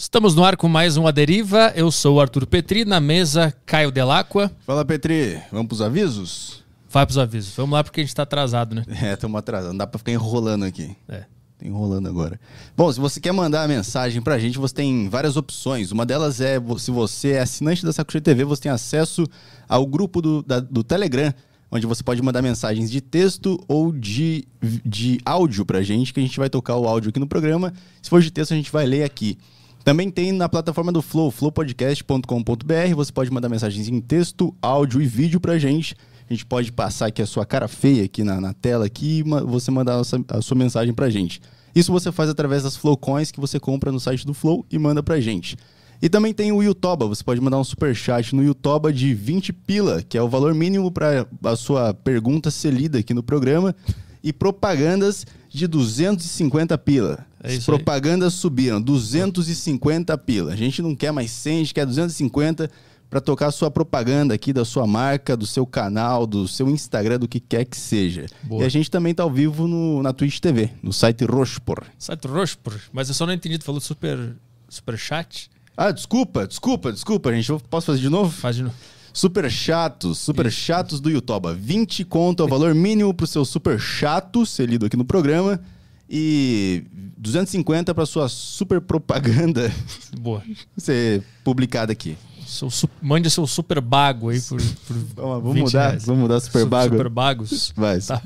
[0.00, 1.72] Estamos no ar com mais um A Deriva.
[1.74, 4.48] Eu sou o Arthur Petri, na mesa Caio Delacqua.
[4.64, 5.40] Fala, Petri.
[5.50, 6.62] Vamos pros avisos?
[6.88, 7.52] Vai pros avisos.
[7.56, 8.84] Vamos lá porque a gente tá atrasado, né?
[9.02, 9.70] É, estamos atrasados.
[9.72, 10.96] Não dá pra ficar enrolando aqui.
[11.08, 11.24] É.
[11.58, 12.38] Tô enrolando agora.
[12.76, 15.90] Bom, se você quer mandar a mensagem pra gente, você tem várias opções.
[15.90, 19.26] Uma delas é, se você é assinante da Sacuchi TV, você tem acesso
[19.68, 21.34] ao grupo do, da- do Telegram,
[21.72, 24.46] onde você pode mandar mensagens de texto ou de,
[24.86, 27.72] de áudio pra gente, que a gente vai tocar o áudio aqui no programa.
[28.00, 29.36] Se for de texto, a gente vai ler aqui.
[29.84, 32.94] Também tem na plataforma do Flow, flowpodcast.com.br.
[32.94, 35.96] Você pode mandar mensagens em texto, áudio e vídeo pra gente.
[36.28, 39.22] A gente pode passar aqui a sua cara feia aqui na, na tela aqui e
[39.22, 41.40] você mandar a sua, a sua mensagem pra gente.
[41.74, 45.02] Isso você faz através das Flowcoins que você compra no site do Flow e manda
[45.02, 45.56] pra gente.
[46.00, 49.52] E também tem o Yutoba, você pode mandar um super chat no Yutoba de 20
[49.52, 53.74] pila, que é o valor mínimo para a sua pergunta ser lida aqui no programa,
[54.22, 57.26] e propagandas de 250 pila.
[57.42, 57.76] É As isso aí.
[57.76, 60.52] propagandas subiram, 250 pila.
[60.52, 62.70] A gente não quer mais 100, a gente quer 250
[63.08, 67.18] para tocar a sua propaganda aqui da sua marca, do seu canal, do seu Instagram,
[67.18, 68.26] do que quer que seja.
[68.42, 68.62] Boa.
[68.62, 71.84] E a gente também tá ao vivo no, na Twitch TV, no site Roxpor.
[71.98, 72.74] Site Rospor.
[72.92, 73.56] Mas eu só não entendi.
[73.58, 74.36] Tu falou super,
[74.68, 75.50] super chat?
[75.76, 77.48] Ah, desculpa, desculpa, desculpa, gente.
[77.48, 78.30] Eu posso fazer de novo?
[78.30, 78.74] Faz de novo.
[79.18, 81.52] Super chatos, super chatos do Yutoba.
[81.52, 85.60] 20 conto é o valor mínimo pro seu super chato ser lido aqui no programa.
[86.08, 86.84] E
[87.16, 89.72] 250 para sua super propaganda
[90.20, 90.40] Boa.
[90.76, 92.16] ser publicada aqui.
[92.46, 92.68] Seu
[93.02, 96.04] Mande seu super bago aí por, por Vamos, vamos 20 mudar, reais.
[96.06, 96.94] vamos mudar super Su- bago.
[96.96, 97.72] Super bagos.
[97.76, 98.22] Vai, Tá.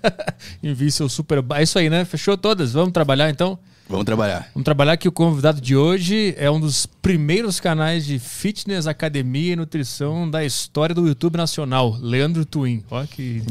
[0.62, 1.60] Envie seu super bago.
[1.60, 2.04] É isso aí, né?
[2.04, 2.72] Fechou todas.
[2.74, 3.58] Vamos trabalhar então?
[3.88, 4.48] Vamos trabalhar.
[4.54, 9.52] Vamos trabalhar que o convidado de hoje é um dos primeiros canais de fitness, academia
[9.52, 12.82] e nutrição da história do YouTube nacional, Leandro Twin.
[12.90, 13.42] Olha que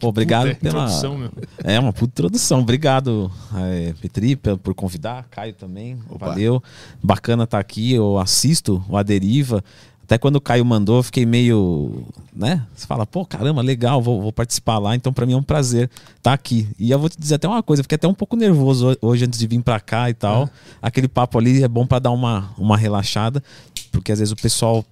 [0.00, 0.84] Pô, obrigado puta pela.
[0.84, 1.30] introdução, meu.
[1.62, 2.60] É uma puta introdução.
[2.60, 5.26] Obrigado, é, Petri, pe- por convidar.
[5.30, 5.98] Caio também.
[6.10, 6.28] Opa.
[6.28, 6.62] Valeu.
[7.02, 7.92] Bacana estar aqui.
[7.92, 9.64] Eu assisto o A Deriva.
[10.04, 12.04] Até quando o Caio mandou, eu fiquei meio.
[12.34, 12.62] né?
[12.74, 14.94] Você fala, pô, caramba, legal, vou, vou participar lá.
[14.94, 16.68] Então, pra mim é um prazer estar aqui.
[16.78, 18.96] E eu vou te dizer até uma coisa, eu fiquei até um pouco nervoso ho-
[19.08, 20.48] hoje antes de vir pra cá e tal.
[20.82, 23.42] Aquele papo ali é bom pra dar uma, uma relaxada,
[23.90, 24.84] porque às vezes o pessoal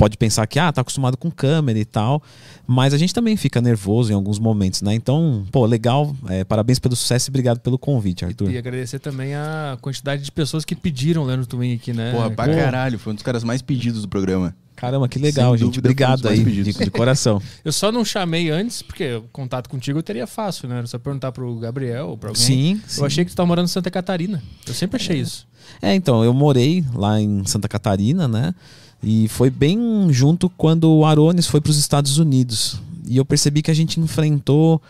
[0.00, 2.22] pode pensar que ah, tá acostumado com câmera e tal,
[2.66, 4.94] mas a gente também fica nervoso em alguns momentos, né?
[4.94, 8.50] Então, pô, legal, é, parabéns pelo sucesso e obrigado pelo convite, Arthur.
[8.50, 12.12] E agradecer também a quantidade de pessoas que pediram Leandro Twin aqui, né?
[12.12, 14.56] Porra, pra Pô, caralho, foi um dos caras mais pedidos do programa.
[14.74, 15.80] Caramba, que legal, Sem gente.
[15.80, 17.42] Obrigado aí, de, de coração.
[17.62, 20.78] Eu só não chamei antes, porque o contato contigo eu teria fácil, né?
[20.78, 22.42] Era só perguntar pro Gabriel ou pra alguém.
[22.42, 23.04] Sim, Eu sim.
[23.04, 24.42] achei que tu tava morando em Santa Catarina.
[24.66, 25.46] Eu sempre achei isso.
[25.82, 28.54] É, então, eu morei lá em Santa Catarina, né?
[29.02, 32.80] E foi bem junto quando o Arones foi para os Estados Unidos.
[33.06, 34.80] E eu percebi que a gente enfrentou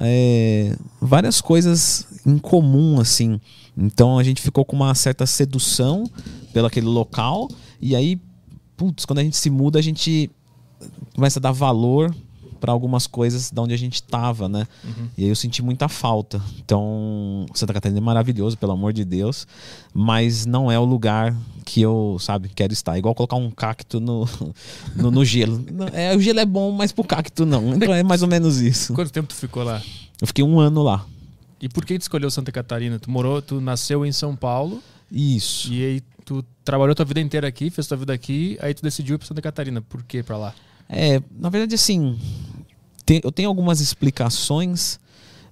[0.00, 3.40] é, várias coisas em comum, assim.
[3.76, 6.04] Então a gente ficou com uma certa sedução
[6.52, 7.48] pelo aquele local.
[7.80, 8.20] E aí,
[8.76, 10.30] putz, quando a gente se muda, a gente
[11.14, 12.14] começa a dar valor
[12.60, 14.66] para algumas coisas da onde a gente estava, né?
[15.16, 16.40] E aí eu senti muita falta.
[16.58, 19.46] Então, Santa Catarina é maravilhoso, pelo amor de Deus,
[19.94, 21.34] mas não é o lugar
[21.64, 22.98] que eu, sabe, quero estar.
[22.98, 24.28] Igual colocar um cacto no,
[24.94, 25.64] no, no gelo.
[25.92, 27.74] É, o gelo é bom, mas pro cacto não.
[27.74, 28.92] Então é mais ou menos isso.
[28.92, 29.82] Quanto tempo tu ficou lá?
[30.20, 31.06] Eu fiquei um ano lá.
[31.60, 32.98] E por que tu escolheu Santa Catarina?
[32.98, 34.82] Tu morou, tu nasceu em São Paulo
[35.12, 35.70] Isso.
[35.72, 39.16] e aí tu trabalhou tua vida inteira aqui, fez tua vida aqui, aí tu decidiu
[39.16, 39.82] ir pra Santa Catarina.
[39.82, 40.54] Por que pra lá?
[40.90, 42.18] É, na verdade, assim,
[43.22, 44.98] eu tenho algumas explicações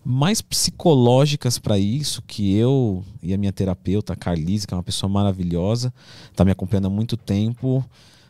[0.05, 4.83] mais psicológicas para isso, que eu e a minha terapeuta, a Carlise, que é uma
[4.83, 5.93] pessoa maravilhosa,
[6.31, 7.85] está me acompanhando há muito tempo,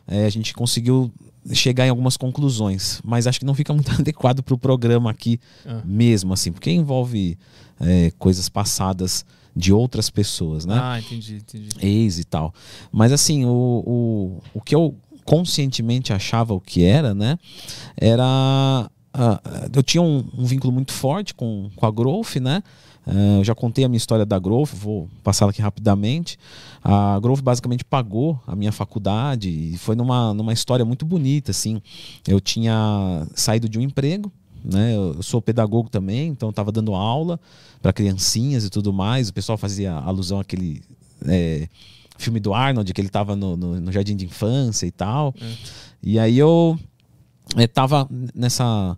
[0.07, 1.11] é, a gente conseguiu
[1.53, 5.39] chegar em algumas conclusões, mas acho que não fica muito adequado para o programa aqui
[5.65, 5.81] Ah.
[5.85, 7.37] mesmo, assim, porque envolve
[7.79, 10.77] é, coisas passadas de outras pessoas, né?
[10.81, 11.69] Ah, entendi, entendi.
[11.81, 12.53] ex e tal.
[12.91, 13.49] Mas assim, o,
[13.85, 14.95] o, o que eu
[15.29, 17.37] conscientemente achava o que era, né?
[17.95, 18.25] Era.
[19.13, 19.41] ah,
[19.75, 22.63] eu tinha um, um vínculo muito forte com, com a Growth, né?
[23.05, 26.39] Ah, eu já contei a minha história da Growth, vou passá-la aqui rapidamente.
[26.83, 31.79] A Growth basicamente pagou a minha faculdade e foi numa, numa história muito bonita, assim.
[32.27, 34.31] Eu tinha saído de um emprego,
[34.65, 34.95] né?
[34.95, 37.39] Eu eu sou pedagogo também, então estava dando aula
[37.83, 39.29] para criancinhas e tudo mais.
[39.29, 40.81] O pessoal fazia alusão àquele
[41.27, 41.69] é,
[42.19, 45.33] filme do Arnold, que ele estava no, no, no jardim de infância e tal.
[46.03, 46.77] E aí eu
[47.57, 48.97] estava nessa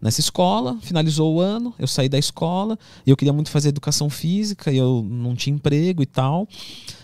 [0.00, 2.76] nessa escola, finalizou o ano, eu saí da escola
[3.06, 6.48] e eu queria muito fazer educação física e eu não tinha emprego e tal.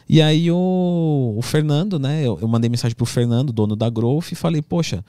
[0.08, 2.26] E aí o, o Fernando, né?
[2.26, 5.04] Eu, eu mandei mensagem pro Fernando, dono da Growth, e falei, poxa,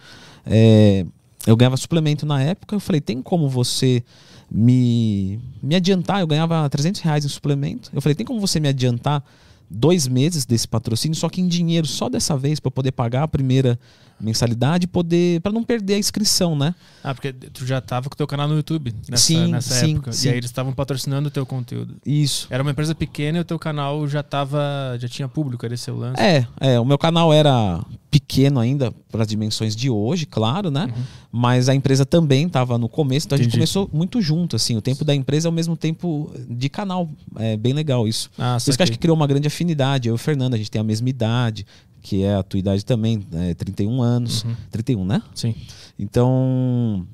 [0.46, 1.04] é,
[1.48, 4.04] eu ganhava suplemento na época, eu falei, tem como você
[4.52, 6.20] me, me adiantar?
[6.20, 7.90] Eu ganhava 300 reais em suplemento.
[7.92, 9.24] Eu falei, tem como você me adiantar
[9.70, 13.28] dois meses desse patrocínio, só que em dinheiro, só dessa vez, para poder pagar a
[13.28, 13.80] primeira
[14.20, 16.74] mensalidade poder para não perder a inscrição, né?
[17.04, 19.94] Ah, porque tu já tava com o teu canal no YouTube nessa, sim, nessa sim,
[19.94, 20.12] época.
[20.12, 20.28] Sim.
[20.28, 21.96] E aí eles estavam patrocinando o teu conteúdo.
[22.06, 22.48] Isso.
[22.50, 24.98] Era uma empresa pequena e o teu canal já tava.
[25.00, 26.22] já tinha público, era esse seu lance.
[26.22, 30.86] É, é, o meu canal era pequeno ainda para as dimensões de hoje, claro, né?
[30.86, 31.04] Uhum.
[31.32, 33.58] Mas a empresa também estava no começo, então a gente Entendi.
[33.58, 34.76] começou muito junto, assim.
[34.76, 37.10] O tempo da empresa é o mesmo tempo de canal.
[37.38, 38.32] É bem legal isso.
[38.38, 40.10] Ah, Por isso que acho que criou uma grande afinidade.
[40.10, 41.66] Eu e o Fernando, a gente tem a mesma idade,
[42.02, 44.44] que é a tua idade também, é 31 anos.
[44.44, 44.56] Uhum.
[44.72, 45.22] 31, né?
[45.36, 45.54] Sim.
[45.98, 47.06] Então,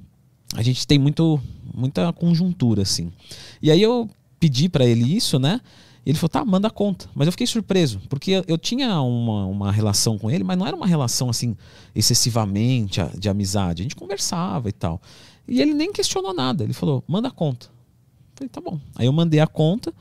[0.53, 1.39] a gente tem muito,
[1.73, 3.11] muita conjuntura, assim.
[3.61, 4.09] E aí eu
[4.39, 5.59] pedi pra ele isso, né?
[6.05, 7.09] Ele falou, tá, manda a conta.
[7.15, 10.67] Mas eu fiquei surpreso, porque eu- eu tinha uma, uma relação com ele, mas não
[10.67, 11.55] era uma relação, assim,
[11.95, 13.81] excessivamente de amizade.
[13.81, 15.01] A gente conversava e tal.
[15.47, 16.63] E ele nem questionou nada.
[16.63, 17.67] Ele falou, manda a conta.
[17.67, 18.79] Eu falei, tá bom.
[18.95, 19.91] Aí eu mandei a conta.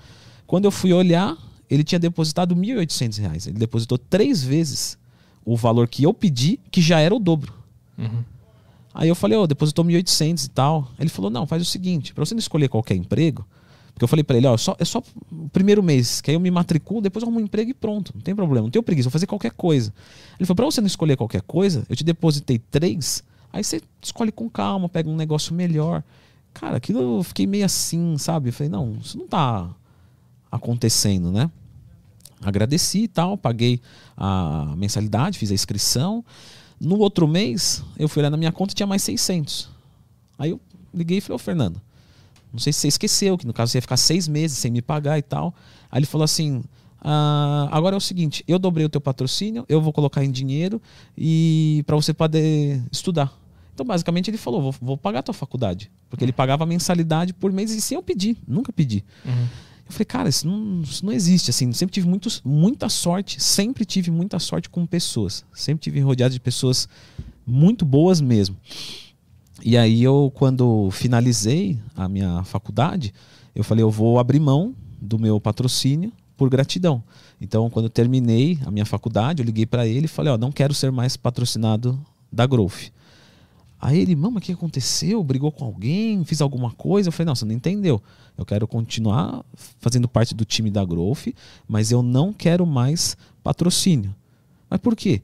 [0.46, 1.36] Quando eu fui olhar,
[1.68, 3.46] ele tinha depositado 1.800 reais.
[3.46, 4.98] Ele depositou três vezes
[5.44, 7.52] o valor que eu pedi, que já era o dobro.
[7.98, 8.24] Uhum.
[8.94, 10.90] Aí eu falei, ô, depositou 1.800 e tal.
[10.98, 13.44] Ele falou, não, faz o seguinte, pra você não escolher qualquer emprego,
[13.92, 16.40] porque eu falei pra ele, ó, só, é só o primeiro mês, que aí eu
[16.40, 19.08] me matriculo, depois eu arrumo um emprego e pronto, não tem problema, não tenho preguiça,
[19.08, 19.92] vou fazer qualquer coisa.
[20.38, 23.22] Ele falou, pra você não escolher qualquer coisa, eu te depositei três,
[23.52, 26.02] aí você escolhe com calma, pega um negócio melhor.
[26.52, 28.48] Cara, aquilo eu fiquei meio assim, sabe?
[28.48, 29.74] Eu falei, não, isso não tá
[30.54, 31.50] acontecendo, né?
[32.40, 33.80] Agradeci e tal, paguei
[34.16, 36.24] a mensalidade, fiz a inscrição.
[36.80, 39.68] No outro mês, eu fui olhar na minha conta e tinha mais 600.
[40.38, 40.60] Aí eu
[40.92, 41.80] liguei e falei, ô Fernando,
[42.52, 44.80] não sei se você esqueceu, que no caso você ia ficar seis meses sem me
[44.80, 45.54] pagar e tal.
[45.90, 46.62] Aí ele falou assim,
[47.00, 50.80] "Ah, agora é o seguinte, eu dobrei o teu patrocínio, eu vou colocar em dinheiro
[51.18, 53.32] e para você poder estudar.
[53.74, 55.90] Então, basicamente, ele falou, vou, vou pagar a tua faculdade.
[56.08, 59.04] Porque ele pagava mensalidade por mês e sem eu pedir, nunca pedi.
[59.24, 59.48] Uhum.
[59.86, 61.50] Eu falei, cara, isso não, isso não existe.
[61.50, 65.44] Assim, sempre tive muitos, muita sorte, sempre tive muita sorte com pessoas.
[65.52, 66.88] Sempre tive rodeado de pessoas
[67.46, 68.56] muito boas mesmo.
[69.62, 73.12] E aí eu, quando finalizei a minha faculdade,
[73.54, 77.02] eu falei, eu vou abrir mão do meu patrocínio por gratidão.
[77.40, 80.50] Então, quando eu terminei a minha faculdade, eu liguei para ele e falei, ó, não
[80.50, 81.98] quero ser mais patrocinado
[82.32, 82.90] da Growth.
[83.80, 85.22] Aí ele, mama, o que aconteceu?
[85.22, 86.24] Brigou com alguém?
[86.24, 87.08] Fiz alguma coisa?
[87.08, 88.02] Eu falei, não, você não entendeu.
[88.36, 89.44] Eu quero continuar
[89.78, 91.28] fazendo parte do time da Growth,
[91.68, 94.14] mas eu não quero mais patrocínio.
[94.68, 95.22] Mas por quê?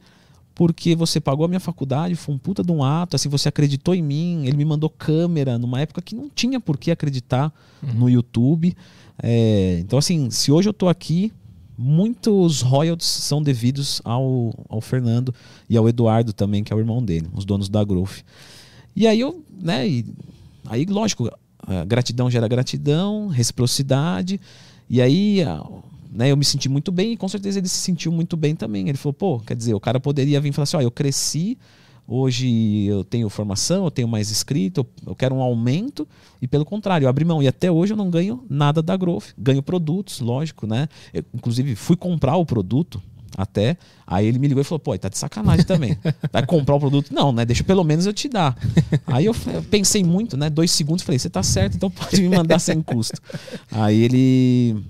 [0.55, 3.95] Porque você pagou a minha faculdade, foi um puta de um ato, assim, você acreditou
[3.95, 7.53] em mim, ele me mandou câmera numa época que não tinha por que acreditar
[7.95, 8.77] no YouTube.
[9.23, 11.33] É, então, assim, se hoje eu tô aqui,
[11.77, 15.35] muitos royalties são devidos ao, ao Fernando
[15.69, 18.19] e ao Eduardo também, que é o irmão dele, os donos da Growth.
[18.95, 20.05] E aí eu, né, e,
[20.67, 21.31] aí lógico,
[21.87, 24.41] gratidão gera gratidão, reciprocidade,
[24.89, 25.45] e aí
[26.11, 28.89] né, eu me senti muito bem e com certeza ele se sentiu muito bem também.
[28.89, 31.57] Ele falou, pô, quer dizer, o cara poderia vir e falar assim, ó, eu cresci,
[32.07, 36.09] hoje eu tenho formação, eu tenho mais inscrito, eu, eu quero um aumento,
[36.43, 37.43] e pelo contrário, eu abri mão.
[37.43, 39.29] E até hoje eu não ganho nada da Growth.
[39.39, 40.89] Ganho produtos, lógico, né?
[41.15, 43.01] Eu, inclusive, fui comprar o produto
[43.37, 43.77] até.
[44.07, 45.97] Aí ele me ligou e falou, pô, tá de sacanagem também.
[46.33, 47.13] Vai comprar o produto?
[47.15, 47.45] Não, né?
[47.45, 48.57] Deixa pelo menos eu te dar.
[49.07, 50.51] Aí eu, eu pensei muito, né?
[50.51, 53.21] Dois segundos, falei, você tá certo, então pode me mandar sem custo.
[53.71, 54.85] Aí ele.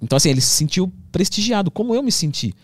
[0.00, 2.54] Então, assim, ele se sentiu prestigiado, como eu me senti.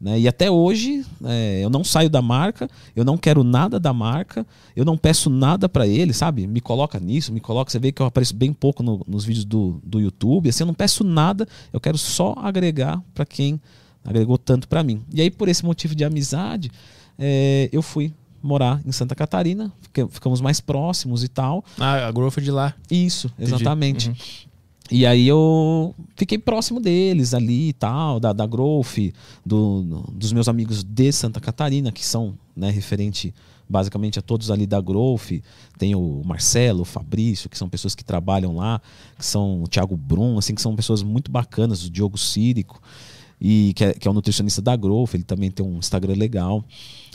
[0.00, 0.20] Né?
[0.20, 4.46] E até hoje é, eu não saio da marca, eu não quero nada da marca,
[4.76, 6.46] eu não peço nada para ele, sabe?
[6.46, 7.70] Me coloca nisso, me coloca.
[7.70, 10.66] Você vê que eu apareço bem pouco no- nos vídeos do, do YouTube, assim, eu
[10.66, 13.58] não peço nada, eu quero só agregar para quem
[14.04, 15.02] agregou tanto para mim.
[15.12, 16.70] E aí, por esse motivo de amizade,
[17.18, 21.64] é, eu fui morar em Santa Catarina, fica- ficamos mais próximos e tal.
[21.78, 22.74] Ah, a Growth é de lá.
[22.90, 24.08] Isso, exatamente.
[24.10, 24.14] Uhum.
[24.90, 28.98] E aí eu fiquei próximo deles ali e tal, da, da Growth,
[29.44, 33.32] do, dos meus amigos de Santa Catarina, que são né, referente
[33.66, 35.40] basicamente a todos ali da Growth.
[35.78, 38.78] Tem o Marcelo, o Fabrício, que são pessoas que trabalham lá,
[39.18, 42.78] que são o Thiago Brum, assim, que são pessoas muito bacanas, o Diogo Círico,
[43.40, 46.64] e que é, que é o nutricionista da Growth, ele também tem um Instagram legal.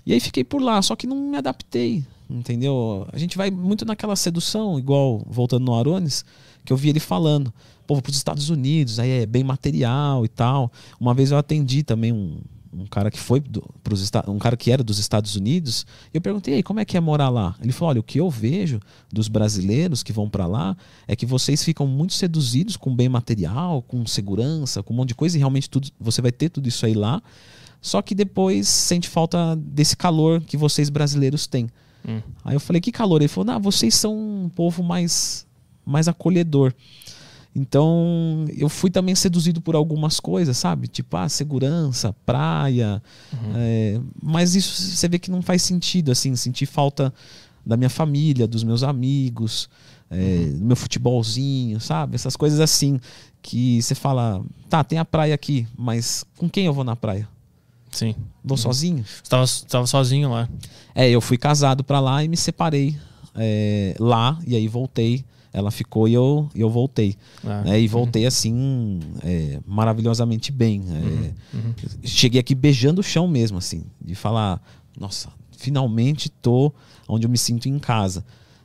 [0.05, 3.07] E aí fiquei por lá, só que não me adaptei, entendeu?
[3.11, 6.23] A gente vai muito naquela sedução, igual voltando no Arones,
[6.63, 7.53] que eu vi ele falando,
[7.85, 10.71] pô, vou pros Estados Unidos, aí é bem material e tal.
[10.99, 12.37] Uma vez eu atendi também um,
[12.71, 16.21] um cara que foi do, pros, um cara que era dos Estados Unidos, e eu
[16.21, 17.55] perguntei, "E aí, como é que é morar lá?
[17.61, 18.79] Ele falou, olha, o que eu vejo
[19.11, 23.81] dos brasileiros que vão para lá é que vocês ficam muito seduzidos com bem material,
[23.81, 26.85] com segurança, com um monte de coisa, e realmente tudo, você vai ter tudo isso
[26.85, 27.21] aí lá.
[27.81, 31.69] Só que depois sente falta desse calor que vocês brasileiros têm.
[32.07, 32.21] Hum.
[32.43, 33.21] Aí eu falei, que calor?
[33.21, 35.45] Ele falou, não, vocês são um povo mais,
[35.85, 36.73] mais acolhedor.
[37.55, 40.87] Então, eu fui também seduzido por algumas coisas, sabe?
[40.87, 43.01] Tipo, ah, segurança, praia.
[43.55, 47.13] É, mas isso você vê que não faz sentido, assim, sentir falta
[47.65, 49.69] da minha família, dos meus amigos,
[50.09, 52.15] é, do meu futebolzinho, sabe?
[52.15, 52.99] Essas coisas assim
[53.41, 57.27] que você fala, tá, tem a praia aqui, mas com quem eu vou na praia?
[57.91, 58.15] Sim.
[58.43, 59.03] Vou sozinho?
[59.03, 60.47] Você tava, tava sozinho lá.
[60.93, 62.95] É, eu fui casado pra lá e me separei
[63.35, 65.25] é, lá, e aí voltei.
[65.51, 67.15] Ela ficou e eu, eu voltei.
[67.43, 67.79] Ah, né?
[67.79, 70.83] E voltei assim, é, maravilhosamente bem.
[70.87, 71.33] É,
[72.03, 74.61] Cheguei aqui beijando o chão mesmo, assim, de falar:
[74.97, 76.71] nossa, finalmente tô
[77.07, 78.23] onde eu me sinto em casa.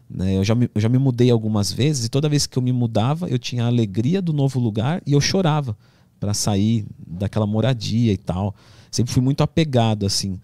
[0.09, 0.37] Né?
[0.37, 2.73] Eu, já me, eu já me mudei algumas vezes e toda vez que eu me
[2.73, 5.77] mudava, eu tinha a alegria do novo lugar e eu chorava
[6.21, 8.55] para sair daquela moradia e tal.
[8.91, 10.39] Sempre fui muito apegado, assim.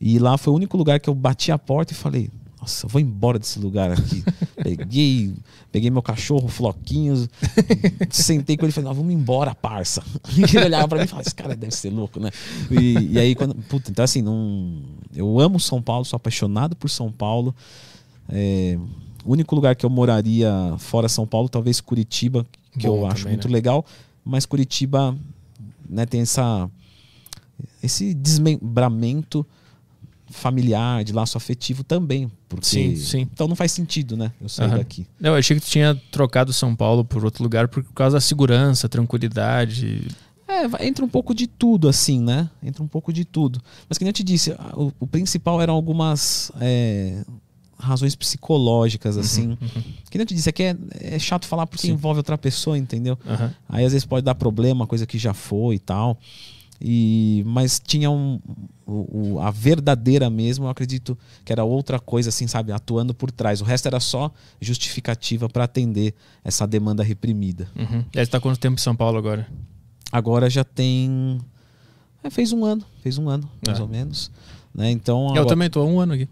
[0.00, 2.90] E lá foi o único lugar que eu bati a porta e falei: Nossa, eu
[2.90, 4.22] vou embora desse lugar aqui.
[4.62, 5.34] peguei,
[5.76, 7.28] peguei meu cachorro, Floquinhos,
[8.08, 10.02] sentei com ele e falei: vamos embora, parça.
[10.34, 12.30] E ele olhava pra mim e falava: Esse cara deve ser louco, né?
[12.70, 13.54] E, e aí, quando.
[13.54, 14.80] Puta, então assim, não,
[15.14, 17.54] eu amo São Paulo, sou apaixonado por São Paulo.
[18.26, 18.78] É,
[19.22, 22.46] o único lugar que eu moraria fora São Paulo, talvez Curitiba,
[22.78, 23.52] que Bom eu acho também, muito né?
[23.52, 23.84] legal,
[24.24, 25.14] mas Curitiba
[25.86, 26.70] né, tem essa
[27.82, 29.46] esse desmembramento
[30.30, 33.28] familiar, de laço afetivo também, porque Sim, sim.
[33.32, 34.32] então não faz sentido, né?
[34.40, 34.78] Eu sair Aham.
[34.78, 35.06] daqui.
[35.20, 38.20] Não, eu achei que tu tinha trocado São Paulo por outro lugar por causa da
[38.20, 40.08] segurança, tranquilidade.
[40.48, 42.48] É, entra um pouco de tudo, assim, né?
[42.62, 43.60] Entra um pouco de tudo.
[43.88, 47.24] Mas que nem eu te disse, o, o principal eram algumas é,
[47.78, 49.56] razões Uhum, psicológicas, assim.
[50.10, 51.92] Que nem eu te disse, é que é, é chato falar porque Sim.
[51.92, 53.18] envolve outra pessoa, entendeu?
[53.68, 56.18] Aí às vezes pode dar problema, coisa que já foi e tal.
[56.80, 58.38] E, mas tinha um,
[58.86, 63.30] o, o- a verdadeira mesmo, eu acredito que era outra coisa, assim, sabe, atuando por
[63.30, 63.60] trás.
[63.60, 64.30] O resto era só
[64.60, 66.14] justificativa para atender
[66.44, 67.68] essa demanda reprimida.
[67.76, 68.04] Uhum.
[68.14, 69.46] E aí você tá quanto tempo em São Paulo agora?
[70.12, 71.38] Agora já tem.
[72.22, 73.82] é, fez um ano, fez um ano, mais É.
[73.82, 74.30] ou menos.
[74.74, 74.90] Né?
[74.90, 76.28] Então, Eu agora- também tô há um ano aqui.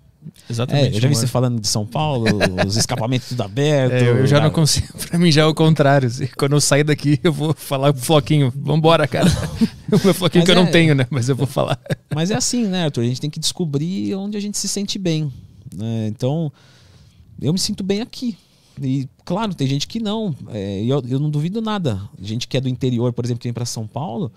[0.48, 0.94] Exatamente.
[0.94, 2.26] É, eu já vi você falando de São Paulo,
[2.66, 3.92] os escapamentos tudo aberto.
[3.92, 4.86] É, eu já não Ah, consigo.
[5.08, 6.06] Pra mim já é o contrário.
[6.08, 6.26] assim.
[6.36, 8.52] Quando eu sair daqui, eu vou falar pro Floquinho.
[8.56, 9.28] Vambora, cara.
[9.92, 11.06] o meu Floquinho Mas que eu não é- tenho, né?
[11.10, 11.78] Mas eu vou falar.
[12.14, 13.02] Mas é assim, né, Arthur?
[13.02, 15.32] A gente tem que descobrir onde a gente se sente bem.
[15.74, 16.06] né?
[16.08, 16.52] Então,
[17.40, 18.36] eu me sinto bem aqui.
[18.82, 20.34] E, claro, tem gente que não.
[20.48, 22.00] É, eu, eu não duvido nada.
[22.20, 24.32] Gente que é do interior, por exemplo, que vem para São Paulo,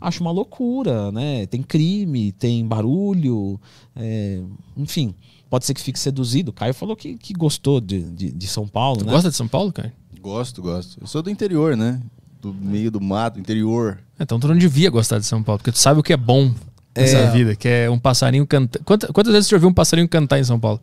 [0.00, 1.46] acha uma loucura, né?
[1.46, 3.60] Tem crime, tem barulho,
[3.96, 4.40] é,
[4.76, 5.14] enfim.
[5.48, 6.50] Pode ser que fique seduzido.
[6.50, 9.12] O Caio falou que, que gostou de, de, de São Paulo, Tu né?
[9.12, 9.92] gosta de São Paulo, cara?
[10.20, 10.98] Gosto, gosto.
[11.00, 12.00] Eu sou do interior, né?
[12.40, 13.98] Do meio do mato, interior.
[14.18, 16.52] Então tu não devia gostar de São Paulo, porque tu sabe o que é bom
[16.96, 17.30] nessa É.
[17.30, 18.82] vida, que é um passarinho cantar.
[18.84, 20.80] Quantas, quantas vezes você já ouviu um passarinho cantar em São Paulo?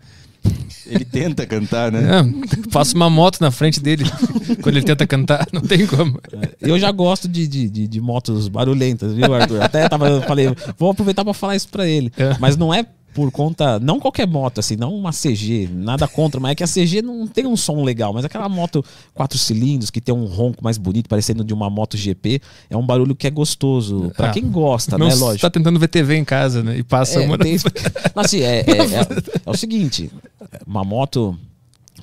[0.86, 2.00] Ele tenta cantar, né?
[2.02, 4.06] É, passa uma moto na frente dele
[4.62, 6.20] quando ele tenta cantar, não tem como.
[6.62, 9.62] Eu já gosto de, de, de, de motos barulhentas, viu, Arthur?
[9.62, 12.12] Até tava, eu falei, vou aproveitar para falar isso para ele.
[12.18, 12.38] É.
[12.40, 12.86] Mas não é
[13.18, 16.68] por conta, não qualquer moto, assim, não uma CG, nada contra, mas é que a
[16.68, 20.64] CG não tem um som legal, mas aquela moto quatro cilindros que tem um ronco
[20.64, 24.12] mais bonito, parecendo de uma moto GP, é um barulho que é gostoso.
[24.16, 25.14] Para Ah, quem gosta, não né?
[25.16, 25.42] você Lógico.
[25.42, 26.78] tá tentando ver TV em casa, né?
[26.78, 27.40] E passa É, uma.
[27.40, 27.58] tem-
[28.16, 29.08] assim, é, é, é-
[29.48, 30.12] é o seguinte:
[30.68, 31.36] uma moto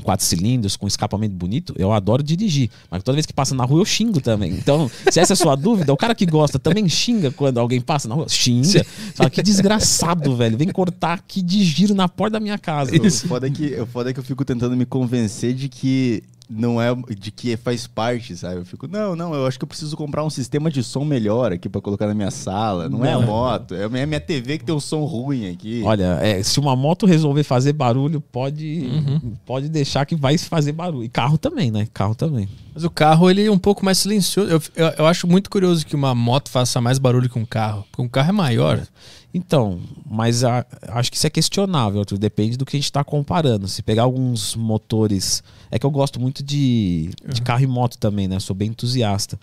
[0.04, 2.70] quatro cilindros com escapamento bonito, eu adoro dirigir.
[2.90, 4.52] Mas toda vez que passa na rua, eu xingo também.
[4.52, 7.80] Então, se essa é a sua dúvida, o cara que gosta também xinga quando alguém
[7.80, 8.28] passa na rua.
[8.28, 8.84] Xinga.
[9.14, 10.56] Fala, que desgraçado, velho.
[10.56, 12.92] Vem cortar aqui de giro na porta da minha casa.
[12.94, 16.22] O foda, é que, o foda é que eu fico tentando me convencer de que
[16.56, 18.56] não é de que faz parte, sabe?
[18.56, 21.52] Eu fico, não, não, eu acho que eu preciso comprar um sistema de som melhor
[21.52, 22.88] aqui pra colocar na minha sala.
[22.88, 23.26] Não, é a Não.
[23.26, 25.82] moto, é a minha, minha TV que tem um som ruim aqui.
[25.84, 29.34] Olha, é, se uma moto resolver fazer barulho, pode, Uhum.
[29.44, 31.04] pode deixar que vai fazer barulho.
[31.04, 31.86] E carro também, né?
[31.92, 32.48] Carro também.
[32.74, 34.50] Mas o carro, ele é um pouco mais silencioso.
[34.50, 37.84] Eu, eu, eu acho muito curioso que uma moto faça mais barulho que um carro.
[37.90, 38.86] Porque um carro é maior.
[39.36, 42.16] Então, mas a- acho que isso é questionável, Arthur.
[42.18, 43.66] Depende do que a gente está comparando.
[43.66, 45.42] Se pegar alguns motores.
[45.72, 48.38] É que eu gosto muito de, de carro e moto também, né?
[48.38, 49.38] Sou bem entusiasta.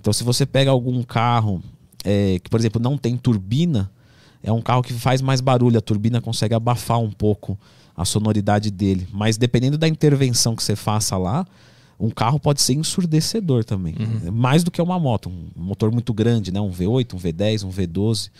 [0.00, 1.62] Então, se você pega algum carro
[2.04, 3.88] é, que, por exemplo, não tem turbina,
[4.42, 5.78] é um carro que faz mais barulho.
[5.78, 7.56] A turbina consegue abafar um pouco
[7.96, 9.06] a sonoridade dele.
[9.12, 11.46] Mas dependendo da intervenção que você faça lá,
[11.98, 13.94] um carro pode ser ensurdecedor também.
[14.32, 15.28] Mais do que uma moto.
[15.28, 16.60] Um motor muito grande, né?
[16.60, 18.30] Um V8, um V10, um V12.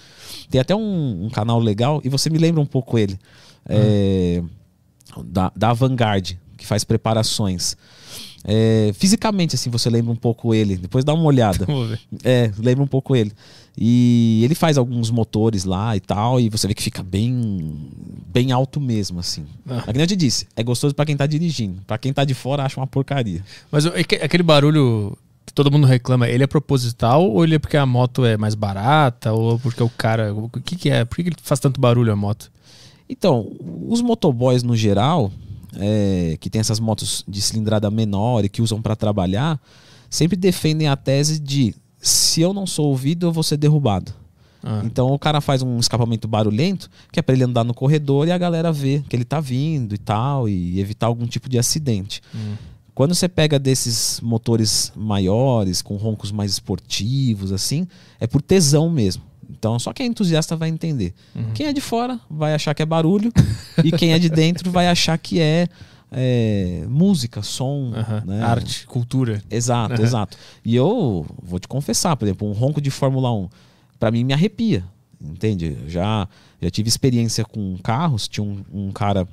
[0.48, 3.18] Tem até um, um canal legal, e você me lembra um pouco ele.
[3.68, 4.42] É,
[5.24, 7.76] da, da Vanguard, que faz preparações.
[8.44, 10.76] É, fisicamente, assim, você lembra um pouco ele.
[10.76, 11.64] Depois dá uma olhada.
[11.66, 12.00] Vamos ver.
[12.24, 13.32] É, lembra um pouco ele.
[13.80, 17.88] E ele faz alguns motores lá e tal, e você vê que fica bem
[18.26, 19.46] bem alto mesmo, assim.
[19.68, 19.82] Ah.
[19.82, 21.80] Que nem eu te disse, é gostoso pra quem tá dirigindo.
[21.86, 23.44] Pra quem tá de fora, acha uma porcaria.
[23.70, 25.16] Mas aquele barulho
[25.54, 29.32] todo mundo reclama, ele é proposital ou ele é porque a moto é mais barata
[29.32, 31.04] ou porque o cara, o que que é?
[31.04, 32.50] Por que, que ele faz tanto barulho a moto?
[33.08, 33.56] Então,
[33.88, 35.32] os motoboys no geral,
[35.76, 39.60] é, que tem essas motos de cilindrada menor e que usam para trabalhar,
[40.10, 44.12] sempre defendem a tese de se eu não sou ouvido, eu vou ser derrubado.
[44.62, 48.26] Ah, Então o cara faz um escapamento barulhento, que é para ele andar no corredor
[48.26, 51.58] e a galera vê que ele tá vindo e tal, e evitar algum tipo de
[51.58, 52.20] acidente.
[52.34, 52.54] hum,
[52.94, 57.86] Quando você pega desses motores maiores, com roncos mais esportivos, assim,
[58.18, 59.22] é por tesão mesmo.
[59.50, 61.14] Então só quem é entusiasta vai entender.
[61.34, 61.52] uhum.
[61.54, 63.32] Quem é de fora vai achar que é barulho
[63.84, 65.68] e quem é de dentro vai achar que é,
[66.10, 67.92] é, música, som,
[68.24, 68.42] né?
[68.42, 69.42] Arte, cultura.
[69.50, 70.36] Exato, exato.
[70.64, 73.48] E eu vou te confessar, por exemplo, um ronco de Fórmula 1,
[73.98, 74.84] pra mim me arrepia,
[75.20, 75.76] entende?
[75.86, 76.28] Já,
[76.60, 79.26] já tive experiência com carros, tinha um, um cara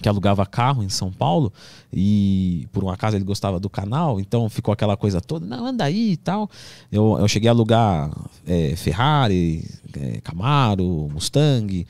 [0.00, 1.52] que alugava carro em São Paulo
[1.92, 5.84] e por um acaso ele gostava do canal, então ficou aquela coisa toda, não, anda
[5.84, 6.48] aí e tal.
[6.90, 8.10] Eu, eu cheguei a alugar
[8.46, 9.64] é, Ferrari,
[9.96, 11.86] é, Camaro, Mustang.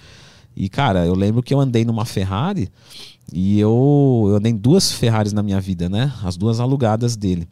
[0.56, 2.68] E, cara, eu lembro que eu andei numa Ferrari
[3.32, 6.12] e eu, eu andei em duas Ferraris na minha vida, né?
[6.22, 7.48] As duas alugadas dele.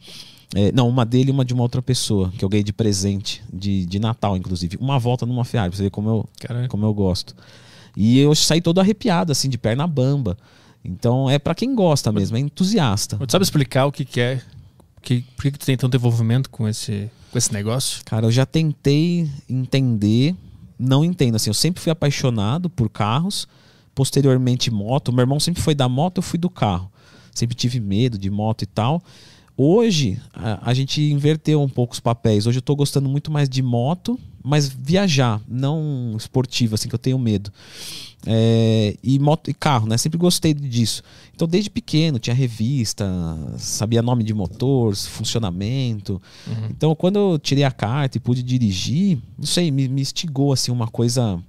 [0.55, 3.43] É, não, uma dele e uma de uma outra pessoa, que eu ganhei de presente,
[3.51, 4.77] de, de Natal, inclusive.
[4.79, 6.29] Uma volta numa Ferrari, pra você ver como eu,
[6.69, 7.35] como eu gosto.
[7.95, 10.37] E eu saí todo arrepiado, assim, de perna bamba.
[10.83, 13.17] Então é pra quem gosta mesmo, é entusiasta.
[13.17, 14.41] tu sabe explicar o que, que é?
[15.01, 18.01] Que, por que, que tu tem tanto envolvimento com esse, com esse negócio?
[18.05, 20.33] Cara, eu já tentei entender,
[20.79, 21.35] não entendo.
[21.35, 23.47] Assim, eu sempre fui apaixonado por carros,
[23.97, 25.11] posteriormente moto.
[25.11, 26.87] Meu irmão sempre foi da moto, eu fui do carro.
[27.33, 29.01] Sempre tive medo de moto e tal.
[29.57, 32.45] Hoje, a, a gente inverteu um pouco os papéis.
[32.45, 36.99] Hoje eu tô gostando muito mais de moto, mas viajar, não esportivo, assim, que eu
[36.99, 37.51] tenho medo.
[38.23, 39.97] É, e moto e carro, né?
[39.97, 41.01] Sempre gostei disso.
[41.33, 43.03] Então, desde pequeno, tinha revista,
[43.57, 46.21] sabia nome de motor, funcionamento.
[46.69, 50.71] Então, quando eu tirei a carta e pude dirigir, não sei, me, me instigou assim
[50.71, 51.39] uma coisa.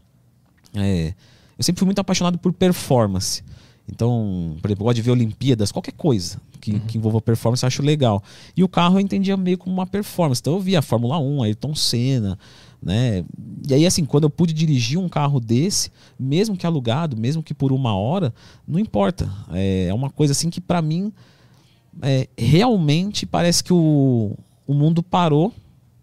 [0.75, 1.13] é,
[1.59, 3.43] eu sempre fui muito apaixonado por performance.
[3.91, 7.67] Então, por exemplo, eu gosto de ver Olimpíadas, qualquer coisa que, que envolva performance, eu
[7.67, 8.23] acho legal.
[8.57, 10.41] E o carro eu entendia meio como uma performance.
[10.41, 12.39] Então eu via a Fórmula 1, Ayrton Senna,
[12.83, 13.25] né?
[13.67, 17.55] E aí, assim, quando eu pude dirigir um carro desse, mesmo que alugado, mesmo que
[17.55, 18.33] por uma hora,
[18.67, 19.31] não importa.
[19.53, 21.13] É, é uma coisa assim que para mim
[22.03, 25.53] é, realmente parece que o, o mundo parou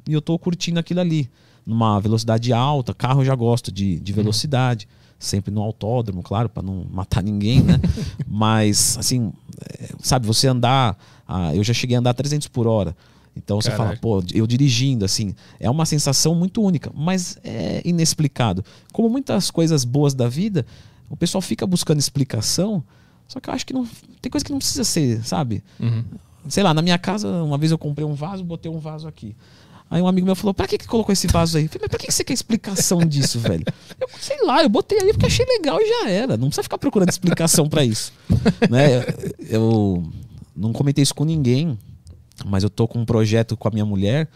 [0.08, 1.30] e eu tô curtindo aquilo ali.
[1.65, 4.88] Numa velocidade alta, carro eu já gosto de, de velocidade.
[5.17, 7.80] Sempre no autódromo, claro, para não matar ninguém, né?
[8.28, 9.32] Mas, assim,
[9.80, 10.97] é, sabe, você andar.
[11.28, 12.95] ah, eu já cheguei a andar 300 por hora.
[13.36, 14.01] Então você fala, Caraca.
[14.01, 18.63] pô, eu dirigindo, assim, é uma sensação muito única, mas é inexplicado.
[18.93, 20.65] Como muitas coisas boas da vida,
[21.10, 22.82] o pessoal fica buscando explicação,
[23.28, 23.86] só que eu acho que não.
[24.21, 25.62] Tem coisa que não precisa ser, sabe?
[25.80, 26.04] Uhum.
[26.47, 29.36] Sei lá, na minha casa, uma vez eu comprei um vaso, botei um vaso aqui.
[29.89, 31.65] Aí um amigo meu falou, pra que, que colocou esse vaso aí?
[31.65, 33.63] Eu falei, mas pra que, que você quer explicação disso, velho?
[34.00, 36.36] Eu, sei lá, eu botei aí porque achei legal e já era.
[36.38, 38.12] Não precisa ficar procurando explicação pra isso.
[38.69, 39.06] né?
[39.48, 40.04] Eu
[40.56, 41.78] não comentei isso com ninguém,
[42.45, 44.28] mas eu tô com um projeto com a minha mulher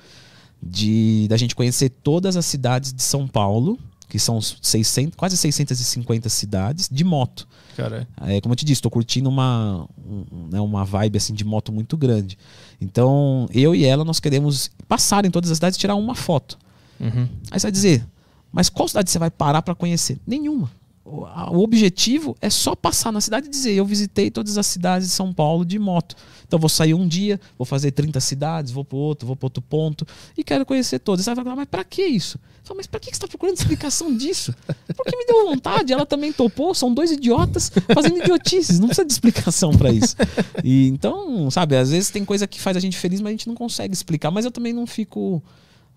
[0.62, 6.30] de da gente conhecer todas as cidades de São Paulo, que são 600, quase 650
[6.30, 7.48] cidades, de moto.
[7.78, 11.46] Cara, É, como eu te disse, estou curtindo uma, um- né, uma vibe assim de
[11.46, 12.38] moto muito grande.
[12.82, 16.58] Então, eu e ela, nós queremos passar em todas as cidades e tirar uma foto.
[17.00, 17.28] uhum.
[17.52, 18.06] Aí você vai dizer,
[18.52, 20.20] mas qual cidade você vai parar para conhecer?
[20.26, 20.72] Nenhuma.
[21.10, 25.14] O, objetivo é só passar na cidade e dizer, eu visitei todas as cidades de
[25.14, 26.16] São Paulo de moto.
[26.48, 29.62] Então vou sair um dia, vou fazer 30 cidades, vou para outro, vou para outro
[29.62, 30.06] ponto
[30.38, 31.26] e quero conhecer todas.
[31.26, 32.40] Você vai falar, mas para que isso?
[32.64, 34.54] Falo, mas para que você está procurando explicação disso?
[34.96, 39.14] Porque me deu vontade, ela também topou, são dois idiotas fazendo idiotices, não precisa de
[39.14, 40.16] explicação para isso.
[40.64, 43.48] E então, sabe, às vezes tem coisa que faz a gente feliz, mas a gente
[43.48, 45.42] não consegue explicar, mas eu também não fico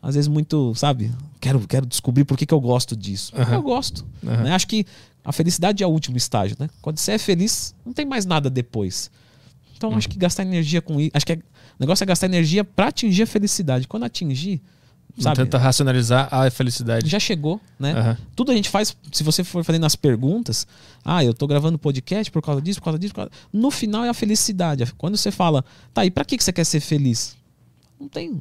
[0.03, 1.11] às vezes muito, sabe?
[1.41, 3.31] Quero, quero descobrir por que, que eu gosto disso.
[3.33, 3.55] Porque Aham.
[3.55, 4.05] Eu gosto.
[4.27, 4.43] Aham.
[4.43, 4.53] né?
[4.53, 4.85] Acho que
[5.25, 6.69] a felicidade é o último estágio, né?
[6.83, 9.11] Quando você é feliz, não tem mais nada depois.
[9.77, 11.11] Então acho que gastar energia com isso.
[11.15, 11.41] Acho que é- o
[11.81, 13.89] negócio é gastar energia pra atingir a felicidade.
[13.89, 14.61] Quando atingir,
[15.17, 15.37] Não sabe?
[15.37, 17.09] tenta racionalizar a felicidade.
[17.09, 17.93] Já chegou, né?
[17.93, 18.19] Aham.
[18.37, 20.67] Tudo a gente faz, se você for fazendo as perguntas,
[21.05, 23.31] ah, eu tô gravando podcast por causa disso, por causa disso, por causa...
[23.53, 24.93] no final é a felicidade.
[24.97, 27.37] Quando você fala, tá, e pra que que você quer ser feliz?
[28.03, 28.41] Não tem,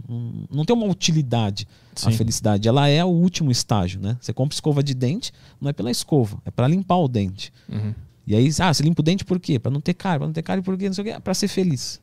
[0.49, 1.67] não- tem uma utilidade
[2.03, 2.17] a Sim.
[2.17, 2.67] felicidade.
[2.67, 4.17] Ela é o último estágio, né?
[4.19, 7.53] Você compra escova de dente, não é pela escova, é para limpar o dente.
[7.69, 7.93] Uhum.
[8.25, 9.59] E aí, ah, você limpa o dente por quê?
[9.59, 10.87] Pra não ter cárie, pra não ter cárie por quê?
[10.87, 11.99] Não sei o quê, pra ser feliz.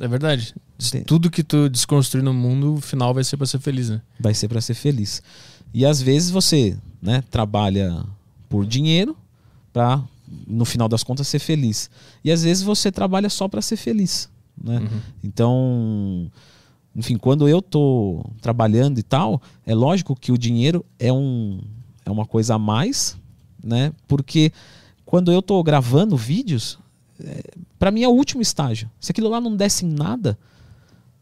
[0.00, 0.54] É verdade.
[0.78, 1.02] Sim.
[1.04, 4.02] Tudo que tu desconstruir no mundo, o final vai ser pra ser feliz, né?
[4.18, 5.22] Vai ser pra ser feliz.
[5.72, 8.04] E às vezes você, né, trabalha
[8.48, 9.16] por dinheiro
[9.72, 10.02] pra
[10.46, 11.88] no final das contas ser feliz.
[12.24, 14.28] E às vezes você trabalha só pra ser feliz,
[14.60, 14.78] né?
[14.80, 15.00] Uhum.
[15.22, 16.30] Então,
[16.96, 21.60] enfim, quando eu tô trabalhando e tal, é lógico que o dinheiro é, um,
[22.06, 23.18] é uma coisa a mais,
[23.62, 23.92] né?
[24.08, 24.50] Porque
[25.04, 26.78] quando eu tô gravando vídeos,
[27.22, 27.42] é,
[27.78, 28.90] para mim é o último estágio.
[28.98, 30.38] Se aquilo lá não desse em nada,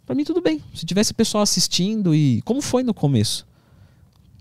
[0.07, 0.63] para mim tudo bem.
[0.73, 3.45] Se tivesse pessoal assistindo e como foi no começo,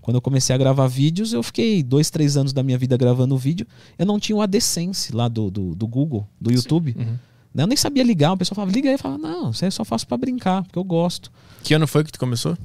[0.02, 3.36] quando eu comecei a gravar vídeos, eu fiquei dois, três anos da minha vida gravando
[3.36, 3.66] vídeo.
[3.98, 6.94] Eu não tinha o AdSense lá do, do, do Google, do YouTube.
[6.96, 7.16] Uhum.
[7.54, 7.62] Né?
[7.62, 8.32] Eu nem sabia ligar.
[8.32, 8.94] O pessoal falava, liga aí.
[8.94, 11.30] Eu falava, não, isso aí eu só faço para brincar, porque eu gosto.
[11.62, 12.58] Que ano foi que tu começou?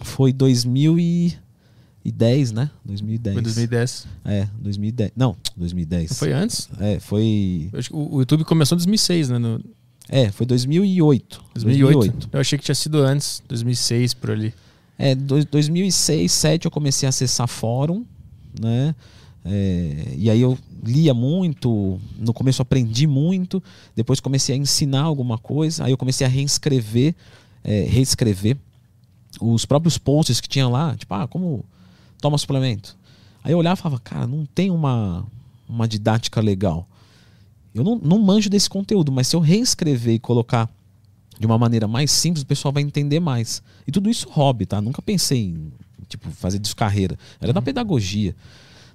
[0.00, 2.68] Foi 2010, né?
[2.84, 3.34] 2010.
[3.34, 4.06] Foi 2010.
[4.24, 5.12] É, 2010.
[5.16, 6.10] Não, 2010.
[6.10, 6.68] Não foi antes?
[6.80, 7.70] É, foi.
[7.92, 9.38] o YouTube começou em 2006, né?
[9.38, 9.64] No...
[10.08, 11.44] É, foi 2008.
[11.54, 11.94] 2008.
[11.94, 12.28] 2008.
[12.32, 14.52] Eu achei que tinha sido antes, 2006 por ali.
[14.98, 18.04] É, 2006, 2007 eu comecei a acessar fórum,
[18.60, 18.94] né?
[19.44, 23.62] É, e aí eu lia muito, no começo aprendi muito,
[23.94, 27.14] depois comecei a ensinar alguma coisa, aí eu comecei a reescrever,
[27.62, 28.56] é, reescrever
[29.40, 31.64] os próprios posts que tinha lá, tipo, ah, como
[32.20, 32.96] toma suplemento.
[33.42, 35.26] Aí eu olhava e falava, cara, não tem uma,
[35.68, 36.88] uma didática legal.
[37.74, 40.70] Eu não, não manjo desse conteúdo, mas se eu reescrever e colocar
[41.38, 43.62] de uma maneira mais simples, o pessoal vai entender mais.
[43.86, 44.80] E tudo isso hobby, tá?
[44.80, 45.72] Nunca pensei em
[46.08, 47.18] tipo, fazer disso carreira.
[47.40, 47.54] Era uhum.
[47.54, 48.34] da pedagogia.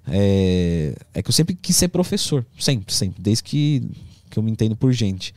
[0.08, 2.46] É, é que eu sempre quis ser professor.
[2.58, 3.22] Sempre, sempre.
[3.22, 3.84] Desde que,
[4.30, 5.34] que eu me entendo por gente.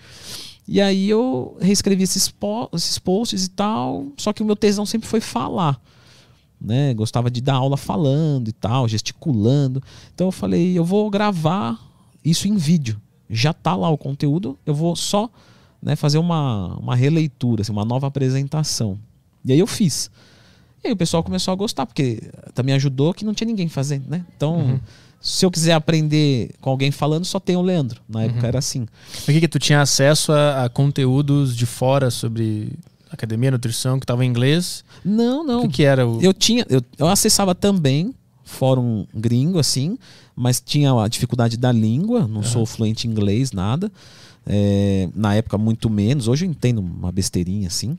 [0.67, 4.07] E aí eu reescrevi esses, po esses posts e tal.
[4.17, 5.81] Só que o meu tesão sempre foi falar.
[6.61, 6.95] Né?
[6.95, 9.83] Gostava de dar aula falando e tal, gesticulando.
[10.15, 11.79] Então eu falei, eu vou gravar
[12.25, 13.01] isso em vídeo.
[13.29, 15.29] Já tá lá o conteúdo, eu vou só
[15.83, 18.99] né, fazer uma, uma releitura, assim, uma nova apresentação.
[19.45, 20.11] E aí eu fiz.
[20.85, 22.21] E aí o pessoal começou a gostar, porque
[22.55, 24.25] também ajudou que não tinha ninguém fazendo, né?
[24.37, 24.81] Então, uhum.
[25.21, 28.01] se eu quiser aprender com alguém falando, só tem o Leandro.
[28.09, 28.47] Na época uhum.
[28.47, 28.87] era assim.
[29.25, 32.73] Por que, que tu tinha acesso a, a conteúdos de fora sobre
[33.11, 34.85] academia, nutrição, que estava em inglês?
[35.05, 35.61] Não, não.
[35.61, 36.07] O que, que era?
[36.07, 36.21] O...
[36.21, 38.13] Eu tinha, eu, eu acessava também
[38.45, 39.97] fórum gringo, assim,
[40.35, 42.43] mas tinha a dificuldade da língua, não uhum.
[42.43, 43.91] sou fluente em inglês, nada.
[44.47, 46.27] É, na época, muito menos.
[46.29, 47.97] Hoje eu entendo uma besteirinha assim.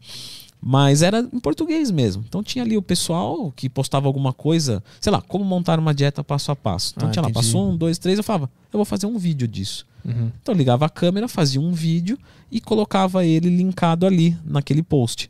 [0.66, 2.24] Mas era em português mesmo.
[2.26, 6.24] Então tinha ali o pessoal que postava alguma coisa, sei lá, como montar uma dieta
[6.24, 6.94] passo a passo.
[6.96, 9.46] Então ah, tinha lá, passou um, dois, três, eu falava, eu vou fazer um vídeo
[9.46, 9.86] disso.
[10.06, 10.32] Uhum.
[10.42, 12.18] Então eu ligava a câmera, fazia um vídeo
[12.50, 15.30] e colocava ele linkado ali naquele post.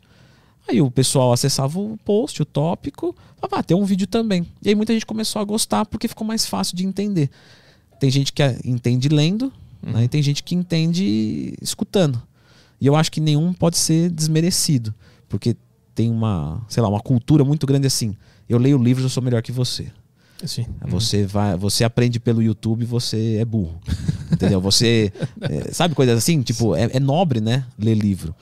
[0.68, 4.46] Aí o pessoal acessava o post, o tópico, falava, ah, tem um vídeo também.
[4.62, 7.28] E aí muita gente começou a gostar porque ficou mais fácil de entender.
[7.98, 9.52] Tem gente que entende lendo,
[9.84, 9.94] uhum.
[9.94, 12.22] né, e tem gente que entende escutando.
[12.80, 14.94] E eu acho que nenhum pode ser desmerecido.
[15.34, 15.56] Porque
[15.96, 18.16] tem uma, sei lá, uma cultura muito grande assim.
[18.48, 19.88] Eu leio livros, eu sou melhor que você.
[20.44, 20.64] Sim.
[20.86, 21.26] Você uhum.
[21.26, 23.80] vai, você aprende pelo YouTube, você é burro.
[24.30, 24.60] Entendeu?
[24.60, 28.32] Você é, sabe coisas assim, tipo, é, é, nobre, né, ler livro.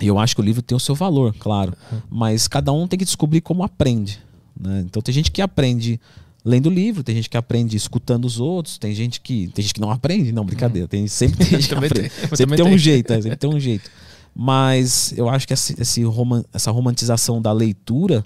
[0.00, 2.00] E eu acho que o livro tem o seu valor, claro, uhum.
[2.08, 4.18] mas cada um tem que descobrir como aprende,
[4.58, 4.82] né?
[4.86, 6.00] Então tem gente que aprende
[6.42, 9.80] lendo livro, tem gente que aprende escutando os outros, tem gente que tem gente que
[9.80, 11.94] não aprende, não, brincadeira, tem sempre tem gente que aprende.
[11.94, 13.90] Tem, sempre tem um jeito, é, sempre tem um jeito.
[14.34, 18.24] Mas eu acho que esse, esse roman, essa romantização da leitura,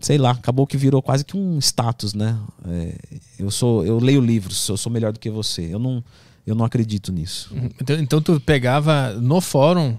[0.00, 2.38] sei lá, acabou que virou quase que um status, né?
[2.66, 2.94] É,
[3.38, 5.62] eu sou, eu leio livros, eu sou melhor do que você.
[5.72, 6.02] Eu não,
[6.46, 7.54] eu não acredito nisso.
[7.80, 9.96] Então, então tu pegava no fórum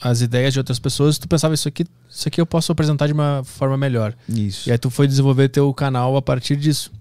[0.00, 3.12] as ideias de outras pessoas, tu pensava isso aqui, isso aqui eu posso apresentar de
[3.12, 4.14] uma forma melhor.
[4.28, 4.68] Isso.
[4.68, 6.92] E aí tu foi desenvolver teu canal a partir disso.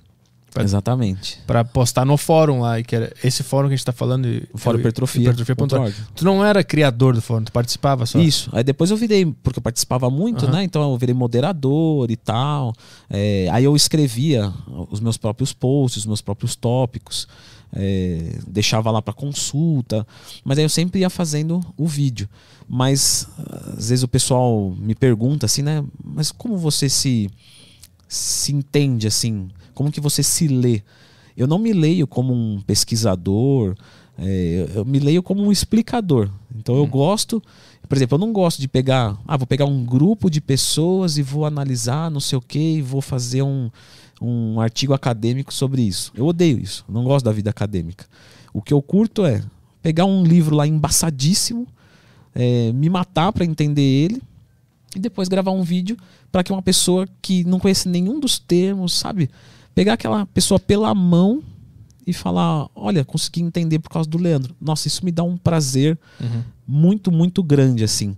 [0.56, 1.38] Pra, Exatamente.
[1.46, 4.26] Para postar no fórum lá, que era esse fórum que a gente tá falando.
[4.54, 5.24] O fórum Hipertrofia.
[5.24, 8.20] hipertrofia tu não era criador do fórum, tu participava só.
[8.20, 8.50] Isso.
[8.54, 10.54] Aí depois eu virei, porque eu participava muito, uhum.
[10.54, 10.63] né?
[10.63, 12.74] Então eu virei moderador e tal.
[13.10, 14.54] É, aí eu escrevia
[14.89, 17.28] os meus próprios posts, os meus próprios tópicos.
[17.74, 20.08] É, deixava lá para consulta,
[20.46, 22.30] mas aí eu sempre ia fazendo o vídeo.
[22.65, 23.28] Mas
[23.78, 25.84] às vezes o pessoal me pergunta assim, né?
[26.02, 27.30] Mas como você se
[28.08, 29.50] se entende assim?
[29.76, 30.82] Como que você se lê?
[31.38, 33.76] Eu não me leio como um pesquisador,
[34.18, 36.30] é, eu me leio como um explicador.
[36.56, 36.90] Então eu hum.
[36.90, 37.44] gosto,
[37.88, 41.22] por exemplo, eu não gosto de pegar, ah, vou pegar um grupo de pessoas e
[41.22, 43.70] vou analisar não sei o que e vou fazer um,
[44.22, 46.12] um artigo acadêmico sobre isso.
[46.16, 48.06] Eu odeio isso, não gosto da vida acadêmica.
[48.54, 49.44] O que eu curto é
[49.82, 51.68] pegar um livro lá embaçadíssimo,
[52.34, 54.22] é, me matar para entender ele
[54.96, 55.98] e depois gravar um vídeo
[56.32, 59.30] para que uma pessoa que não conhece nenhum dos termos, sabe,
[59.76, 61.44] pegar aquela pessoa pela mão
[62.08, 64.56] e falar: olha, consegui entender por causa do Leandro.
[64.60, 66.44] Nossa, isso me dá um prazer uhum.
[66.66, 68.16] muito, muito grande, assim.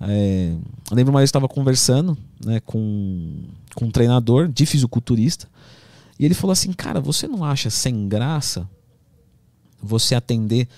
[0.00, 0.54] É,
[0.90, 3.42] eu lembro uma vez eu estava conversando né, com,
[3.74, 5.46] com um treinador de fisiculturista
[6.18, 8.68] e ele falou assim: Cara, você não acha sem graça
[9.82, 10.68] você atender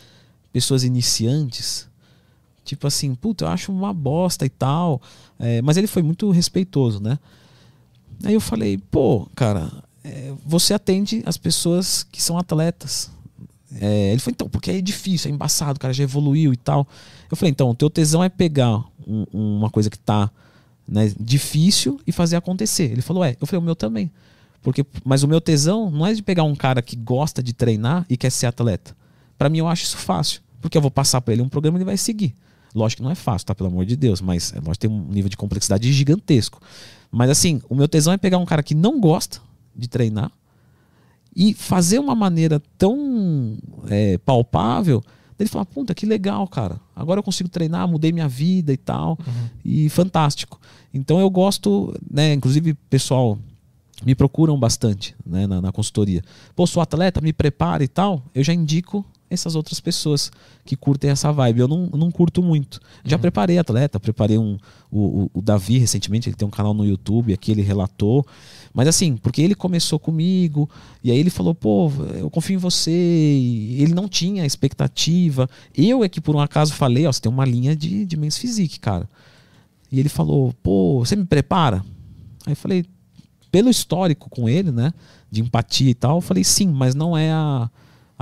[0.52, 1.88] pessoas iniciantes?
[2.64, 5.02] Tipo assim, puta, eu acho uma bosta e tal.
[5.38, 7.18] É, mas ele foi muito respeitoso, né?
[8.24, 9.68] Aí eu falei, pô, cara,
[10.04, 13.10] é, você atende as pessoas que são atletas.
[13.80, 16.86] É, ele falou, então, porque é difícil, é embaçado, o cara já evoluiu e tal.
[17.30, 20.30] Eu falei, então, o teu tesão é pegar um, uma coisa que tá
[20.86, 22.90] né, difícil e fazer acontecer.
[22.90, 23.36] Ele falou, é.
[23.40, 24.10] Eu falei, o meu também.
[24.62, 28.04] Porque, mas o meu tesão não é de pegar um cara que gosta de treinar
[28.08, 28.94] e quer ser atleta.
[29.38, 30.40] Para mim, eu acho isso fácil.
[30.60, 32.34] Porque eu vou passar para ele um programa e ele vai seguir.
[32.74, 33.54] Lógico que não é fácil, tá?
[33.54, 36.60] Pelo amor de Deus, mas é que tem um nível de complexidade gigantesco.
[37.10, 39.40] Mas assim, o meu tesão é pegar um cara que não gosta
[39.74, 40.30] de treinar
[41.34, 43.56] e fazer uma maneira tão
[43.88, 45.02] é, palpável
[45.42, 46.80] ele falar, puta, que legal, cara.
[46.94, 49.18] Agora eu consigo treinar, mudei minha vida e tal.
[49.26, 49.48] Uhum.
[49.64, 50.60] E fantástico.
[50.94, 52.32] Então eu gosto, né?
[52.32, 53.38] Inclusive, pessoal
[54.04, 56.22] me procuram bastante né, na, na consultoria.
[56.56, 58.22] Pô, sou atleta, me prepara e tal.
[58.34, 60.30] Eu já indico essas outras pessoas
[60.64, 61.60] que curtem essa vibe.
[61.60, 62.80] Eu não, não curto muito.
[63.04, 63.22] Já uhum.
[63.22, 64.58] preparei atleta, preparei um.
[64.90, 68.26] O, o, Davi recentemente, ele tem um canal no YouTube, aqui ele relatou.
[68.74, 70.68] Mas assim, porque ele começou comigo,
[71.04, 72.90] e aí ele falou, pô, eu confio em você.
[72.90, 75.48] E ele não tinha expectativa.
[75.74, 78.38] Eu é que por um acaso falei, ó, você tem uma linha de, de men's
[78.38, 79.08] physique, cara.
[79.90, 81.84] E ele falou, pô, você me prepara?
[82.46, 82.84] Aí eu falei,
[83.50, 84.92] pelo histórico com ele, né?
[85.30, 87.70] De empatia e tal, eu falei, sim, mas não é a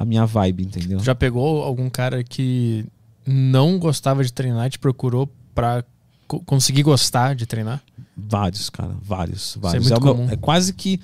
[0.01, 0.99] a minha vibe, entendeu?
[1.01, 2.87] Já pegou algum cara que
[3.27, 5.85] não gostava de treinar e te procurou pra
[6.27, 7.83] co conseguir gostar de treinar?
[8.29, 9.85] Vários, cara, vários, vários.
[9.85, 11.01] Isso é, é, meu, é quase que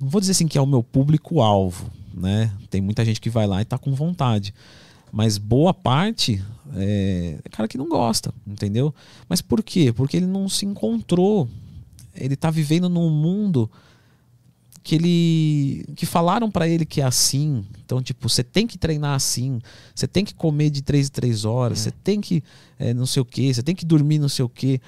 [0.00, 2.52] não vou dizer assim que é o meu público-alvo, né?
[2.68, 4.52] Tem muita gente que vai lá e tá com vontade.
[5.12, 6.42] Mas boa parte
[6.74, 8.94] é, é cara que não gosta, entendeu?
[9.28, 9.92] Mas por quê?
[9.92, 11.48] Porque ele não se encontrou.
[12.14, 13.70] Ele tá vivendo num mundo
[14.82, 17.64] que ele que falaram para ele que é assim.
[17.84, 19.60] Então, tipo, você tem que treinar assim,
[19.94, 21.94] você tem que comer de três em três horas, você é.
[22.02, 22.42] tem que
[22.78, 24.80] é, não sei o que, você tem que dormir não sei o que.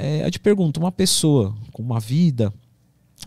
[0.00, 2.54] É, eu te pergunto, uma pessoa com uma vida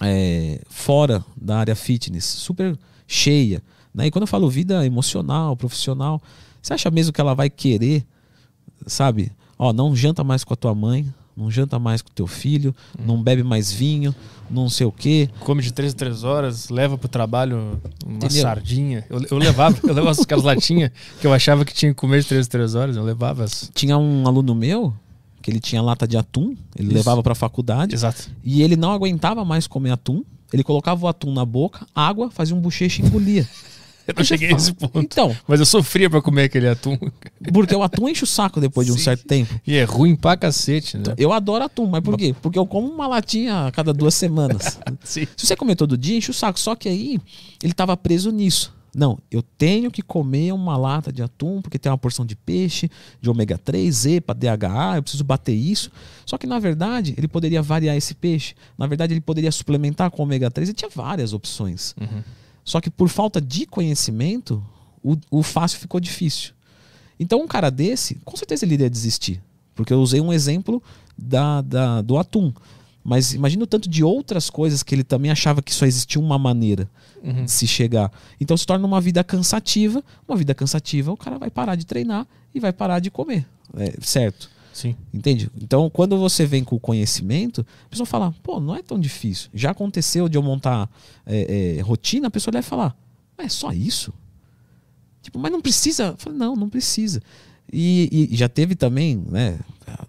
[0.01, 3.61] é, fora da área fitness, super cheia,
[3.93, 4.07] né?
[4.07, 6.21] E quando eu falo vida emocional, profissional,
[6.61, 8.05] você acha mesmo que ela vai querer,
[8.87, 9.33] sabe?
[9.59, 13.03] Ó, não janta mais com a tua mãe, não janta mais com teu filho, hum.
[13.05, 14.15] não bebe mais vinho,
[14.49, 15.29] não sei o quê.
[15.41, 18.41] Come de três em três horas, leva pro trabalho uma Entendeu?
[18.41, 19.05] sardinha.
[19.09, 22.27] Eu, eu levava, eu levava aquelas latinhas que eu achava que tinha que comer de
[22.27, 23.69] três em três horas, eu levava as...
[23.73, 24.93] Tinha um aluno meu
[25.41, 26.93] que ele tinha lata de atum, ele Isso.
[26.95, 27.95] levava pra faculdade.
[27.95, 28.29] Exato.
[28.43, 30.23] E ele não aguentava mais comer atum,
[30.53, 33.47] ele colocava o atum na boca, água, fazia um bochecho e engolia.
[34.07, 34.99] Eu não cheguei a esse ponto.
[34.99, 35.35] Então.
[35.47, 36.97] Mas eu sofria para comer aquele atum.
[37.53, 39.03] Porque o atum enche o saco depois de um Sim.
[39.03, 39.53] certo tempo.
[39.65, 41.13] E é ruim pra cacete, né?
[41.17, 42.35] Eu adoro atum, mas por quê?
[42.41, 44.79] Porque eu como uma latinha a cada duas semanas.
[45.03, 46.59] Se você comer todo dia, enche o saco.
[46.59, 47.19] Só que aí
[47.63, 48.73] ele tava preso nisso.
[48.93, 52.89] Não, eu tenho que comer uma lata de atum porque tem uma porção de peixe,
[53.21, 55.89] de ômega 3, EPA, DHA, eu preciso bater isso.
[56.25, 58.53] Só que na verdade ele poderia variar esse peixe.
[58.77, 60.69] Na verdade ele poderia suplementar com ômega 3.
[60.69, 61.95] Ele tinha várias opções.
[61.99, 62.21] Uhum.
[62.65, 64.63] Só que por falta de conhecimento,
[65.03, 66.53] o, o fácil ficou difícil.
[67.19, 69.41] Então, um cara desse, com certeza ele iria desistir.
[69.75, 70.81] Porque eu usei um exemplo
[71.17, 72.51] da, da, do atum.
[73.03, 76.37] Mas imagina o tanto de outras coisas que ele também achava que só existia uma
[76.37, 76.89] maneira
[77.23, 77.45] uhum.
[77.45, 78.11] de se chegar.
[78.39, 80.03] Então se torna uma vida cansativa.
[80.27, 83.45] Uma vida cansativa, o cara vai parar de treinar e vai parar de comer.
[83.75, 84.49] É, certo?
[84.73, 84.95] Sim.
[85.13, 85.49] Entende?
[85.61, 89.49] Então, quando você vem com o conhecimento, a pessoa fala, pô, não é tão difícil.
[89.53, 90.89] Já aconteceu de eu montar
[91.25, 92.95] é, é, rotina, a pessoa deve falar,
[93.37, 94.13] é só isso?
[95.21, 96.05] Tipo, mas não precisa.
[96.05, 97.21] Eu falei, não, não precisa.
[97.71, 99.59] E, e, já teve também, né,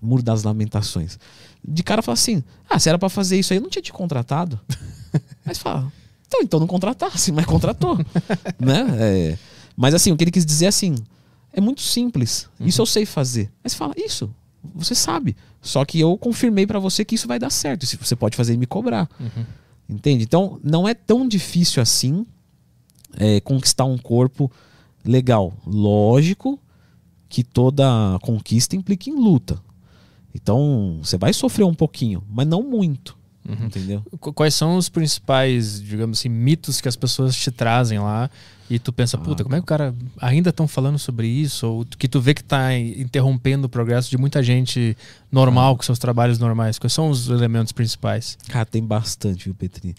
[0.00, 1.18] Muro das Lamentações.
[1.66, 3.92] De cara fala assim: ah, se era para fazer isso aí, eu não tinha te
[3.92, 4.58] contratado.
[5.44, 5.92] mas fala,
[6.26, 7.96] então, então não contratasse, mas contratou.
[8.58, 8.86] né?
[8.98, 9.38] É,
[9.76, 10.96] mas assim, o que ele quis dizer é assim:
[11.52, 12.48] é muito simples.
[12.58, 12.66] Uhum.
[12.66, 13.50] Isso eu sei fazer.
[13.62, 14.34] Mas fala, isso,
[14.74, 15.36] você sabe.
[15.60, 17.86] Só que eu confirmei para você que isso vai dar certo.
[17.86, 19.08] Se você pode fazer e me cobrar.
[19.20, 19.44] Uhum.
[19.88, 20.24] Entende?
[20.24, 22.26] Então, não é tão difícil assim
[23.16, 24.50] é, conquistar um corpo
[25.04, 25.52] legal.
[25.66, 26.58] Lógico
[27.28, 29.60] que toda conquista implica em luta.
[30.34, 33.16] Então, você vai sofrer um pouquinho, mas não muito.
[33.48, 33.66] Uhum.
[33.66, 34.02] Entendeu?
[34.20, 38.30] Quais são os principais, digamos assim, mitos que as pessoas te trazem lá
[38.70, 41.66] e tu pensa, puta, ah, como é que o cara ainda estão falando sobre isso?
[41.66, 44.96] Ou que tu vê que está interrompendo o progresso de muita gente
[45.30, 45.76] normal, ah.
[45.76, 46.78] com seus trabalhos normais.
[46.78, 48.38] Quais são os elementos principais?
[48.48, 49.94] Cara, tem bastante, viu, Petri?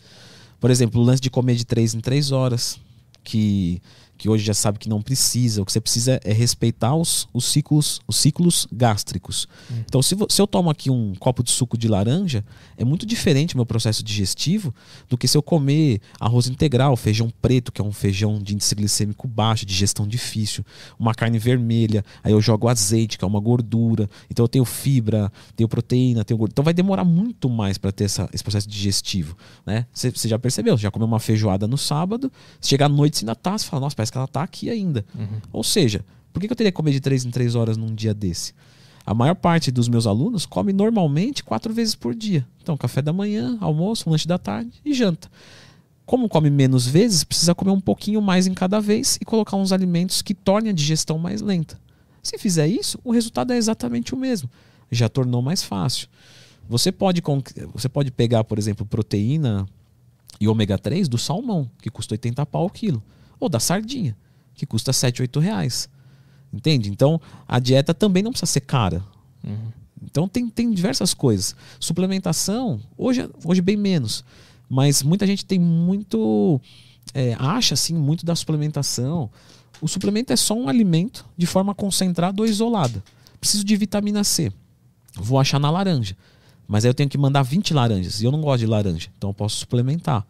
[0.59, 2.79] Por exemplo, o lance de comer de três em três horas,
[3.23, 3.81] que,
[4.23, 5.61] que hoje já sabe que não precisa.
[5.61, 9.49] O que você precisa é respeitar os, os ciclos, os ciclos gástricos.
[9.69, 9.83] Hum.
[9.85, 12.41] Então, se, se eu tomo aqui um copo de suco de laranja,
[12.77, 14.73] é muito diferente o meu processo digestivo
[15.09, 18.73] do que se eu comer arroz integral, feijão preto, que é um feijão de índice
[18.73, 20.63] glicêmico baixo, digestão difícil,
[20.97, 24.09] uma carne vermelha, aí eu jogo azeite, que é uma gordura.
[24.31, 26.53] Então eu tenho fibra, tenho proteína, tenho gordura.
[26.53, 29.85] Então vai demorar muito mais para ter essa, esse processo digestivo, né?
[29.93, 32.31] Você já percebeu, já comeu uma feijoada no sábado,
[32.61, 35.03] chega à noite você ainda tá, você fala, nossa, parece que ela tá aqui ainda.
[35.15, 35.41] Uhum.
[35.51, 38.13] Ou seja, por que eu teria que comer de 3 em 3 horas num dia
[38.13, 38.53] desse?
[39.05, 42.47] A maior parte dos meus alunos come normalmente quatro vezes por dia.
[42.61, 45.29] Então, café da manhã, almoço, lanche da tarde e janta.
[46.05, 49.71] Como come menos vezes, precisa comer um pouquinho mais em cada vez e colocar uns
[49.71, 51.79] alimentos que tornem a digestão mais lenta.
[52.21, 54.49] Se fizer isso, o resultado é exatamente o mesmo.
[54.91, 56.07] Já tornou mais fácil.
[56.69, 57.21] Você pode,
[57.73, 59.67] você pode pegar, por exemplo, proteína
[60.39, 63.03] e ômega 3 do salmão, que custa 80 pau o quilo
[63.43, 64.15] ou da sardinha,
[64.55, 65.89] que custa 7, 8 reais.
[66.51, 66.89] Entende?
[66.89, 69.03] Então, a dieta também não precisa ser cara.
[69.43, 69.71] Uhum.
[70.03, 71.55] Então, tem, tem diversas coisas.
[71.79, 74.23] Suplementação, hoje, hoje bem menos.
[74.69, 76.59] Mas muita gente tem muito.
[77.13, 79.29] É, acha assim muito da suplementação.
[79.81, 83.03] O suplemento é só um alimento de forma concentrada ou isolada.
[83.39, 84.51] Preciso de vitamina C.
[85.15, 86.15] Vou achar na laranja.
[86.67, 88.21] Mas aí eu tenho que mandar 20 laranjas.
[88.21, 89.09] E eu não gosto de laranja.
[89.17, 90.25] Então eu posso suplementar.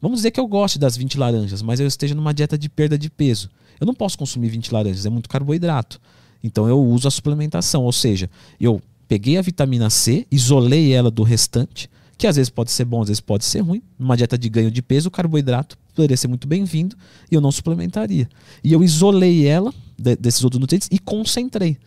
[0.00, 2.98] Vamos dizer que eu goste das 20 laranjas, mas eu esteja numa dieta de perda
[2.98, 3.50] de peso.
[3.78, 6.00] Eu não posso consumir 20 laranjas, é muito carboidrato.
[6.42, 11.22] Então eu uso a suplementação, ou seja, eu peguei a vitamina C, isolei ela do
[11.22, 13.82] restante, que às vezes pode ser bom, às vezes pode ser ruim.
[13.98, 16.96] Numa dieta de ganho de peso, o carboidrato poderia ser muito bem-vindo
[17.30, 18.28] e eu não suplementaria.
[18.62, 21.78] E eu isolei ela de, desses outros nutrientes e concentrei.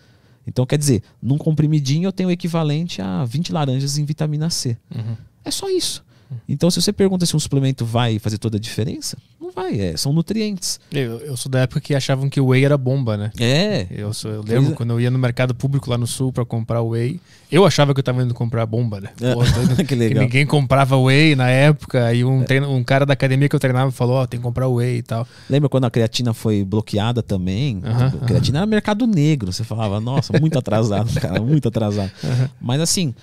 [0.45, 4.77] Então, quer dizer, num comprimidinho eu tenho o equivalente a 20 laranjas em vitamina C.
[4.93, 5.15] Uhum.
[5.45, 6.03] É só isso.
[6.47, 9.97] Então, se você pergunta se um suplemento vai fazer toda a diferença, não vai, é,
[9.97, 10.79] são nutrientes.
[10.91, 13.31] Eu, eu, sou da época que achavam que o whey era bomba, né?
[13.39, 13.87] É.
[13.91, 14.75] Eu, sou, eu lembro é.
[14.75, 17.19] quando eu ia no mercado público lá no sul para comprar whey,
[17.51, 19.09] eu achava que eu tava indo comprar bomba, né?
[19.21, 19.33] É.
[19.33, 19.41] Pô,
[19.83, 20.19] que legal.
[20.19, 22.45] Que ninguém comprava whey na época, e um, é.
[22.45, 24.97] treino, um cara da academia que eu treinava falou: Ó, oh, tem que comprar whey
[24.97, 25.27] e tal.
[25.49, 27.77] Lembra quando a creatina foi bloqueada também?
[27.77, 28.63] Uh -huh, a creatina uh -huh.
[28.63, 32.11] era mercado negro, você falava, nossa, muito atrasado, cara, muito atrasado.
[32.23, 32.49] Uh -huh.
[32.61, 33.13] Mas assim,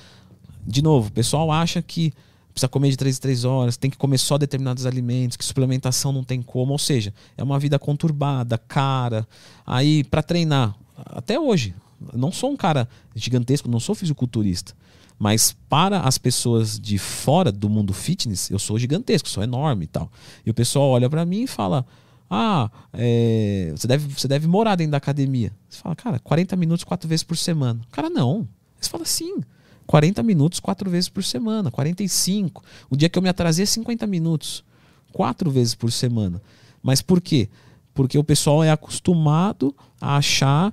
[0.66, 2.12] de novo, o pessoal acha que
[2.52, 6.12] precisa comer de 3 em 3 horas, tem que comer só determinados alimentos, que suplementação
[6.12, 6.72] não tem como.
[6.72, 9.26] Ou seja, é uma vida conturbada, cara.
[9.66, 11.74] Aí, para treinar, até hoje,
[12.14, 14.74] não sou um cara gigantesco, não sou fisiculturista.
[15.18, 19.88] Mas para as pessoas de fora do mundo fitness, eu sou gigantesco, sou enorme e
[19.88, 20.10] tal.
[20.46, 21.84] E o pessoal olha para mim e fala:
[22.28, 25.52] Ah, é, você, deve, você deve morar dentro da academia.
[25.68, 27.82] Você fala, cara, 40 minutos quatro vezes por semana.
[27.92, 28.48] Cara, não.
[28.80, 29.40] Você fala, sim.
[29.90, 32.62] 40 minutos quatro vezes por semana, 45.
[32.88, 34.62] O dia que eu me atrasei é 50 minutos,
[35.12, 36.40] quatro vezes por semana.
[36.80, 37.48] Mas por quê?
[37.92, 40.72] Porque o pessoal é acostumado a achar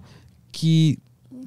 [0.51, 0.99] que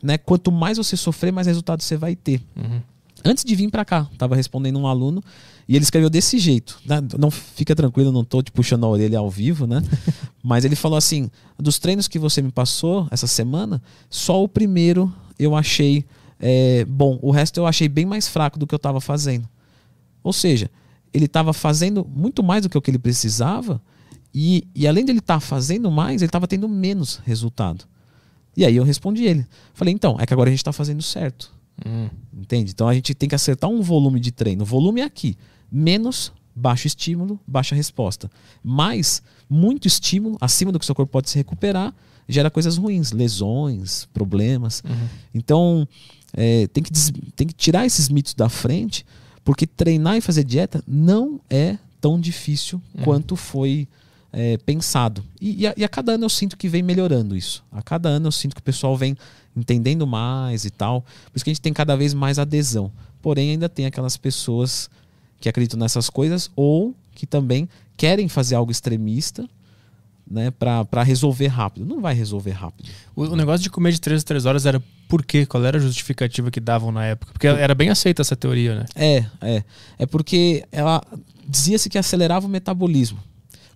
[0.03, 2.43] né, quanto mais você sofrer, mais resultado você vai ter.
[2.57, 2.81] Uhum.
[3.25, 5.23] Antes de vir para cá, estava respondendo um aluno
[5.69, 6.77] e ele escreveu desse jeito.
[6.85, 7.01] Né?
[7.17, 9.81] Não fica tranquilo, não estou te puxando a orelha ao vivo, né?
[10.43, 15.15] Mas ele falou assim: dos treinos que você me passou essa semana, só o primeiro
[15.39, 16.05] eu achei
[16.41, 19.49] é, bom, o resto eu achei bem mais fraco do que eu estava fazendo.
[20.23, 20.71] Ou seja,
[21.13, 23.81] ele estava fazendo muito mais do que o que ele precisava,
[24.35, 27.85] e, e além de ele estar tá fazendo mais, ele estava tendo menos resultado.
[28.57, 29.47] E aí eu respondi ele.
[29.75, 31.53] Falei, então, é que agora a gente está fazendo certo.
[31.85, 32.09] Hum.
[32.33, 32.73] Entende?
[32.73, 34.63] Então a gente tem que acertar um volume de treino.
[34.63, 35.37] O volume é aqui.
[35.71, 38.31] Menos baixo estímulo, baixa resposta.
[38.63, 41.95] Mais muito estímulo, acima do que o seu corpo pode se recuperar,
[42.29, 44.83] gera coisas ruins, lesões, problemas.
[44.87, 45.09] Uhum.
[45.35, 45.89] Então,
[46.35, 46.91] é, tem, que
[47.35, 49.05] tem que tirar esses mitos da frente,
[49.45, 53.05] porque treinar e fazer dieta não é tão difícil uhum.
[53.05, 53.89] quanto foi
[54.33, 55.25] é, pensado.
[55.41, 57.65] E, e, a, e, a, cada ano eu sinto que vem melhorando isso.
[57.71, 59.17] A cada ano eu sinto que o pessoal vem
[59.57, 61.03] entendendo mais e tal.
[61.03, 62.91] Por isso que a gente tem cada vez mais adesão.
[63.21, 64.89] Porém, ainda tem aquelas pessoas
[65.41, 69.49] que acreditam nessas coisas ou que também querem fazer algo extremista
[70.31, 71.85] né, para resolver rápido.
[71.85, 72.89] Não vai resolver rápido.
[73.17, 75.45] O, o, negócio de comer de 3 a 3 horas era por quê?
[75.45, 77.33] Qual era a justificativa que davam na época?
[77.33, 78.87] Porque era bem aceita essa teoria, né?
[78.95, 79.65] É, é.
[79.99, 81.03] É porque ela
[81.49, 83.19] dizia-se que acelerava o metabolismo.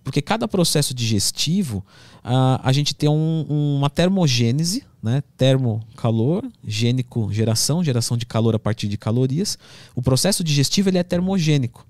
[0.01, 1.83] Porque cada processo digestivo,
[2.23, 5.21] a, a gente tem um, uma termogênese, né?
[5.35, 9.57] Termo-calor, gênico, geração, geração de calor a partir de calorias.
[9.93, 11.85] O processo digestivo ele é termogênico.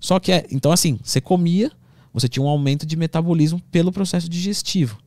[0.00, 1.70] Só que é, então assim, você comia,
[2.12, 4.98] você tinha um aumento de metabolismo pelo processo digestivo.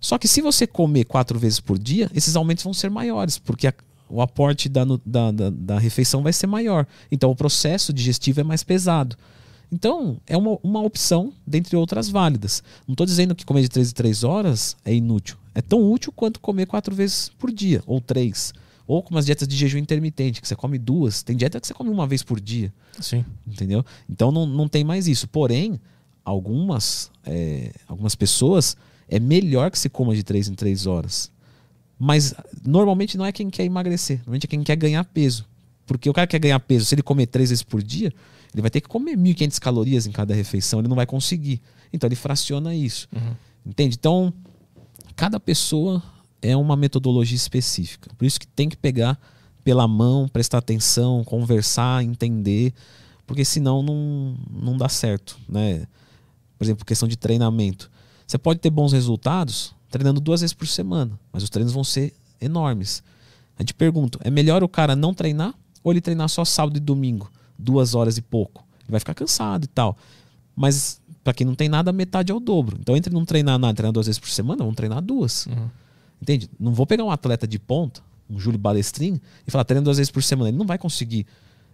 [0.00, 3.66] Só que se você comer quatro vezes por dia, esses aumentos vão ser maiores, porque
[3.66, 3.74] a,
[4.08, 6.86] o aporte da, da, da, da, refeição vai ser maior.
[7.12, 9.16] Então o processo digestivo é mais pesado.
[9.72, 12.62] Então, é uma, uma opção dentre outras válidas.
[12.88, 15.36] Não estou dizendo que comer de 3 em 3 horas é inútil.
[15.54, 18.52] É tão útil quanto comer quatro vezes por dia, ou três.
[18.84, 21.22] Ou com umas dietas de jejum intermitente, que você come duas.
[21.22, 22.72] Tem dieta que você come uma vez por dia.
[22.98, 23.24] Sim.
[23.46, 23.84] Entendeu?
[24.08, 25.28] Então não, não tem mais isso.
[25.28, 25.80] Porém,
[26.24, 28.76] algumas, é, algumas pessoas
[29.08, 31.30] é melhor que se coma de três em três horas.
[31.98, 35.46] Mas normalmente não é quem quer emagrecer, normalmente é quem quer ganhar peso.
[35.86, 38.12] Porque o cara quer ganhar peso, se ele comer três vezes por dia,
[38.54, 41.60] ele vai ter que comer 1.500 calorias em cada refeição, ele não vai conseguir.
[41.92, 43.08] Então ele fraciona isso.
[43.14, 43.34] Uhum.
[43.66, 43.96] Entende?
[43.98, 44.32] Então,
[45.14, 46.02] cada pessoa
[46.40, 48.10] é uma metodologia específica.
[48.16, 49.18] Por isso que tem que pegar
[49.62, 52.72] pela mão, prestar atenção, conversar, entender,
[53.26, 55.38] porque senão não, não dá certo.
[55.48, 55.86] Né?
[56.60, 57.90] Por exemplo, questão de treinamento.
[58.26, 62.12] Você pode ter bons resultados treinando duas vezes por semana, mas os treinos vão ser
[62.38, 63.02] enormes.
[63.58, 66.80] A gente pergunta: é melhor o cara não treinar ou ele treinar só sábado e
[66.80, 68.62] domingo, duas horas e pouco?
[68.82, 69.96] Ele vai ficar cansado e tal.
[70.54, 72.76] Mas para quem não tem nada, metade é o dobro.
[72.78, 75.46] Então, entre não treinar nada e treinar duas vezes por semana, vamos treinar duas.
[75.46, 75.68] Uhum.
[76.20, 76.50] Entende?
[76.60, 80.10] Não vou pegar um atleta de ponta, um Júlio Balestrin, e falar treina duas vezes
[80.10, 80.50] por semana.
[80.50, 81.26] Ele não vai conseguir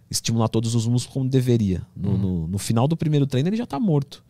[0.09, 1.81] estimular todos os músculos como deveria.
[1.95, 2.17] No, Uhum.
[2.17, 4.23] no, no final do primeiro treino, ele já está morto.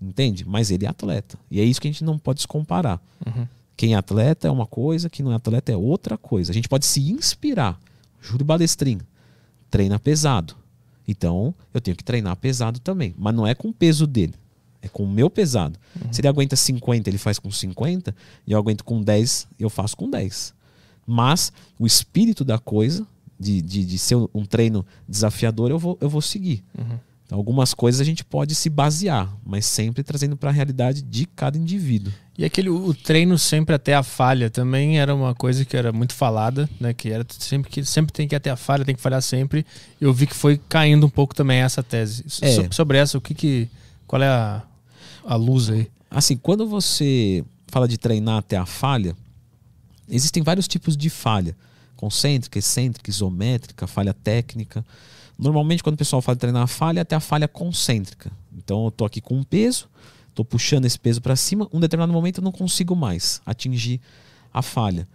[0.00, 0.44] Entende?
[0.46, 1.38] Mas ele é atleta.
[1.50, 3.00] E é isso que a gente não pode se comparar.
[3.26, 3.46] Uhum.
[3.76, 6.50] Quem é atleta é uma coisa, quem não é atleta é outra coisa.
[6.50, 7.78] A gente pode se inspirar.
[8.20, 9.00] Júlio Balestrin
[9.70, 10.54] treina pesado.
[11.06, 13.14] Então, eu tenho que treinar pesado também.
[13.16, 14.34] Mas não é com o peso dele.
[14.82, 15.78] É com o meu pesado.
[16.12, 18.14] Se ele aguenta 50, ele faz com 50.
[18.46, 20.54] E eu aguento com 10, eu faço com 10.
[21.06, 23.06] Mas o espírito da coisa,
[23.38, 26.62] de, de, de ser um treino desafiador, eu vou, eu vou seguir.
[26.76, 26.98] Uhum.
[27.28, 31.26] Então, algumas coisas a gente pode se basear, mas sempre trazendo para a realidade de
[31.26, 32.10] cada indivíduo.
[32.38, 36.14] E aquele o treino sempre até a falha também era uma coisa que era muito
[36.14, 36.94] falada, né?
[36.94, 39.66] Que era sempre que sempre tem que ir até a falha, tem que falhar sempre.
[40.00, 42.24] Eu vi que foi caindo um pouco também essa tese.
[42.28, 42.68] So- É.
[42.70, 43.68] sobre essa, o que que
[44.06, 44.62] qual é a,
[45.26, 45.90] a luz aí?
[46.10, 49.14] Assim, quando você fala de treinar até a falha,
[50.08, 51.54] existem vários tipos de falha:
[51.96, 54.82] concêntrica, excêntrica, isométrica, falha técnica.
[55.38, 58.30] Normalmente, quando o pessoal fala de treinar a falha, até a falha concêntrica.
[58.56, 59.88] Então, eu tô aqui com um peso,
[60.34, 64.00] tô puxando esse peso para cima, um determinado momento eu não consigo mais atingir
[64.52, 65.06] a falha.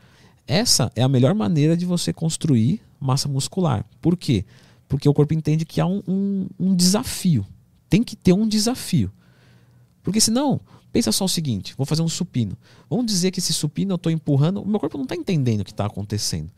[0.47, 3.85] Essa é a melhor maneira de você construir massa muscular.
[4.01, 4.45] Por quê?
[4.87, 7.45] Porque o corpo entende que há um, um- um desafio.
[7.89, 9.11] Tem que ter um desafio.
[10.03, 10.59] Porque senão,
[10.91, 12.57] pensa só o seguinte: vou fazer um supino.
[12.89, 15.65] Vamos dizer que esse supino eu estou empurrando, o meu corpo não está entendendo o
[15.65, 16.49] que está acontecendo.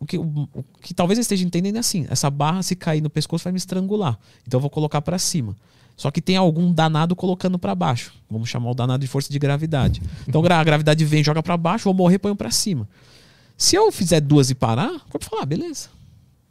[0.00, 3.00] O que, o, o que talvez eu esteja entendendo é assim: essa barra, se cair
[3.00, 4.18] no pescoço, vai me estrangular.
[4.46, 5.56] Então eu vou colocar para cima.
[5.96, 8.14] Só que tem algum danado colocando para baixo.
[8.30, 10.00] Vamos chamar o danado de força de gravidade.
[10.28, 12.88] Então a gravidade vem, joga para baixo, vou morrer, ponho para cima.
[13.56, 15.88] Se eu fizer duas e parar, o corpo fala: ah, beleza.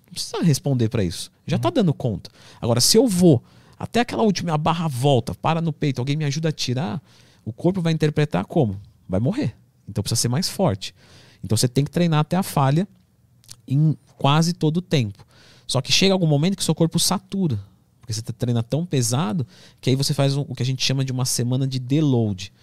[0.06, 1.32] Não precisa responder para isso.
[1.46, 2.30] Já tá dando conta.
[2.60, 3.42] Agora, se eu vou
[3.80, 7.02] até aquela última, a barra volta, para no peito, alguém me ajuda a tirar,
[7.46, 8.80] o corpo vai interpretar como?
[9.08, 9.56] Vai morrer.
[9.88, 10.94] Então precisa ser mais forte.
[11.42, 12.86] Então você tem que treinar até a falha
[13.68, 15.26] em quase todo o tempo.
[15.66, 17.60] Só que chega algum momento que seu corpo satura.
[18.00, 19.46] Porque você treina tão pesado
[19.82, 22.54] que aí você faz o que a gente chama de uma semana de deload.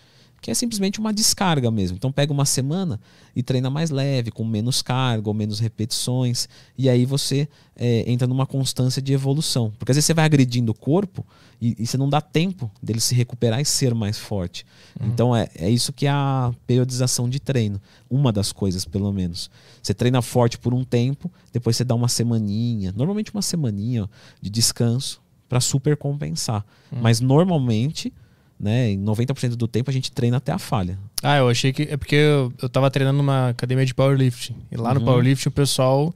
[0.44, 1.96] Que é simplesmente uma descarga mesmo.
[1.96, 3.00] Então pega uma semana
[3.34, 6.50] e treina mais leve, com menos carga ou menos repetições.
[6.76, 9.72] E aí você é, entra numa constância de evolução.
[9.78, 11.24] Porque às vezes você vai agredindo o corpo
[11.58, 14.66] e, e você não dá tempo dele se recuperar e ser mais forte.
[15.00, 17.80] Então é, é isso que é a periodização de treino.
[18.10, 19.50] Uma das coisas, pelo menos.
[19.82, 24.08] Você treina forte por um tempo, depois você dá uma semaninha, normalmente uma semaninha ó,
[24.42, 26.66] de descanso para super compensar.
[27.00, 28.12] Mas normalmente,
[28.58, 30.98] né, em 90% do tempo a gente treina até a falha.
[31.22, 34.54] Ah, eu achei que é porque eu, eu tava treinando numa academia de powerlifting.
[34.70, 35.06] E lá no Uhum.
[35.06, 36.14] powerlifting o pessoal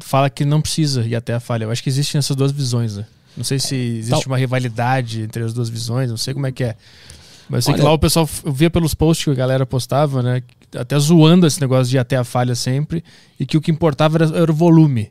[0.00, 1.64] fala que não precisa ir até a falha.
[1.64, 3.06] Eu acho que existem essas duas visões, né?
[3.36, 6.52] Não sei se existe Tal- uma rivalidade entre as duas visões, não sei como é
[6.52, 6.76] que é.
[7.48, 9.66] Mas eu sei que Olha- lá o pessoal, eu via pelos posts que a galera
[9.66, 10.42] postava, né?
[10.76, 13.02] Até zoando esse negócio de ir até a falha sempre.
[13.38, 15.10] E que o que importava era, era o volume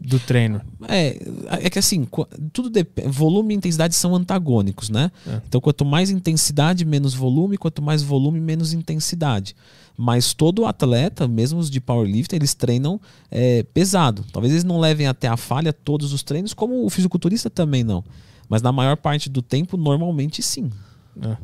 [0.00, 0.60] do treino.
[0.88, 1.18] É,
[1.64, 2.06] é que assim,
[2.52, 3.08] tudo depende.
[3.08, 5.10] Volume e intensidade são antagônicos, né?
[5.26, 5.40] É.
[5.46, 9.56] Então, quanto mais intensidade, menos volume, quanto mais volume, menos intensidade.
[9.96, 14.24] Mas todo atleta, mesmo os de powerlifting, eles treinam é, pesado.
[14.32, 18.04] Talvez eles não levem até a falha todos os treinos, como o fisiculturista também não.
[18.48, 20.70] Mas na maior parte do tempo, normalmente sim.
[21.20, 21.36] É.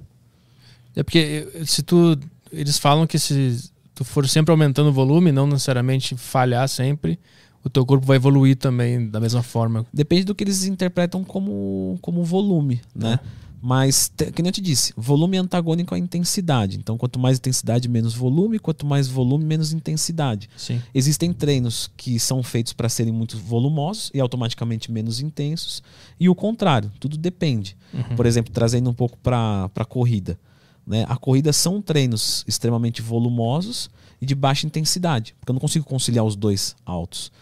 [0.96, 2.16] É porque se tu.
[2.52, 7.18] Eles falam que se tu for sempre aumentando o volume, não necessariamente falhar sempre,
[7.64, 9.86] o teu corpo vai evoluir também da mesma forma.
[9.92, 13.18] Depende do que eles interpretam como, como volume, né?
[13.66, 16.76] Mas, te- que nem eu te disse, volume é antagônico à intensidade.
[16.76, 18.58] Então, quanto mais intensidade, menos volume.
[18.58, 20.50] Quanto mais volume, menos intensidade.
[20.54, 20.82] Sim.
[20.94, 25.82] Existem treinos que são feitos para serem muito volumosos e automaticamente menos intensos.
[26.20, 27.74] E o contrário, tudo depende.
[28.14, 30.38] Por exemplo, trazendo um pouco para a corrida.
[30.86, 31.06] Né?
[31.08, 33.88] A corrida são treinos extremamente volumosos
[34.20, 37.32] e de baixa intensidade, porque eu não consigo conciliar os dois altos.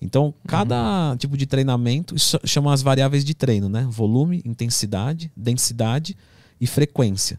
[0.00, 3.86] Então, cada tipo de treinamento, chama as variáveis de treino, né?
[3.90, 6.16] Volume, intensidade, densidade
[6.60, 7.38] e frequência.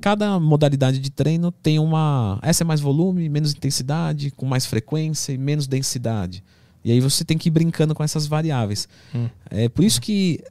[0.00, 2.38] Cada modalidade de treino tem uma.
[2.42, 6.42] Essa é mais volume, menos intensidade, com mais frequência e menos densidade.
[6.84, 8.88] E aí você tem que ir brincando com essas variáveis.
[9.14, 9.28] Hum.
[9.50, 10.42] É por isso que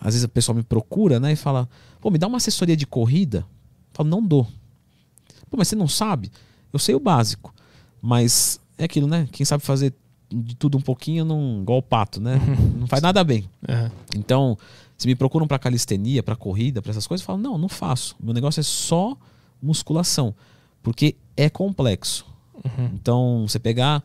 [0.00, 1.68] às vezes a pessoa me procura, né, e fala:
[2.00, 4.44] "Pô, me dá uma assessoria de corrida?" Eu falo: "Não dou."
[5.50, 6.30] Pô, mas você não sabe?
[6.72, 7.54] Eu sei o básico,
[8.00, 9.28] mas é aquilo, né?
[9.32, 9.92] Quem sabe fazer
[10.42, 12.40] de tudo um pouquinho, não igual o pato, né?
[12.78, 13.48] Não faz nada bem.
[13.68, 13.90] Aham.
[14.16, 14.58] Então,
[14.96, 18.16] se me procuram para calistenia, para corrida, para essas coisas, eu falo: "Não, não faço.
[18.20, 19.16] Meu negócio é só
[19.62, 20.34] musculação,
[20.82, 22.26] porque é complexo."
[22.94, 24.02] Então, você pegar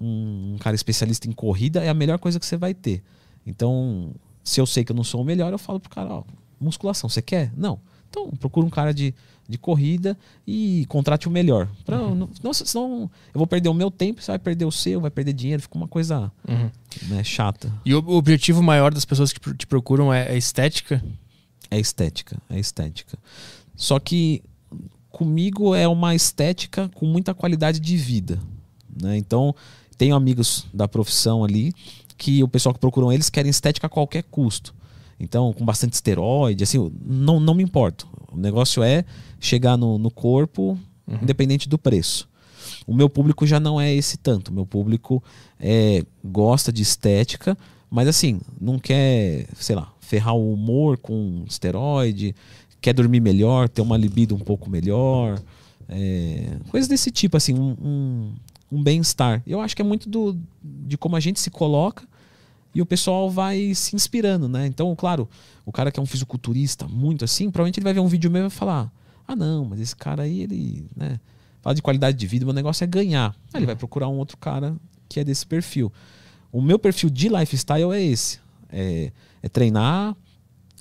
[0.00, 3.02] um cara especialista em corrida é a melhor coisa que você vai ter.
[3.46, 4.12] Então,
[4.44, 6.22] se eu sei que eu não sou o melhor, eu falo pro cara, ó,
[6.60, 7.52] musculação, você quer?
[7.56, 7.80] Não.
[8.10, 9.14] Então, procura um cara de,
[9.48, 11.68] de corrida e contrate o melhor.
[11.84, 15.00] Pra, não, não, senão eu vou perder o meu tempo, você vai perder o seu,
[15.00, 16.70] vai perder dinheiro, fica uma coisa Uhum.
[17.08, 17.72] né, chata.
[17.84, 21.02] E o o objetivo maior das pessoas que te procuram é, é estética?
[21.70, 23.16] É estética, é estética.
[23.76, 24.42] Só que
[25.08, 28.40] comigo é uma estética com muita qualidade de vida.
[29.00, 29.16] Né?
[29.16, 29.54] Então,
[29.96, 31.72] tenho amigos da profissão ali
[32.16, 34.74] que o pessoal que procuram eles querem estética a qualquer custo.
[35.20, 38.08] Então, com bastante esteroide, assim, não, não me importo.
[38.32, 39.04] O negócio é
[39.38, 40.78] chegar no, no corpo,
[41.22, 42.26] independente do preço.
[42.86, 44.48] O meu público já não é esse tanto.
[44.48, 45.22] O meu público
[45.58, 47.56] é, gosta de estética,
[47.90, 52.34] mas assim, não quer, sei lá, ferrar o humor com esteroide,
[52.80, 55.38] quer dormir melhor, ter uma libido um pouco melhor.
[55.88, 58.34] É, coisas desse tipo, assim, um, um,
[58.72, 59.42] um bem-estar.
[59.46, 62.08] Eu acho que é muito do, de como a gente se coloca
[62.74, 64.66] e o pessoal vai se inspirando, né?
[64.66, 65.28] Então, claro,
[65.64, 68.40] o cara que é um fisiculturista muito assim, provavelmente ele vai ver um vídeo meu
[68.40, 68.92] e vai falar:
[69.26, 71.18] ah, não, mas esse cara aí, ele, né?
[71.60, 73.34] Fala de qualidade de vida, meu negócio é ganhar.
[73.52, 74.74] Aí ele vai procurar um outro cara
[75.08, 75.92] que é desse perfil.
[76.50, 78.38] O meu perfil de lifestyle é esse:
[78.70, 79.12] é,
[79.42, 80.16] é treinar,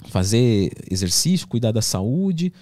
[0.06, 2.54] fazer exercício, cuidar da saúde,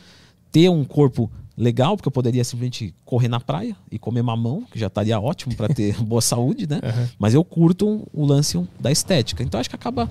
[0.52, 4.78] ter um corpo legal, porque eu poderia simplesmente correr na praia e comer mamão, que
[4.78, 6.80] já estaria ótimo para ter boa saúde, né?
[7.18, 9.44] Mas eu curto o lance da estética.
[9.44, 10.10] Então acho que acaba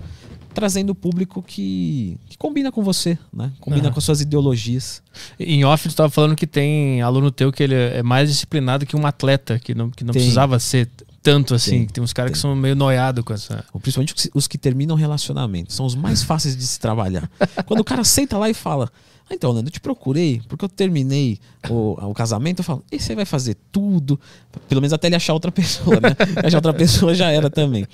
[0.53, 3.53] trazendo o público que, que combina com você, né?
[3.61, 3.95] Combina Aham.
[3.95, 5.03] com suas ideologias.
[5.39, 8.97] Em off, tu estava falando que tem aluno teu que ele é mais disciplinado que
[8.97, 10.23] um atleta, que não, que não Tem.
[10.23, 10.89] precisava ser
[11.31, 11.71] tanto assim.
[11.71, 11.87] Tem.
[11.87, 13.65] que Tem uns caras que são meio noiados com essa.
[13.83, 15.73] Principalmente os que- terminam relacionamento.
[15.73, 17.29] São os mais fáceis de se trabalhar.
[17.67, 18.91] Quando o cara senta lá e fala:
[19.29, 22.61] ah, então, Nando, eu te procurei porque eu terminei o, o casamento.
[22.61, 24.19] Eu falo: e você vai fazer tudo?
[24.69, 26.17] Pelo menos até ele achar outra pessoa, né?
[26.47, 27.87] achar outra pessoa já era também.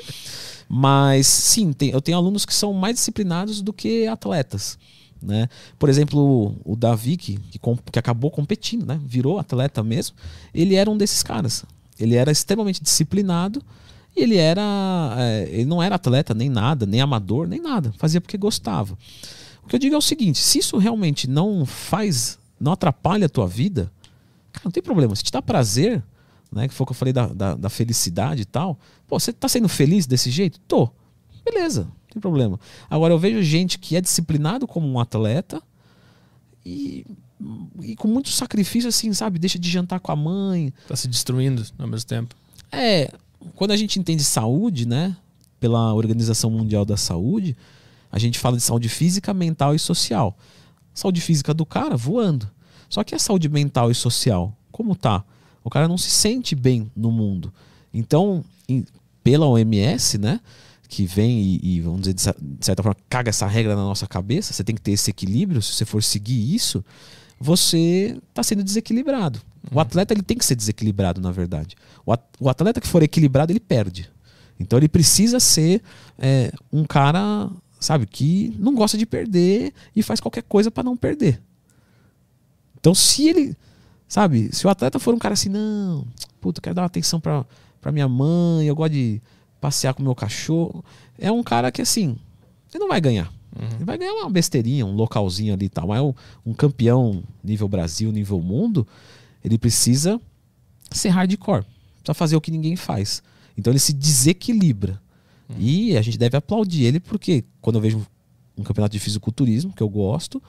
[0.68, 4.78] Mas sim, tem- eu tenho alunos que são mais disciplinados do que atletas.
[5.20, 5.48] Né?
[5.78, 7.60] Por exemplo, o Davi, que, que,
[7.92, 8.98] que acabou competindo, né?
[9.06, 10.16] virou atleta mesmo,
[10.52, 11.64] ele era um desses caras.
[11.98, 13.62] Ele era extremamente disciplinado
[14.16, 14.62] e ele era.
[15.18, 17.92] é, ele não era atleta nem nada, nem amador, nem nada.
[17.98, 18.96] Fazia porque gostava.
[19.62, 23.28] O que eu digo é o seguinte: se isso realmente não faz, não atrapalha a
[23.28, 23.90] tua vida,
[24.52, 25.14] cara, não tem problema.
[25.14, 26.02] Se te dá prazer,
[26.50, 26.68] né?
[26.68, 28.78] Que foi o que eu falei da, da, da felicidade e tal.
[29.06, 30.60] Pô, você tá sendo feliz desse jeito?
[30.60, 30.90] Tô.
[31.44, 32.60] Beleza, não tem problema.
[32.88, 35.62] Agora eu vejo gente que é disciplinado como um atleta
[36.64, 37.04] e,
[37.82, 39.38] e com muito sacrifício, assim, sabe?
[39.38, 42.34] Deixa de jantar com a mãe, Tá se destruindo ao mesmo tempo.
[42.70, 43.12] é,
[43.54, 45.16] quando a gente entende saúde, né,
[45.60, 47.56] pela Organização Mundial da Saúde,
[48.10, 50.36] a gente fala de saúde física, mental e social.
[50.94, 52.48] Saúde física do cara voando.
[52.88, 55.24] Só que a saúde mental e social, como tá?
[55.64, 57.52] O cara não se sente bem no mundo.
[57.94, 58.84] Então, em-
[59.24, 60.40] pela OMS, né,
[60.88, 63.82] que vem e, e, vamos dizer, de cer- de certa forma, caga essa regra na
[63.82, 66.84] nossa cabeça, você tem que ter esse equilíbrio, se você for seguir isso,
[67.42, 69.40] você está sendo desequilibrado.
[69.72, 71.74] O atleta ele tem que ser desequilibrado, na verdade.
[72.06, 74.08] O at- o atleta que for equilibrado, ele perde.
[74.60, 75.82] Então ele precisa ser
[76.18, 80.96] é, um cara, sabe, que não gosta de perder e faz qualquer coisa para não
[80.96, 81.42] perder.
[82.78, 83.56] Então se ele,
[84.06, 86.06] sabe, se o atleta for um cara assim, não,
[86.40, 87.44] puta, eu quero dar uma atenção pra,
[87.80, 89.20] pra minha mãe, eu gosto de
[89.60, 90.84] passear com meu cachorro,
[91.18, 92.16] é um cara que assim,
[92.72, 93.32] ele não vai ganhar.
[93.76, 95.88] Ele vai ganhar uma besteirinha, um localzinho ali e tal.
[95.88, 96.14] Mas um,
[96.46, 98.86] um campeão nível Brasil, nível mundo,
[99.44, 100.20] ele precisa
[100.90, 101.64] ser hardcore.
[101.96, 103.22] Precisa fazer o que ninguém faz.
[103.56, 105.00] Então ele se desequilibra.
[105.58, 108.06] E a gente deve aplaudir ele porque quando eu vejo
[108.56, 110.42] um campeonato de fisiculturismo, que eu gosto.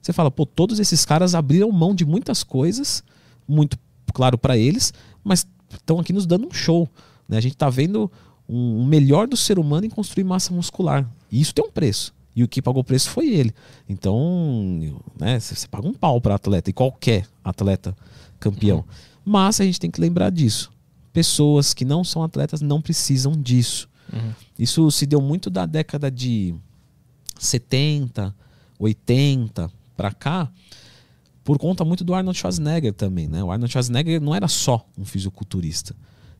[0.00, 3.04] Você fala, pô, todos esses caras abriram mão de muitas coisas,
[3.46, 3.78] muito
[4.12, 4.92] claro para eles,
[5.22, 6.88] mas estão aqui nos dando um show.
[7.28, 7.36] Né?
[7.36, 8.10] A gente está vendo
[8.48, 11.08] um, um melhor do ser humano em construir massa muscular.
[11.30, 12.14] E isso tem um preço.
[12.34, 13.52] E o que pagou o preço foi ele.
[13.88, 17.96] Então, né, você paga um pau para atleta, e qualquer atleta
[18.38, 18.78] campeão.
[18.78, 18.84] Uhum.
[19.24, 20.72] Mas a gente tem que lembrar disso.
[21.12, 23.88] Pessoas que não são atletas não precisam disso.
[24.12, 24.32] Uhum.
[24.58, 26.54] Isso se deu muito da década de
[27.38, 28.34] 70,
[28.78, 30.50] 80 para cá,
[31.42, 33.26] por conta muito do Arnold Schwarzenegger também.
[33.26, 33.42] Né?
[33.42, 35.94] O Arnold Schwarzenegger não era só um fisiculturista.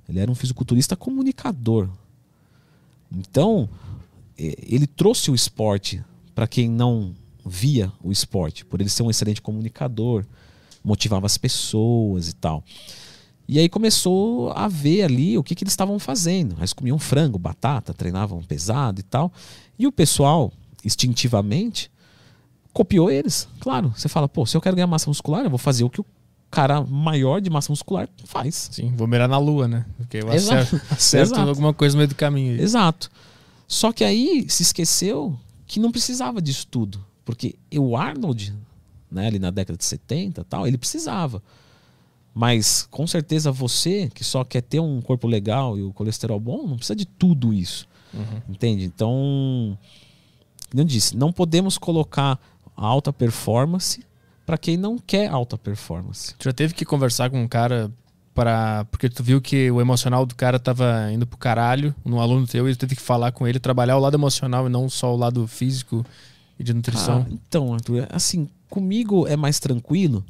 [0.09, 1.89] Ele era um fisiculturista comunicador.
[3.13, 3.69] Então,
[4.41, 6.03] ele trouxe o esporte
[6.35, 7.15] para quem não
[7.45, 10.25] via o esporte, por ele ser um excelente comunicador,
[10.83, 12.65] motivava as pessoas e tal.
[13.47, 16.55] E aí começou a ver ali o que, que eles estavam fazendo.
[16.59, 19.33] Eles comiam frango, batata, treinavam pesado e tal.
[19.79, 20.53] E o pessoal,
[20.85, 21.91] instintivamente,
[22.73, 23.49] copiou eles.
[23.59, 26.01] Claro, você fala, pô, se eu quero ganhar massa muscular, eu vou fazer o que
[26.01, 26.07] o
[26.49, 28.71] cara maior de massa muscular faz.
[28.73, 29.85] Sim, vou mirar na lua, né?
[29.97, 31.49] Porque eu acerto, acerto Exato.
[31.49, 32.61] alguma coisa no meio do caminho.
[32.61, 33.11] Exato.
[33.71, 37.07] Só que aí se esqueceu que não precisava disso tudo.
[37.25, 38.53] Porque o Arnold,
[39.09, 41.41] né, ali na década de 70 tal, ele precisava.
[42.35, 46.67] Mas com certeza você, que só quer ter um corpo legal e o colesterol bom,
[46.67, 47.87] não precisa de tudo isso.
[48.13, 48.43] Uhum.
[48.49, 48.85] Entende?
[48.85, 49.79] Então,
[50.75, 52.41] não disse, não podemos colocar
[52.75, 54.05] alta performance
[54.45, 56.35] para quem não quer alta performance.
[56.41, 57.89] Já teve que conversar com um cara
[58.35, 62.47] para porque tu viu que o emocional do cara tava indo pro caralho, no aluno
[62.47, 65.15] teu, e tu teve que falar com ele, trabalhar o lado emocional e não só
[65.15, 66.05] o lado físico
[66.59, 67.27] e de nutrição.
[67.27, 70.25] Ah, então, Arthur, assim, comigo é mais tranquilo,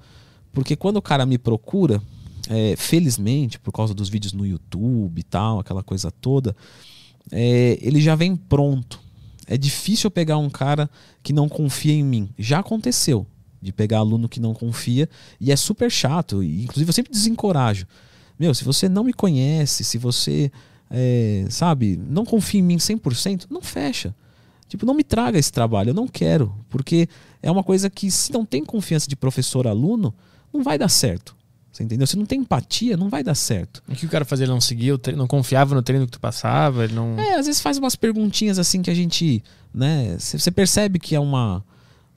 [0.52, 2.02] porque quando o cara me procura,
[2.48, 6.56] é, felizmente, por causa dos vídeos no YouTube e tal, aquela coisa toda,
[7.30, 8.98] é, ele já vem pronto.
[9.46, 10.88] É difícil pegar um cara
[11.22, 12.30] que não confia em mim.
[12.38, 13.26] Já aconteceu
[13.60, 15.08] de pegar aluno que não confia
[15.40, 16.42] e é super chato.
[16.42, 17.86] E, inclusive, eu sempre desencorajo.
[18.38, 20.50] Meu, se você não me conhece, se você,
[20.90, 24.14] é, sabe, não confia em mim 100%, não fecha.
[24.66, 26.54] Tipo, não me traga esse trabalho, eu não quero.
[26.68, 27.08] Porque
[27.42, 30.14] é uma coisa que, se não tem confiança de professor-aluno,
[30.52, 31.36] não vai dar certo.
[31.72, 32.06] Você entendeu?
[32.06, 33.82] Se não tem empatia, não vai dar certo.
[33.88, 34.44] O que o cara fazia?
[34.44, 36.84] Ele não seguia, não confiava no treino que tu passava?
[36.84, 37.18] Ele não...
[37.18, 39.42] É, às vezes faz umas perguntinhas assim que a gente,
[39.72, 40.16] né?
[40.18, 41.64] Você percebe que é uma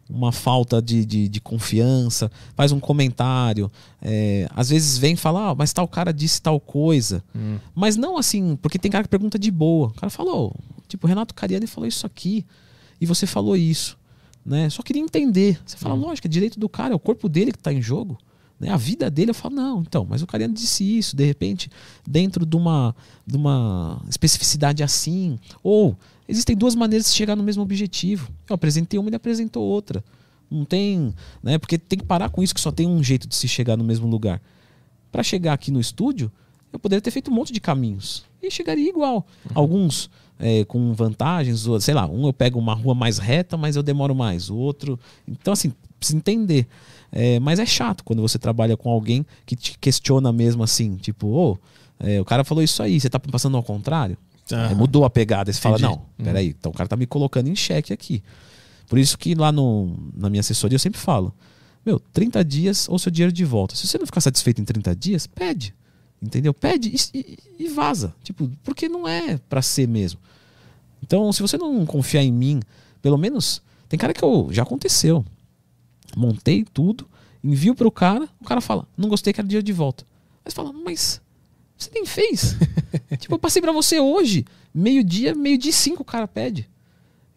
[0.09, 5.55] uma falta de, de, de, confiança, faz um comentário, é, às vezes vem falar, ah,
[5.55, 7.23] mas tal cara disse tal coisa.
[7.35, 7.57] Hum.
[7.73, 9.87] Mas não assim, porque tem cara que pergunta de boa.
[9.87, 10.55] O cara falou,
[10.87, 12.45] tipo, o Renato Cariani falou isso aqui,
[12.99, 13.97] e você falou isso.
[14.45, 14.69] Né?
[14.69, 15.59] Só queria entender.
[15.65, 16.01] Você fala, hum.
[16.01, 18.17] lógico, é direito do cara, é o corpo dele que está em jogo.
[18.59, 18.69] Né?
[18.69, 21.69] A vida dele, eu falo, não, então, mas o Cariani disse isso, de repente,
[22.07, 22.95] dentro de uma,
[23.25, 25.97] de uma especificidade assim, ou
[26.33, 28.27] Existem duas maneiras de chegar no mesmo objetivo.
[28.49, 30.03] Eu apresentei uma e ele apresentou outra.
[30.49, 31.13] Não tem,
[31.43, 31.59] né?
[31.59, 33.83] Porque tem que parar com isso que só tem um jeito de se chegar no
[33.83, 34.41] mesmo lugar.
[35.11, 36.31] Para chegar aqui no estúdio,
[36.71, 39.27] eu poderia ter feito um monte de caminhos e chegaria igual.
[39.45, 39.51] Uhum.
[39.53, 40.09] Alguns
[40.39, 44.15] é, com vantagens, sei lá, um eu pego uma rua mais reta, mas eu demoro
[44.15, 44.49] mais.
[44.49, 46.65] O outro, então assim, precisa entender.
[47.11, 51.27] É, mas é chato quando você trabalha com alguém que te questiona mesmo assim, tipo,
[51.27, 51.57] ô, oh,
[51.99, 54.17] é, o cara falou isso aí, você tá passando ao contrário?
[54.51, 54.75] Uhum.
[54.75, 55.51] Mudou a pegada.
[55.51, 55.81] Você Entendi.
[55.81, 56.25] fala, não, uhum.
[56.25, 58.23] peraí, então o cara tá me colocando em xeque aqui.
[58.87, 61.33] Por isso que lá no, na minha assessoria eu sempre falo,
[61.85, 63.75] meu, 30 dias ou seu dinheiro de volta.
[63.75, 65.73] Se você não ficar satisfeito em 30 dias, pede.
[66.21, 66.53] Entendeu?
[66.53, 68.13] Pede e, e vaza.
[68.23, 70.19] Tipo, porque não é para ser mesmo.
[71.01, 72.61] Então, se você não confiar em mim,
[73.01, 75.25] pelo menos, tem cara que eu, já aconteceu.
[76.15, 77.09] Montei tudo,
[77.43, 80.05] envio pro cara, o cara fala, não gostei, quero dinheiro de volta.
[80.45, 81.21] Mas fala, mas
[81.77, 82.55] você nem fez.
[83.19, 86.69] tipo, eu passei para você hoje, meio-dia, meio-dia e cinco o cara pede.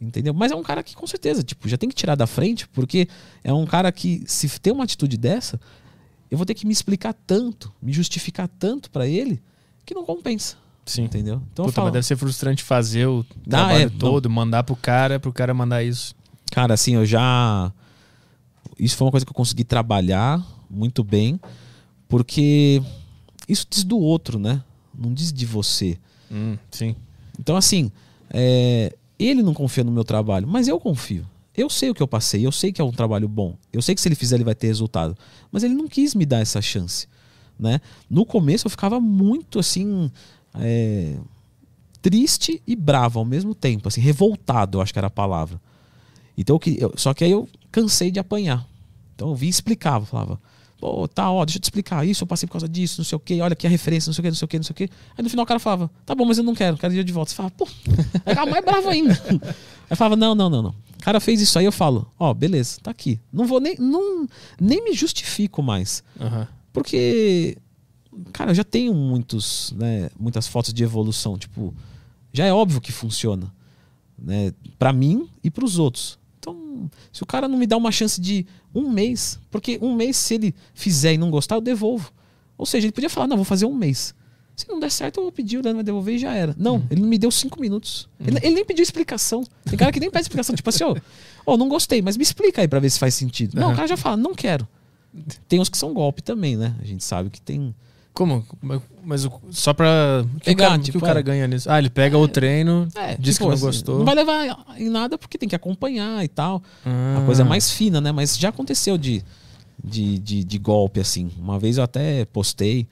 [0.00, 0.34] Entendeu?
[0.34, 3.08] Mas é um cara que com certeza, tipo, já tem que tirar da frente, porque
[3.42, 5.58] é um cara que, se tem uma atitude dessa,
[6.30, 9.42] eu vou ter que me explicar tanto, me justificar tanto para ele,
[9.86, 10.56] que não compensa.
[10.84, 11.04] Sim.
[11.04, 11.42] Entendeu?
[11.52, 14.36] Então Puta, mas deve ser frustrante fazer o ah, trabalho é, todo, não.
[14.36, 16.14] mandar pro cara, pro cara mandar isso.
[16.52, 17.72] Cara, assim, eu já.
[18.78, 20.40] Isso foi uma coisa que eu consegui trabalhar
[20.70, 21.40] muito bem,
[22.08, 22.80] porque
[23.48, 24.62] isso diz do outro, né?
[24.98, 25.98] Não diz de você.
[26.30, 26.94] Hum, sim.
[27.38, 27.90] Então, assim,
[28.30, 31.26] é, ele não confia no meu trabalho, mas eu confio.
[31.56, 33.56] Eu sei o que eu passei, eu sei que é um trabalho bom.
[33.72, 35.16] Eu sei que se ele fizer, ele vai ter resultado.
[35.50, 37.08] Mas ele não quis me dar essa chance.
[37.58, 37.80] Né?
[38.10, 40.10] No começo eu ficava muito assim.
[40.54, 41.16] É,
[42.02, 45.60] triste e bravo ao mesmo tempo, assim, revoltado, eu acho que era a palavra.
[46.38, 48.64] Então, eu, só que aí eu cansei de apanhar.
[49.14, 50.40] Então eu vim e explicava, falava:
[50.78, 53.16] Pô, tá, ó, deixa eu te explicar isso, eu passei por causa disso, não sei
[53.16, 54.64] o quê, olha aqui a referência, não sei o quê, não sei o quê, não
[54.64, 54.90] sei o quê.
[55.16, 57.12] Aí no final o cara falava, tá bom, mas eu não quero, quero ir de
[57.12, 57.30] volta.
[57.30, 57.66] Você fala, pô,
[58.26, 59.14] aí ficava mais bravo ainda.
[59.88, 60.70] Aí falava, não, não, não, não.
[60.70, 63.20] O cara fez isso aí, eu falo, ó, beleza, tá aqui.
[63.32, 64.26] Não vou nem, não,
[64.60, 66.02] nem me justifico mais.
[66.20, 66.48] Aham.
[66.72, 67.56] Porque,
[68.32, 71.38] cara, eu já tenho muitos, né, muitas fotos de evolução.
[71.38, 71.72] Tipo,
[72.32, 73.52] já é óbvio que funciona.
[74.18, 76.18] Né, para mim e para os outros.
[77.12, 80.34] Se o cara não me dá uma chance de um mês, porque um mês, se
[80.34, 82.12] ele fizer e não gostar, eu devolvo.
[82.58, 84.14] Ou seja, ele podia falar, não, vou fazer um mês.
[84.56, 86.54] Se não der certo, eu vou pedir, o Leandro vai devolver e já era.
[86.58, 88.08] Não, ele não me deu cinco minutos.
[88.18, 89.44] Ele, ele nem pediu explicação.
[89.64, 90.56] Tem cara que nem pede explicação.
[90.56, 90.96] Tipo assim, ó,
[91.44, 93.54] ó, não gostei, mas me explica aí pra ver se faz sentido.
[93.54, 94.66] Não, o cara já fala, não quero.
[95.46, 96.74] Tem uns que são golpe também, né?
[96.80, 97.74] A gente sabe que tem.
[98.16, 98.42] Como?
[99.04, 100.24] Mas- o- só pra.
[100.24, 101.22] O que, o Pegar, cara, o que tipo, o cara é.
[101.22, 101.70] ganha nisso?
[101.70, 103.98] Ah, ele pega o treino, É, diz tipo que não assim, gostou.
[103.98, 106.62] Não vai levar em nada porque tem que acompanhar e tal.
[106.84, 107.18] Ah.
[107.22, 108.10] A coisa é mais fina, né?
[108.12, 109.22] Mas já aconteceu de,
[109.84, 111.30] de, de, de golpe, assim.
[111.38, 112.86] Uma vez eu até postei,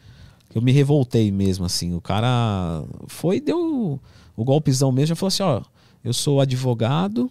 [0.54, 1.94] eu me revoltei mesmo, assim.
[1.94, 3.98] O cara foi deu
[4.36, 5.06] o golpezão mesmo.
[5.06, 5.62] Já falou assim: ó,
[6.04, 7.30] eu sou advogado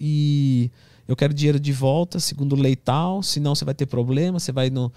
[0.00, 0.70] e
[1.06, 3.22] eu quero dinheiro de volta, segundo lei tal.
[3.22, 4.90] Senão você vai ter problema, você vai no.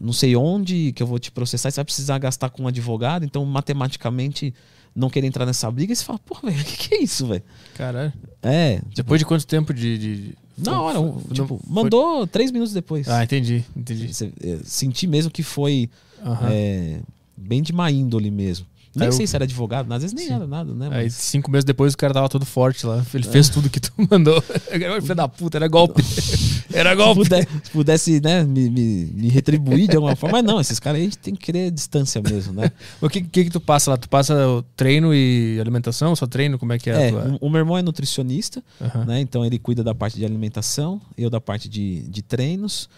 [0.00, 3.24] Não sei onde que eu vou te processar, você vai precisar gastar com um advogado,
[3.24, 4.54] então matematicamente
[4.94, 7.26] não querer entrar nessa briga, e você fala, pô, velho, o que, que é isso,
[7.26, 7.42] velho?
[7.74, 8.12] Caralho.
[8.42, 9.98] É, Depois de quanto tempo de.
[9.98, 13.06] de- na hora, um, tipo, foi- mandou três minutos depois.
[13.08, 14.10] Ah, entendi, entendi.
[14.42, 15.90] É, senti mesmo que foi
[16.24, 16.48] Aham.
[16.50, 17.00] é,
[17.36, 18.66] bem de má índole mesmo.
[18.96, 20.32] Nem Aí sei eu- se era advogado, às vezes nem Sim.
[20.34, 20.88] era nada, né?
[20.90, 21.14] Aí Mas...
[21.14, 23.04] cinco meses depois o cara tava todo forte lá.
[23.14, 24.40] Ele fez tudo que tu mandou.
[24.42, 26.02] Filho da puta, era golpe.
[26.72, 27.22] Era Se golpe.
[27.22, 30.96] puder- se pudesse né, me, me- me retribuir de alguma forma, mas não, esses caras
[30.98, 32.70] aí a gente tem que querer distância mesmo, né?
[33.00, 33.96] O que, que que tu passa lá?
[33.96, 36.14] Tu passa o treino e alimentação?
[36.16, 36.58] Só treino?
[36.58, 37.38] Como é que é, É, tua...
[37.40, 39.04] o, o meu irmão é nutricionista, Aham.
[39.06, 39.20] né?
[39.20, 42.88] Então ele cuida da parte de alimentação, eu da parte de, de treinos.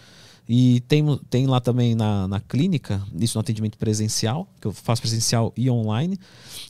[0.51, 4.99] E tem, tem lá também na, na clínica, isso no atendimento presencial, que eu faço
[4.99, 6.17] presencial e online.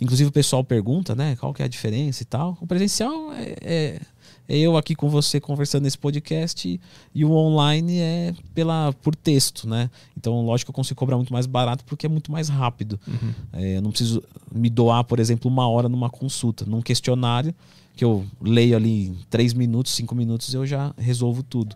[0.01, 2.57] Inclusive o pessoal pergunta, né, qual que é a diferença e tal.
[2.59, 4.01] O presencial é, é,
[4.49, 6.77] é eu aqui com você conversando nesse podcast
[7.15, 9.89] e o online é pela, por texto, né?
[10.17, 12.99] Então, lógico que eu consigo cobrar muito mais barato porque é muito mais rápido.
[13.07, 13.33] Uhum.
[13.53, 14.21] É, eu não preciso
[14.53, 16.65] me doar, por exemplo, uma hora numa consulta.
[16.65, 17.55] Num questionário
[17.95, 21.75] que eu leio ali em três minutos, cinco minutos, eu já resolvo tudo.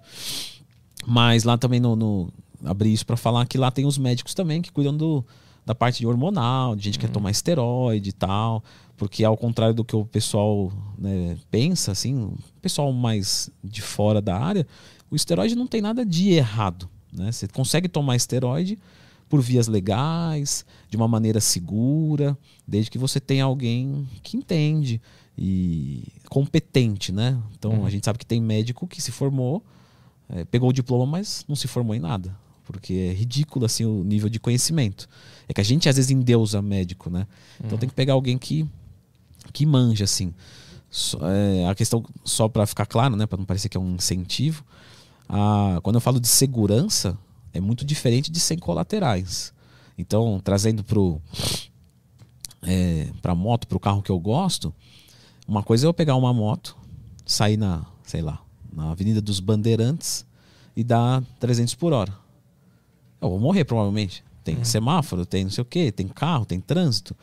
[1.06, 2.34] Mas lá também no, no
[2.64, 5.26] abri isso para falar que lá tem os médicos também que cuidam do,
[5.66, 8.64] da parte de hormonal, de gente que quer tomar esteroide e tal,
[8.98, 14.22] porque ao contrário do que o pessoal né, pensa, assim, o pessoal mais de fora
[14.22, 14.68] da área,
[15.10, 17.32] o esteroide não tem nada de errado, né?
[17.32, 18.80] Você consegue tomar esteroide
[19.30, 22.38] por vias legais, de uma maneira segura,
[22.68, 25.02] desde que você tenha alguém que entende
[25.38, 27.40] e competente, né?
[27.58, 29.64] Então a gente sabe que tem médico que se formou,
[30.30, 34.04] eh, pegou o diploma, mas não se formou em nada, porque é ridículo assim o
[34.04, 35.08] nível de conhecimento.
[35.48, 37.28] É que a gente às vezes endeusa médico, né?
[37.64, 38.68] Então tem que pegar alguém que
[39.52, 40.34] que manja assim.
[40.90, 43.96] Só- é, a questão só para ficar claro, né, para não parecer que é um
[43.96, 44.64] incentivo,
[45.28, 47.18] a- quando eu falo de segurança
[47.54, 49.52] é muito diferente de sem colaterais.
[49.98, 51.20] Então trazendo pro
[52.62, 54.74] é, para moto, para o carro que eu gosto,
[55.48, 56.78] uma coisa é eu pegar uma moto,
[57.26, 58.42] sair na, sei lá,
[58.76, 60.26] na Avenida dos Bandeirantes
[60.76, 62.14] e dar 300 por hora.
[63.22, 64.24] Eu vou morrer provavelmente.
[64.44, 67.16] Tem semáforo, tem não sei o quê, tem carro, tem trânsito.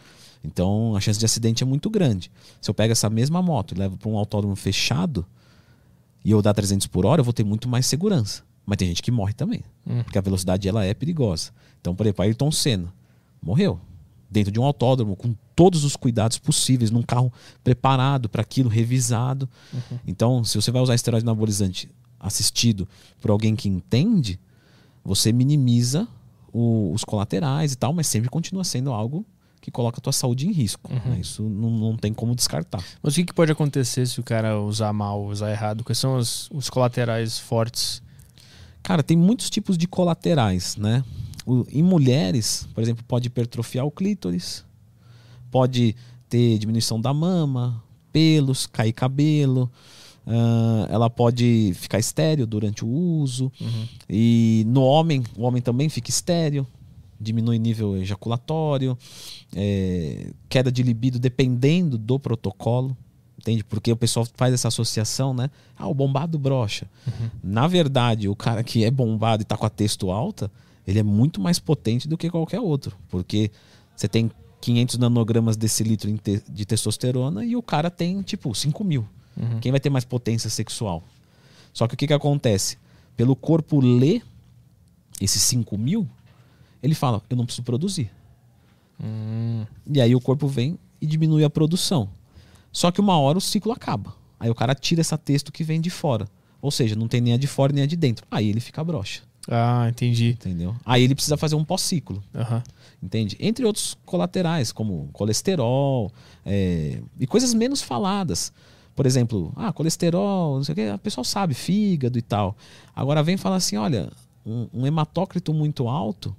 [0.43, 2.31] Então a chance de acidente é muito grande.
[2.61, 5.27] Se eu pego essa mesma moto e levo para um autódromo fechado
[6.25, 8.43] e eu dar 300 por hora, eu vou ter muito mais segurança.
[8.65, 10.03] Mas tem gente que morre também, Hum.
[10.03, 11.51] porque a velocidade ela é perigosa.
[11.81, 12.93] Então, por exemplo, Ayrton Senna
[13.43, 13.81] morreu
[14.31, 17.33] dentro de um autódromo com todos os cuidados possíveis, num carro
[17.65, 19.49] preparado para aquilo, revisado.
[20.07, 22.89] Então, se você vai usar esteroide anabolizante assistido
[23.21, 24.39] por alguém que entende,
[25.05, 26.07] você minimiza
[26.53, 29.25] o- os colaterais e tal, mas sempre continua sendo algo
[29.61, 30.91] que coloca a tua saúde em risco.
[30.93, 31.19] né?
[31.21, 32.83] Isso não, não tem como descartar.
[33.03, 35.85] Mas o que, que pode acontecer se o cara usar mal, usar errado?
[35.85, 38.03] Quais são os, os colaterais fortes?
[38.83, 41.05] Cara, tem muitos tipos de colaterais, né?
[41.53, 44.65] O- em mulheres, por exemplo, pode hipertrofiar o clítoris,
[45.51, 45.97] pode
[46.29, 47.83] ter diminuição da mama,
[48.13, 49.71] pelos, cair cabelo,
[50.27, 53.51] ah, ela pode ficar estéreo durante o uso.
[54.09, 56.67] E no homem, o homem também fica estéreo,
[57.21, 58.97] diminui nível ejaculatório,
[59.55, 62.97] é, queda de libido dependendo do protocolo.
[63.39, 63.65] Entende?
[63.65, 65.49] Porque o pessoal faz essa associação, né?
[65.75, 66.87] Ah, o bombado brocha.
[67.43, 70.51] Na verdade, o cara que é bombado e tá com a texto alta,
[70.87, 72.97] ele é muito mais potente do que qualquer outro.
[73.09, 73.51] Porque
[73.95, 79.07] você tem 500 nanogramas em te- de testosterona e o cara tem, tipo, 5 mil.
[79.61, 81.03] Quem vai ter mais potência sexual?
[81.73, 82.77] Só que o que, que acontece?
[83.17, 84.23] Pelo corpo ler
[85.21, 86.07] esses 5 mil,
[86.83, 88.11] ele fala, eu não preciso produzir.
[89.03, 89.65] Hum.
[89.87, 92.11] E aí o corpo vem e diminui a produção.
[92.73, 94.15] Só que uma hora o ciclo acaba.
[94.39, 96.29] Aí o cara tira essa texto que vem de fora.
[96.61, 98.27] Ou seja, não tem nem a de fora nem a de dentro.
[98.31, 99.23] Aí ele fica broxa.
[99.49, 100.31] Ah, entendi.
[100.31, 100.75] Entendeu?
[100.85, 102.23] Aí ele precisa fazer um pós-ciclo.
[102.35, 102.63] Aham.
[103.03, 103.37] Entende?
[103.41, 106.13] Entre outros colaterais, como colesterol
[106.45, 108.53] é, e coisas menos faladas.
[108.95, 112.57] Por exemplo, ah, colesterol, não sei o que, a pessoa sabe, fígado e tal.
[112.95, 114.13] Agora vem falar assim: olha,
[114.45, 116.37] um, um hematócrito muito alto,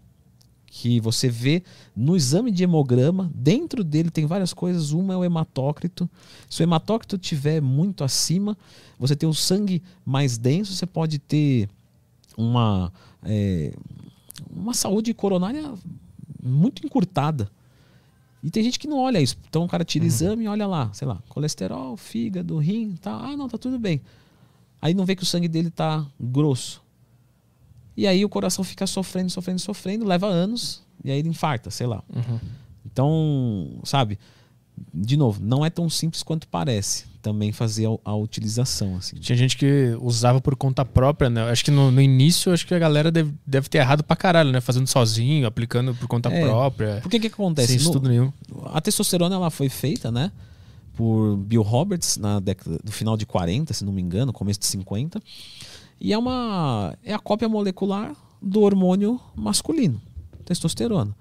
[0.67, 1.63] que você vê
[1.95, 4.91] no exame de hemograma, dentro dele tem várias coisas.
[4.91, 6.07] Uma é o hematócrito.
[6.49, 8.55] Se o hematócrito tiver muito acima,
[8.99, 11.67] você tem o sangue mais denso, você pode ter
[12.41, 12.91] uma,
[13.23, 13.73] é,
[14.49, 15.73] uma saúde coronária
[16.41, 17.49] muito encurtada.
[18.43, 19.37] E tem gente que não olha isso.
[19.47, 23.15] Então o cara tira exame e olha lá, sei lá, colesterol, fígado, rim, tá.
[23.15, 24.01] Ah, não, tá tudo bem.
[24.81, 26.81] Aí não vê que o sangue dele tá grosso.
[27.95, 31.85] E aí o coração fica sofrendo, sofrendo, sofrendo, leva anos, e aí ele infarta, sei
[31.85, 32.03] lá.
[32.09, 32.39] Uhum.
[32.83, 34.17] Então, sabe,
[34.91, 39.15] de novo, não é tão simples quanto parece também fazer a, a utilização, assim.
[39.17, 41.43] Tinha gente que usava por conta própria, né?
[41.49, 44.51] Acho que no, no início, acho que a galera deve, deve ter errado pra caralho,
[44.51, 44.59] né?
[44.59, 46.41] Fazendo sozinho, aplicando por conta É.
[46.41, 46.99] própria.
[47.01, 47.67] Por que que acontece?
[47.69, 48.31] Sem No- estudo nenhum.
[48.73, 50.31] a testosterona ela foi feita, né,
[50.95, 54.65] por Bill Roberts na década do final de 40, se não me engano, começo de
[54.65, 55.21] 50.
[55.99, 60.01] E é uma é a cópia molecular do hormônio masculino,
[60.45, 61.15] testosterona.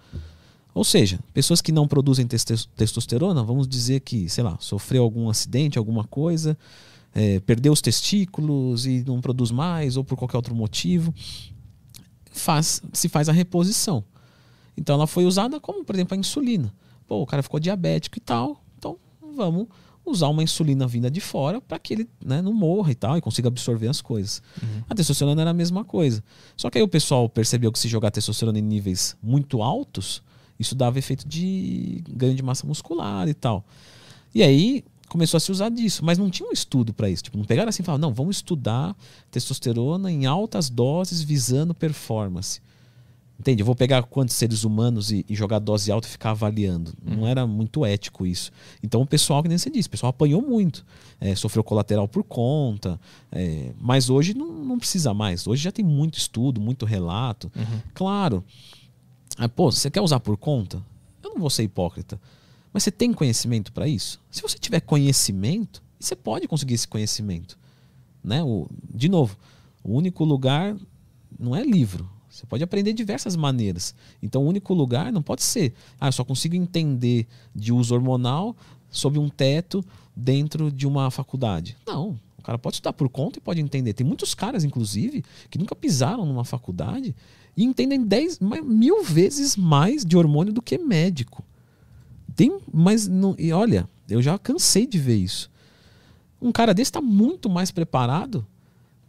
[0.74, 5.78] Ou seja, pessoas que não produzem testosterona, vamos dizer que, sei lá, sofreu algum acidente,
[5.78, 6.56] alguma coisa,
[7.14, 11.12] é, perdeu os testículos e não produz mais, ou por qualquer outro motivo,
[12.30, 14.04] faz, se faz a reposição.
[14.76, 16.72] Então ela foi usada como, por exemplo, a insulina.
[17.06, 18.96] Pô, o cara ficou diabético e tal, então
[19.36, 19.66] vamos
[20.06, 23.20] usar uma insulina vinda de fora para que ele né, não morra e tal e
[23.20, 24.42] consiga absorver as coisas.
[24.88, 26.22] A testosterona era a mesma coisa.
[26.56, 30.22] Só que aí o pessoal percebeu que se jogar testosterona em níveis muito altos,
[30.60, 33.64] isso dava efeito de ganho de massa muscular e tal.
[34.34, 37.24] E aí começou a se usar disso, mas não tinha um estudo para isso.
[37.24, 38.94] Tipo, não pegaram assim e falaram, não, vamos estudar
[39.30, 42.60] testosterona em altas doses visando performance.
[43.40, 43.62] Entende?
[43.62, 46.92] Eu vou pegar quantos seres humanos e, e jogar dose alta e ficar avaliando.
[47.02, 48.52] Não era muito ético isso.
[48.82, 50.84] Então o pessoal, que nem você disse, o pessoal apanhou muito.
[51.18, 53.00] É, sofreu colateral por conta.
[53.32, 55.46] é, mas hoje não, não precisa mais.
[55.46, 57.50] Hoje já tem muito estudo, muito relato.
[57.94, 58.44] Claro.
[59.42, 60.84] Ah, pô, você quer usar por conta?
[61.24, 62.20] Eu não vou ser hipócrita.
[62.74, 64.20] Mas você tem conhecimento para isso?
[64.30, 67.58] Se você tiver conhecimento, você pode conseguir esse conhecimento.
[68.22, 68.44] Né?
[68.44, 69.38] O, de novo,
[69.82, 70.76] o único lugar
[71.38, 72.06] não é livro.
[72.28, 73.94] Você pode aprender de diversas maneiras.
[74.22, 78.54] Então, o único lugar não pode ser, ah, eu só consigo entender de uso hormonal
[78.90, 79.82] sob um teto
[80.14, 81.78] dentro de uma faculdade.
[81.86, 82.20] Não.
[82.36, 83.94] O cara pode estudar por conta e pode entender.
[83.94, 87.16] Tem muitos caras, inclusive, que nunca pisaram numa faculdade
[87.56, 91.44] e entendem dez, mais- mil vezes mais de hormônio do que médico.
[92.36, 95.50] Tem, mas não, e olha, eu já cansei de ver isso.
[96.40, 98.46] Um cara desse está muito mais preparado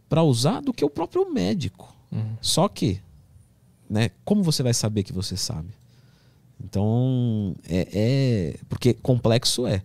[0.08, 1.94] para usar do que o próprio médico.
[2.42, 3.00] Só que,
[3.88, 5.68] né, como você vai saber que você sabe?
[6.62, 9.82] Então, é, é- porque complexo é.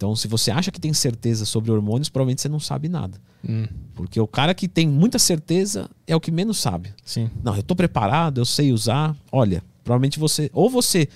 [0.00, 3.20] Então, se você acha que tem certeza sobre hormônios, provavelmente você não sabe nada.
[3.46, 6.94] Hum, Porque o cara que tem muita certeza é o que menos sabe.
[7.04, 7.28] sim.
[7.44, 9.14] Não, eu tô preparado, eu sei usar.
[9.30, 10.50] Olha, provavelmente você.
[10.54, 11.06] Ou você.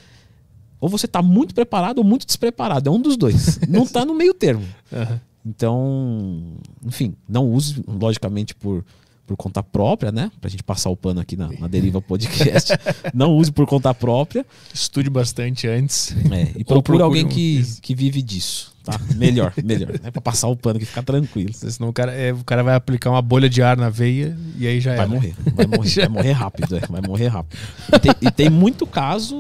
[0.78, 2.90] Ou você tá muito preparado ou muito despreparado.
[2.90, 3.58] É um dos dois.
[3.66, 4.66] Não tá no meio termo.
[4.92, 5.18] Aham.
[5.46, 6.54] Então,
[6.84, 8.84] enfim, não use, logicamente, por,
[9.26, 10.30] por conta própria, né?
[10.40, 12.72] Pra gente passar o pano aqui na, na Deriva Podcast.
[13.14, 14.44] não use por conta própria.
[14.72, 16.14] Estude bastante antes.
[16.30, 17.80] É, e procure alguém um- que, isso.
[17.80, 18.72] que vive disso.
[18.84, 19.00] Tá?
[19.16, 19.98] Melhor, melhor.
[20.04, 21.54] É pra passar o pano aqui, ficar tranquilo.
[21.54, 24.66] Senão o cara, é, o cara vai aplicar uma bolha de ar na veia e
[24.66, 25.08] aí já Vai é.
[25.08, 27.58] morrer, vai morrer, vai morrer rápido, é, vai morrer rápido.
[27.94, 29.34] E tem, e tem muito caso,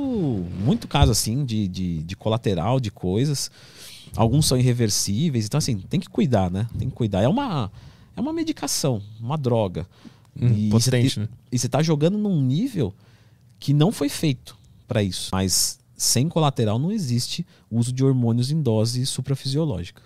[0.64, 3.50] muito caso assim, de, de, de colateral, de coisas.
[4.16, 6.66] Alguns são irreversíveis, então assim, tem que cuidar, né?
[6.78, 7.20] Tem que cuidar.
[7.20, 7.70] É uma,
[8.16, 9.86] é uma medicação, uma droga.
[10.36, 11.28] Hum, potente, você, né?
[11.52, 12.92] e você tá jogando num nível
[13.60, 14.56] que não foi feito
[14.86, 15.30] para isso.
[15.32, 20.02] Mas sem colateral não existe uso de hormônios em dose suprafisiológica.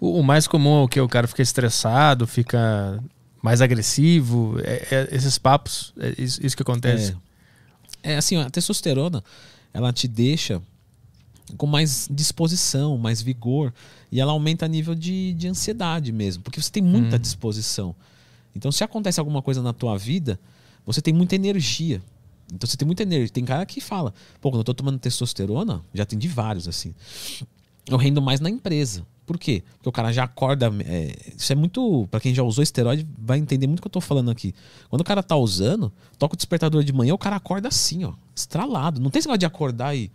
[0.00, 1.00] O, o mais comum é o que?
[1.00, 3.02] O cara fica estressado, fica
[3.40, 4.56] mais agressivo.
[4.64, 7.16] É, é esses papos, é isso, isso que acontece.
[8.02, 9.22] É, é assim, a testosterona,
[9.72, 10.60] ela te deixa
[11.56, 13.72] com mais disposição, mais vigor,
[14.10, 17.94] e ela aumenta a nível de, de ansiedade mesmo, porque você tem muita disposição.
[18.54, 20.38] Então, se acontece alguma coisa na tua vida,
[20.84, 22.02] você tem muita energia.
[22.52, 23.30] Então, você tem muita energia.
[23.30, 26.94] Tem cara que fala, pô, quando eu tô tomando testosterona, já atendi vários assim.
[27.88, 29.06] eu rendo mais na empresa.
[29.24, 29.62] Por quê?
[29.76, 30.70] Porque o cara já acorda.
[30.84, 32.06] é, isso é muito.
[32.10, 34.54] Pra quem já usou esteroide, vai entender muito o que eu tô falando aqui.
[34.90, 38.12] Quando o cara tá usando, toca o despertador de manhã, o cara acorda assim, ó,
[38.34, 39.00] estralado.
[39.00, 40.10] Não tem esse negócio de acordar e.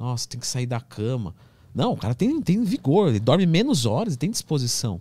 [0.00, 1.34] Nossa, tem que sair da cama.
[1.74, 5.00] Não, o cara tem, tem vigor, ele dorme menos horas e tem disposição.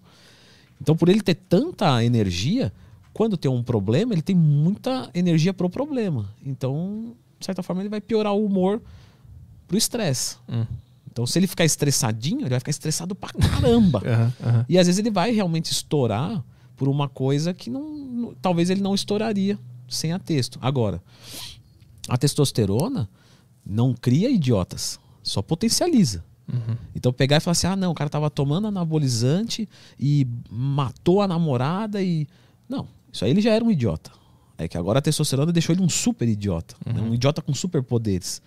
[0.82, 2.72] Então, por ele ter tanta energia,
[3.14, 6.30] quando tem um problema, ele tem muita energia pro problema.
[6.46, 8.82] Então, de certa forma, ele vai piorar o humor
[9.68, 10.36] pro estresse.
[10.48, 10.66] Hum.
[11.12, 14.02] Então, se ele ficar estressadinho, ele vai ficar estressado pra caramba.
[14.06, 14.66] Aham, aham.
[14.70, 16.44] E às vezes ele vai realmente estourar
[16.78, 19.58] por uma coisa que não- talvez ele não estouraria
[19.90, 20.60] sem a texto.
[20.62, 21.02] Agora,
[22.08, 23.10] a testosterona
[23.70, 26.24] não cria idiotas, só potencializa.
[26.96, 31.28] Então pegar e falar assim: "Ah, não, o cara tava tomando anabolizante e matou a
[31.28, 32.28] namorada e
[32.68, 34.12] não, isso aí ele já era um idiota.
[34.58, 37.00] É que agora a testosterona deixou ele um super idiota, né?
[37.02, 38.42] um idiota com superpoderes.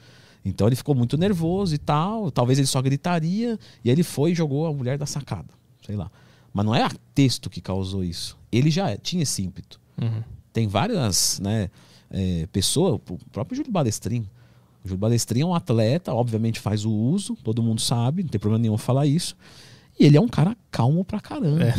[0.45, 4.33] Então ele ficou muito nervoso e tal, talvez ele só gritaria e aí ele foi
[4.33, 5.49] e jogou a mulher da sacada,
[5.87, 6.11] sei lá.
[6.53, 8.37] Mas não é a texto que causou isso.
[8.51, 9.81] Ele já tinha esse ímpeto.
[10.01, 10.23] Uhum.
[10.53, 11.70] Tem várias né,
[12.11, 14.27] é, pessoas, o próprio Júlio Balestrin.
[14.85, 18.41] O Júlio Balestrin é um atleta, obviamente faz o uso, todo mundo sabe, não tem
[18.41, 19.37] problema nenhum falar isso.
[19.99, 21.62] E ele é um cara calmo pra caramba.
[21.64, 21.74] É.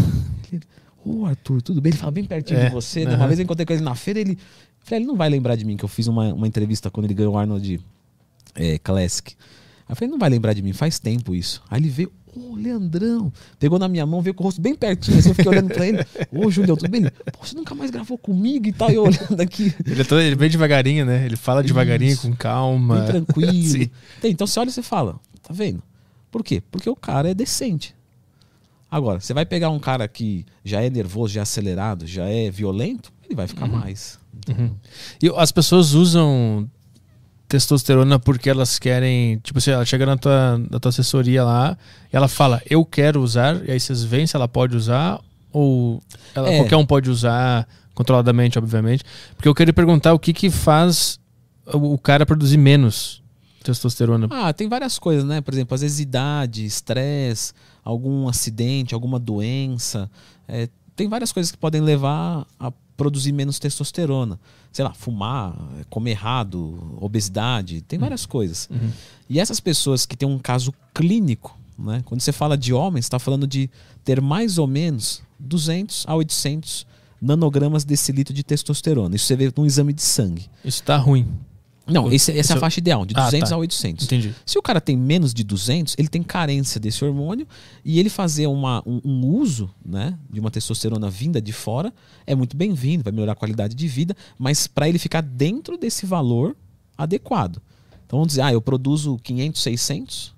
[1.06, 1.90] Ô Arthur, tudo bem?
[1.92, 3.04] Ele fala bem pertinho É, de você.
[3.06, 3.16] né?
[3.16, 4.38] Uma vez eu encontrei com ele na feira, ele.
[4.80, 7.14] Falei, ele não vai lembrar de mim, que eu fiz uma, uma entrevista quando ele
[7.14, 7.82] ganhou o Arnold
[8.56, 9.34] é, Classic.
[9.88, 11.62] Aí eu falei, não vai lembrar de mim, faz tempo isso.
[11.70, 15.20] Aí ele veio, ô Leandrão, pegou na minha mão, veio com o rosto bem pertinho,
[15.20, 17.04] assim, eu fiquei olhando pra ele, ô Julião, tudo bem?
[17.04, 20.22] Pô, você nunca mais gravou comigo e tal, e eu olhando aqui, Ele, é todo,
[20.22, 21.26] ele vem devagarinho, né?
[21.26, 22.30] Ele fala devagarinho, Isso.
[22.30, 23.00] com calma.
[23.00, 23.90] bem tranquilo.
[24.24, 25.82] Então você olha e você fala, tá vendo?
[26.32, 26.64] Por quê?
[26.72, 27.96] Porque o cara é decente.
[28.90, 32.50] Agora, você vai pegar um cara que já é nervoso, já é acelerado, já é
[32.50, 34.20] violento, ele vai ficar mais.
[34.48, 34.72] Uhum.
[35.22, 36.70] E as pessoas usam
[37.48, 39.38] testosterona porque elas querem.
[39.40, 41.78] Tipo assim, ela chega na tua, na tua assessoria lá
[42.12, 45.20] e ela fala, eu quero usar, e aí vocês veem se ela pode usar,
[45.52, 46.02] ou
[46.34, 46.58] ela- É.
[46.58, 49.04] qualquer um pode usar, controladamente, obviamente.
[49.36, 51.20] Porque eu queria perguntar o que que faz
[51.68, 53.22] o, o cara produzir menos
[53.64, 54.28] testosterona.
[54.32, 55.40] Ah, tem várias coisas, né?
[55.40, 60.10] Por exemplo, às vezes idade, estresse, algum acidente, alguma doença.
[60.48, 64.40] É, tem várias coisas que podem levar a produzir menos testosterona.
[64.72, 65.56] Sei lá, fumar,
[65.90, 68.70] comer errado, obesidade, tem várias coisas.
[69.30, 72.02] E essas pessoas que têm um caso clínico, né?
[72.06, 73.70] Quando você fala de homens, está falando de
[74.04, 76.86] ter mais ou menos 200 a 800
[77.22, 79.16] nanogramas desse litro de testosterona.
[79.16, 80.50] Isso você vê num exame de sangue.
[80.64, 81.28] Isso tá ruim.
[81.86, 83.56] Não, esse, essa é a faixa ideal, de Ah, 200 tá.
[83.56, 84.06] a 800.
[84.06, 84.34] Entendi.
[84.46, 87.46] Se o cara tem menos de 200, ele tem carência desse hormônio
[87.84, 91.94] e ele fazer uma, um, um uso né, de uma testosterona vinda de fora
[92.26, 96.06] é muito bem-vindo, vai melhorar a qualidade de vida, mas para ele ficar dentro desse
[96.06, 96.56] valor
[96.98, 97.62] adequado.
[98.06, 100.34] Então vamos dizer, ah, eu produzo 500, 600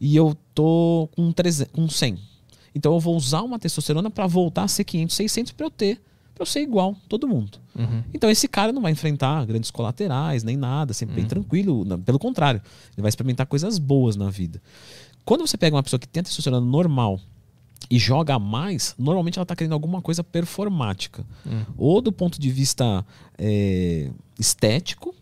[0.00, 2.18] e eu tô com, 300, com 100.
[2.74, 6.00] Então eu vou usar uma testosterona para voltar a ser 500, 600 para eu ter,
[6.34, 7.58] para eu ser igual todo mundo.
[7.78, 8.02] Uhum.
[8.12, 11.84] Então esse cara não vai enfrentar grandes colaterais, nem nada, sempre bem tranquilo.
[11.84, 12.60] Não, Pelo contrário,
[12.94, 14.60] ele vai experimentar coisas boas na vida.
[15.24, 17.20] Quando você pega uma pessoa que tem a testosterona normal
[17.90, 21.24] e joga mais, normalmente ela está querendo alguma coisa performática.
[21.78, 23.06] Ou do ponto de vista
[23.38, 25.14] é, estético,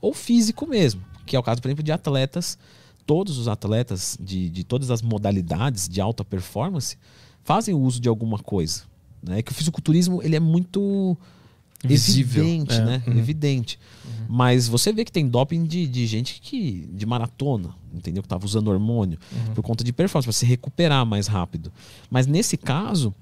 [0.00, 1.02] ou físico mesmo.
[1.26, 2.56] Que é o caso, por exemplo, de atletas.
[3.04, 6.96] Todos os atletas de, de todas as modalidades de alta performance
[7.42, 8.84] fazem uso de alguma coisa.
[9.22, 9.42] Né?
[9.42, 11.16] Que o fisiculturismo ele é muito
[11.84, 12.84] Visível, evidente, é.
[12.84, 13.02] né?
[13.06, 13.18] Uhum.
[13.18, 13.78] Evidente.
[14.28, 16.88] Mas você vê que tem doping de, de gente que.
[16.92, 18.22] de maratona, entendeu?
[18.22, 19.18] Que tava usando hormônio
[19.54, 21.72] por conta de performance, para se recuperar mais rápido.
[22.08, 23.12] Mas nesse caso,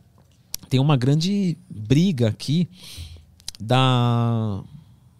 [0.68, 2.68] tem uma grande briga aqui
[3.58, 4.62] da,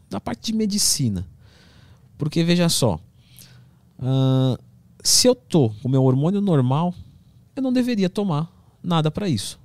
[0.09, 1.27] da parte de medicina.
[2.19, 3.01] Porque veja só,
[3.99, 4.59] ah,
[5.03, 6.95] se eu tô com o meu hormônio normal,
[7.57, 8.51] eu não deveria tomar
[8.83, 9.59] nada para isso,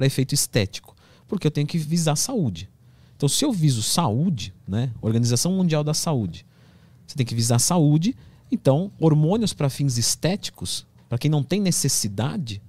[0.00, 0.96] para efeito estético,
[1.28, 2.70] porque eu tenho que visar saúde.
[3.14, 6.46] Então, se eu viso saúde, né, Organização Mundial da Saúde,
[7.06, 8.16] você tem que visar saúde.
[8.50, 12.62] Então, hormônios para fins estéticos, para quem não tem necessidade,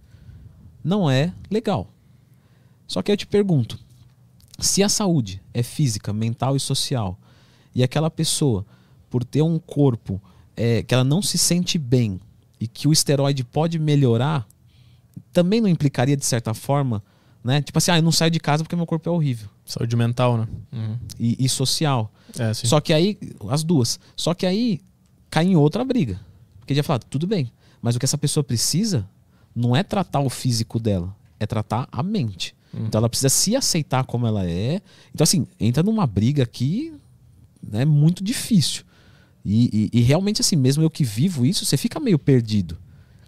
[0.84, 1.88] não é legal.
[2.86, 3.80] Só que eu te pergunto,
[4.60, 7.18] se a saúde é física, mental e social,
[7.74, 8.66] e aquela pessoa,
[9.10, 10.22] por ter um corpo
[10.54, 12.20] é, que ela não se sente bem
[12.60, 14.46] e que o esteroide pode melhorar,
[15.32, 17.02] também não implicaria, de certa forma,
[17.44, 17.62] né?
[17.62, 19.50] Tipo assim, ah, eu não saio de casa porque meu corpo é horrível.
[19.66, 20.48] Saúde mental, né?
[20.72, 20.98] Uhum.
[21.20, 22.12] E, e social.
[22.38, 22.54] É.
[22.54, 23.18] Só que aí,
[23.50, 24.00] as duas.
[24.16, 24.82] Só que aí
[25.30, 26.20] cai em outra briga.
[26.60, 29.08] Porque ele ia falar, tudo bem, mas o que essa pessoa precisa
[29.56, 32.56] não é tratar o físico dela, é tratar a mente.
[32.74, 34.82] Então ela precisa se aceitar como ela é.
[35.14, 36.94] Então, assim, entra numa briga aqui
[37.62, 38.84] né, muito difícil.
[39.44, 42.78] E, e- e realmente, assim, mesmo eu que vivo isso, você fica meio perdido.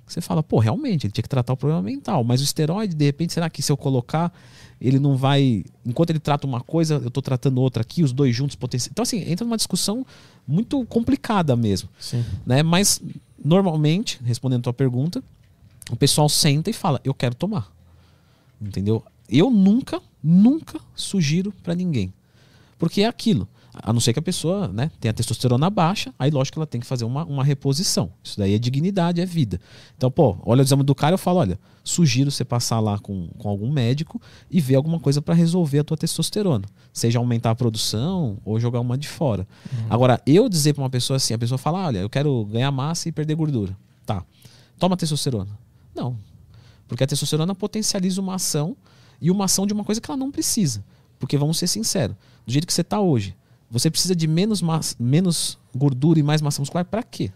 [0.05, 2.23] Você fala, pô, realmente, ele tinha que tratar o problema mental.
[2.23, 4.33] Mas o esteroide, de repente, será que se eu colocar,
[4.79, 5.63] ele não vai.
[5.85, 8.91] Enquanto ele trata uma coisa, eu estou tratando outra aqui, os dois juntos potenciam.
[8.91, 10.05] Então, assim, entra numa discussão
[10.47, 11.89] muito complicada mesmo.
[11.99, 12.23] Sim.
[12.45, 12.61] Né?
[12.61, 13.01] Mas,
[13.43, 15.23] normalmente, respondendo a tua pergunta,
[15.89, 17.71] o pessoal senta e fala, eu quero tomar.
[18.61, 19.03] Entendeu?
[19.29, 22.13] Eu nunca, nunca sugiro para ninguém.
[22.77, 23.47] Porque é aquilo.
[23.82, 26.67] A não ser que a pessoa né, tenha a testosterona baixa, aí lógico que ela
[26.67, 28.11] tem que fazer uma, uma reposição.
[28.24, 29.59] Isso daí é dignidade, é vida.
[29.97, 33.28] Então, pô, olha o exame do cara, eu falo, olha, sugiro você passar lá com,
[33.39, 36.65] com algum médico e ver alguma coisa para resolver a tua testosterona.
[36.91, 39.47] Seja aumentar a produção ou jogar uma de fora.
[39.71, 39.88] Uhum.
[39.89, 43.09] Agora, eu dizer para uma pessoa assim, a pessoa fala, olha, eu quero ganhar massa
[43.09, 43.76] e perder gordura.
[44.05, 44.24] Tá.
[44.78, 45.49] Toma testosterona.
[45.95, 46.15] Não.
[46.88, 48.78] Porque a testosterona potencializa uma ação
[49.19, 50.84] e uma ação de uma coisa que ela não precisa.
[51.17, 52.15] Porque vamos ser sinceros,
[52.45, 53.36] do jeito que você está hoje,
[53.70, 57.32] você precisa de menos, massa, menos gordura e mais massa muscular para quê?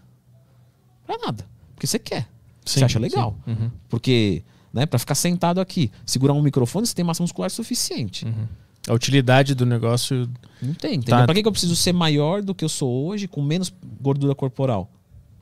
[1.06, 1.46] Para nada.
[1.74, 2.28] Porque você quer.
[2.64, 3.36] Sim, você acha legal.
[3.46, 3.70] Uhum.
[3.88, 8.24] Porque, né, para ficar sentado aqui, segurar um microfone, você tem massa muscular suficiente.
[8.24, 8.46] Uhum.
[8.88, 10.28] A utilidade do negócio.
[10.62, 11.00] Não tem?
[11.00, 11.24] Tá.
[11.24, 14.90] Pra que eu preciso ser maior do que eu sou hoje, com menos gordura corporal?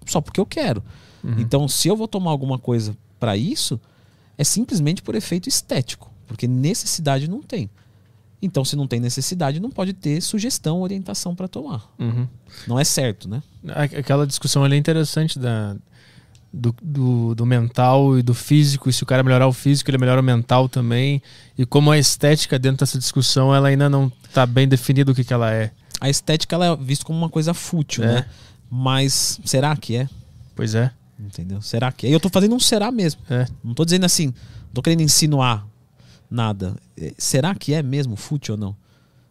[0.07, 0.83] Só porque eu quero.
[1.23, 1.39] Uhum.
[1.39, 3.81] Então, se eu vou tomar alguma coisa para isso,
[4.39, 6.11] é simplesmente por efeito estético.
[6.27, 7.71] Porque necessidade não tem.
[8.41, 11.91] Então, se não tem necessidade, não pode ter sugestão, orientação para tomar.
[11.99, 12.29] Uhum.
[12.67, 13.43] Não é certo, né?
[13.69, 15.75] Aquela discussão ali é interessante da,
[16.53, 18.91] do, do, do, mental e do físico.
[18.91, 21.23] E se o cara melhorar o físico, ele melhora o mental também.
[21.57, 25.25] E como a estética dentro dessa discussão, ela ainda não está bem definida o que,
[25.25, 25.71] que ela é.
[26.01, 28.07] A estética ela é vista como uma coisa fútil, é.
[28.07, 28.27] né?
[28.71, 30.09] Mas será que é?
[30.55, 30.91] Pois é.
[31.19, 31.63] Entendeu?
[31.63, 32.11] Será que é?
[32.11, 33.23] E eu tô fazendo um será mesmo.
[33.31, 33.47] É.
[33.65, 35.67] Não tô dizendo assim, não tô querendo insinuar
[36.31, 36.77] nada.
[36.97, 38.77] É, será que é mesmo fútil ou não?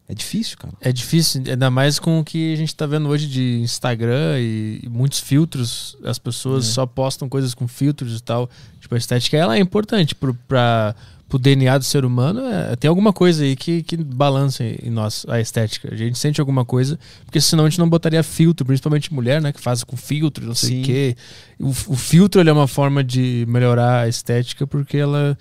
[0.08, 0.74] É difícil, cara.
[0.82, 4.82] É difícil, ainda mais com o que a gente está vendo hoje de Instagram e,
[4.84, 5.98] e muitos filtros.
[6.04, 6.72] As pessoas é.
[6.72, 8.48] só postam coisas com filtros e tal.
[8.80, 10.96] Tipo, a estética ela é importante para
[11.34, 12.42] o DNA do ser humano.
[12.42, 15.92] É, tem alguma coisa aí que, que balança em nós a estética.
[15.92, 19.52] A gente sente alguma coisa, porque senão a gente não botaria filtro, principalmente mulher, né?
[19.52, 21.18] Que faz com filtro, não sei o quê.
[21.60, 25.36] O, o filtro é uma forma de melhorar a estética porque ela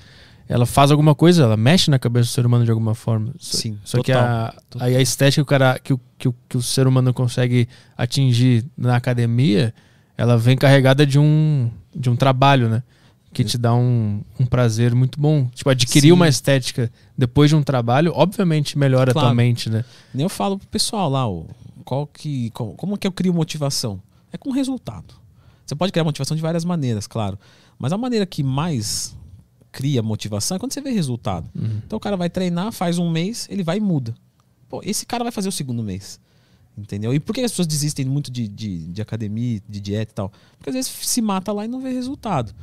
[0.48, 3.32] ela faz alguma coisa, ela mexe na cabeça do ser humano de alguma forma.
[3.38, 4.88] Sim, Só total, que a, total.
[4.88, 7.68] a, a estética que o, cara, que, o, que, o, que o ser humano consegue
[7.96, 9.74] atingir na academia,
[10.16, 12.82] ela vem carregada de um, de um trabalho, né?
[13.32, 15.48] Que te dá um, um prazer muito bom.
[15.52, 16.12] Tipo, adquirir Sim.
[16.12, 19.26] uma estética depois de um trabalho, obviamente melhora claro.
[19.26, 19.84] a tua mente, né?
[20.12, 21.24] Nem eu falo pro pessoal lá,
[21.84, 24.00] qual que, qual, como que eu crio motivação?
[24.32, 25.14] É com resultado.
[25.66, 27.38] Você pode criar motivação de várias maneiras, claro.
[27.78, 29.16] Mas a maneira que mais
[29.74, 31.50] cria motivação é quando você vê resultado.
[31.52, 31.80] Uhum.
[31.84, 34.14] Então o cara vai treinar, faz um mês, ele vai e muda.
[34.68, 36.20] Pô, esse cara vai fazer o segundo mês.
[36.78, 37.12] Entendeu?
[37.12, 40.32] E por que as pessoas desistem muito de, de, de academia, de dieta e tal?
[40.56, 42.54] Porque às vezes se mata lá e não vê resultado.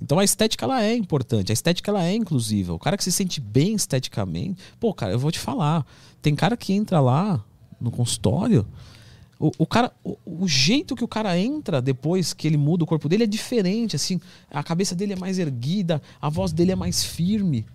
[0.00, 2.74] Então a estética ela é importante, a estética ela é inclusiva.
[2.74, 5.86] O cara que se sente bem esteticamente, pô, cara, eu vou te falar,
[6.20, 7.42] tem cara que entra lá
[7.80, 8.66] no consultório,
[9.42, 12.86] o, o cara, o, o, jeito que o cara entra depois que ele muda o
[12.86, 16.76] corpo dele é diferente, assim, a cabeça dele é mais erguida, a voz dele é
[16.76, 17.66] mais firme.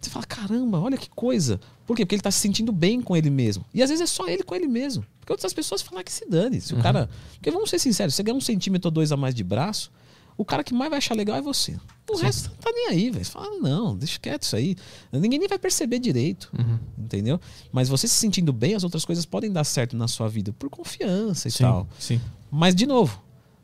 [0.00, 1.60] Você fala, caramba, olha que coisa.
[1.84, 2.04] Por quê?
[2.04, 3.64] Porque ele está se sentindo bem com ele mesmo.
[3.74, 5.04] E às vezes é só ele com ele mesmo.
[5.18, 6.60] Porque outras pessoas falam que se dane.
[6.60, 6.82] Se o uhum.
[6.82, 7.10] cara.
[7.34, 9.90] Porque vamos ser sinceros, você ganha um centímetro ou dois a mais de braço,
[10.36, 11.78] o cara que mais vai achar legal é você.
[12.10, 12.24] O Sim.
[12.24, 13.24] resto tá nem aí, velho.
[13.24, 14.76] Você fala, não, deixa quieto isso aí.
[15.12, 16.50] Ninguém nem vai perceber direito.
[16.58, 16.78] Uhum.
[16.98, 17.40] Entendeu?
[17.70, 20.68] Mas você se sentindo bem, as outras coisas podem dar certo na sua vida por
[20.68, 21.88] confiança e sim, tal.
[21.98, 22.20] Sim.
[22.50, 23.22] Mas, de novo,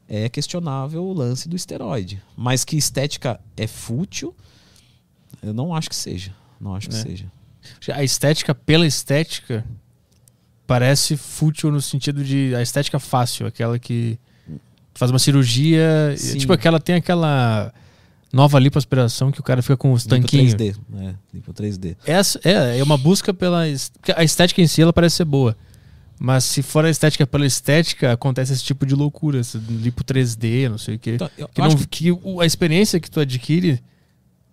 [0.09, 2.23] é questionável o lance do esteroide.
[2.37, 4.35] Mas que estética é fútil,
[5.43, 6.35] eu não acho que seja.
[6.61, 7.03] Não acho que é.
[7.03, 7.33] seja.
[7.93, 9.65] A estética pela estética
[10.67, 14.19] parece fútil no sentido de a estética fácil, aquela que
[14.99, 16.15] faz uma cirurgia.
[16.17, 16.39] Sim.
[16.39, 17.73] Tipo, aquela tem aquela
[18.33, 20.55] nova lipoaspiração que o cara fica com os tanquinhos.
[20.55, 21.15] 3D, né?
[21.33, 21.97] Lipo 3D.
[22.05, 23.63] Essa é, é uma busca pela.
[24.17, 25.57] A estética em si ela parece ser boa.
[26.21, 30.69] Mas se for a estética pela estética, acontece esse tipo de loucura, esse lipo 3D,
[30.69, 31.13] não sei o quê.
[31.15, 31.87] Então, que, não, que...
[31.87, 33.81] que a experiência que tu adquire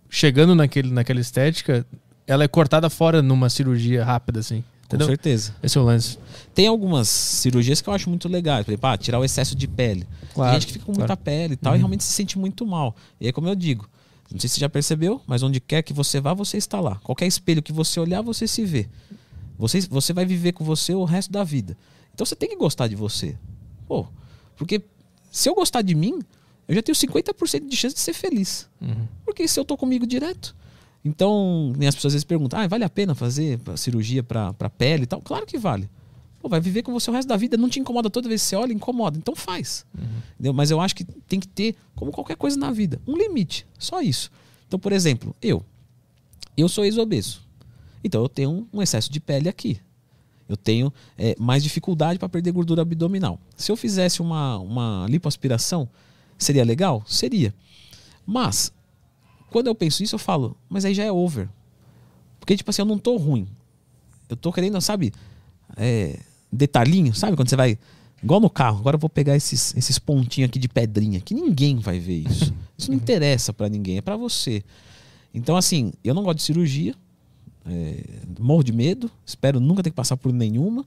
[0.07, 1.83] chegando naquele, naquela estética,
[2.27, 4.63] ela é cortada fora numa cirurgia rápida, assim.
[4.85, 5.07] Entendeu?
[5.07, 5.55] Com certeza.
[5.63, 6.17] Esse é o lance.
[6.53, 8.65] Tem algumas cirurgias que eu acho muito legais.
[8.65, 10.07] Por exemplo, ah, tirar o excesso de pele.
[10.33, 11.21] Claro, Tem gente que fica com muita claro.
[11.21, 11.77] pele e tal uhum.
[11.77, 12.95] e realmente se sente muito mal.
[13.19, 13.89] E aí, como eu digo,
[14.31, 16.95] não sei se você já percebeu, mas onde quer que você vá, você está lá.
[16.97, 18.87] Qualquer espelho que você olhar, você se vê.
[19.57, 21.77] Você, você vai viver com você o resto da vida.
[22.13, 23.37] Então você tem que gostar de você.
[23.87, 24.05] Pô,
[24.55, 24.81] porque
[25.31, 26.21] se eu gostar de mim,
[26.67, 28.67] eu já tenho 50% de chance de ser feliz.
[28.81, 29.07] Uhum.
[29.23, 30.55] Porque se eu tô comigo direto,
[31.05, 35.05] então, as pessoas às vezes perguntam: ah, vale a pena fazer cirurgia para pele e
[35.05, 35.21] tal?
[35.21, 35.87] Claro que vale.
[36.39, 38.47] Pô, vai viver com você o resto da vida, não te incomoda toda vez que
[38.47, 39.17] você olha, incomoda.
[39.17, 39.85] Então faz.
[40.33, 40.51] Entendeu?
[40.51, 43.67] Mas eu acho que tem que ter, como qualquer coisa na vida, um limite.
[43.77, 44.31] Só isso.
[44.67, 45.63] Então, por exemplo, eu.
[46.57, 47.41] Eu sou ex-obeso.
[48.03, 49.79] Então eu tenho um excesso de pele aqui.
[50.47, 53.39] Eu tenho é, mais dificuldade para perder gordura abdominal.
[53.55, 55.87] Se eu fizesse uma, uma lipoaspiração,
[56.37, 57.03] seria legal?
[57.07, 57.53] Seria.
[58.25, 58.71] Mas,
[59.55, 61.47] quando eu penso isso, eu falo, mas aí já é over.
[62.41, 63.47] Porque, tipo assim, eu não tô ruim.
[64.27, 65.13] Eu tô querendo, sabe,
[65.77, 66.19] é,
[66.51, 67.37] detalhinho, sabe?
[67.37, 67.79] Quando você vai.
[68.21, 71.77] Igual no carro, agora eu vou pegar esses, esses pontinhos aqui de pedrinha, que ninguém
[71.77, 72.53] vai ver isso.
[72.77, 74.61] Isso não interessa para ninguém, é para você.
[75.33, 76.93] Então, assim, eu não gosto de cirurgia,
[77.65, 78.03] é,
[78.37, 80.85] morro de medo, espero nunca ter que passar por nenhuma,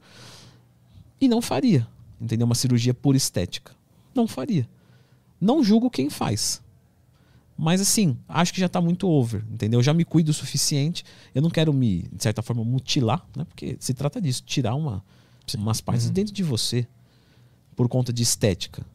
[1.19, 1.89] e não faria,
[2.21, 2.45] entendeu?
[2.45, 3.73] Uma cirurgia por estética.
[4.15, 4.69] Não faria.
[5.41, 6.61] Não julgo quem faz.
[7.61, 9.81] Mas assim, acho que já tá muito over, entendeu?
[9.81, 11.05] Eu já me cuido o suficiente.
[11.35, 13.45] Eu não quero me, de certa forma, mutilar, né?
[13.45, 15.03] Porque se trata disso, tirar uma,
[15.57, 16.13] umas partes Uhum.
[16.13, 16.87] dentro de você
[17.75, 18.87] por conta de estética.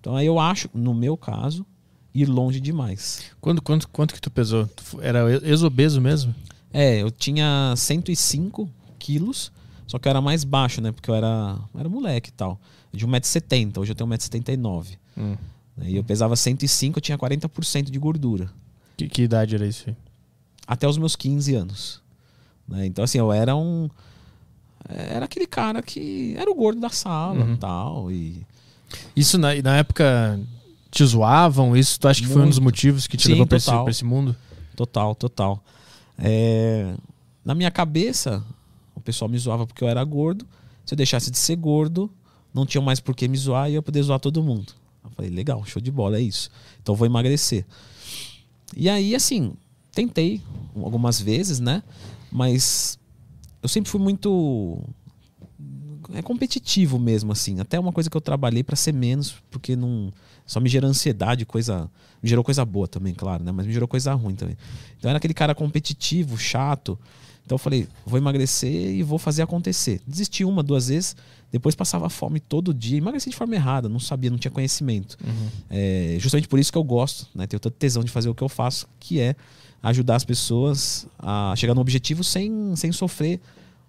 [0.00, 1.66] Então aí eu acho, no meu caso,
[2.14, 3.20] ir longe demais.
[3.40, 4.66] Quanto, quanto, quanto que tu pesou?
[4.68, 6.32] Tu Era ex-obeso mesmo?
[6.72, 9.50] É, eu tinha 105 quilos,
[9.88, 10.92] só que eu era mais baixo, né?
[10.92, 12.60] Porque eu era, era moleque e tal.
[12.92, 14.96] De 1,70m, hoje eu tenho 1,79m.
[15.16, 15.36] Hum.
[15.82, 18.50] E eu pesava 105, eu tinha 40% de gordura.
[18.96, 19.94] Que, que idade era isso?
[20.66, 22.02] Até os meus 15 anos.
[22.66, 22.84] né?
[22.86, 23.88] Então, assim, eu era um.
[24.88, 27.56] Era aquele cara que era o gordo da sala Uhum.
[27.56, 28.10] tal.
[28.10, 28.44] E
[29.14, 30.40] Isso na, na época
[30.90, 31.76] te zoavam?
[31.76, 32.64] Isso tu acha que foi um dos Muito.
[32.64, 34.34] motivos que te Sim, levou pra esse, esse mundo?
[34.76, 35.62] Total, total.
[36.18, 36.94] É,
[37.44, 38.42] Na minha cabeça,
[38.94, 40.46] o pessoal me zoava porque eu era gordo.
[40.86, 42.10] Se eu deixasse de ser gordo,
[42.54, 44.72] não tinha mais por que me zoar e eu ia poder zoar todo mundo.
[45.08, 46.50] Eu falei, legal, show de bola, é isso.
[46.82, 47.64] Então vou emagrecer.
[48.76, 49.54] E aí, assim,
[49.92, 50.42] tentei
[50.76, 51.82] algumas vezes, né?
[52.30, 52.98] Mas
[53.62, 54.82] eu sempre fui muito.
[56.14, 57.60] É competitivo mesmo, assim.
[57.60, 60.12] Até uma coisa que eu trabalhei pra ser menos, porque não.
[60.46, 61.90] Só me gera ansiedade, coisa.
[62.22, 63.52] Me gerou coisa boa também, claro, né?
[63.52, 64.56] Mas me gerou coisa ruim também.
[64.98, 66.98] Então era aquele cara competitivo, chato.
[67.48, 70.02] Então eu falei, vou emagrecer e vou fazer acontecer.
[70.06, 71.16] Desisti uma, duas vezes,
[71.50, 72.98] depois passava fome todo dia.
[72.98, 75.16] Emagreci de forma errada, não sabia, não tinha conhecimento.
[75.70, 77.46] É, justamente por isso que eu gosto, né?
[77.46, 79.34] Tenho tanto tesão de fazer o que eu faço, que é
[79.82, 83.40] ajudar as pessoas a chegar no objetivo sem, sem sofrer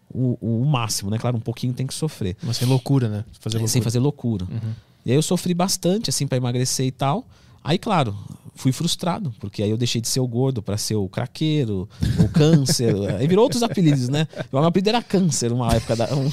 [0.09, 1.17] o, o máximo, né?
[1.17, 2.37] Claro, um pouquinho tem que sofrer.
[2.41, 3.25] Mas sem loucura, né?
[3.41, 3.71] Fazer loucura.
[3.73, 4.47] Sem fazer loucura.
[4.49, 4.73] Uhum.
[5.05, 7.27] E aí eu sofri bastante, assim, pra emagrecer e tal.
[7.61, 8.15] Aí, claro,
[8.59, 11.87] fui frustrado, porque aí eu deixei de ser o gordo pra ser o craqueiro,
[12.19, 12.93] o câncer.
[13.17, 14.27] aí virou outros apelidos, né?
[14.51, 16.13] O meu apelido era câncer, uma época da.
[16.13, 16.29] Um, um,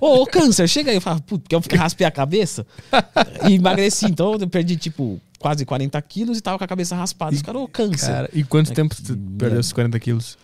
[0.00, 0.96] Ô, ô, câncer, chega aí.
[0.96, 2.66] Eu falava, putz, porque eu raspei a cabeça
[3.48, 4.06] e emagreci.
[4.06, 7.36] Então eu perdi, tipo, quase 40 quilos e tava com a cabeça raspada.
[7.36, 8.06] Os caras, ô, câncer.
[8.08, 10.36] Cara, e quanto É tempo tu que perdeu esses 40 quilos?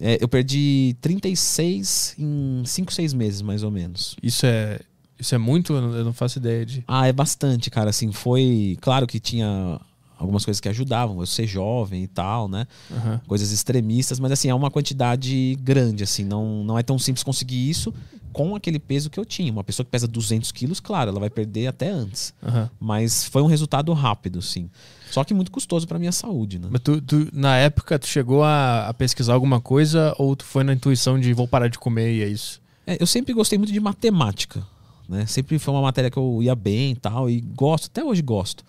[0.00, 4.16] É, eu perdi 36 em 5, 6 meses, mais ou menos.
[4.22, 4.80] Isso é,
[5.18, 5.74] isso é muito?
[5.74, 6.84] Eu não faço ideia de.
[6.88, 7.90] Ah, é bastante, cara.
[7.90, 8.78] Assim, foi.
[8.80, 9.78] Claro que tinha
[10.18, 12.66] algumas coisas que ajudavam, eu ser jovem e tal, né?
[12.90, 13.20] Aham.
[13.26, 16.24] Coisas extremistas, mas assim, é uma quantidade grande, assim.
[16.24, 17.94] Não, não é tão simples conseguir isso
[18.32, 19.50] com aquele peso que eu tinha.
[19.52, 22.34] Uma pessoa que pesa 200 quilos, claro, ela vai perder até antes.
[22.42, 22.68] Aham.
[22.78, 24.68] Mas foi um resultado rápido, sim.
[25.10, 26.68] Só que muito custoso pra minha saúde, né?
[26.70, 30.62] Mas tu, tu- na época, tu chegou a, a pesquisar alguma coisa ou tu foi
[30.64, 32.60] na intuição de vou parar de comer e é isso?
[32.86, 34.66] É, eu sempre gostei muito de matemática,
[35.08, 35.24] né?
[35.26, 38.62] Sempre foi uma matéria que eu ia bem e tal, e gosto, até hoje gosto.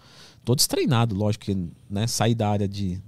[0.50, 2.08] Tô destreinado, lógico que, né?
[2.08, 3.00] Saí da área de.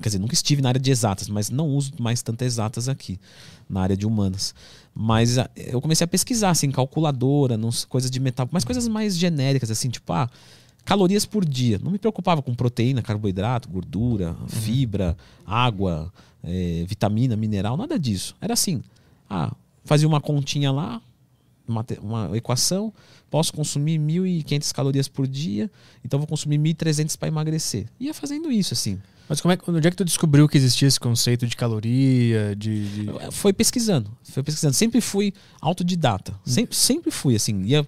[0.00, 3.18] Quer dizer, nunca estive na área de exatas, mas não uso mais tantas exatas aqui,
[3.68, 4.54] na área de humanas.
[4.94, 9.68] Mas ah, eu comecei a pesquisar, assim, calculadora, coisas de metal, mas coisas mais genéricas,
[9.68, 10.30] assim, tipo, ah,
[10.84, 11.80] calorias por dia.
[11.82, 16.12] Não me preocupava com proteína, carboidrato, gordura, fibra, água,
[16.44, 18.36] eh, vitamina, mineral, nada disso.
[18.40, 18.80] Era assim,
[19.28, 19.52] ah,
[19.84, 21.02] fazia uma continha lá,
[21.70, 22.92] uma, uma equação,
[23.30, 25.70] posso consumir 1.500 calorias por dia,
[26.04, 27.86] então vou consumir 1.300 para emagrecer.
[27.98, 29.00] Ia fazendo isso, assim.
[29.28, 32.56] Mas como é, que- onde é que tu descobriu que existia esse conceito de caloria,
[32.56, 33.04] de...
[33.04, 34.74] de- Foi pesquisando, foi pesquisando.
[34.74, 37.62] Sempre fui autodidata, sempre, sempre fui, assim.
[37.62, 37.86] Ia,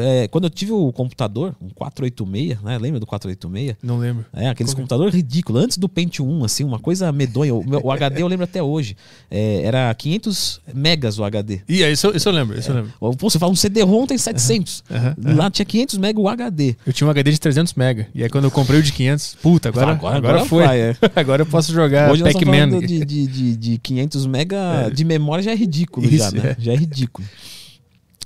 [0.00, 2.78] é, quando eu tive o computador, um 486, né?
[2.78, 3.76] Lembra do 486?
[3.82, 4.24] Não lembro.
[4.32, 7.54] É, aqueles Como- computador ridículo, antes do Pentium 1, assim, uma coisa medonha.
[7.54, 8.96] O, meu- o HD eu lembro até hoje.
[9.30, 11.60] É, era 500 megas o HD.
[11.68, 12.92] Ih, isso, eu- isso eu lembro, isso eu lembro.
[12.98, 14.82] Pô, você fala um CD-ROM tem 700.
[14.90, 16.76] Aham, Lá tinha 500 mega o HD.
[16.86, 18.08] Eu tinha um HD de 300 mega.
[18.14, 20.64] E aí quando eu comprei o de 500, puta, agora, Agora- agora, agora foi.
[20.64, 20.96] vai, é.
[21.16, 22.80] agora eu posso jogar Pac-Man.
[22.80, 26.56] de, de, de, de 500 mega de memória já é ridículo já, Isso, né?
[26.58, 26.62] é.
[26.62, 27.26] Já é ridículo.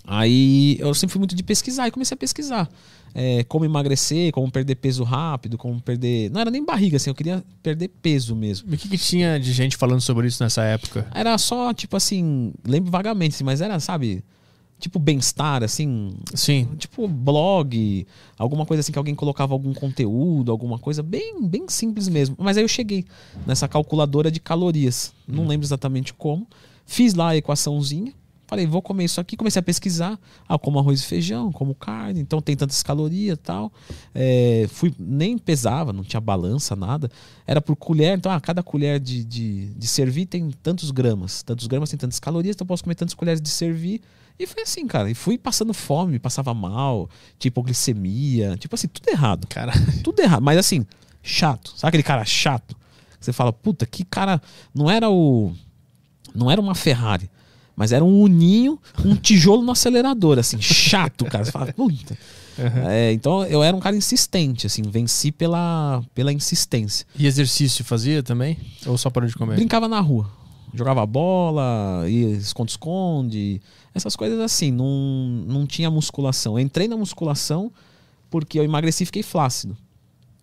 [0.07, 2.69] Aí eu sempre fui muito de pesquisar e comecei a pesquisar.
[3.15, 6.31] É, como emagrecer, como perder peso rápido, como perder.
[6.31, 8.71] Não era nem barriga, assim, eu queria perder peso mesmo.
[8.73, 11.07] E o que, que tinha de gente falando sobre isso nessa época?
[11.15, 14.25] Era só, tipo assim, lembro vagamente, assim, mas era, sabe,
[14.79, 16.13] tipo bem-estar, assim.
[16.35, 16.69] Sim.
[16.77, 18.07] Tipo blog,
[18.37, 22.37] alguma coisa assim que alguém colocava algum conteúdo, alguma coisa bem, bem simples mesmo.
[22.39, 23.05] Mas aí eu cheguei
[23.47, 25.13] nessa calculadora de calorias.
[25.27, 26.47] Não lembro exatamente como.
[26.85, 28.13] Fiz lá a equaçãozinha.
[28.47, 29.37] Falei, vou comer isso aqui.
[29.37, 30.19] Comecei a pesquisar.
[30.49, 33.73] Ah, como arroz e feijão, como carne, então tem tantas calorias e tal.
[34.15, 37.11] É, fui, nem pesava, não tinha balança, nada.
[37.47, 41.43] Era por colher, então, ah, cada colher de, de, de servir tem tantos gramas.
[41.43, 44.01] Tantos gramas tem tantas calorias, então eu posso comer tantas colheres de servir.
[44.39, 45.11] E foi assim, cara.
[45.11, 47.09] E fui passando fome, passava mal,
[47.39, 49.47] tipo glicemia, tipo assim, tudo errado.
[49.47, 49.73] Cara,
[50.03, 50.43] Tudo errado.
[50.43, 50.85] Mas assim,
[51.23, 51.73] chato.
[51.77, 52.77] Sabe aquele cara chato?
[53.21, 54.41] Você fala, puta, que cara.
[54.75, 55.53] Não era o.
[56.35, 57.31] Não era uma Ferrari.
[57.77, 61.45] Mas era um uninho, um tijolo no acelerador, assim, chato, cara.
[61.45, 62.17] Você fala, puta.
[62.87, 67.07] É, então eu era um cara insistente, assim, venci pela, pela insistência.
[67.19, 68.57] e exercício fazia também?
[68.87, 69.57] Ou só parou de comer?
[69.57, 70.31] Brincava na rua.
[70.73, 73.61] Jogava bola, ia esconde-esconde,
[73.95, 74.71] essas coisas assim.
[74.73, 74.87] Não,
[75.47, 76.59] não tinha musculação.
[76.59, 77.73] Eu entrei na musculação
[78.29, 79.77] porque eu emagreci e fiquei flácido.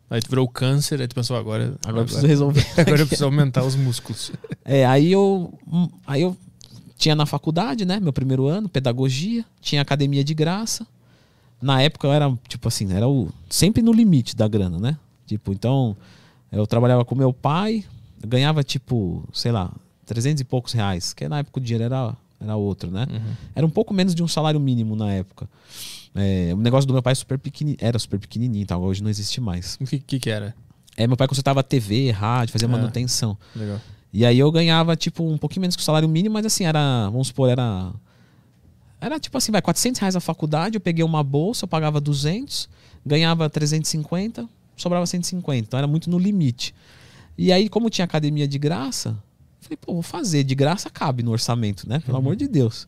[0.10, 2.66] Aí tu virou câncer, aí tu pensou, agora, Agora eu preciso resolver.
[2.78, 4.32] agora eu preciso aumentar os músculos.
[4.64, 5.53] É, aí eu,
[6.06, 6.36] aí eu
[7.02, 7.99] tinha na faculdade, né?
[7.99, 10.86] Meu primeiro ano, pedagogia, tinha academia de graça.
[11.60, 14.98] Na época eu era, tipo assim, era o, sempre no limite da grana, né?
[15.26, 15.98] Tipo, então
[16.52, 17.84] eu trabalhava com meu pai,
[18.23, 19.72] ganhava tipo, sei lá,
[20.06, 23.07] 300 e poucos reais, que na época o dinheiro era, era outro, né?
[23.56, 25.49] Era um pouco menos de um salário mínimo na época.
[26.14, 29.10] É, o negócio do meu pai é super pequeni, era super pequenininho, então hoje não
[29.10, 29.76] existe mais.
[29.82, 30.53] O que, que que era?
[30.95, 32.72] É, meu pai consertava TV, rádio, fazia Ah.
[32.72, 33.36] manutenção.
[33.56, 33.80] Legal.
[34.14, 37.10] E aí eu ganhava, tipo, um pouquinho menos que o salário mínimo, mas assim, era,
[37.10, 37.92] vamos supor, era.
[39.00, 42.70] Era tipo assim, vai, 400 reais a faculdade, eu peguei uma bolsa, eu pagava 200,
[43.06, 45.58] ganhava 350, sobrava 150.
[45.58, 46.76] Então era muito no limite.
[47.38, 49.18] E aí, como tinha academia de graça,
[49.60, 50.44] falei, pô, vou fazer.
[50.44, 52.00] De graça cabe no orçamento, né?
[52.00, 52.88] Pelo amor de Deus.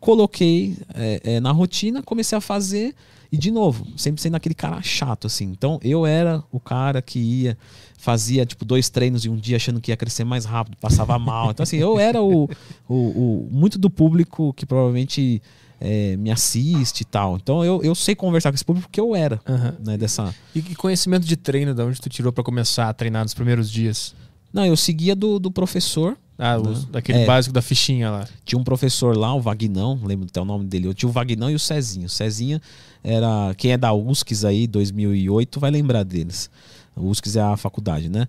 [0.00, 2.94] Coloquei é, é, na rotina, comecei a fazer.
[3.30, 5.44] E de novo, sempre sendo aquele cara chato, assim.
[5.44, 7.58] Então eu era o cara que ia,
[8.04, 11.50] fazia tipo dois treinos em um dia achando que ia crescer mais rápido, passava mal.
[11.50, 12.44] Então, assim, eu era o,
[12.88, 15.40] o, o- muito do público que provavelmente
[15.80, 17.36] é, me assiste e tal.
[17.36, 19.74] Então eu, eu sei conversar com esse público porque eu era, Aham.
[19.84, 19.96] né?
[19.96, 20.34] Dessa.
[20.54, 23.70] E que conhecimento de treino, da onde tu tirou pra começar a treinar nos primeiros
[23.70, 24.14] dias?
[24.52, 26.16] Não, eu seguia do, do professor.
[26.38, 27.26] Ah, os- daquele É.
[27.26, 28.28] básico da fichinha lá.
[28.44, 30.86] Tinha um professor lá, o Vagnão, lembro até o nome dele.
[30.88, 32.06] Eu tinha o Vagnão e o Cezinho.
[32.06, 32.60] O Cezinha
[33.02, 33.54] era.
[33.56, 36.50] Quem é da USCS aí, 2008, vai lembrar deles.
[36.96, 38.28] O USCS é a faculdade, né?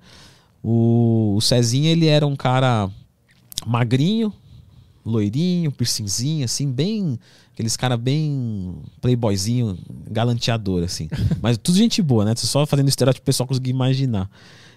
[0.64, 2.90] O, o Cezinha, ele era um cara
[3.66, 4.34] magrinho,
[5.06, 7.20] loirinho, piercingzinho, assim, bem.
[7.54, 9.78] Aqueles cara bem playboyzinho,
[10.10, 11.08] galanteador, assim.
[11.42, 12.34] Mas tudo gente boa, né?
[12.36, 14.30] Só fazendo estereótipo o pessoal conseguir imaginar.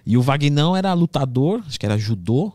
[0.05, 2.53] E o Vagnão era lutador, acho que era judô,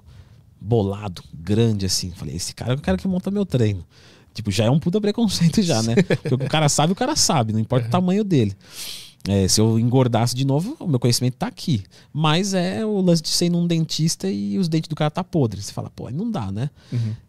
[0.61, 2.11] bolado, grande, assim.
[2.13, 3.85] Falei, esse cara é o cara que monta meu treino.
[4.33, 5.95] Tipo, já é um puta preconceito já, né?
[6.23, 8.57] Porque o cara sabe, o cara sabe, não importa o tamanho dele.
[9.27, 11.83] É, se eu engordasse de novo, o meu conhecimento tá aqui.
[12.13, 15.67] Mas é o lance de ser num dentista e os dentes do cara tá podres.
[15.67, 16.69] Você fala, pô, aí não dá, né?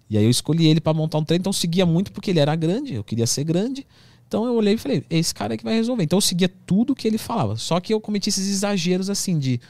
[0.09, 2.39] E aí eu escolhi ele pra montar um treino, então eu seguia muito porque ele
[2.39, 3.87] era grande, eu queria ser grande.
[4.27, 6.03] Então eu olhei e falei, esse cara é que vai resolver.
[6.03, 7.55] Então eu seguia tudo que ele falava.
[7.55, 9.61] Só que eu cometi esses exageros assim de,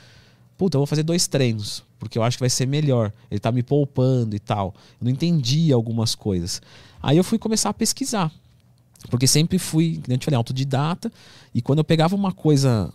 [0.57, 3.13] puta, eu vou fazer dois treinos, porque eu acho que vai ser melhor.
[3.29, 4.73] Ele tá me poupando e tal.
[4.99, 6.61] Eu não entendia algumas coisas.
[7.03, 8.31] Aí eu fui começar a pesquisar.
[9.09, 11.11] Porque sempre fui, como eu te falei, autodidata.
[11.53, 12.91] E quando eu pegava uma coisa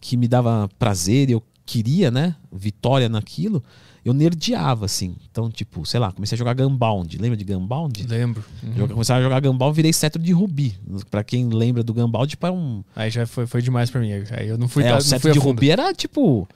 [0.00, 3.62] que me dava prazer e eu queria, né, vitória naquilo,
[4.04, 5.14] eu nerdeava, assim.
[5.30, 7.16] Então, tipo, sei lá, comecei a jogar Gunbound.
[7.18, 8.06] Lembra de Gunbound?
[8.08, 8.42] Lembro.
[8.62, 9.00] Uhum.
[9.00, 10.74] A jogar Gunbound, virei cetro de rubi.
[11.10, 12.82] Pra quem lembra do Gunbound, tipo, é um...
[12.96, 14.10] Aí já foi, foi demais pra mim.
[14.30, 16.48] Aí eu não fui, é, tá- o cetro de rubi era, tipo,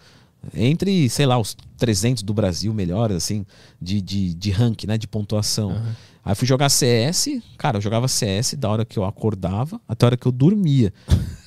[0.55, 3.45] entre, sei lá, os 300 do Brasil melhores, assim,
[3.81, 5.71] de, de, de rank, né, de pontuação.
[5.73, 5.97] Aham.
[6.25, 10.09] Aí fui jogar CS, cara, eu jogava CS da hora que eu acordava até a
[10.09, 10.93] hora que eu dormia.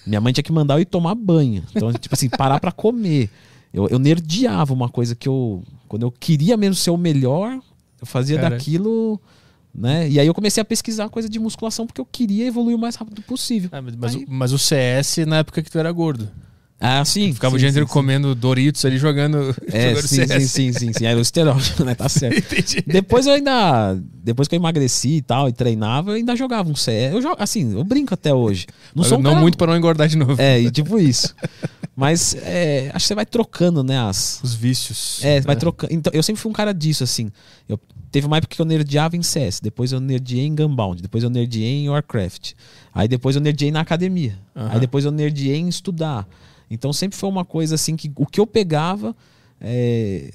[0.06, 1.64] Minha mãe tinha que mandar eu ir tomar banho.
[1.76, 3.30] Então, tipo assim, parar pra comer.
[3.74, 5.64] Eu, eu nerdeava uma coisa que eu.
[5.88, 7.60] Quando eu queria mesmo ser o melhor,
[7.99, 8.52] eu fazia Cara.
[8.52, 9.20] daquilo.
[9.74, 10.10] Né?
[10.10, 12.95] E aí eu comecei a pesquisar coisa de musculação porque eu queria evoluir o mais
[12.95, 13.70] rápido possível.
[13.72, 16.30] Ah, mas, mas Aí- o, mas o CS na época que tu era gordo.
[16.80, 17.34] Ah, sim.
[17.34, 17.94] Ficava sim, o dia sim, inteiro sim.
[17.94, 20.52] comendo Doritos ali jogando, É, jogando sim, sim, CS.
[20.52, 21.06] sim, sim, sim.
[21.06, 21.95] Era o esteroide, né?
[21.95, 22.38] Tá certo.
[22.38, 22.84] Entendi.
[22.86, 23.99] Depois eu ainda.
[24.24, 27.14] Depois que eu emagreci e tal, e treinava, eu ainda jogava um CS.
[27.14, 28.68] Eu jogo, assim, eu brinco até hoje.
[28.94, 30.40] Não sou um não cara- muito pra não engordar de novo.
[30.40, 31.34] É, e tipo isso.
[31.95, 33.98] Mas é, acho que você vai trocando, né?
[33.99, 34.40] As.
[34.44, 35.20] Os vícios.
[35.24, 35.91] É, vai trocando.
[35.94, 37.32] Então, eu sempre fui um cara disso, assim.
[37.68, 37.80] Eu,
[38.12, 41.30] teve uma época que eu nerdeava em CS, depois eu nerdeei em Gunbound, depois eu
[41.32, 42.52] nerdeei em Warcraft.
[42.94, 44.38] Aí depois eu nerdeei na academia.
[44.56, 44.70] Aham.
[44.74, 46.28] Aí depois eu nerdeei em estudar.
[46.69, 49.15] Então sempre foi uma coisa assim que o que eu pegava.
[49.60, 50.31] é,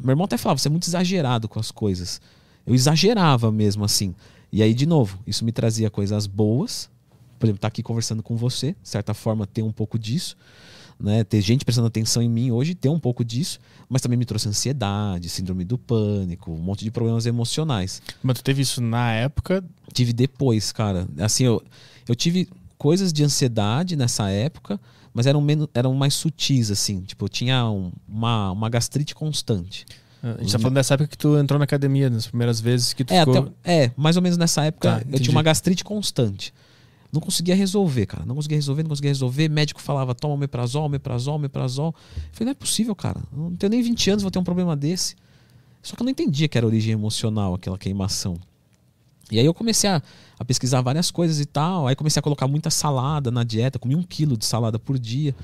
[0.00, 2.20] Meu irmão até falava, você é muito exagerado com as coisas.
[2.66, 4.14] Eu exagerava mesmo, assim.
[4.50, 6.88] E aí, de novo, isso me trazia coisas boas.
[7.38, 10.36] Por exemplo, estar tá aqui conversando com você, de certa forma, ter um pouco disso.
[10.98, 11.24] Né?
[11.24, 13.58] Ter gente prestando atenção em mim hoje, ter um pouco disso.
[13.88, 18.00] Mas também me trouxe ansiedade, síndrome do pânico, um monte de problemas emocionais.
[18.22, 19.62] Mas tu teve isso na época?
[19.92, 21.06] Tive depois, cara.
[21.18, 21.60] Assim, eu,
[22.08, 22.48] eu tive
[22.78, 24.80] coisas de ansiedade nessa época,
[25.14, 27.02] mas eram, menos, eram mais sutis, assim.
[27.02, 29.86] Tipo, eu tinha um, uma, uma gastrite constante.
[30.20, 33.04] A gente tá falando dessa época que tu entrou na academia, nas primeiras vezes que
[33.04, 33.52] tu é, ficou...
[33.62, 36.52] até, é, mais ou menos nessa época Tá, eu tinha uma gastrite constante.
[37.12, 38.24] Não conseguia resolver, cara.
[38.24, 39.48] Não conseguia resolver, não conseguia resolver.
[39.48, 41.94] Médico falava, toma omeprazol, omeprazol, omeprazol.
[42.16, 43.20] Eu falei, não é possível, cara.
[43.32, 45.14] Eu não tenho nem 20 anos, vou ter um problema desse.
[45.82, 48.36] Só que eu não entendia que era origem emocional, aquela queimação.
[49.34, 50.02] E aí eu comecei a,
[50.38, 51.86] a pesquisar várias coisas e tal.
[51.86, 55.34] Aí comecei a colocar muita salada na dieta, comi um quilo de salada por dia.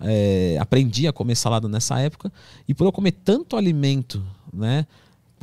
[0.00, 2.32] É, aprendi a comer salada nessa época.
[2.66, 4.22] E por eu comer tanto alimento,
[4.52, 4.86] né?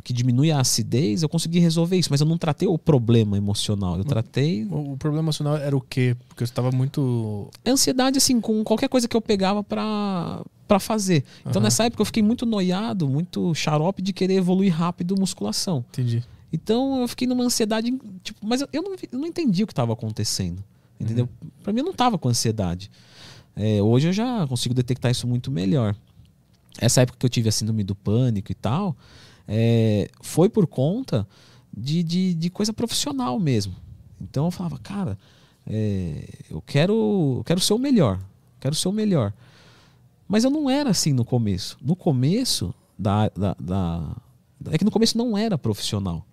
[0.06, 3.98] que diminui a acidez, eu consegui resolver isso, mas eu não tratei o problema emocional.
[3.98, 4.64] Eu tratei.
[4.70, 6.16] O, o problema emocional era o quê?
[6.28, 7.50] Porque eu estava muito.
[7.66, 11.24] Ansiedade, assim, com qualquer coisa que eu pegava para para fazer.
[11.40, 11.64] Então, uhum.
[11.64, 15.84] nessa época, eu fiquei muito noiado, muito xarope de querer evoluir rápido musculação.
[15.90, 16.22] Entendi.
[16.52, 17.92] Então, eu fiquei numa ansiedade.
[18.22, 20.62] Tipo, mas eu, eu, não, eu não entendi o que estava acontecendo.
[20.98, 21.28] Entendeu?
[21.42, 21.50] Uhum.
[21.62, 22.90] Para mim, eu não estava com ansiedade.
[23.54, 25.94] É, hoje eu já consigo detectar isso muito melhor.
[26.78, 28.96] Essa época que eu tive a síndrome do pânico e tal,
[29.48, 31.26] é, foi por conta
[31.74, 33.74] de, de, de, coisa profissional mesmo.
[34.20, 35.18] Então eu falava, cara,
[35.66, 38.20] é, eu quero, eu quero ser o melhor,
[38.60, 39.32] quero ser o melhor.
[40.28, 41.78] Mas eu não era assim no começo.
[41.80, 44.16] No começo da, da, da
[44.70, 46.26] é que no começo não era profissional.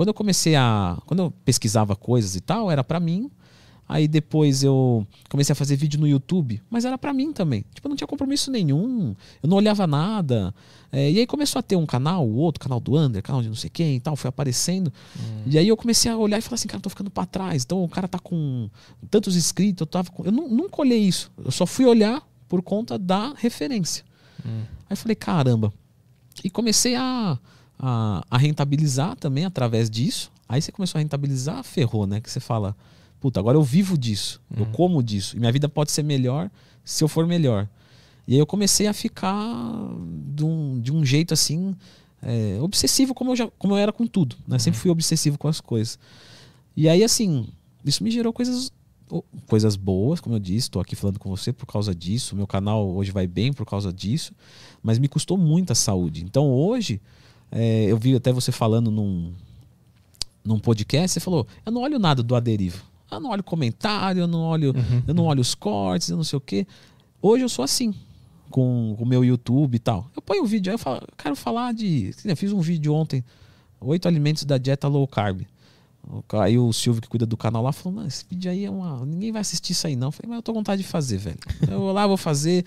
[0.00, 3.30] Quando eu comecei a, quando eu pesquisava coisas e tal, era para mim
[3.90, 7.64] Aí depois eu comecei a fazer vídeo no YouTube, mas era para mim também.
[7.74, 10.54] Tipo, eu não tinha compromisso nenhum, eu não olhava nada.
[10.92, 13.48] É, e aí começou a ter um canal, o outro, canal do Under, canal de
[13.48, 14.92] não sei quem e tal, foi aparecendo.
[15.18, 15.42] Hum.
[15.44, 17.64] E aí eu comecei a olhar e falar assim, cara, eu tô ficando para trás.
[17.64, 18.70] Então o cara tá com
[19.10, 20.24] tantos inscritos, eu tava com...
[20.24, 21.32] Eu não, nunca olhei isso.
[21.44, 24.04] Eu só fui olhar por conta da referência.
[24.46, 24.62] Hum.
[24.88, 25.72] Aí eu falei, caramba.
[26.44, 27.36] E comecei a,
[27.80, 30.30] a, a rentabilizar também através disso.
[30.48, 32.20] Aí você começou a rentabilizar, ferrou, né?
[32.20, 32.76] Que você fala
[33.20, 34.60] puta, agora eu vivo disso, uhum.
[34.60, 36.50] eu como disso, e minha vida pode ser melhor
[36.82, 37.68] se eu for melhor.
[38.26, 39.36] E aí eu comecei a ficar
[40.34, 41.74] de um, de um jeito assim,
[42.22, 44.36] é, obsessivo como eu, já, como eu era com tudo.
[44.46, 44.54] Né?
[44.54, 44.58] Uhum.
[44.58, 45.98] Sempre fui obsessivo com as coisas.
[46.76, 47.48] E aí, assim,
[47.84, 48.72] isso me gerou coisas,
[49.46, 52.36] coisas boas, como eu disse, estou aqui falando com você por causa disso.
[52.36, 54.32] Meu canal hoje vai bem por causa disso,
[54.82, 56.22] mas me custou muito a saúde.
[56.22, 57.00] Então hoje,
[57.52, 59.32] é, eu vi até você falando num,
[60.44, 62.84] num podcast, você falou: eu não olho nada do Aderivo.
[63.10, 65.02] Eu não olho comentário, eu não olho, uhum.
[65.06, 66.64] eu não olho os cortes, eu não sei o quê.
[67.20, 67.92] Hoje eu sou assim
[68.48, 70.08] com o meu YouTube e tal.
[70.14, 72.14] Eu ponho um vídeo, aí eu falo, quero falar de.
[72.24, 73.24] Eu fiz um vídeo ontem,
[73.80, 75.42] oito alimentos da dieta low carb.
[76.40, 79.04] Aí o Silvio que cuida do canal lá falou: esse vídeo aí é uma.
[79.04, 80.08] Ninguém vai assistir isso aí, não.
[80.08, 81.38] Eu falei, mas eu tô com vontade de fazer, velho.
[81.68, 82.64] Eu vou lá, vou fazer.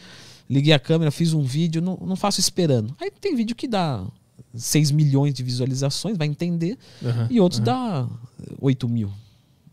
[0.49, 2.93] Liguei a câmera, fiz um vídeo, não, não faço esperando.
[2.99, 4.05] Aí tem vídeo que dá
[4.53, 7.65] 6 milhões de visualizações, vai entender, uhum, e outros uhum.
[7.65, 8.07] dá
[8.61, 9.11] 8 mil.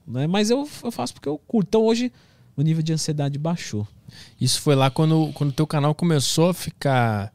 [0.06, 0.26] Né?
[0.26, 1.68] Mas eu, eu faço porque eu curto.
[1.68, 2.12] Então hoje
[2.56, 3.86] o nível de ansiedade baixou.
[4.40, 7.32] Isso foi lá quando o teu canal começou a ficar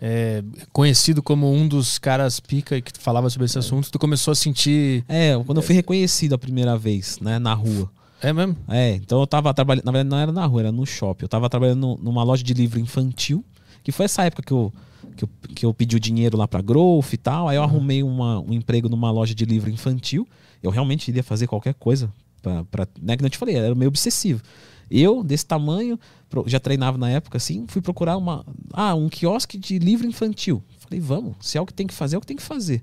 [0.00, 0.42] é,
[0.72, 3.60] conhecido como um dos caras pica que falava sobre esse é.
[3.60, 3.90] assunto.
[3.90, 5.04] Tu começou a sentir.
[5.08, 7.90] É, quando eu fui reconhecido a primeira vez, né, na rua.
[8.22, 8.56] É mesmo?
[8.68, 9.84] É, então eu tava trabalhando.
[9.84, 11.24] Na verdade, não era na rua, era no shopping.
[11.24, 13.44] Eu tava trabalhando numa loja de livro infantil,
[13.82, 14.72] que foi essa época que eu,
[15.16, 17.48] que eu, que eu pedi o dinheiro lá pra Growth e tal.
[17.48, 17.68] Aí eu uhum.
[17.68, 20.26] arrumei uma, um emprego numa loja de livro infantil.
[20.62, 22.12] Eu realmente iria fazer qualquer coisa.
[22.42, 24.42] Pra, pra, né, que não te falei, era meio obsessivo.
[24.90, 25.98] Eu, desse tamanho,
[26.46, 30.62] já treinava na época assim, fui procurar uma, ah, um quiosque de livro infantil.
[30.78, 32.82] Falei, vamos, se é o que tem que fazer, é o que tem que fazer.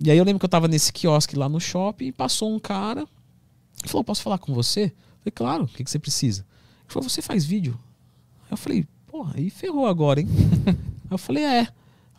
[0.00, 2.58] E aí eu lembro que eu tava nesse quiosque lá no shopping e passou um
[2.58, 3.06] cara
[3.84, 4.92] e falou: Posso falar com você?
[5.24, 6.42] falei, claro, o que, que você precisa?
[6.42, 7.78] Ele falou, você faz vídeo?
[8.50, 10.26] Eu falei, porra, aí ferrou agora, hein?
[10.66, 11.68] aí eu falei, é.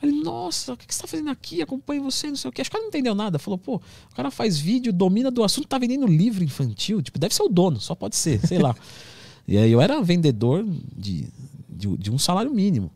[0.01, 1.61] Ele, nossa, o que você está fazendo aqui?
[1.61, 2.61] Acompanho você, não sei o que.
[2.61, 3.37] Acho que ela não entendeu nada.
[3.37, 7.01] Falou, pô, o cara faz vídeo, domina do assunto, tá vendendo livro infantil.
[7.01, 8.73] Tipo, deve ser o dono, só pode ser, sei lá.
[9.45, 10.65] e aí eu era vendedor
[10.95, 11.27] de,
[11.67, 12.89] de, de, um salário mínimo.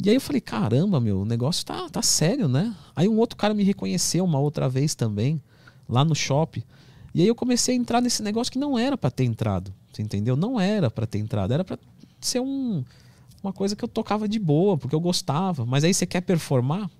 [0.00, 2.74] E aí eu falei, caramba, meu, o negócio tá, tá sério, né?
[2.94, 5.42] Aí um outro cara me reconheceu uma outra vez também,
[5.88, 6.62] lá no shopping.
[7.12, 9.74] E aí eu comecei a entrar nesse negócio que não era para ter entrado.
[9.92, 10.36] Você entendeu?
[10.36, 11.76] Não era para ter entrado, era para
[12.26, 12.84] ser um
[13.42, 15.64] uma coisa que eu tocava de boa, porque eu gostava.
[15.64, 16.90] Mas aí você quer performar,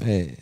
[0.00, 0.34] é,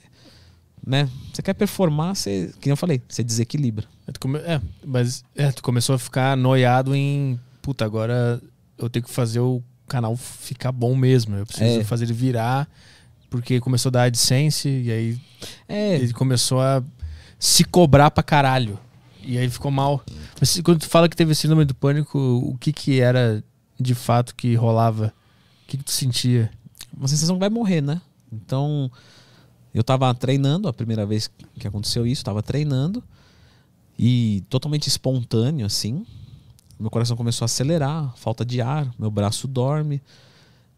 [0.85, 1.09] né?
[1.33, 3.87] Você quer performar, você, que eu falei, você desequilibra.
[4.07, 4.39] É, come...
[4.39, 8.41] é, mas é, tu começou a ficar noiado em, puta, agora
[8.77, 11.37] eu tenho que fazer o canal ficar bom mesmo.
[11.37, 11.85] Eu preciso é.
[11.85, 12.69] fazer ele virar,
[13.31, 15.21] porque começou a dar AdSense e aí
[15.69, 15.97] é.
[15.97, 16.83] ele começou a
[17.39, 18.79] se cobrar pra caralho.
[19.23, 20.03] E aí ficou mal.
[20.41, 23.45] Mas quando tu fala que teve síndrome do pânico, o que que era
[23.79, 25.13] de fato que rolava?
[25.65, 26.51] O que, que tu sentia?
[26.97, 28.01] Uma sensação que vai morrer, né?
[28.33, 28.91] Então,
[29.73, 33.03] eu tava treinando, a primeira vez que aconteceu isso, tava treinando.
[33.99, 36.07] E totalmente espontâneo, assim.
[36.79, 40.01] Meu coração começou a acelerar, falta de ar, meu braço dorme.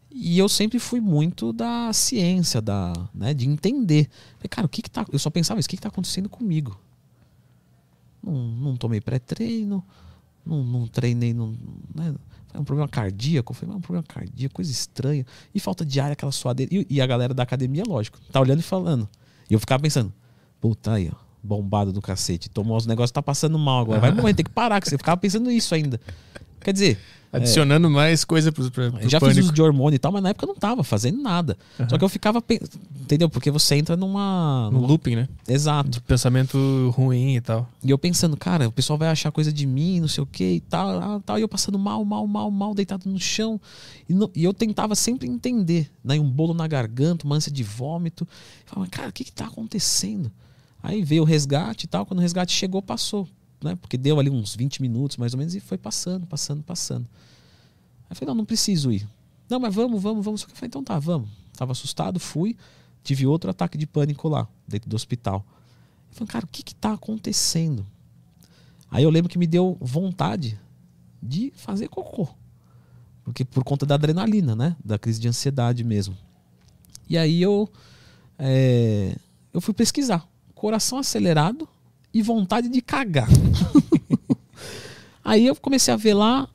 [0.09, 4.09] E eu sempre fui muito da ciência, da, né, de entender.
[4.37, 5.05] Falei, cara, o que que tá.
[5.11, 6.77] Eu só pensava isso, o que que tá acontecendo comigo?
[8.21, 9.83] Não, não tomei pré-treino,
[10.45, 11.55] não, não treinei, não,
[11.95, 12.13] né,
[12.53, 13.51] é um problema cardíaco.
[13.51, 15.25] Eu falei, mas é um problema cardíaco, coisa estranha.
[15.53, 16.73] E falta de ar, aquela suadeira.
[16.73, 19.07] E, e a galera da academia, lógico, tá olhando e falando.
[19.49, 20.13] E eu ficava pensando,
[20.59, 22.49] puta aí, ó, bombado do cacete.
[22.49, 23.99] Tomou os negócios, tá passando mal agora.
[23.99, 25.99] Vai morrer, tem que parar, que você ficava pensando nisso ainda.
[26.59, 26.99] Quer dizer,
[27.33, 29.35] Adicionando mais coisa pro, pro, pro já pânico.
[29.37, 31.57] fiz uso de hormônio e tal, mas na época eu não tava fazendo nada.
[31.89, 32.43] Só que eu ficava.
[32.99, 33.29] Entendeu?
[33.29, 34.69] Porque você entra numa.
[34.71, 35.29] No looping, né?
[35.47, 35.89] Exato.
[35.89, 36.57] De pensamento
[36.95, 37.69] ruim e tal.
[37.83, 40.43] E eu pensando, cara, o pessoal vai achar coisa de mim, não sei o que
[40.55, 41.39] e tal, ah, tal.
[41.39, 43.59] E eu passando mal, mal, mal, mal, deitado no chão.
[44.09, 46.19] E, não- e eu tentava sempre entender, né?
[46.19, 48.27] Um bolo na garganta, uma ânsia de vômito.
[48.65, 50.31] Eu falava, cara, o que que tá acontecendo?
[50.83, 52.05] Aí veio o resgate e tal.
[52.05, 53.27] Quando o resgate chegou, passou.
[53.61, 53.75] Né?
[53.75, 57.07] Porque deu ali uns 20 minutos, mais ou menos, e foi passando, passando, passando.
[58.03, 59.07] Aí eu falei, não, não preciso ir.
[59.49, 60.41] Não, mas vamos, vamos, vamos.
[60.41, 61.29] Só que eu falei, então tá, vamos.
[61.53, 62.57] Tava assustado, fui.
[63.03, 65.45] Tive outro ataque de pânico lá, dentro do hospital.
[66.09, 67.85] Eu falei, cara, o que que tá acontecendo?
[68.89, 70.59] Aí eu lembro que me deu vontade
[71.21, 72.27] de fazer cocô.
[73.23, 74.75] Porque por conta da adrenalina, né?
[74.83, 76.17] Da crise de ansiedade mesmo.
[77.07, 77.69] E aí eu,
[78.37, 79.15] é,
[79.53, 80.27] eu fui pesquisar.
[80.55, 81.67] Coração acelerado
[82.13, 83.27] e vontade de cagar.
[85.23, 86.47] aí eu comecei a ver lá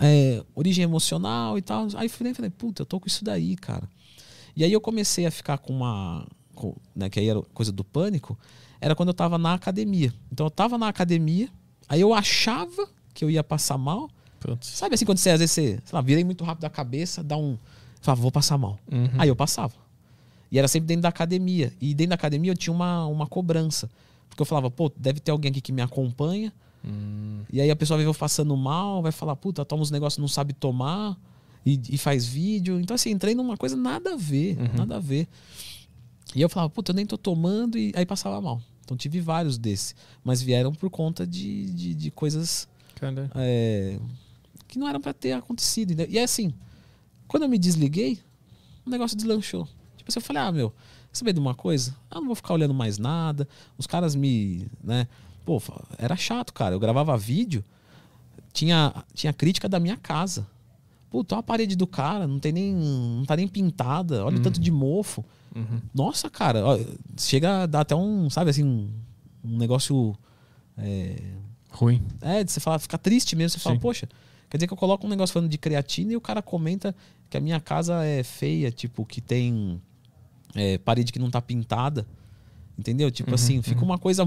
[0.00, 1.88] é, origem emocional e tal.
[1.96, 3.88] Aí falei, falei, puta, eu tô com isso daí, cara.
[4.56, 6.26] E aí eu comecei a ficar com uma.
[6.54, 8.38] com- né, que aí era coisa do pânico.
[8.80, 10.12] Era quando eu tava na academia.
[10.30, 11.48] Então eu tava na academia,
[11.88, 14.10] aí eu achava que eu ia passar mal.
[14.40, 14.66] Putz.
[14.66, 17.36] Sabe assim, quando você, às vezes, você, sei lá, virei muito rápido a cabeça, dá
[17.36, 17.56] um.
[18.00, 18.78] Falava, vou passar mal.
[18.92, 19.08] Uhum.
[19.16, 19.72] Aí eu passava.
[20.52, 21.72] E era sempre dentro da academia.
[21.80, 23.90] E dentro da academia eu tinha uma, uma cobrança.
[24.34, 26.52] Porque eu falava, pô, deve ter alguém aqui que me acompanha.
[26.84, 27.42] Hum.
[27.52, 30.18] E aí a pessoa vai ver eu passando mal, vai falar, puta, toma uns negócios,
[30.18, 31.16] não sabe tomar.
[31.64, 32.80] E, e faz vídeo.
[32.80, 34.68] Então, assim, entrei numa coisa nada a ver, Uhum.
[34.78, 35.28] nada a ver.
[36.34, 38.60] E eu falava, puta, eu nem tô tomando, e aí passava mal.
[38.84, 39.94] Então tive vários desses.
[40.24, 42.68] Mas vieram por conta de, de, de coisas
[43.36, 43.98] é,
[44.66, 45.94] que não eram pra ter acontecido.
[46.08, 46.52] E é assim,
[47.28, 48.18] quando eu me desliguei,
[48.84, 49.64] o negócio deslanchou.
[49.96, 50.74] Tipo assim, eu falei, ah, meu,
[51.18, 51.94] saber de uma coisa?
[52.10, 53.48] Eu não vou ficar olhando mais nada.
[53.78, 55.06] Os caras me, né?
[55.44, 55.60] Pô,
[55.98, 56.74] era chato, cara.
[56.74, 57.64] Eu gravava vídeo,
[58.52, 60.46] tinha, tinha crítica da minha casa.
[61.10, 62.74] Puta, olha a parede do cara, não tem nem.
[62.74, 65.24] não tá nem pintada, olha o tanto de mofo.
[65.54, 65.80] Uhum.
[65.94, 66.78] Nossa, cara, ó,
[67.16, 68.90] chega a dar até um, sabe assim, um,
[69.44, 70.16] um negócio.
[70.76, 71.16] é,
[71.70, 72.02] ruim.
[72.20, 73.50] é, de você falar, ficar triste mesmo.
[73.50, 73.80] Você fala, Sim.
[73.80, 74.08] poxa,
[74.50, 76.94] quer dizer que eu coloco um negócio falando de creatina e o cara comenta
[77.30, 79.80] que a minha casa é feia, tipo, que tem
[80.54, 82.06] é, parede que não tá pintada.
[82.78, 83.10] Entendeu?
[83.10, 84.24] Tipo Uhum, assim, fica uma coisa.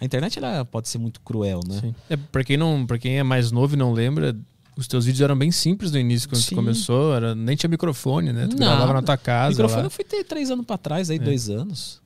[0.00, 1.78] A internet ela pode ser muito cruel, né?
[1.80, 1.94] Sim.
[2.10, 4.36] É, pra, quem não, pra quem é mais novo e não lembra,
[4.76, 6.50] os teus vídeos eram bem simples no início, quando Sim.
[6.50, 7.14] tu começou.
[7.14, 8.46] Era, nem tinha microfone, né?
[8.46, 8.72] Tu Nada.
[8.76, 9.50] gravava na tua casa.
[9.50, 9.86] microfone lá.
[9.86, 11.14] eu fui ter três anos pra trás, É.
[11.14, 12.02] aí, dois anos.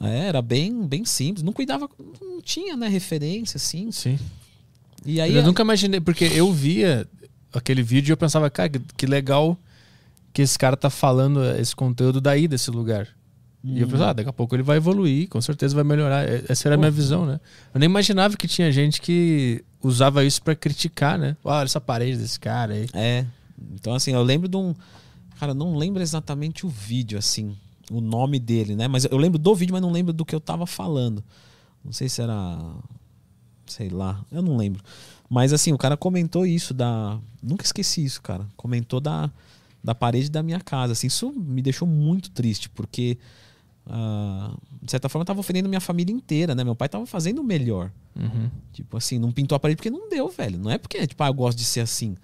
[0.00, 1.42] É, era bem, bem simples.
[1.42, 1.88] Não cuidava,
[2.20, 3.90] não tinha, né, referência, assim.
[3.90, 4.18] Sim.
[5.04, 5.34] E aí.
[5.34, 7.06] eu nunca imaginei, porque eu via
[7.52, 9.58] aquele vídeo e eu pensava, cara, que- que legal
[10.32, 13.08] que esse cara tá falando esse conteúdo daí, desse lugar.
[13.62, 13.92] E eu Uhum.
[13.92, 16.24] pensava, ah, daqui a pouco ele vai evoluir, com certeza vai melhorar.
[16.48, 16.96] Essa era a minha Pô.
[16.96, 17.38] visão, né?
[17.74, 21.36] Eu nem imaginava que tinha gente que usava isso pra criticar, né?
[21.44, 22.86] Olha essa parede desse cara aí.
[22.94, 23.26] É.
[23.74, 24.74] Então, assim, eu lembro de um.
[25.38, 27.54] Cara, eu não lembro exatamente o vídeo, assim,
[27.90, 28.88] o nome dele, né?
[28.88, 31.22] Mas eu lembro do vídeo, mas não lembro do que eu tava falando.
[31.84, 32.58] Não sei se era.
[33.66, 34.82] Sei lá, eu não lembro.
[35.28, 37.18] Mas, assim, o cara comentou isso da.
[37.42, 38.46] Nunca esqueci isso, cara.
[38.56, 39.30] Comentou da,
[39.82, 40.92] da parede da minha casa.
[40.92, 43.18] Assim, isso me deixou muito triste, porque.
[43.86, 46.64] ah, de certa forma, eu tava ofendendo minha família inteira, né?
[46.64, 47.92] Meu pai tava fazendo o melhor.
[48.16, 48.50] Uhum.
[48.72, 50.58] Tipo assim, não pintou a parede porque não deu, velho.
[50.58, 52.16] Não é porque, tipo, ah, eu gosto de ser assim.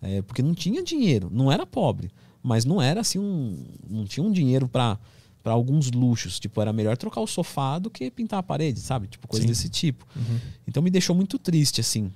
[0.00, 1.28] É porque não tinha dinheiro.
[1.32, 2.10] Não era pobre.
[2.42, 3.64] Mas não era assim um.
[3.88, 4.98] Não tinha um dinheiro pra
[5.42, 6.38] para alguns luxos.
[6.38, 9.06] Tipo, era melhor trocar o sofá do que pintar a parede, sabe?
[9.06, 9.48] Tipo, coisa Sim.
[9.48, 10.06] desse tipo.
[10.14, 10.38] Uhum.
[10.66, 12.12] Então me deixou muito triste, assim.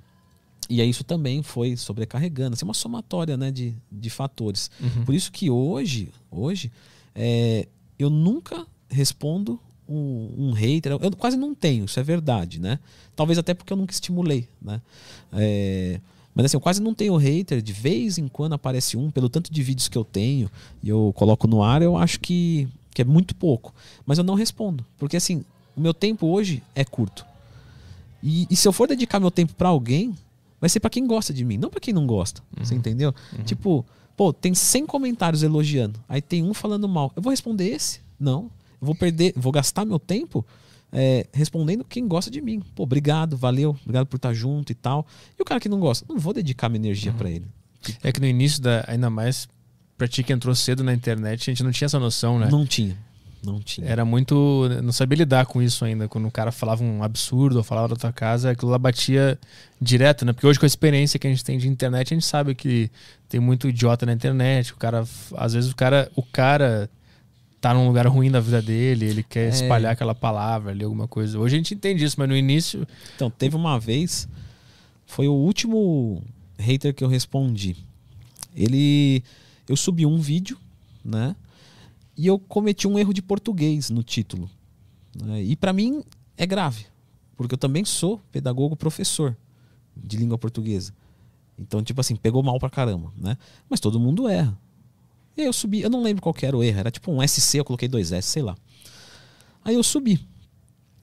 [0.68, 2.54] E aí isso também foi sobrecarregando.
[2.54, 4.70] Assim, uma somatória né, de, de fatores.
[4.80, 5.04] Uhum.
[5.04, 6.70] Por isso que hoje, hoje,
[7.14, 7.66] é,
[7.98, 9.58] eu nunca respondo
[9.88, 10.92] um, um hater.
[10.92, 12.78] Eu quase não tenho, isso é verdade, né?
[13.14, 14.80] Talvez até porque eu nunca estimulei, né?
[15.32, 16.00] É,
[16.34, 17.60] mas assim, eu quase não tenho hater.
[17.60, 20.50] De vez em quando aparece um, pelo tanto de vídeos que eu tenho
[20.82, 23.74] e eu coloco no ar, eu acho que, que é muito pouco.
[24.06, 24.84] Mas eu não respondo.
[24.96, 25.44] Porque assim,
[25.76, 27.24] O meu tempo hoje é curto.
[28.22, 30.14] E, e se eu for dedicar meu tempo para alguém,
[30.62, 32.40] vai ser para quem gosta de mim, não para quem não gosta.
[32.56, 32.64] Uhum.
[32.64, 33.12] Você entendeu?
[33.36, 33.42] Uhum.
[33.42, 33.84] Tipo,
[34.16, 37.12] pô, tem 100 comentários elogiando, aí tem um falando mal.
[37.16, 38.00] Eu vou responder esse?
[38.18, 38.44] Não.
[38.80, 40.46] Eu vou perder, vou gastar meu tempo
[40.92, 42.62] é, respondendo quem gosta de mim.
[42.76, 45.04] Pô, obrigado, valeu, obrigado por estar junto e tal.
[45.36, 47.18] E o cara que não gosta, não vou dedicar minha energia uhum.
[47.18, 47.46] para ele.
[48.00, 49.48] É que no início, da, ainda mais
[49.98, 52.48] pra ti que entrou cedo na internet, a gente não tinha essa noção, né?
[52.48, 52.96] Não tinha.
[53.44, 53.88] Não tinha.
[53.88, 54.68] Era muito.
[54.82, 56.06] Não sabia lidar com isso ainda.
[56.06, 59.38] Quando o cara falava um absurdo ou falava da tua casa, aquilo lá batia
[59.80, 60.32] direto, né?
[60.32, 62.88] Porque hoje, com a experiência que a gente tem de internet, a gente sabe que
[63.28, 64.72] tem muito idiota na internet.
[64.72, 65.04] O cara.
[65.36, 66.10] Às vezes o cara.
[66.14, 66.88] O cara
[67.60, 69.48] tá num lugar ruim da vida dele, ele quer é.
[69.48, 71.38] espalhar aquela palavra ali, alguma coisa.
[71.38, 72.86] Hoje a gente entende isso, mas no início.
[73.14, 74.28] Então, teve uma vez.
[75.06, 76.22] Foi o último
[76.58, 77.76] hater que eu respondi.
[78.54, 79.22] Ele.
[79.68, 80.56] Eu subi um vídeo,
[81.04, 81.34] né?
[82.16, 84.50] E eu cometi um erro de português no título.
[85.14, 85.42] Né?
[85.42, 86.02] E para mim
[86.36, 86.86] é grave,
[87.36, 89.36] porque eu também sou pedagogo professor
[89.96, 90.92] de língua portuguesa.
[91.58, 93.36] Então, tipo assim, pegou mal pra caramba, né?
[93.68, 94.58] Mas todo mundo erra.
[95.36, 97.56] E aí eu subi, eu não lembro qual era o erro, era tipo um SC,
[97.58, 98.56] eu coloquei dois S, sei lá.
[99.64, 100.26] Aí eu subi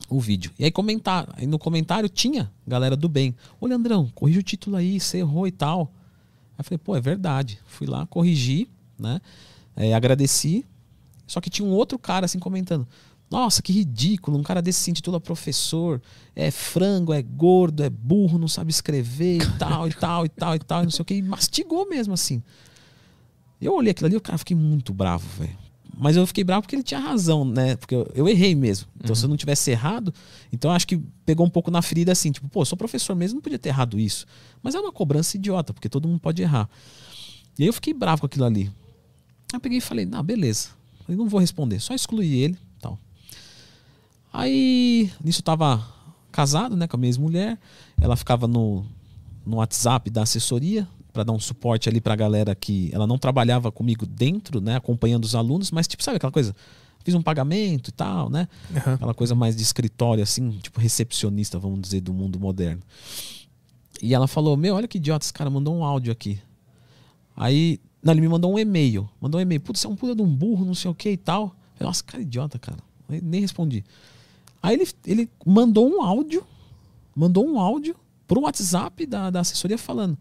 [0.10, 0.52] o vídeo.
[0.57, 3.36] E aí comentar, aí no comentário tinha galera do bem.
[3.60, 5.91] Ô Leandrão, corrija o título aí, você errou e tal.
[6.57, 7.60] Aí eu falei, pô, é verdade.
[7.65, 8.68] Fui lá, corrigi,
[8.98, 9.22] né?
[9.76, 10.65] É, agradeci,
[11.30, 12.88] só que tinha um outro cara assim comentando:
[13.30, 16.01] Nossa, que ridículo, um cara desse se intitula professor,
[16.35, 20.56] é frango, é gordo, é burro, não sabe escrever e tal, e tal, e tal,
[20.56, 21.14] e tal, e não sei o que.
[21.14, 22.41] E mastigou mesmo assim.
[23.61, 25.56] Eu olhei aquilo ali, o cara fiquei muito bravo, velho.
[25.95, 27.76] Mas eu fiquei bravo porque ele tinha razão, né?
[27.76, 28.88] Porque eu, eu errei mesmo.
[28.97, 29.15] Então, uhum.
[29.15, 30.11] se eu não tivesse errado,
[30.51, 33.41] então acho que pegou um pouco na ferida assim, tipo, pô, sou professor mesmo, não
[33.41, 34.26] podia ter errado isso.
[34.64, 36.68] Mas é uma cobrança idiota, porque todo mundo pode errar.
[37.57, 38.72] E aí eu fiquei bravo com aquilo ali.
[39.51, 40.78] Aí eu peguei e falei, não, beleza.
[41.10, 42.99] Falei, não vou responder, só excluí ele tal.
[44.31, 45.84] Aí, nisso eu tava
[46.31, 47.57] casado, né, com a minha ex-mulher.
[47.99, 48.86] Ela ficava no,
[49.44, 53.72] no WhatsApp da assessoria para dar um suporte ali pra galera que ela não trabalhava
[53.72, 56.56] comigo dentro, né, acompanhando os alunos, mas tipo, sabe aquela coisa?
[57.03, 58.48] Fiz um pagamento e tal, né?
[58.69, 58.94] Uhum.
[58.94, 62.84] Aquela coisa mais de escritório, assim, tipo recepcionista, vamos dizer, do mundo moderno.
[63.99, 66.40] E ela falou: Meu, olha que idiota, esse cara mandou um áudio aqui.
[67.36, 69.09] Aí não, ele me mandou um e-mail.
[69.19, 69.61] Mandou um e-mail.
[69.61, 71.55] Putz, você é um puta de um burro, não sei o que e tal.
[71.80, 72.77] Nossa, cara idiota, cara.
[73.09, 73.84] Eu nem respondi.
[74.61, 76.45] Aí ele, ele mandou um áudio,
[77.15, 77.95] mandou um áudio
[78.27, 80.17] pro WhatsApp da, da assessoria falando.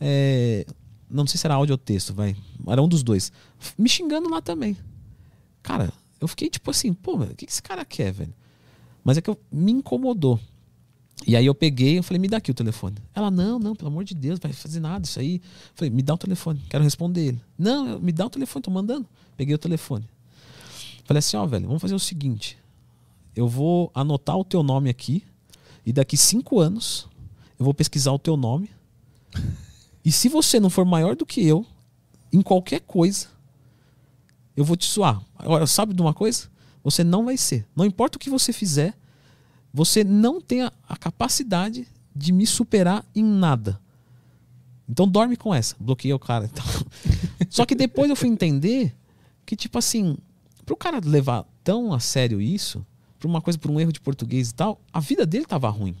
[0.00, 0.64] É,
[1.10, 2.36] não sei se era áudio ou texto, vai.
[2.66, 3.32] Era um dos dois.
[3.76, 4.76] Me xingando lá também.
[5.62, 8.34] Cara, eu fiquei tipo assim, pô, o que, que esse cara quer, velho?
[9.04, 10.38] Mas é que eu, me incomodou.
[11.26, 12.96] E aí eu peguei e falei, me dá aqui o telefone.
[13.14, 15.40] Ela, não, não, pelo amor de Deus, vai fazer nada isso aí.
[15.74, 17.40] falei, me dá o telefone, quero responder ele.
[17.58, 19.06] Não, me dá o telefone, tô mandando.
[19.36, 20.08] Peguei o telefone.
[21.04, 22.58] Falei assim, ó, velho, vamos fazer o seguinte.
[23.34, 25.22] Eu vou anotar o teu nome aqui
[25.84, 27.08] e daqui cinco anos
[27.58, 28.70] eu vou pesquisar o teu nome.
[30.04, 31.66] e se você não for maior do que eu,
[32.32, 33.28] em qualquer coisa,
[34.56, 35.22] eu vou te suar.
[35.38, 36.48] Agora, sabe de uma coisa?
[36.82, 37.66] Você não vai ser.
[37.74, 38.96] Não importa o que você fizer,
[39.72, 43.80] você não tem a, a capacidade de me superar em nada.
[44.88, 45.76] Então dorme com essa.
[45.78, 46.50] Bloqueei o cara.
[46.52, 46.64] Então.
[47.48, 48.94] Só que depois eu fui entender
[49.46, 50.16] que, tipo assim,
[50.66, 52.84] pro cara levar tão a sério isso,
[53.18, 55.94] por uma coisa, por um erro de português e tal, a vida dele tava ruim.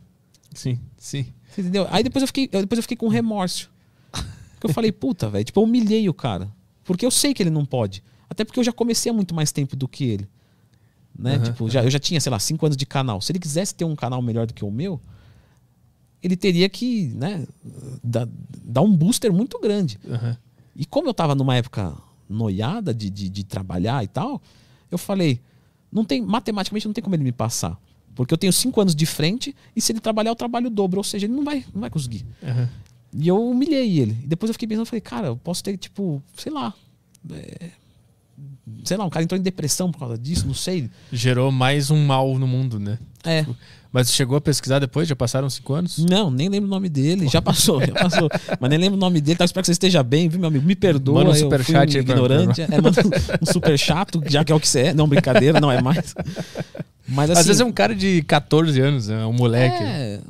[0.54, 1.26] Sim, sim.
[1.48, 1.86] Você entendeu?
[1.90, 3.70] Aí depois eu fiquei, depois eu fiquei com remorso.
[4.12, 6.50] Porque eu falei, puta, velho, tipo, eu humilhei o cara.
[6.84, 8.02] Porque eu sei que ele não pode.
[8.28, 10.28] Até porque eu já comecei há muito mais tempo do que ele.
[11.20, 11.36] Né?
[11.36, 13.20] Uhum, tipo, já, eu já tinha, sei lá, cinco anos de canal.
[13.20, 14.98] Se ele quisesse ter um canal melhor do que o meu,
[16.22, 17.46] ele teria que né,
[18.02, 18.26] dar,
[18.64, 20.00] dar um booster muito grande.
[20.02, 20.34] Uhum.
[20.74, 21.94] E como eu tava numa época
[22.26, 24.40] noiada de, de, de, trabalhar e tal,
[24.90, 25.42] eu falei,
[25.92, 27.78] não tem, matematicamente não tem como ele me passar.
[28.14, 30.98] Porque eu tenho cinco anos de frente e se ele trabalhar, eu trabalho o dobro.
[30.98, 32.24] Ou seja, ele não vai, não vai conseguir.
[32.42, 32.68] Uhum.
[33.12, 34.16] E eu humilhei ele.
[34.24, 36.72] E depois eu fiquei pensando, falei, cara, eu posso ter, tipo, sei lá,
[37.30, 37.70] é,
[38.84, 40.90] sei lá, um cara entrou em depressão por causa disso, não sei.
[41.12, 42.98] Gerou mais um mal no mundo, né?
[43.24, 43.44] É.
[43.92, 45.08] Mas chegou a pesquisar depois?
[45.08, 45.98] Já passaram cinco anos?
[45.98, 47.26] Não, nem lembro o nome dele.
[47.28, 48.28] Já passou, já passou.
[48.60, 49.34] Mas nem lembro o nome dele.
[49.34, 50.64] Então, espero que você esteja bem, viu, meu amigo?
[50.64, 51.24] Me perdoa.
[51.24, 52.64] Manda um superchat um ignorante.
[52.64, 52.76] Pra...
[52.76, 53.00] É, manda
[53.42, 54.94] um super chato, já que é o que você é.
[54.94, 56.14] Não, brincadeira, não é mais.
[57.08, 59.82] Mas, assim, Às vezes é um cara de 14 anos, é um moleque.
[59.82, 60.20] É.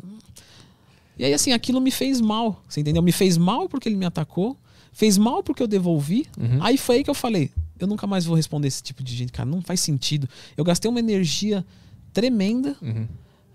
[1.19, 2.63] E aí, assim, aquilo me fez mal.
[2.67, 3.03] Você entendeu?
[3.03, 4.57] Me fez mal porque ele me atacou.
[4.91, 6.27] Fez mal porque eu devolvi.
[6.39, 6.59] Uhum.
[6.61, 7.51] Aí foi aí que eu falei:
[7.81, 9.49] eu nunca mais vou responder esse tipo de gente, cara.
[9.49, 10.29] Não faz sentido.
[10.57, 11.65] Eu gastei uma energia
[12.13, 13.07] tremenda, uhum.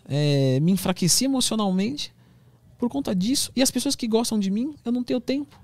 [0.07, 2.13] é, me enfraqueci emocionalmente
[2.77, 3.51] por conta disso.
[3.55, 5.59] E as pessoas que gostam de mim, eu não tenho tempo.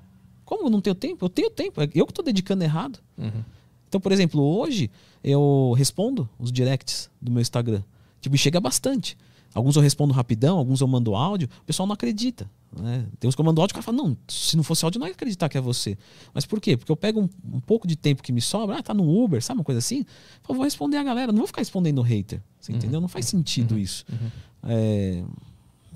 [0.46, 1.26] Como eu não tenho tempo?
[1.26, 1.82] Eu tenho tempo.
[1.82, 3.00] É eu que estou dedicando errado.
[3.18, 3.44] Uhum.
[3.88, 4.90] Então, por exemplo, hoje
[5.24, 7.84] eu respondo os directs do meu Instagram.
[8.22, 9.18] Tipo, chega bastante.
[9.54, 12.50] Alguns eu respondo rapidão, alguns eu mando áudio, o pessoal não acredita.
[12.78, 13.06] Né?
[13.20, 15.08] Tem uns que eu mando áudio, o cara fala, não, se não fosse áudio, não
[15.08, 15.98] ia acreditar que é você.
[16.34, 16.78] Mas por quê?
[16.78, 19.44] Porque eu pego um, um pouco de tempo que me sobra, ah, tá no Uber,
[19.44, 20.06] sabe uma coisa assim?
[20.48, 22.42] Eu vou responder a galera, não vou ficar respondendo hater.
[22.60, 22.78] Você uhum.
[22.78, 23.02] entendeu?
[23.02, 23.80] Não faz sentido uhum.
[23.80, 24.06] isso.
[24.10, 24.30] Uhum.
[24.64, 25.24] É...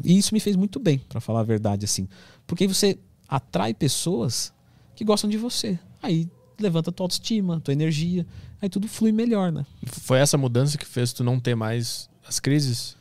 [0.03, 2.09] E isso me fez muito bem, para falar a verdade, assim.
[2.45, 2.99] Porque você
[3.29, 4.53] atrai pessoas
[4.95, 5.79] que gostam de você.
[6.03, 6.29] Aí
[6.59, 8.25] levanta tua autoestima, tua energia,
[8.61, 9.65] aí tudo flui melhor, né?
[9.85, 12.97] Foi essa mudança que fez tu não ter mais as crises?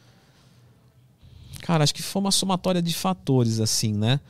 [1.64, 4.20] Cara, acho que foi uma somatória de fatores, assim, né?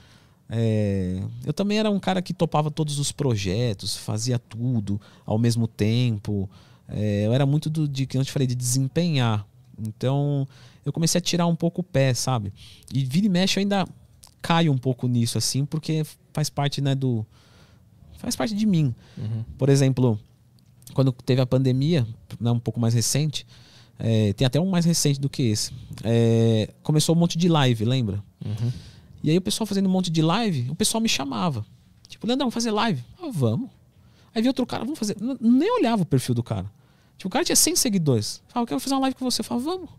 [0.48, 5.66] É, eu também era um cara que topava todos os projetos, fazia tudo ao mesmo
[5.66, 6.48] tempo.
[6.88, 9.44] É, eu era muito do, de que eu te falei de desempenhar.
[9.76, 10.46] Então
[10.86, 12.52] eu comecei a tirar um pouco o pé, sabe?
[12.92, 13.84] E vira e mexe eu ainda
[14.40, 17.26] caio um pouco nisso, assim, porque faz parte, né, do.
[18.18, 18.94] Faz parte de mim.
[19.18, 19.44] Uhum.
[19.58, 20.20] Por exemplo,
[20.92, 22.06] quando teve a pandemia,
[22.38, 23.44] né, um pouco mais recente,
[23.98, 25.72] é, tem até um mais recente do que esse.
[26.02, 28.22] É, começou um monte de live, lembra?
[28.44, 28.72] Uhum.
[29.22, 31.64] E aí o pessoal fazendo um monte de live, o pessoal me chamava.
[32.08, 33.02] Tipo, Leandrão, vamos fazer live?
[33.20, 33.70] Ah, vamos.
[34.34, 35.16] Aí vi outro cara, vamos fazer.
[35.40, 36.70] Nem olhava o perfil do cara.
[37.16, 38.42] Tipo, o cara tinha 100 seguidores.
[38.48, 39.40] Falava, eu quero fazer uma live com você.
[39.40, 39.90] Eu falava, vamos.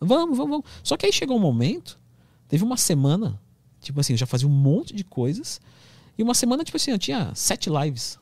[0.00, 0.66] Vamos, vamos, vamos.
[0.82, 1.98] Só que aí chegou um momento,
[2.48, 3.40] teve uma semana,
[3.80, 5.60] tipo assim, eu já fazia um monte de coisas.
[6.16, 8.18] E uma semana, tipo assim, eu tinha sete lives.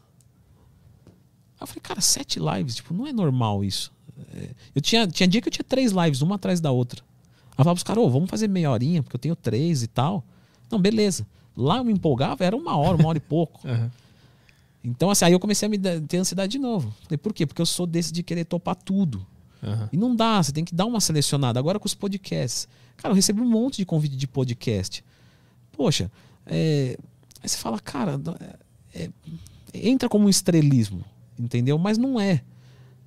[1.07, 3.93] Aí eu falei, cara, sete lives, tipo, não é normal isso.
[4.35, 7.03] É, eu tinha, tinha dia que eu tinha três lives, uma atrás da outra.
[7.03, 9.87] Aí eu falava pros caras, oh, vamos fazer meia horinha, porque eu tenho três e
[9.87, 10.25] tal.
[10.71, 11.27] Não, beleza.
[11.57, 13.61] Lá eu me empolgava, era uma hora, uma hora e pouco.
[13.69, 13.91] uhum.
[14.85, 16.93] Então, assim, aí eu comecei a me ter ansiedade de novo.
[17.05, 17.47] Falei, por quê?
[17.47, 19.25] Porque eu sou desse de querer topar tudo.
[19.63, 19.89] Uhum.
[19.93, 21.59] E não dá, você tem que dar uma selecionada.
[21.59, 22.67] Agora com os podcasts.
[22.97, 25.05] Cara, eu recebo um monte de convite de podcast.
[25.73, 26.11] Poxa,
[26.47, 26.99] é...
[27.41, 28.21] aí você fala, cara,
[28.93, 29.09] é...
[29.73, 31.05] entra como um estrelismo,
[31.39, 31.79] entendeu?
[31.79, 32.43] Mas não é.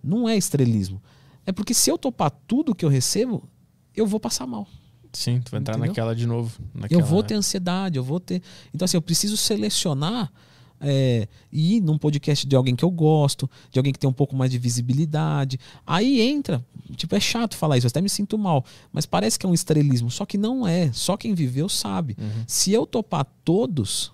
[0.05, 1.01] Não é estrelismo.
[1.45, 3.49] É porque se eu topar tudo que eu recebo,
[3.95, 4.67] eu vou passar mal.
[5.11, 5.89] Sim, tu vai entrar Entendeu?
[5.89, 6.59] naquela de novo.
[6.73, 7.01] Naquela...
[7.01, 8.41] Eu vou ter ansiedade, eu vou ter.
[8.73, 10.31] Então, assim, eu preciso selecionar
[10.79, 14.13] é, e ir num podcast de alguém que eu gosto, de alguém que tem um
[14.13, 15.59] pouco mais de visibilidade.
[15.87, 16.63] Aí entra,
[16.95, 19.53] tipo, é chato falar isso, eu até me sinto mal, mas parece que é um
[19.53, 20.91] estrelismo, só que não é.
[20.91, 22.17] Só quem viveu sabe.
[22.19, 22.43] Uhum.
[22.45, 24.11] Se eu topar todos,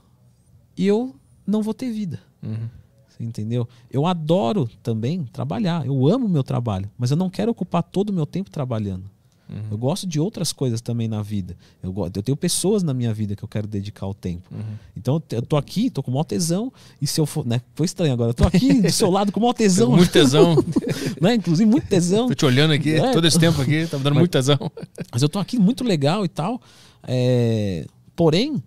[0.77, 1.15] eu
[1.45, 2.21] não vou ter vida.
[2.43, 2.80] Uhum
[3.25, 3.67] entendeu?
[3.89, 8.09] Eu adoro também trabalhar, eu amo o meu trabalho, mas eu não quero ocupar todo
[8.09, 9.09] o meu tempo trabalhando.
[9.51, 9.61] Uhum.
[9.71, 11.57] Eu gosto de outras coisas também na vida.
[11.83, 14.47] Eu, eu tenho pessoas na minha vida que eu quero dedicar o tempo.
[14.49, 14.61] Uhum.
[14.95, 16.71] Então eu tô aqui, tô com maior tesão.
[17.01, 17.45] E se eu for.
[17.45, 18.29] Né, foi estranho agora.
[18.29, 19.91] Eu tô aqui do seu lado com maior tesão.
[19.95, 20.55] muito tesão.
[21.19, 22.29] né, inclusive, muito tesão.
[22.29, 23.11] Tô te olhando aqui é.
[23.11, 24.71] todo esse tempo aqui, tá me dando mas, muito tesão.
[25.11, 26.61] Mas eu tô aqui muito legal e tal.
[27.03, 27.85] É,
[28.15, 28.63] porém,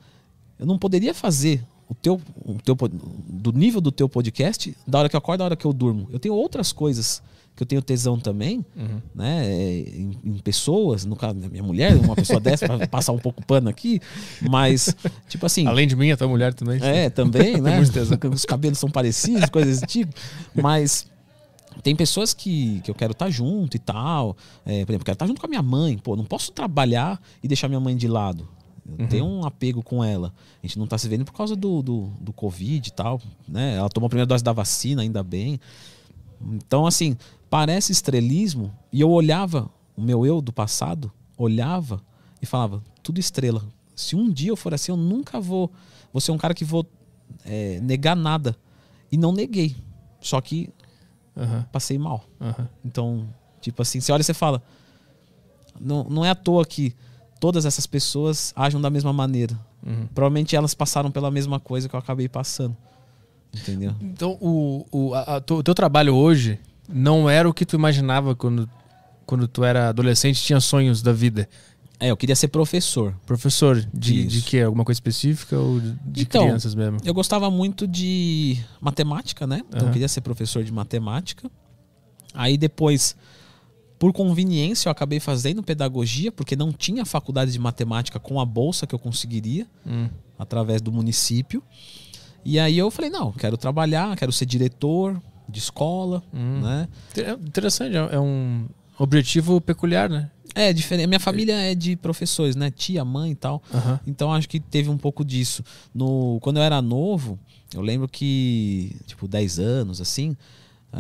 [0.59, 1.64] eu não poderia fazer
[1.95, 2.77] o teu, o teu
[3.29, 6.09] do nível do teu podcast da hora que eu acordo da hora que eu durmo.
[6.11, 7.23] Eu tenho outras coisas
[7.57, 9.01] que eu tenho tesão também, uhum.
[9.15, 9.49] né?
[9.49, 13.47] Em, em, pessoas, no caso da minha mulher, uma pessoa dessa, para passar um pouco
[13.47, 14.01] pano aqui,
[14.43, 14.95] mas,
[15.29, 15.65] tipo assim.
[15.65, 16.81] Além de mim, a tua mulher também.
[16.83, 17.79] É, também, né?
[18.33, 20.12] Os cabelos são parecidos, coisas desse tipo.
[20.53, 21.07] Mas
[21.81, 24.37] tem pessoas que, que eu quero estar tá junto e tal.
[24.66, 25.97] É, por exemplo, eu quero estar tá junto com a minha mãe.
[25.97, 28.49] Pô, não posso trabalhar e deixar minha mãe de lado.
[28.86, 29.09] Eu uhum.
[29.09, 30.32] tenho um apego com ela.
[30.62, 33.20] A gente não está se vendo por causa do, do, do Covid e tal.
[33.48, 33.77] Né?
[33.77, 35.59] Ela tomou a primeira dose da vacina, ainda bem.
[36.40, 37.16] Então, assim,
[37.48, 38.73] parece estrelismo.
[38.93, 42.02] E eu olhava, o meu eu do passado, olhava
[42.43, 43.65] e falava, tudo estrela.
[43.97, 45.70] Se um dia eu for assim, eu nunca vou.
[46.12, 46.86] Vou ser um cara que vou
[47.44, 48.56] é, negar nada.
[49.11, 49.77] E não neguei.
[50.20, 50.69] Só que
[51.36, 51.62] uhum.
[51.73, 52.24] passei mal.
[52.40, 52.66] Uhum.
[52.85, 53.28] Então,
[53.61, 54.62] tipo assim, você olha e você fala.
[55.81, 56.94] Não, não é à toa que
[57.40, 59.59] todas essas pessoas ajam da mesma maneira.
[59.86, 60.06] Uhum.
[60.15, 62.77] Provavelmente elas passaram pela mesma coisa que eu acabei passando.
[63.55, 63.94] Entendeu?
[64.01, 66.59] Então, o, o, a, a, o teu trabalho hoje
[66.89, 68.69] não era o que tu imaginava quando,
[69.24, 71.48] quando tu era adolescente tinha sonhos da vida.
[72.01, 73.15] É, eu queria ser professor.
[73.24, 74.61] Professor de, de quê?
[74.61, 76.98] Alguma coisa específica ou de então, crianças mesmo?
[77.05, 79.62] Eu gostava muito de matemática, né?
[79.69, 79.86] Então uhum.
[79.89, 81.48] eu queria ser professor de matemática.
[82.35, 83.16] Aí depois
[84.05, 88.86] por conveniência, eu acabei fazendo pedagogia, porque não tinha faculdade de matemática com a bolsa
[88.86, 90.10] que eu conseguiria, hum.
[90.39, 91.62] através do município.
[92.44, 95.18] E aí eu falei, não, quero trabalhar, quero ser diretor
[95.48, 96.60] de escola, hum.
[96.60, 96.86] né?
[97.47, 98.66] Interessante, é um
[98.98, 100.31] objetivo peculiar, né?
[100.55, 101.06] É, diferente.
[101.06, 102.70] Minha família é de professores, né?
[102.70, 103.62] Tia, mãe e tal.
[103.72, 103.98] Uhum.
[104.06, 105.64] Então acho que teve um pouco disso.
[105.94, 107.39] No, quando eu era novo,
[107.74, 110.36] eu lembro que, tipo, 10 anos, assim, é,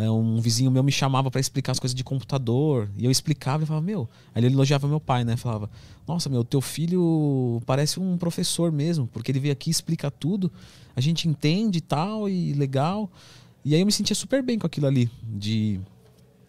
[0.00, 2.90] um vizinho meu me chamava para explicar as coisas de computador.
[2.96, 4.08] E eu explicava e falava, meu.
[4.34, 5.36] Aí ele elogiava meu pai, né?
[5.36, 5.70] Falava,
[6.06, 10.50] nossa, meu, teu filho parece um professor mesmo, porque ele veio aqui explica tudo.
[10.96, 13.10] A gente entende e tal, e legal.
[13.64, 15.80] E aí eu me sentia super bem com aquilo ali, de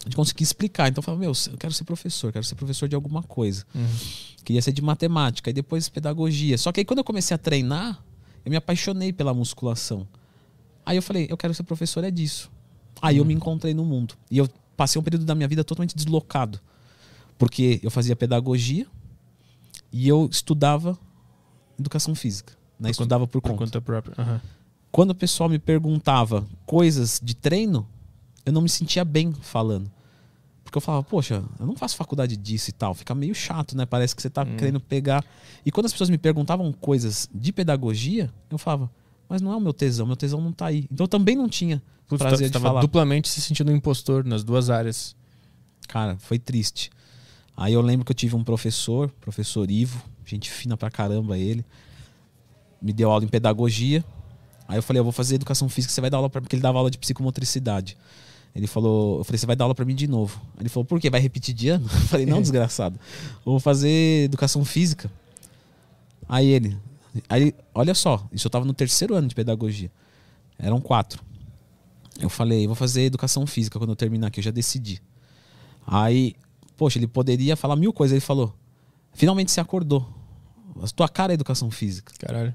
[0.06, 0.88] gente conseguia explicar.
[0.88, 3.66] Então eu falava, meu, eu quero ser professor, quero ser professor de alguma coisa.
[3.74, 3.86] Uhum.
[4.44, 6.58] Queria ser de matemática, e depois pedagogia.
[6.58, 8.04] Só que aí quando eu comecei a treinar,
[8.46, 10.08] eu me apaixonei pela musculação.
[10.86, 12.52] Aí eu falei, eu quero ser professor é disso.
[13.02, 14.16] Aí eu me encontrei no mundo.
[14.30, 16.60] E eu passei um período da minha vida totalmente deslocado.
[17.38, 18.88] Porque eu fazia pedagogia
[19.92, 20.98] e eu estudava
[21.78, 22.54] educação física.
[22.80, 22.90] Né?
[22.92, 23.66] Estudava por, Por conta.
[23.66, 24.16] conta própria.
[24.18, 24.42] Aham.
[24.92, 27.86] Quando o pessoal me perguntava coisas de treino,
[28.46, 29.92] eu não me sentia bem falando.
[30.64, 32.94] Porque eu falava, poxa, eu não faço faculdade disso e tal.
[32.94, 33.86] Fica meio chato, né?
[33.86, 35.24] Parece que você tá querendo pegar.
[35.66, 38.90] E quando as pessoas me perguntavam coisas de pedagogia, eu falava,
[39.28, 40.88] mas não é o meu tesão, meu tesão não tá aí.
[40.92, 42.82] Então eu também não tinha Putz, prazer tu de falar.
[42.82, 45.16] duplamente se sentindo um impostor nas duas áreas.
[45.88, 46.92] Cara, foi triste.
[47.58, 51.66] Aí eu lembro que eu tive um professor, professor Ivo, gente fina pra caramba ele,
[52.82, 54.04] me deu aula em pedagogia.
[54.68, 56.62] Aí eu falei, eu vou fazer educação física, você vai dar aula para porque ele
[56.62, 57.98] dava aula de psicomotricidade.
[58.56, 60.42] Ele falou, eu falei, você vai dar aula para mim de novo.
[60.60, 61.10] Ele falou, por quê?
[61.10, 61.86] Vai repetir de ano?
[61.92, 62.98] Eu falei, não, desgraçado.
[63.46, 65.12] Eu vou fazer educação física.
[66.28, 66.78] Aí ele,
[67.28, 69.92] aí, olha só, isso eu tava no terceiro ano de pedagogia.
[70.58, 71.22] Eram quatro.
[72.20, 75.02] Eu falei, vou fazer educação física quando eu terminar aqui, eu já decidi.
[75.86, 76.36] Aí,
[76.78, 78.14] poxa, ele poderia falar mil coisas.
[78.14, 78.54] Ele falou:
[79.14, 80.08] finalmente você acordou.
[80.82, 82.14] A tua cara é educação física.
[82.20, 82.54] Caralho.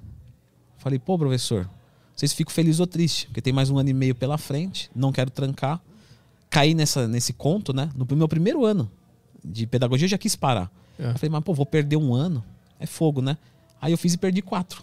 [0.79, 1.71] Falei, pô, professor, não
[2.17, 4.91] sei se fico feliz ou triste, porque tem mais um ano e meio pela frente,
[4.95, 5.81] não quero trancar.
[6.49, 7.91] Caí nessa, nesse conto, né?
[7.95, 8.91] No meu primeiro ano
[9.45, 10.71] de pedagogia, eu já quis parar.
[10.99, 11.11] É.
[11.11, 12.43] Eu falei, mas pô, vou perder um ano.
[12.79, 13.37] É fogo, né?
[13.81, 14.83] Aí eu fiz e perdi quatro.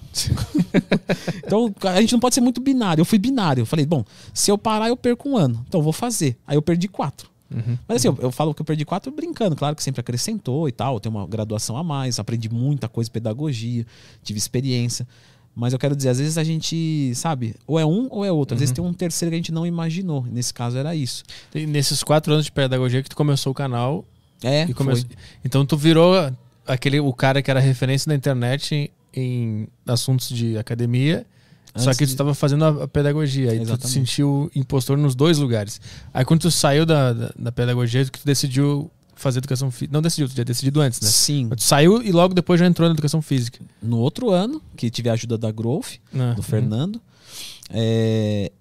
[1.45, 3.01] então a gente não pode ser muito binário.
[3.01, 3.61] Eu fui binário.
[3.61, 4.03] Eu falei, bom,
[4.33, 5.63] se eu parar, eu perco um ano.
[5.67, 6.37] Então eu vou fazer.
[6.47, 7.29] Aí eu perdi quatro.
[7.49, 7.77] Uhum.
[7.87, 10.71] Mas assim, eu, eu falo que eu perdi quatro brincando, claro que sempre acrescentou e
[10.71, 10.95] tal.
[10.95, 13.85] Eu tenho uma graduação a mais, aprendi muita coisa, pedagogia,
[14.23, 15.07] tive experiência.
[15.55, 18.53] Mas eu quero dizer, às vezes a gente, sabe, ou é um ou é outro.
[18.53, 20.23] Às vezes tem um terceiro que a gente não imaginou.
[20.29, 21.23] Nesse caso era isso.
[21.53, 24.05] E nesses quatro anos de pedagogia que tu começou o canal.
[24.43, 25.09] É, começou...
[25.43, 26.13] Então tu virou
[26.67, 31.25] aquele, o cara que era referência na internet em, em assuntos de academia.
[31.75, 33.51] só Antes que tu de- estava fazendo a, pedagogia.
[33.51, 35.79] Aí tu te sentiu impostor nos dois lugares.
[36.13, 39.91] Aí quando tu saiu da, da, da pedagogia, tu decidiu fazer educação física.
[39.91, 41.07] Não decidiu, tu tinha decidido antes, né?
[41.09, 41.47] Sim.
[41.49, 43.59] Mas Tu saiu e logo depois já entrou na educação física.
[43.81, 47.01] No outro ano, que tive a ajuda da Growth, Ah, do Fernando.
[47.69, 48.51] É,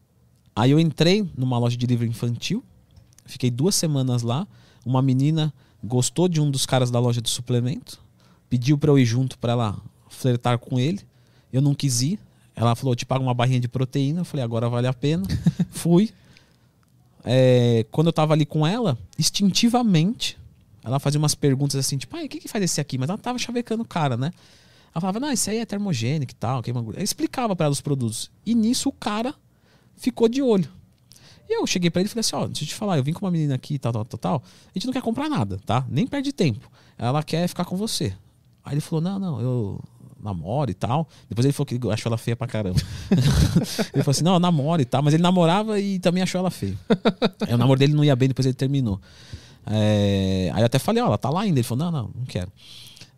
[0.54, 2.64] Aí eu entrei numa loja de livro infantil,
[3.26, 4.46] fiquei duas semanas lá.
[4.86, 5.52] Uma menina
[5.86, 8.00] gostou de um dos caras da loja de suplemento,
[8.48, 9.76] pediu pra eu ir junto pra ela
[10.08, 11.00] flertar com ele.
[11.52, 12.18] Eu não quis ir.
[12.54, 14.20] Ela falou: "Eu te pago uma barrinha de proteína.
[14.20, 15.24] Eu falei: agora vale a pena.
[15.70, 16.10] Fui.
[17.24, 20.38] É, quando eu tava ali com ela, instintivamente,
[20.84, 22.96] ela fazia umas perguntas assim, tipo, ai, o que, que faz esse aqui?
[22.96, 24.30] Mas ela tava chavecando o cara, né?
[24.94, 26.62] Ela falava, não, esse aí é termogênico e tal.
[26.62, 27.00] queima gordura.
[27.00, 28.30] Eu explicava pra ela os produtos.
[28.46, 29.34] E nisso o cara
[29.96, 30.70] ficou de olho.
[31.48, 33.12] E eu cheguei pra ele e falei assim: ó, deixa eu te falar, eu vim
[33.12, 34.42] com uma menina aqui, tal, tal, tal, tal.
[34.68, 35.84] A gente não quer comprar nada, tá?
[35.88, 36.70] Nem perde tempo.
[36.98, 38.14] Ela quer ficar com você.
[38.64, 39.80] Aí ele falou: não, não, eu
[40.20, 41.08] namoro e tal.
[41.28, 42.80] Depois ele falou que achou ela feia pra caramba.
[43.94, 45.02] ele falou assim: não, eu namoro e tal.
[45.02, 46.76] Mas ele namorava e também achou ela feia.
[47.46, 49.00] Aí o namoro dele não ia bem, depois ele terminou.
[49.66, 51.58] É, Aí eu até falei: ó, ela tá lá ainda.
[51.58, 52.50] Ele falou: não, não, não quero.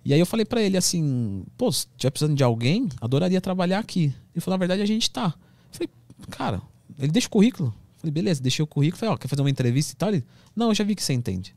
[0.05, 3.79] E aí eu falei pra ele assim: pô, se tiver precisando de alguém, adoraria trabalhar
[3.79, 4.13] aqui.
[4.35, 5.35] Ele falou: na verdade a gente tá.
[5.73, 5.89] Eu falei:
[6.31, 6.63] cara,
[6.99, 7.75] ele deixa o currículo.
[8.09, 8.99] Falei: beleza, deixei o currículo.
[8.99, 10.09] Falei: ó, quer fazer uma entrevista e tal?
[10.09, 10.25] Ele:
[10.57, 11.55] não, eu já vi que você entende.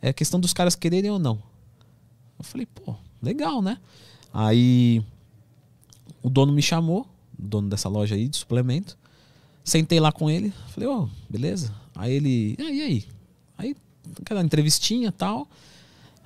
[0.00, 1.42] É questão dos caras quererem ou não.
[2.38, 3.78] Eu falei: pô, legal, né?
[4.32, 5.02] Aí
[6.22, 7.06] o dono me chamou,
[7.38, 8.96] dono dessa loja aí de suplemento.
[9.62, 11.74] Sentei lá com ele, falei, ô, beleza?
[11.94, 13.04] Aí ele, ah, e aí?
[13.56, 13.76] Aí,
[14.20, 15.48] aquela entrevistinha e tal.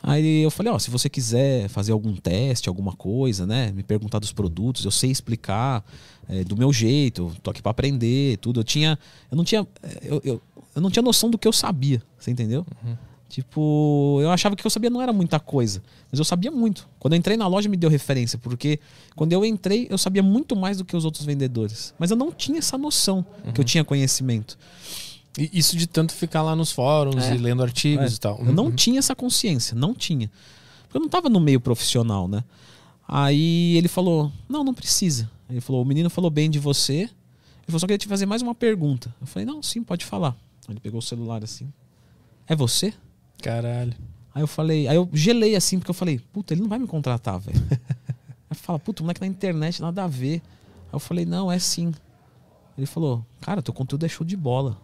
[0.02, 3.72] Aí eu falei, ó, se você quiser fazer algum teste, alguma coisa, né?
[3.72, 5.84] Me perguntar dos produtos, eu sei explicar
[6.28, 8.60] é, do meu jeito, tô aqui pra aprender, tudo.
[8.60, 8.98] Eu tinha.
[9.30, 9.66] Eu não tinha.
[10.02, 10.42] Eu, eu,
[10.74, 12.64] eu não tinha noção do que eu sabia, você entendeu?
[13.28, 16.88] Tipo, eu achava que eu sabia não era muita coisa, mas eu sabia muito.
[16.98, 18.80] Quando eu entrei na loja me deu referência, porque
[19.14, 21.92] quando eu entrei eu sabia muito mais do que os outros vendedores.
[21.98, 24.58] Mas eu não tinha essa noção que eu tinha conhecimento.
[25.36, 27.34] Isso de tanto ficar lá nos fóruns É.
[27.34, 28.38] e lendo artigos É, e tal.
[28.44, 28.70] Eu não Uhum.
[28.74, 30.30] tinha essa consciência, não tinha.
[30.84, 32.42] Porque eu não tava no meio profissional, né?
[33.06, 35.30] Aí ele falou: Não, não precisa.
[35.48, 36.92] Ele falou: O menino falou bem de você.
[37.02, 37.10] Ele
[37.66, 39.14] falou: Só queria te fazer mais uma pergunta.
[39.20, 40.36] Eu falei: Não, sim, pode falar.
[40.68, 41.72] Ele pegou o celular assim:
[42.46, 42.92] É você?
[43.42, 43.94] Caralho.
[44.34, 46.86] Aí eu falei, aí eu gelei assim, porque eu falei, puta, ele não vai me
[46.86, 47.58] contratar, velho.
[48.48, 50.34] aí fala, puta, moleque na internet, nada a ver.
[50.34, 51.92] Aí eu falei, não, é sim.
[52.76, 54.76] Ele falou, cara, teu conteúdo é show de bola.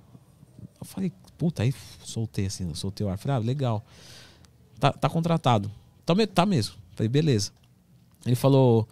[0.85, 1.75] Eu falei, puta, aí
[2.05, 3.17] soltei assim, soltei o ar.
[3.17, 3.85] Falei, ah, legal.
[4.79, 5.71] Tá, tá contratado.
[6.05, 6.75] Tá, tá mesmo.
[6.95, 7.53] Falei, beleza.
[8.27, 8.87] Ele falou,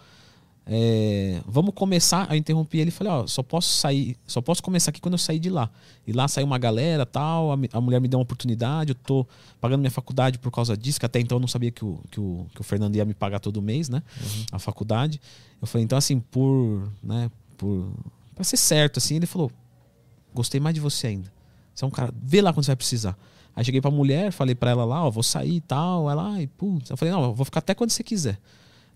[0.67, 2.27] é, vamos começar.
[2.31, 5.15] Aí eu interrompi ele e falei, ó, só posso sair, só posso começar aqui quando
[5.15, 5.69] eu sair de lá.
[6.07, 9.27] E lá saiu uma galera, tal, a, a, mulher me deu uma oportunidade, eu tô
[9.61, 12.19] pagando minha faculdade por causa disso, que até então eu não sabia que o, que
[12.19, 14.03] o, que o Fernando ia me pagar todo mês, né?
[14.19, 14.47] Uhum.
[14.53, 15.21] A faculdade.
[15.61, 17.93] Eu falei, então assim, por, né, por
[18.35, 19.51] para ser certo assim, ele falou:
[20.35, 21.32] "Gostei mais de você ainda.
[21.75, 23.17] Você é um cara, vê lá quando você vai precisar".
[23.55, 26.11] Aí cheguei pra mulher, falei para ela lá, ó, vou sair e tal.
[26.11, 26.91] Ela, ai, putz.
[26.91, 28.39] Eu falei, não, eu vou ficar até quando você quiser.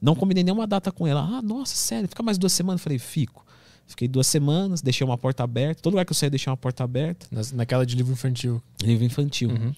[0.00, 1.20] Não combinei nenhuma data com ela.
[1.20, 2.80] Ah, nossa, sério, fica mais duas semanas?
[2.80, 3.44] Eu falei, fico.
[3.86, 5.82] Fiquei duas semanas, deixei uma porta aberta.
[5.82, 7.26] Todo lugar que eu saí, deixei uma porta aberta.
[7.52, 8.62] naquela de livro infantil.
[8.82, 9.50] Livro infantil.
[9.50, 9.72] Uhum.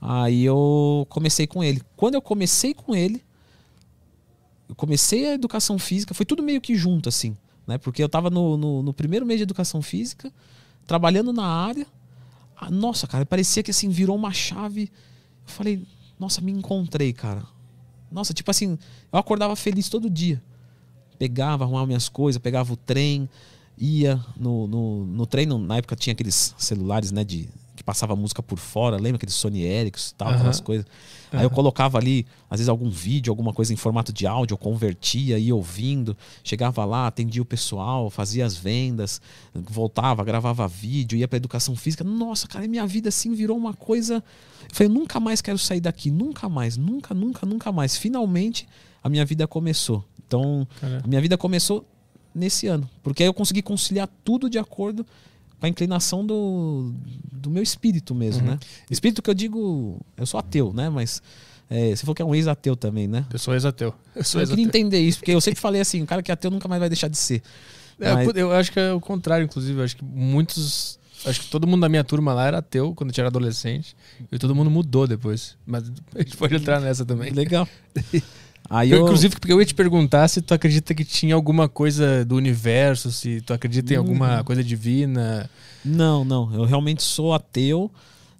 [0.00, 1.82] Aí eu comecei com ele.
[1.96, 3.22] Quando eu comecei com ele,
[4.68, 7.36] eu comecei a educação física, foi tudo meio que junto, assim.
[7.66, 7.76] Né?
[7.76, 10.32] Porque eu estava no, no, no, primeiro mês de educação física,
[10.86, 11.86] trabalhando na área.
[12.60, 14.92] Ah, nossa, cara, parecia que assim, virou uma chave.
[15.46, 15.82] Eu falei,
[16.18, 17.42] nossa, me encontrei, cara.
[18.12, 18.78] Nossa, tipo assim,
[19.10, 20.42] eu acordava feliz todo dia.
[21.18, 23.28] Pegava, arrumava minhas coisas, pegava o trem,
[23.78, 25.46] ia no, no, no trem.
[25.46, 27.48] Na época tinha aqueles celulares, né, de,
[27.80, 30.34] que passava música por fora, lembra aqueles Sony Ericsson e tal, uhum.
[30.34, 30.86] aquelas coisas.
[31.32, 31.38] Uhum.
[31.38, 34.58] Aí eu colocava ali, às vezes, algum vídeo, alguma coisa em formato de áudio, eu
[34.58, 39.18] convertia, ia ouvindo, chegava lá, atendia o pessoal, fazia as vendas,
[39.54, 42.04] voltava, gravava vídeo, ia pra educação física.
[42.04, 44.22] Nossa, cara, minha vida assim virou uma coisa.
[44.68, 47.96] Eu falei, nunca mais quero sair daqui, nunca mais, nunca, nunca, nunca mais.
[47.96, 48.68] Finalmente
[49.02, 50.04] a minha vida começou.
[50.26, 50.68] Então,
[51.02, 51.86] a minha vida começou
[52.34, 55.04] nesse ano, porque aí eu consegui conciliar tudo de acordo
[55.60, 56.92] com a inclinação do,
[57.30, 58.52] do meu espírito mesmo, uhum.
[58.52, 58.58] né?
[58.90, 60.88] Espírito que eu digo, eu sou ateu, né?
[60.88, 61.22] Mas
[61.68, 63.26] é, você falou que é um ex-ateu também, né?
[63.30, 63.94] Eu sou ex-ateu.
[64.16, 66.30] Eu, sou eu ex queria entender isso, porque eu sempre falei assim, o cara que
[66.30, 67.42] é ateu nunca mais vai deixar de ser.
[68.00, 68.34] É, mas...
[68.34, 69.78] Eu acho que é o contrário, inclusive.
[69.78, 70.98] Eu acho que muitos.
[71.26, 73.94] Acho que todo mundo da minha turma lá era ateu quando eu era adolescente.
[74.32, 75.54] E todo mundo mudou depois.
[75.66, 75.84] Mas
[76.14, 77.30] a gente pode entrar nessa também.
[77.30, 77.68] Legal.
[78.70, 79.02] Aí eu...
[79.02, 83.10] Inclusive, porque eu ia te perguntar se tu acredita que tinha alguma coisa do universo,
[83.10, 84.44] se tu acredita em alguma uhum.
[84.44, 85.50] coisa divina.
[85.84, 86.54] Não, não.
[86.54, 87.90] Eu realmente sou ateu.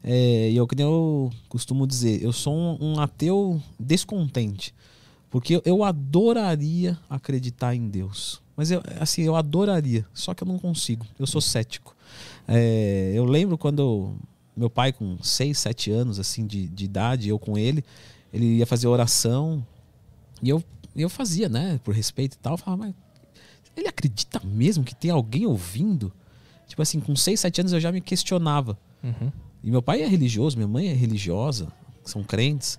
[0.04, 4.72] É, e eu, que eu costumo dizer, eu sou um, um ateu descontente.
[5.28, 8.40] Porque eu, eu adoraria acreditar em Deus.
[8.56, 11.04] Mas eu, assim, eu adoraria, só que eu não consigo.
[11.18, 11.96] Eu sou cético.
[12.46, 14.16] É, eu lembro quando eu,
[14.56, 17.84] meu pai, com 6, 7 anos assim de, de idade, eu com ele,
[18.32, 19.64] ele ia fazer oração
[20.42, 20.62] e eu,
[20.96, 21.80] eu fazia, né?
[21.84, 22.54] Por respeito e tal.
[22.54, 22.94] Eu falava, mas
[23.76, 26.12] ele acredita mesmo que tem alguém ouvindo?
[26.66, 28.78] Tipo assim, com 6, 7 anos eu já me questionava.
[29.02, 29.32] Uhum.
[29.62, 31.68] E meu pai é religioso, minha mãe é religiosa,
[32.04, 32.78] são crentes.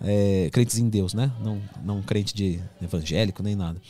[0.00, 1.32] É, crentes em Deus, né?
[1.42, 3.80] Não, não crente de evangélico nem nada.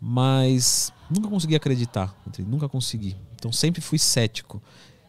[0.00, 3.16] Mas nunca consegui acreditar, nunca consegui.
[3.34, 4.62] Então sempre fui cético.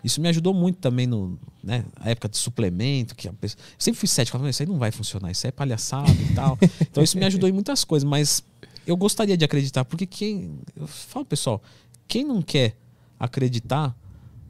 [0.05, 3.99] Isso me ajudou muito também no, né, a época de suplemento, que pessoa, eu sempre
[3.99, 6.59] fui cético, falava, isso aí não vai funcionar, isso aí é palhaçada e tal.
[6.79, 8.43] Então isso me ajudou em muitas coisas, mas
[8.85, 11.59] eu gostaria de acreditar, porque quem, eu falo pessoal,
[12.07, 12.77] quem não quer
[13.19, 13.97] acreditar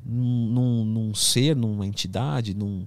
[0.06, 2.86] num, num, ser, numa entidade, num,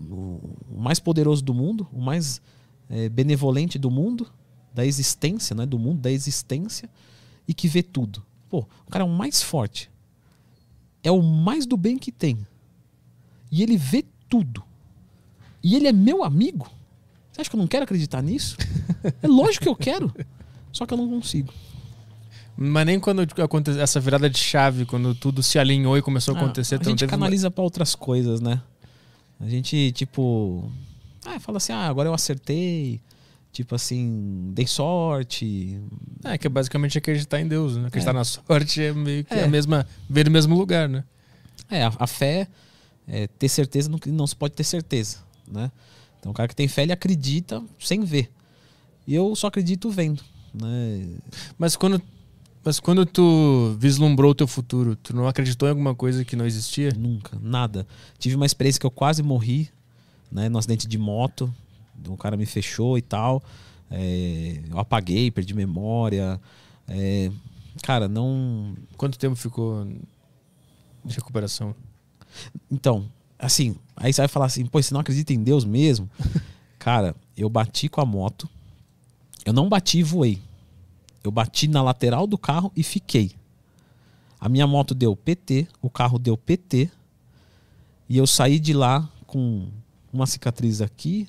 [0.00, 0.40] no,
[0.70, 2.40] o mais poderoso do mundo, o mais
[2.88, 4.26] é, benevolente do mundo,
[4.72, 6.88] da existência, né, do mundo da existência,
[7.46, 8.24] e que vê tudo.
[8.48, 9.90] Pô, o cara é o mais forte,
[11.02, 12.46] é o mais do bem que tem.
[13.50, 14.62] E ele vê tudo.
[15.62, 16.70] E ele é meu amigo.
[17.30, 18.56] Você acha que eu não quero acreditar nisso?
[19.22, 20.12] É lógico que eu quero.
[20.70, 21.50] Só que eu não consigo.
[22.54, 26.38] Mas nem quando aconteceu essa virada de chave, quando tudo se alinhou e começou a
[26.38, 26.74] ah, acontecer.
[26.74, 27.50] Ah, a gente canaliza uma...
[27.50, 28.60] para outras coisas, né?
[29.40, 30.70] A gente, tipo.
[31.24, 33.00] Ah, fala assim, ah, agora eu acertei.
[33.52, 35.80] Tipo assim, dei sorte.
[36.24, 37.88] É, que é basicamente acreditar em Deus, né?
[37.88, 38.14] Acreditar é.
[38.14, 39.44] na sorte é meio que é.
[39.44, 39.86] a mesma.
[40.08, 41.04] ver no mesmo lugar, né?
[41.68, 42.46] É, a, a fé
[43.08, 45.18] é ter certeza no que não se pode ter certeza,
[45.50, 45.70] né?
[46.18, 48.30] Então o cara que tem fé, ele acredita sem ver.
[49.06, 50.22] E eu só acredito vendo,
[50.54, 51.08] né?
[51.58, 52.00] Mas quando
[52.62, 56.46] mas quando tu vislumbrou o teu futuro, tu não acreditou em alguma coisa que não
[56.46, 56.90] existia?
[56.96, 57.86] Nunca, nada.
[58.18, 59.70] Tive uma experiência que eu quase morri,
[60.30, 61.52] né, no acidente de moto
[62.08, 63.42] um cara me fechou e tal.
[63.90, 66.40] É, eu apaguei, perdi memória.
[66.88, 67.30] É,
[67.82, 68.74] cara, não.
[68.96, 69.84] Quanto tempo ficou
[71.04, 71.74] de recuperação?
[72.70, 76.08] Então, assim, aí você vai falar assim, pô, você não acredita em Deus mesmo?
[76.78, 78.48] cara, eu bati com a moto.
[79.44, 80.40] Eu não bati e voei.
[81.24, 83.32] Eu bati na lateral do carro e fiquei.
[84.40, 86.90] A minha moto deu PT, o carro deu PT.
[88.08, 89.68] E eu saí de lá com
[90.12, 91.28] uma cicatriz aqui,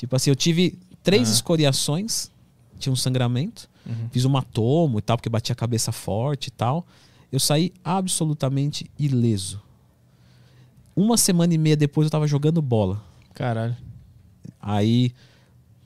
[0.00, 1.32] Tipo assim, eu tive três ah.
[1.34, 2.30] escoriações,
[2.78, 4.08] tinha um sangramento, uhum.
[4.10, 6.86] fiz um tomo e tal, porque bati a cabeça forte e tal.
[7.30, 9.60] Eu saí absolutamente ileso.
[10.96, 13.04] Uma semana e meia depois eu tava jogando bola.
[13.34, 13.76] Caralho.
[14.58, 15.12] Aí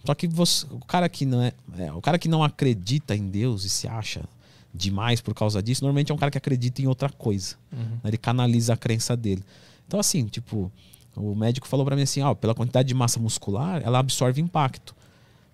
[0.05, 3.28] Só que você, o cara que não é, é, o cara que não acredita em
[3.28, 4.23] Deus e se acha
[4.73, 7.57] demais por causa disso, normalmente é um cara que acredita em outra coisa.
[7.73, 7.99] Uhum.
[8.05, 9.43] Ele canaliza a crença dele.
[9.89, 10.70] Então assim, tipo,
[11.16, 14.95] o médico falou para mim assim, ó, pela quantidade de massa muscular, ela absorve impacto.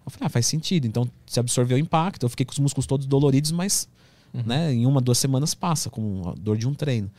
[0.05, 0.87] Eu falei, ah, faz sentido.
[0.87, 3.89] Então, se absorveu o impacto, eu fiquei com os músculos todos doloridos, mas
[4.33, 4.43] Uhum.
[4.47, 7.11] né, em uma, duas semanas passa, com a dor de um treino.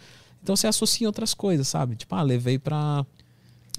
[0.41, 1.95] Então você associa outras coisas, sabe?
[1.95, 3.05] Tipo, ah, levei pra,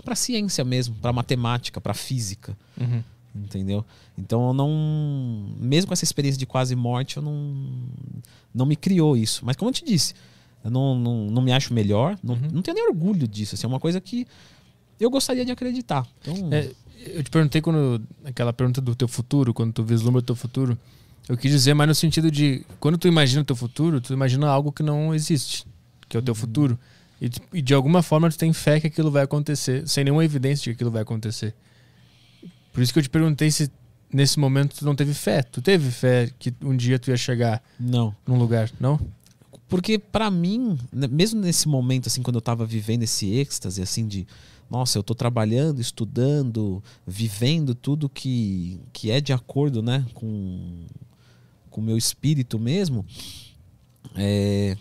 [0.05, 2.57] pra ciência mesmo, pra matemática, pra física.
[2.81, 3.03] Uhum.
[3.35, 3.83] Entendeu?
[4.19, 5.49] Então eu não.
[5.59, 7.65] Mesmo com essa experiência de quase morte, eu não.
[8.55, 9.43] Não me criou isso.
[9.45, 10.13] Mas como eu te disse,
[10.65, 12.49] eu não, não, não me acho melhor, não, Uhum.
[12.53, 13.55] não tenho nem orgulho disso.
[13.55, 14.27] Assim, é uma coisa que
[15.01, 16.07] eu gostaria de acreditar.
[16.21, 16.71] Então, É,
[17.15, 20.79] eu te perguntei quando aquela pergunta do teu futuro, quando tu vislumbra o teu futuro,
[21.29, 24.49] eu quis dizer mais no sentido de quando tu imagina o teu futuro, tu imagina
[24.49, 25.67] algo que não existe,
[26.09, 26.79] que é o teu futuro.
[27.21, 30.63] E, e de alguma forma tu tem fé que aquilo vai acontecer, sem nenhuma evidência
[30.65, 31.55] de que aquilo vai acontecer.
[32.73, 33.71] Por isso que eu te perguntei se
[34.13, 35.43] nesse momento tu não teve fé.
[35.43, 38.15] Tu teve fé que um dia tu ia chegar não.
[38.27, 38.99] num lugar, não?
[39.73, 44.07] Porque pra mim, né, mesmo nesse momento, assim, quando eu tava vivendo esse êxtase, assim,
[44.07, 44.27] de
[44.71, 50.85] nossa, eu tô trabalhando, estudando, vivendo tudo que, que é de acordo, né, com
[51.71, 53.03] com o meu espírito mesmo,
[54.15, 54.77] é,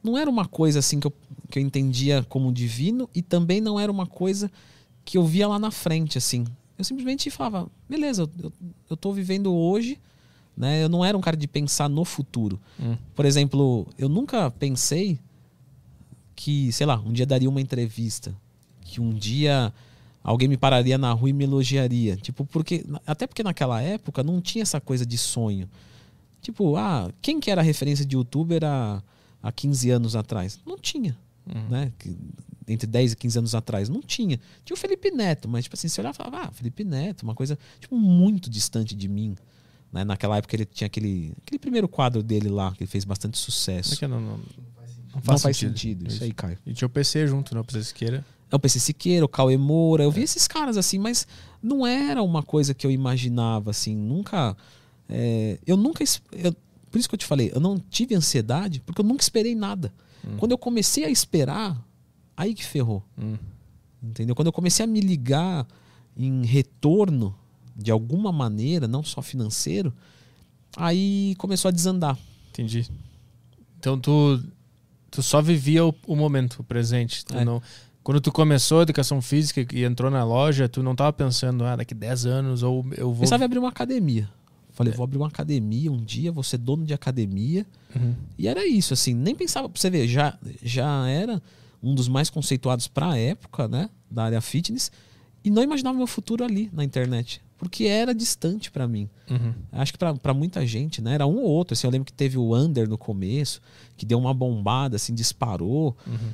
[0.00, 1.12] não era uma coisa assim que eu,
[1.50, 4.48] que eu entendia como divino e também não era uma coisa
[5.04, 6.44] que eu via lá na frente, assim.
[6.78, 8.52] Eu simplesmente falava, beleza, eu, eu,
[8.90, 9.98] eu tô vivendo hoje,
[10.58, 10.82] né?
[10.82, 12.58] Eu não era um cara de pensar no futuro.
[12.80, 12.96] Hum.
[13.14, 15.18] Por exemplo, eu nunca pensei
[16.34, 18.34] que, sei lá, um dia daria uma entrevista,
[18.82, 19.72] que um dia
[20.22, 22.16] alguém me pararia na rua e me elogiaria.
[22.16, 25.68] Tipo, porque até porque naquela época não tinha essa coisa de sonho.
[26.40, 29.02] Tipo, ah, quem que era a referência de youtuber há,
[29.42, 30.58] há 15 anos atrás?
[30.66, 31.16] Não tinha,
[31.46, 31.68] Uhum.
[31.68, 31.92] né?
[31.98, 32.16] Que-
[32.70, 34.38] Entre 10 e 15 anos atrás, não tinha.
[34.62, 37.34] Tinha o Felipe Neto, mas tipo assim, você olhava e falava, ah, Felipe Neto, uma
[37.34, 39.34] coisa tipo muito distante de mim.
[39.92, 40.04] Né?
[40.04, 43.44] Naquela época ele tinha aquele, aquele primeiro quadro dele lá, que ele fez bastante Como
[43.44, 43.94] sucesso.
[43.94, 44.40] é que não, não, não
[45.14, 45.78] não faz, faz sentido.
[46.04, 46.58] sentido, isso aí, Caio.
[46.66, 47.62] E tinha o PC junto, não?
[47.62, 48.24] O PC Siqueira.
[48.50, 51.26] É o PC Siqueira, o Cauê Moura, eu vi esses caras assim, mas
[51.62, 54.56] não era uma coisa que eu imaginava, assim, nunca.
[55.08, 56.04] é, eu nunca.
[56.32, 56.54] eu-
[56.90, 59.92] por isso que eu te falei, eu não tive ansiedade, porque eu nunca esperei nada.
[60.38, 61.76] Quando eu comecei a esperar,
[62.36, 63.02] aí que ferrou.
[63.18, 63.36] Hum.
[64.02, 64.34] Entendeu?
[64.34, 65.66] Quando eu comecei a me ligar
[66.16, 67.34] em retorno,
[67.78, 69.94] de alguma maneira, não só financeiro,
[70.76, 72.18] aí começou a desandar.
[72.50, 72.88] Entendi.
[73.78, 74.42] Então tu,
[75.10, 77.24] tu só vivia o, o momento, o presente.
[77.24, 77.44] Tu É.
[77.44, 77.62] não,
[78.02, 81.76] quando tu começou a educação física e entrou na loja, tu não tava pensando, ah,
[81.76, 83.20] daqui 10 anos ou eu vou.
[83.20, 84.28] Pensava em abrir uma academia.
[84.72, 87.66] Falei, vou abrir uma academia um dia, vou ser dono de academia.
[87.96, 88.14] Uhum.
[88.38, 91.42] E era isso, assim, nem pensava, pra você ver, já, já era
[91.82, 94.92] um dos mais conceituados pra época, né, da área fitness,
[95.44, 99.10] e não imaginava meu futuro ali na internet, porque era distante pra mim.
[99.28, 99.52] Uhum.
[99.72, 102.12] Acho que pra pra muita gente, né, era um ou outro, assim, eu lembro que
[102.12, 103.60] teve o Under no começo,
[103.96, 106.30] que deu uma bombada, assim, disparou, Uhum.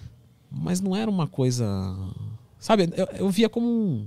[0.51, 1.67] mas não era uma coisa,
[2.59, 4.07] sabe, eu, eu via como um,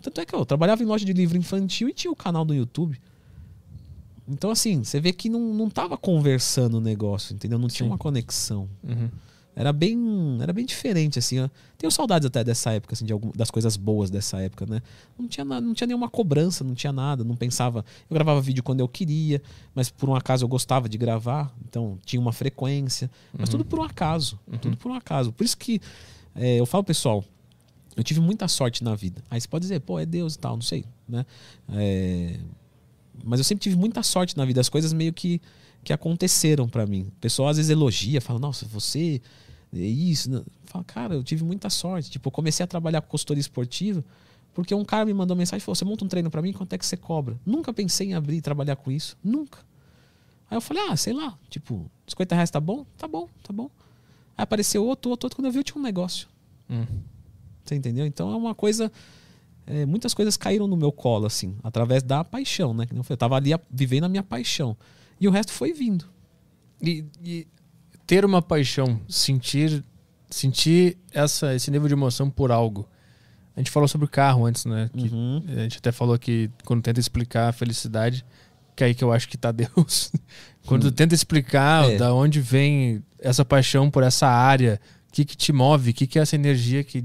[0.00, 2.54] tanto é que eu trabalhava em loja de livro infantil e tinha o canal do
[2.54, 3.00] YouTube.
[4.28, 7.58] Então, assim, você vê que não, não tava conversando o negócio, entendeu?
[7.58, 7.90] Não tinha Sim.
[7.92, 8.68] uma conexão.
[8.82, 9.08] Uhum.
[9.58, 9.98] Era bem,
[10.42, 11.40] era bem diferente, assim.
[11.40, 11.48] ó.
[11.78, 14.82] Tenho saudades até dessa época, assim, de algum, das coisas boas dessa época, né?
[15.18, 17.82] Não tinha, na- não tinha nenhuma cobrança, não tinha nada, não pensava.
[18.10, 19.40] Eu gravava vídeo quando eu queria,
[19.74, 23.10] mas por um acaso eu gostava de gravar, então tinha uma frequência.
[23.32, 25.32] Mas tudo por um acaso, tudo por um acaso.
[25.32, 25.80] Por isso que
[26.34, 27.24] é, eu falo, pessoal,
[27.96, 29.22] eu tive muita sorte na vida.
[29.30, 31.24] Aí você pode dizer, pô, é Deus e tal, não sei, né?
[31.72, 32.38] É,
[33.24, 34.60] mas eu sempre tive muita sorte na vida.
[34.60, 35.40] As coisas meio que,
[35.82, 37.06] que aconteceram pra mim.
[37.08, 39.22] O pessoal às vezes elogia, fala, nossa, você
[39.84, 40.30] isso.
[40.30, 40.42] né?
[40.64, 42.10] Fala, cara, eu tive muita sorte.
[42.10, 44.04] Tipo, eu comecei a trabalhar com consultoria esportiva
[44.54, 46.72] porque um cara me mandou mensagem e falou: você monta um treino pra mim, quanto
[46.72, 47.38] é que você cobra?
[47.44, 49.16] Nunca pensei em abrir e trabalhar com isso.
[49.22, 49.58] Nunca.
[50.50, 52.86] Aí eu falei, ah, sei lá, tipo, 50 reais tá bom?
[52.96, 53.68] Tá bom, tá bom.
[54.38, 55.36] Aí apareceu outro, outro, outro.
[55.36, 56.28] Quando eu vi, eu tinha um negócio.
[56.70, 56.84] Hum.
[57.64, 58.06] Você entendeu?
[58.06, 58.90] Então é uma coisa.
[59.66, 62.86] é, muitas coisas caíram no meu colo, assim, através da paixão, né?
[63.10, 64.76] Eu tava ali a- vivendo a minha paixão.
[65.20, 66.04] E o resto foi vindo.
[66.80, 67.46] E, e
[68.06, 69.82] ter uma paixão, sentir
[70.28, 72.88] sentir essa, esse nível de emoção por algo.
[73.56, 74.90] A gente falou sobre o carro antes, né?
[74.94, 75.42] Que Uhum.
[75.56, 78.24] A gente até falou que quando tenta explicar a felicidade,
[78.74, 80.10] que é aí que eu acho que tá Deus.
[80.66, 81.96] quando tu tenta explicar É.
[81.96, 86.06] da onde vem essa paixão por essa área, o que, que te move, o que,
[86.06, 87.02] que é essa energia que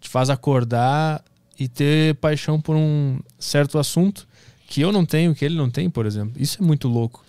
[0.00, 1.24] te faz acordar
[1.58, 4.26] e ter paixão por um certo assunto
[4.66, 6.34] que eu não tenho, que ele não tem, por exemplo.
[6.36, 7.23] Isso é muito louco.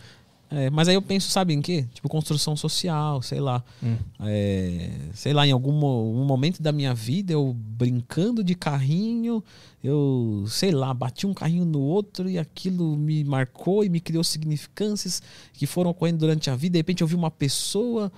[0.52, 1.86] É, mas aí eu penso, sabe em quê?
[1.94, 3.64] Tipo, construção social, sei lá.
[3.84, 3.98] Hum.
[4.22, 9.44] É, sei lá, em algum mo- um momento da minha vida, eu brincando de carrinho,
[9.84, 14.24] eu, sei lá, bati um carrinho no outro e aquilo me marcou e me criou
[14.24, 16.74] significâncias que foram ocorrendo durante a vida.
[16.74, 18.12] De repente eu vi uma pessoa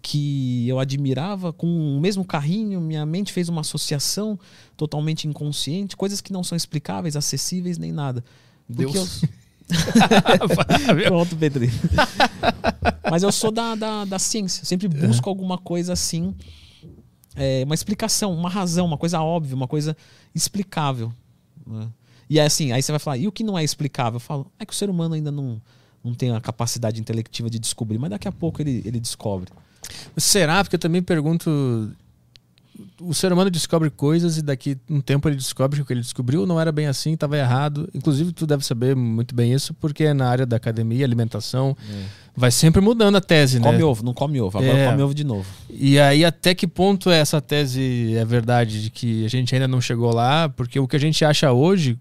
[0.00, 4.38] que eu admirava com o mesmo carrinho, minha mente fez uma associação
[4.76, 8.22] totalmente inconsciente, coisas que não são explicáveis, acessíveis nem nada.
[8.66, 9.22] Porque Deus.
[9.22, 9.28] eu-
[11.06, 11.72] Pronto, Pedrinho.
[13.10, 14.64] Mas eu sou da, da, da ciência.
[14.64, 16.34] Sempre busco alguma coisa assim.
[17.36, 19.96] é, uma explicação, uma razão, uma coisa óbvia, uma coisa
[20.34, 21.12] explicável.
[21.66, 21.88] né?
[22.28, 24.16] E é assim, aí você vai falar, e o que não é explicável?
[24.16, 25.60] Eu falo, é que o ser humano ainda não,
[26.02, 29.50] não tem a capacidade intelectiva de descobrir, mas daqui a pouco ele, ele descobre.
[30.16, 30.62] Será?
[30.64, 31.90] Porque eu também pergunto.
[33.00, 36.00] O ser humano descobre coisas e daqui um tempo ele descobre que o que ele
[36.00, 37.88] descobriu não era bem assim, estava errado.
[37.94, 41.76] Inclusive, tu deve saber muito bem isso, porque na área da academia, alimentação,
[42.36, 43.84] vai sempre mudando a tese, Come né?
[43.84, 44.90] ovo, não come ovo, agora É.
[44.90, 45.46] come ovo de novo.
[45.70, 49.80] E aí, até que ponto essa tese é verdade, de que a gente ainda não
[49.80, 50.48] chegou lá?
[50.48, 51.96] Porque o que a gente acha hoje,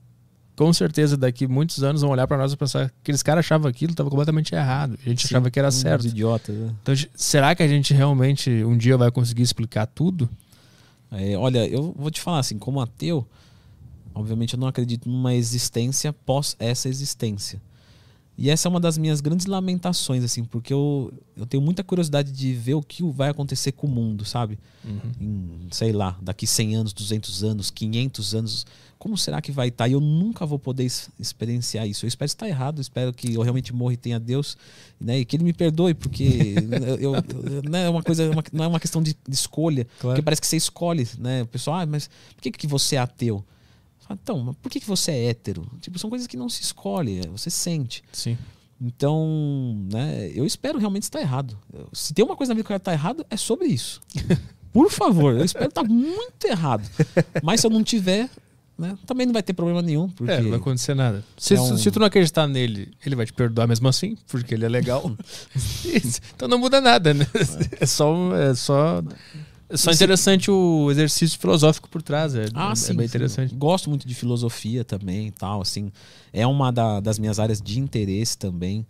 [0.56, 3.68] com certeza daqui muitos anos vão olhar para nós e pensar que aqueles caras achavam
[3.70, 4.98] aquilo, estava completamente errado.
[5.06, 6.08] A gente achava que era certo.
[6.08, 6.72] idiotas, né?
[6.82, 10.28] Então, será que a gente realmente um dia vai conseguir explicar tudo?
[11.14, 13.28] É, olha, eu vou te falar assim, como ateu,
[14.14, 17.62] obviamente eu não acredito numa existência pós essa existência.
[18.36, 22.32] E essa é uma das minhas grandes lamentações, assim, porque eu, eu tenho muita curiosidade
[22.32, 24.58] de ver o que vai acontecer com o mundo, sabe?
[25.22, 28.66] Em, sei lá, daqui 100 anos, 200 anos, 500 anos,
[29.04, 29.88] como será que vai estar?
[29.90, 30.90] E eu nunca vou poder
[31.20, 32.06] experienciar isso.
[32.06, 34.58] Eu espero estar errado, espero que eu realmente morra e tenha Deus,
[35.00, 35.20] né?
[35.20, 36.24] E que Ele me perdoe, porque
[37.00, 37.24] eu, eu-
[37.70, 40.16] não é uma coisa, uma- não é uma questão de, de escolha, Claro.
[40.16, 41.42] porque parece que você escolhe, né?
[41.44, 43.44] O pessoal, ah, mas por que, que você é ateu?
[44.00, 45.70] Fala, Então, mas por que, que você é hétero?
[45.82, 48.04] Tipo, são coisas que não se escolhe, é, você sente.
[48.14, 48.38] Sim.
[48.82, 51.58] Então, né, eu espero realmente estar errado.
[51.92, 54.02] Se tem uma coisa na vida que eu quero estar errado, é sobre isso.
[54.74, 56.90] Por favor, eu espero estar muito errado.
[57.44, 58.28] Mas se eu não tiver,
[58.78, 60.10] né, também não vai ter problema nenhum.
[60.10, 61.24] Porque É, não vai acontecer nada.
[61.38, 64.54] Se, É um- se tu não acreditar nele, ele vai te perdoar mesmo assim, porque
[64.54, 65.16] ele é legal.
[66.36, 67.26] Então não muda nada, né?
[67.80, 69.04] É só, é só,
[69.70, 72.36] é só interessante o exercício filosófico por trás.
[72.36, 73.12] É, Ah, é, sim, é bem sim.
[73.12, 73.56] interessante.
[73.56, 75.92] Gosto muito de filosofia também tal, assim.
[76.32, 78.86] É uma da- das minhas áreas de interesse também.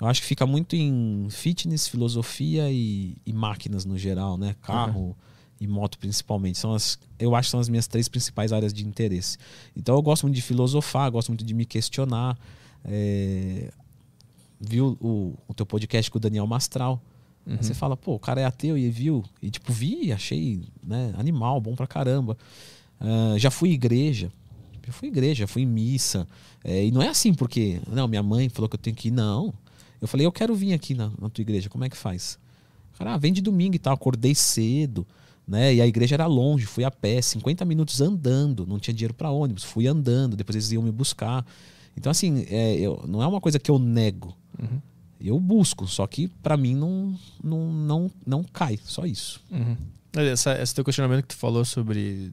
[0.00, 4.54] Eu acho que fica muito em fitness, filosofia e, e máquinas no geral, né?
[4.62, 5.16] Carro
[5.60, 6.58] e moto principalmente.
[6.58, 9.38] São as, eu acho que são as minhas três principais áreas de interesse.
[9.76, 12.38] Então eu gosto muito de filosofar, gosto muito de me questionar.
[12.84, 13.70] É,
[14.60, 17.00] viu o, o teu podcast com o Daniel Mastral.
[17.46, 17.62] Aí Uhum.
[17.62, 19.24] Você fala, pô, o cara é ateu e viu.
[19.42, 22.36] E tipo, vi, achei né, animal, bom pra caramba.
[23.00, 24.30] Ah, já fui igreja.
[24.86, 26.26] Já fui igreja, fui em missa.
[26.62, 29.10] É, e não é assim porque, não, minha mãe falou que eu tenho que ir.
[29.10, 29.54] Não.
[30.00, 32.38] Eu falei, eu quero vir aqui na, na tua igreja, como é que faz?
[32.98, 33.94] Cara, ah, vem de domingo e tal.
[33.94, 35.06] Acordei cedo,
[35.48, 35.74] né?
[35.74, 38.66] E a igreja era longe, fui a pé, 50 minutos andando.
[38.66, 41.44] Não tinha dinheiro pra ônibus, fui andando, depois eles iam me buscar.
[41.96, 44.36] Então, assim, é, eu- não é uma coisa que eu nego.
[44.60, 44.80] Uhum.
[45.20, 49.40] Eu busco, só que pra mim não, não, não, não cai, só isso.
[49.50, 49.76] Uhum.
[50.14, 52.32] Essa, esse teu questionamento que tu falou sobre.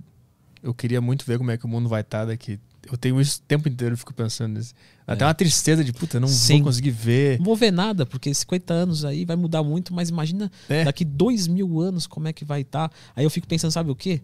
[0.62, 2.60] Eu queria muito ver como é que o mundo vai estar daqui.
[2.92, 4.74] Eu tenho isso o tempo inteiro, eu fico pensando nisso.
[5.08, 5.28] Até É.
[5.28, 6.58] uma tristeza de, puta, eu não Sim.
[6.58, 7.38] vou conseguir ver.
[7.40, 10.84] Não vou ver nada, porque 50 anos aí vai mudar muito, mas imagina É.
[10.84, 12.92] daqui dois mil anos como é que vai estar.
[13.16, 14.22] Aí eu fico pensando, sabe o quê?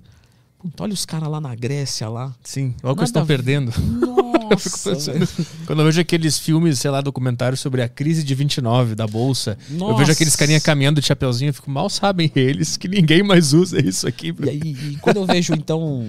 [0.60, 2.36] Puta, olha os caras lá na Grécia lá.
[2.44, 3.72] Sim, olha o que eles estão perdendo.
[3.80, 4.22] Nossa,
[4.52, 5.28] Eu fico pensando.
[5.66, 9.58] Quando eu vejo aqueles filmes, sei lá, documentários sobre a crise de 29 da Bolsa,
[9.70, 9.98] eu Nossa.
[10.00, 13.80] vejo aqueles carinha caminhando de chapeuzinho, eu fico, mal sabem eles que ninguém mais usa
[13.80, 14.36] isso aqui.
[14.44, 14.60] E, aí,
[14.92, 16.06] e quando eu vejo, então,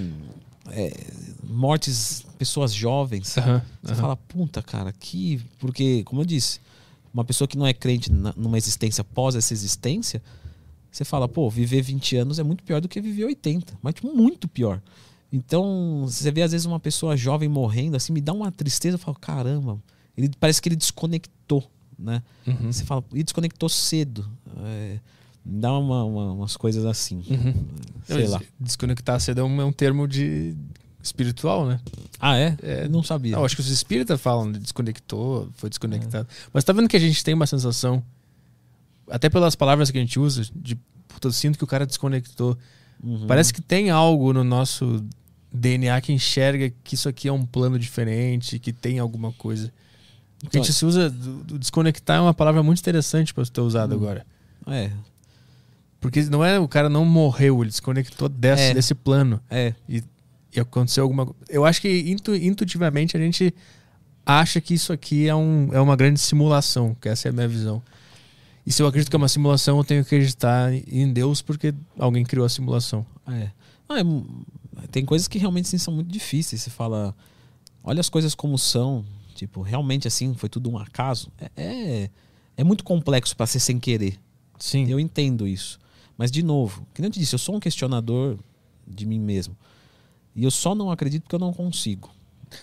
[0.72, 0.92] é,
[1.44, 3.36] mortes, pessoas jovens?
[3.38, 4.00] Aham, Você aham.
[4.00, 5.40] fala, puta, cara, que.
[5.58, 6.60] Porque, como eu disse,
[7.14, 10.20] uma pessoa que não é crente na- numa existência pós essa existência,
[10.90, 14.14] você fala, pô, viver 20 anos é muito pior do que viver 80, mas tipo,
[14.14, 14.80] muito pior.
[15.32, 18.98] Então, você vê às vezes uma pessoa jovem morrendo, assim, me dá uma tristeza, eu
[18.98, 19.78] falo, caramba,
[20.16, 21.64] ele parece que ele desconectou,
[21.98, 22.22] né?
[22.46, 22.70] Uhum.
[22.72, 24.28] Você fala, e desconectou cedo.
[24.64, 24.98] É,
[25.44, 27.22] me dá uma- uma- umas coisas assim.
[27.30, 27.54] Uhum.
[28.06, 28.40] Sei lá.
[28.60, 30.54] Desconectar cedo é um, é um termo de
[31.02, 31.80] espiritual, né?
[32.20, 32.56] Ah, é?
[32.62, 33.36] É, não sabia.
[33.36, 36.28] Não, acho que os espíritas falam de desconectou, foi desconectado.
[36.52, 38.02] Mas tá vendo que a gente tem uma sensação,
[39.10, 40.76] até pelas palavras que a gente usa, de
[41.08, 42.56] puta, eu sinto que o cara desconectou.
[43.02, 43.26] Uhum.
[43.26, 45.04] Parece que tem algo no nosso
[45.52, 49.72] DNA que enxerga que isso aqui é um plano diferente, que tem alguma coisa.
[50.40, 51.10] Porque a Então- gente se usa.
[51.10, 53.98] do- do desconectar é uma palavra muito interessante para ser usada Hum.
[53.98, 54.26] agora.
[54.66, 54.90] É,
[56.00, 58.74] Porque não é o cara não morreu, ele desconectou desse, É.
[58.74, 59.40] desse plano.
[59.48, 59.72] é.
[59.88, 60.02] E
[60.60, 61.34] aconteceu alguma.
[61.48, 63.54] Eu acho que intu- intuitivamente a gente
[64.24, 67.48] acha que isso aqui é, um, é uma grande simulação, que essa é a minha
[67.48, 67.82] visão.
[68.64, 71.74] E se eu acredito que é uma simulação, eu tenho que acreditar em Deus porque
[71.98, 73.04] alguém criou a simulação.
[73.26, 73.50] É.
[73.88, 74.04] Ah, é
[74.90, 76.62] tem coisas que realmente sim, são muito difíceis.
[76.62, 77.14] Você fala,
[77.82, 79.04] olha as coisas como são.
[79.34, 81.30] Tipo, realmente assim, foi tudo um acaso.
[81.38, 82.10] É, é,
[82.58, 84.18] é muito complexo para ser sem querer.
[84.58, 84.88] Sim.
[84.88, 85.80] Eu entendo isso.
[86.16, 88.38] Mas, de novo, que nem eu te disse, eu sou um questionador
[88.86, 89.56] de mim mesmo.
[90.34, 92.10] E eu só não acredito porque eu não consigo.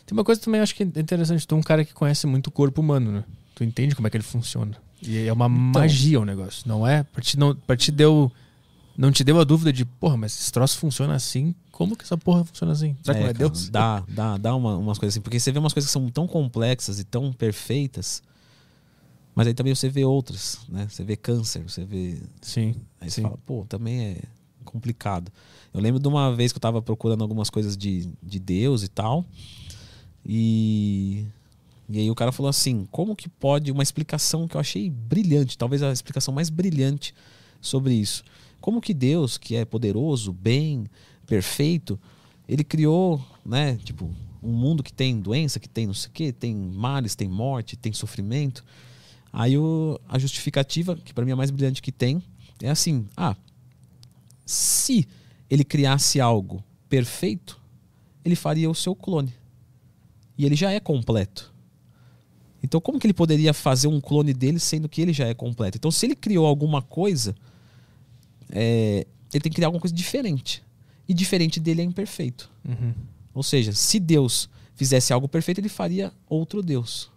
[0.05, 1.47] Tem uma coisa também, eu acho que é interessante.
[1.47, 3.23] Tu é um cara que conhece muito o corpo humano, né?
[3.55, 4.77] Tu entende como é que ele funciona.
[5.01, 7.03] E é uma então, magia o negócio, não é?
[7.03, 8.31] Pra ti, não, pra ti deu.
[8.97, 11.55] Não te deu a dúvida de, porra, mas esse troço funciona assim?
[11.71, 12.97] Como que essa porra funciona assim?
[13.01, 13.69] Será que é, não é cara, Deus?
[13.69, 15.21] Dá, dá, dá uma, umas coisas assim.
[15.21, 18.21] Porque você vê umas coisas que são tão complexas e tão perfeitas,
[19.33, 20.85] mas aí também você vê outras, né?
[20.89, 22.21] Você vê câncer, você vê.
[22.41, 22.75] Sim.
[22.99, 23.15] Aí sim.
[23.15, 24.21] você fala, pô, também é
[24.65, 25.31] complicado.
[25.73, 28.87] Eu lembro de uma vez que eu tava procurando algumas coisas de, de Deus e
[28.87, 29.25] tal.
[30.25, 31.25] E
[31.89, 35.57] e aí o cara falou assim: como que pode uma explicação que eu achei brilhante,
[35.57, 37.15] talvez a explicação mais brilhante
[37.59, 38.23] sobre isso.
[38.61, 40.85] Como que Deus, que é poderoso, bem,
[41.25, 41.99] perfeito,
[42.47, 44.13] ele criou, né, tipo,
[44.43, 47.75] um mundo que tem doença, que tem não sei o quê, tem males, tem morte,
[47.75, 48.63] tem sofrimento.
[49.33, 52.21] Aí o, a justificativa, que para mim é a mais brilhante que tem,
[52.61, 53.35] é assim: ah,
[54.45, 55.07] se
[55.49, 57.59] ele criasse algo perfeito,
[58.23, 59.33] ele faria o seu clone.
[60.37, 61.53] E ele já é completo.
[62.61, 65.77] Então, como que ele poderia fazer um clone dele sendo que ele já é completo?
[65.77, 67.35] Então, se ele criou alguma coisa,
[68.51, 70.63] é, ele tem que criar alguma coisa diferente.
[71.07, 72.49] E diferente dele é imperfeito.
[72.67, 72.93] Uhum.
[73.33, 77.09] Ou seja, se Deus fizesse algo perfeito, ele faria outro Deus.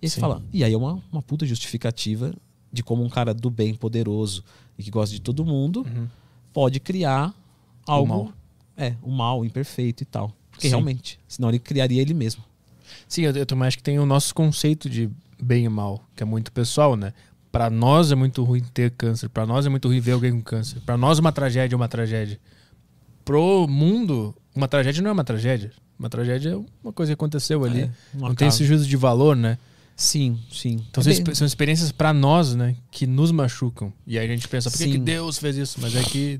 [0.00, 2.34] E aí você fala, e aí é uma, uma puta justificativa
[2.72, 4.44] de como um cara do bem, poderoso
[4.78, 6.08] e que gosta de todo mundo Uhum.
[6.56, 7.34] Pode criar
[7.86, 8.08] algo.
[8.08, 8.32] mal.
[8.78, 10.32] É, o mal, imperfeito e tal.
[10.50, 10.70] Porque Sim.
[10.70, 12.42] realmente, senão ele criaria ele mesmo.
[13.06, 16.22] Sim, eu, eu também acho que tem o nosso conceito de bem e mal, que
[16.22, 17.12] é muito pessoal, né?
[17.52, 20.40] Pra nós é muito ruim ter câncer, pra nós é muito ruim ver alguém com
[20.40, 20.80] câncer.
[20.80, 22.40] Pra nós uma tragédia é uma tragédia.
[23.22, 25.72] Pro mundo, uma tragédia não é uma tragédia.
[25.98, 27.82] Uma tragédia é uma coisa que aconteceu ali.
[27.82, 29.58] É, um não tem esse juízo de valor, né?
[29.96, 30.84] Sim, sim.
[30.90, 32.76] Então É são, bem- são experiências pra nós, né?
[32.90, 33.90] Que nos machucam.
[34.06, 35.78] E aí a gente pensa, por que, que Deus fez isso?
[35.80, 36.38] Mas é que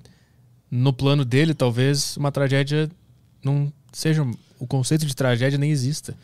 [0.71, 2.91] no plano dele, talvez uma tragédia
[3.43, 4.27] não seja.
[4.59, 6.15] O conceito de tragédia nem exista.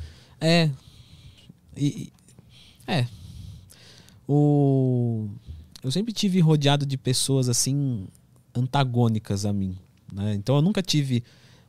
[0.41, 0.69] É.
[1.77, 2.13] E, e-
[2.87, 3.07] é.
[4.29, 5.29] O
[5.83, 8.07] eu sempre tive rodeado de pessoas assim
[8.55, 9.77] antagônicas a mim,
[10.13, 10.35] né?
[10.35, 11.25] Então eu nunca tive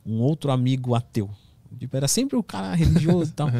[0.06, 1.28] um outro amigo ateu.
[1.78, 3.48] Tipo, era sempre o cara religioso e tal.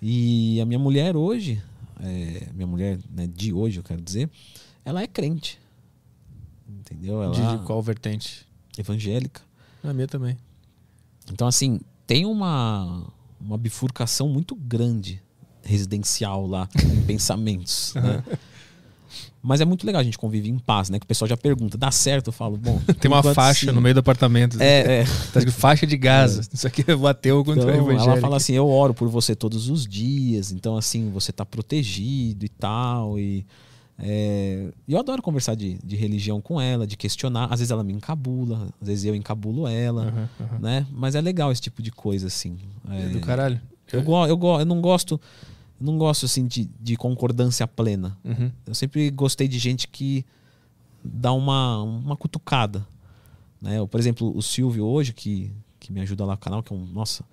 [0.00, 1.62] E a minha mulher hoje,
[2.00, 4.30] é, minha mulher né, de hoje, eu quero dizer,
[4.84, 5.58] ela é crente.
[6.68, 7.22] Entendeu?
[7.22, 8.46] Ela De, qual vertente?
[8.78, 9.40] evangélica.
[9.82, 10.36] A minha também.
[11.32, 13.04] Então, assim, tem uma,
[13.40, 15.22] uma bifurcação muito grande
[15.62, 17.94] residencial lá em pensamentos.
[17.94, 18.22] né?
[19.42, 20.98] Mas é muito legal, a gente convive em paz, né?
[20.98, 22.28] Que o pessoal já pergunta, dá certo?
[22.28, 22.80] Eu falo, bom.
[23.00, 23.72] Tem uma faixa sim.
[23.72, 24.60] no meio do apartamento.
[24.60, 25.04] É, é.
[25.32, 26.42] Tá escrito faixa de Gaza.
[26.52, 28.10] Isso aqui é o ateu contra o Então, evangélico.
[28.10, 32.44] ela fala assim, eu oro por você todos os dias, então assim, você tá protegido
[32.44, 33.18] e tal.
[33.18, 33.46] E
[33.98, 37.44] é, eu adoro conversar de, de religião com ela, de questionar.
[37.44, 40.58] Às vezes ela me encabula, às vezes eu encabulo ela, Aham, aham.
[40.60, 40.86] né?
[40.90, 42.56] Mas é legal esse tipo de coisa, assim.
[42.90, 43.60] É É, do caralho.
[43.92, 45.20] Eu, eu, eu não gosto.
[45.78, 48.16] Eu não gosto assim de, de concordância plena.
[48.24, 48.50] Uhum.
[48.66, 50.24] Eu sempre gostei de gente que
[51.04, 52.86] dá uma, uma cutucada.
[53.60, 53.78] Né?
[53.78, 56.76] Eu, por exemplo, o Silvio hoje, que, que me ajuda lá no canal, que é
[56.76, 57.24] um, nossa,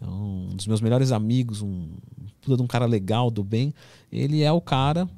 [0.00, 1.88] é um dos meus melhores amigos, um
[2.40, 3.74] puta de um cara legal, do bem.
[4.10, 5.08] Ele é o cara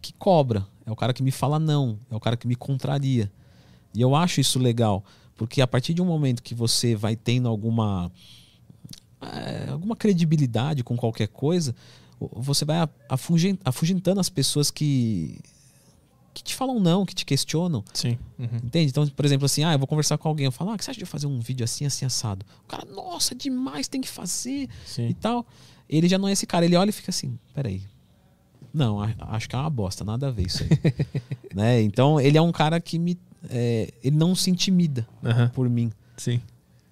[0.00, 3.30] que cobra, é o cara que me fala não, é o cara que me contraria.
[3.94, 5.04] E eu acho isso legal,
[5.36, 8.10] porque a partir de um momento que você vai tendo alguma
[9.70, 11.74] alguma credibilidade com qualquer coisa,
[12.32, 15.38] você vai afugen- afugentando as pessoas que
[16.32, 17.84] que te falam não, que te questionam.
[17.94, 18.18] Sim.
[18.36, 18.56] Uhum.
[18.64, 18.90] Entende?
[18.90, 20.84] Então, por exemplo, assim, ah, eu vou conversar com alguém, eu falo, ah, o que
[20.84, 22.44] você acha de eu fazer um vídeo assim, assim, assado?
[22.64, 25.12] O cara, nossa, demais, tem que fazer e Sim.
[25.20, 25.46] tal.
[25.88, 27.82] Ele já não é esse cara, ele olha e fica assim, peraí.
[28.72, 30.68] Não, acho que é uma bosta, nada a ver isso aí.
[31.54, 31.80] né?
[31.82, 33.16] Então, ele é um cara que me.
[33.48, 35.48] é, ele não se intimida Aham.
[35.50, 35.92] por mim.
[36.16, 36.40] Sim.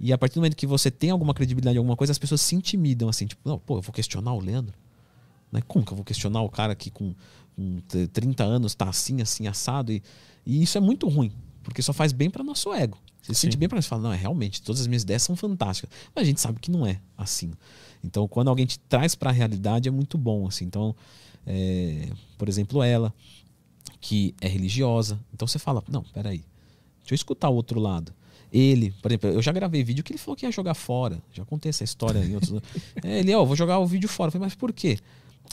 [0.02, 2.40] E a partir do momento que você tem alguma credibilidade em alguma coisa, as pessoas
[2.40, 4.74] se intimidam, assim, tipo, não, pô, eu vou questionar o Leandro?
[5.50, 5.62] Né?
[5.68, 7.14] Como que eu vou questionar o cara que com,
[7.54, 9.92] com t- 30 anos tá assim, assim, assado?
[9.92, 10.02] E,
[10.44, 11.30] e isso é muito ruim,
[11.62, 12.98] porque só faz bem para nosso ego.
[13.22, 15.36] Você se sente bem para você fala, não, é realmente, todas as minhas ideias são
[15.36, 15.88] fantásticas.
[16.12, 17.52] Mas a gente sabe que não é assim.
[18.02, 20.64] Então, quando alguém te traz para a realidade, é muito bom, assim.
[20.64, 20.96] Então,
[21.46, 23.14] é, por exemplo, ela,
[24.00, 25.20] que é religiosa.
[25.32, 26.44] Então você fala, não, peraí,
[26.98, 28.12] deixa eu escutar o outro lado.
[28.52, 31.22] Ele, por exemplo, eu já gravei vídeo que ele falou que ia jogar fora.
[31.32, 32.60] Já contei essa história em outros.
[33.02, 34.28] é, ele, ó, vou jogar o vídeo fora.
[34.28, 34.98] Eu falei, mas por quê?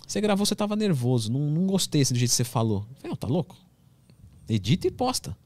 [0.06, 1.32] Você gravou, você tava nervoso.
[1.32, 2.86] Não, não gostei assim, do jeito que você falou.
[2.90, 3.56] Eu falei, ó, tá louco?
[4.50, 5.38] Edita e posta.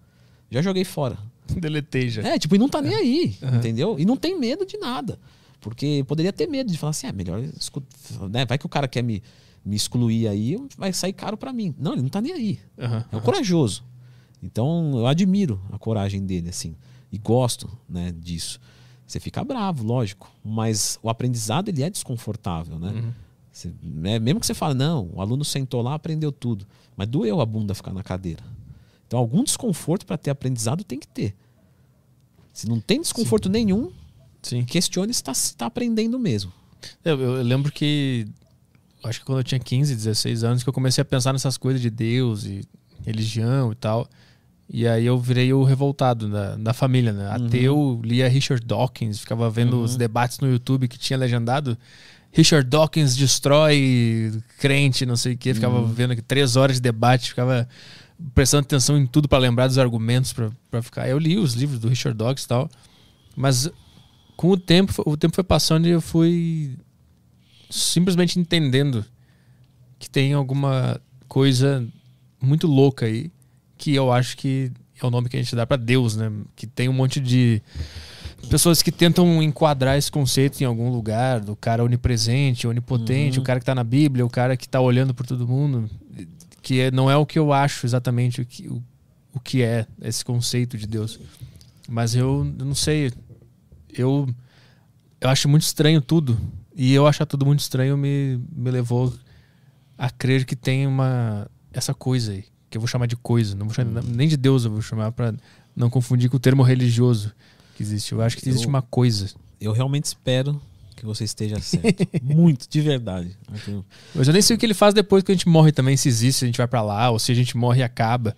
[0.50, 1.18] Já joguei fora.
[1.48, 2.24] Deletei já.
[2.24, 3.56] É, tipo, e não tá nem aí, uhum.
[3.58, 4.00] entendeu?
[4.00, 5.20] E não tem medo de nada.
[5.60, 7.40] Porque poderia ter medo de falar assim, é melhor
[8.30, 8.46] né?
[8.46, 9.22] Vai que o cara quer me,
[9.64, 11.74] me excluir aí, vai sair caro para mim.
[11.78, 12.60] Não, ele não tá nem aí.
[12.78, 13.04] Uhum.
[13.12, 13.84] É um corajoso.
[14.42, 16.76] Então, eu admiro a coragem dele, assim.
[17.14, 18.60] E gosto né, disso.
[19.06, 20.32] Você fica bravo, lógico.
[20.44, 22.90] Mas o aprendizado, ele é desconfortável, né?
[22.90, 23.14] Uhum.
[23.52, 23.72] Você,
[24.06, 26.66] é, mesmo que você fale, não, o aluno sentou lá, aprendeu tudo.
[26.98, 28.44] Mas doeu a bunda ficar na cadeira.
[29.06, 31.36] Então, algum desconforto para ter aprendizado tem que ter.
[32.52, 33.52] Se não tem desconforto Sim.
[33.52, 33.92] nenhum,
[34.42, 34.66] Sim.
[34.66, 36.52] questione se está tá aprendendo mesmo.
[37.06, 38.26] Eu, eu, lembro que,
[39.04, 41.80] acho que quando eu tinha 15, 16 anos, que eu comecei a pensar nessas coisas
[41.80, 42.68] de Deus e
[43.06, 44.10] religião e tal.
[44.74, 47.28] E aí eu virei o revoltado da, da família, né?
[47.28, 47.46] Uhum.
[47.46, 49.84] Ateu, lia Richard Dawkins, ficava vendo uhum.
[49.84, 51.78] os debates no YouTube que tinha legendado.
[52.32, 55.54] Richard Dawkins destrói crente, não sei o quê.
[55.54, 55.86] Ficava uhum.
[55.86, 57.70] vendo aqui três horas de debate, ficava
[58.34, 61.08] prestando atenção em tudo para lembrar dos argumentos para ficar.
[61.08, 62.68] Eu li os livros do Richard Dawkins e tal,
[63.36, 63.70] mas
[64.36, 66.76] com o tempo, o tempo foi passando e eu fui
[67.70, 69.06] simplesmente entendendo
[70.00, 71.88] que tem alguma coisa
[72.42, 73.32] muito louca aí
[73.84, 76.32] que eu acho que é o nome que a gente dá para Deus, né?
[76.56, 77.62] Que tem um monte de
[78.50, 83.44] pessoas que tentam enquadrar esse conceito em algum lugar, do cara onipresente, onipotente, uhum.
[83.44, 85.90] o cara que está na Bíblia, o cara que está olhando por todo mundo
[86.64, 88.82] que é, não é o que eu acho exatamente o que, o,
[89.34, 91.20] o que é esse conceito de Deus.
[91.90, 93.12] Mas eu, eu não sei.
[93.96, 94.34] Eu,
[95.20, 96.40] eu acho muito estranho tudo.
[96.74, 99.14] E eu achar tudo muito estranho me, me levou
[99.98, 103.56] a crer que tem uma essa coisa aí, que eu vou chamar de coisa.
[103.56, 104.08] Não vou chamar, hum.
[104.08, 105.34] Nem de Deus eu vou chamar para
[105.76, 107.32] não confundir com o termo religioso
[107.76, 108.12] que existe.
[108.12, 109.30] Eu acho que existe eu, uma coisa.
[109.62, 110.60] Eu realmente espero
[110.96, 112.08] que você esteja certo.
[112.24, 113.38] Muito, de verdade.
[114.16, 116.10] Mas eu nem sei o que ele faz depois que a gente morre também, se
[116.10, 118.36] existe, se a gente vai para lá, ou se a gente morre e acaba.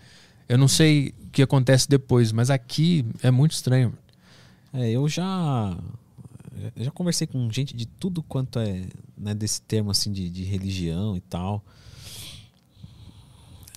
[0.49, 3.93] Eu não sei o que acontece depois, mas aqui é muito estranho.
[4.73, 5.77] É, eu já
[6.75, 8.83] já conversei com gente de tudo quanto é
[9.17, 11.63] né, desse termo assim de, de religião e tal.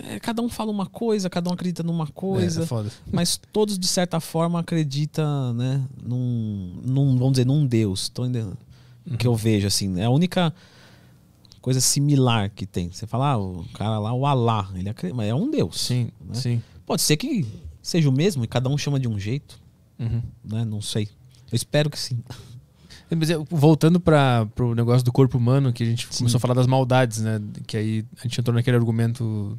[0.04, 3.78] É, cada um fala uma coisa, cada um acredita numa coisa, é, é mas todos
[3.78, 8.08] de certa forma acreditam, né, num, num vamos dizer, num Deus.
[8.08, 8.56] Tô entendendo?
[9.10, 9.16] uhum.
[9.16, 9.98] que eu vejo, assim.
[10.00, 10.52] É a única
[11.60, 12.90] coisa similar que tem.
[12.90, 15.80] Você fala, ah, o cara lá, o Alá, ele é um Deus.
[15.80, 16.34] Sim, né?
[16.34, 16.62] sim.
[16.86, 17.46] Pode ser que
[17.82, 19.58] seja o mesmo e cada um chama de um jeito.
[19.98, 20.22] Uhum.
[20.44, 20.64] Né?
[20.64, 21.08] Não sei.
[21.50, 22.22] Eu espero que sim.
[23.50, 26.18] Voltando para o negócio do corpo humano, que a gente sim.
[26.18, 27.40] começou a falar das maldades, né?
[27.66, 29.58] Que aí a gente entrou naquele argumento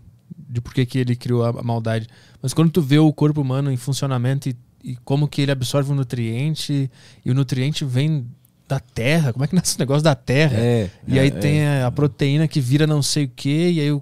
[0.49, 2.07] de por que, que ele criou a maldade.
[2.41, 5.91] Mas quando tu vê o corpo humano em funcionamento e, e como que ele absorve
[5.91, 6.89] o nutriente,
[7.23, 8.25] e o nutriente vem
[8.67, 9.33] da terra.
[9.33, 10.57] Como é que nasce o negócio da terra?
[10.57, 11.83] É, e é, aí tem é.
[11.83, 14.01] a proteína que vira não sei o quê, e aí o...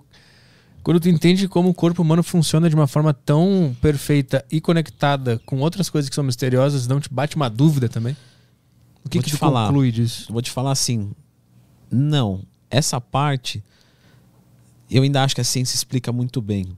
[0.83, 5.39] quando tu entende como o corpo humano funciona de uma forma tão perfeita e conectada
[5.45, 8.15] com outras coisas que são misteriosas, não te bate uma dúvida também?
[9.03, 10.31] O que, Vou que te falar, conclui disso?
[10.31, 11.11] Vou te falar assim,
[11.89, 13.63] não, essa parte
[14.89, 16.77] eu ainda acho que a ciência explica muito bem.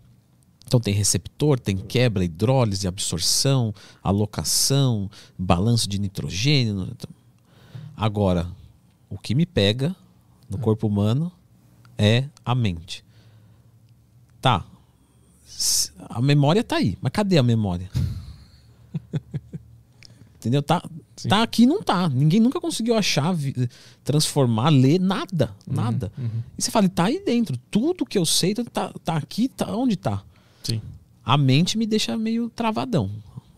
[0.65, 3.73] Então tem receptor, tem quebra, hidrólise, absorção,
[4.03, 6.95] alocação, balanço de nitrogênio.
[7.98, 8.48] Agora,
[9.10, 9.95] o que me pega
[10.49, 11.31] no corpo humano
[11.98, 13.03] é a mente.
[14.40, 14.65] Tá.
[16.07, 17.90] A memória tá aí, mas cadê a memória?
[20.36, 20.61] Entendeu?
[20.61, 20.88] Tá,
[21.27, 22.07] tá aqui não tá.
[22.07, 23.35] Ninguém nunca conseguiu achar,
[24.03, 25.55] transformar, ler nada.
[25.67, 26.11] Uhum, nada.
[26.17, 26.29] Uhum.
[26.57, 27.57] E você fala, tá aí dentro.
[27.69, 30.23] Tudo que eu sei tá, tá aqui, tá onde tá.
[30.63, 30.81] Sim.
[31.23, 33.09] A mente me deixa meio travadão.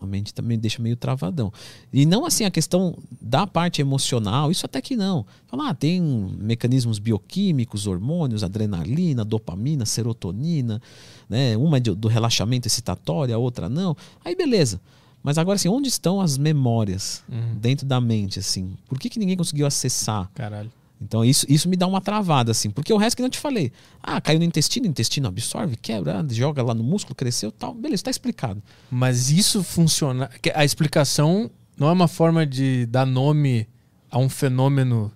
[0.02, 1.52] A mente também deixa meio travadão.
[1.92, 5.24] E não assim a questão da parte emocional, isso até que não.
[5.46, 10.82] Falar, ah, tem mecanismos bioquímicos, hormônios, adrenalina, dopamina, serotonina,
[11.28, 11.56] né?
[11.56, 13.96] Uma é do relaxamento excitatório, a outra não.
[14.24, 14.80] Aí beleza.
[15.22, 17.54] Mas agora assim, onde estão as memórias uhum.
[17.54, 18.76] dentro da mente assim?
[18.88, 20.30] Por que, que ninguém conseguiu acessar?
[20.34, 20.70] Caralho.
[21.00, 22.70] Então isso, isso me dá uma travada, assim.
[22.70, 23.72] Porque o resto que não te falei.
[24.02, 27.74] Ah, caiu no intestino, intestino absorve, quebra, joga lá no músculo, cresceu tal.
[27.74, 28.62] Beleza, está explicado.
[28.90, 30.30] Mas isso funciona.
[30.54, 33.68] A explicação não é uma forma de dar nome
[34.10, 35.10] a um fenômeno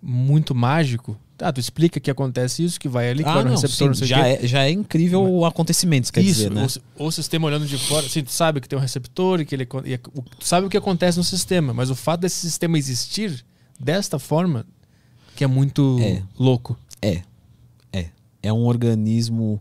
[0.00, 1.18] muito mágico.
[1.38, 3.94] Ah, tu explica que acontece isso, que vai ali, que ah, vai no não, receptor,
[3.94, 6.66] sim, já, é, já é incrível Mas, o acontecimento, quer isso, dizer, né?
[6.98, 9.54] Ou o sistema olhando de fora, assim, tu sabe que tem um receptor e que
[9.54, 13.44] ele e, tu sabe o que acontece no sistema, mas o fato desse sistema existir
[13.78, 14.64] desta forma
[15.34, 16.22] que é muito é.
[16.38, 16.78] louco.
[17.02, 17.22] É.
[17.92, 18.06] É.
[18.42, 19.60] É um organismo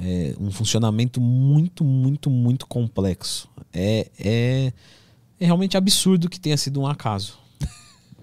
[0.00, 3.48] É um funcionamento muito, muito, muito complexo.
[3.70, 4.72] É, é,
[5.38, 7.38] é realmente absurdo que tenha sido um acaso.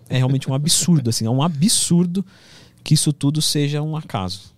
[0.09, 2.23] É realmente um absurdo, assim, é um absurdo
[2.84, 4.53] que isso tudo seja um acaso.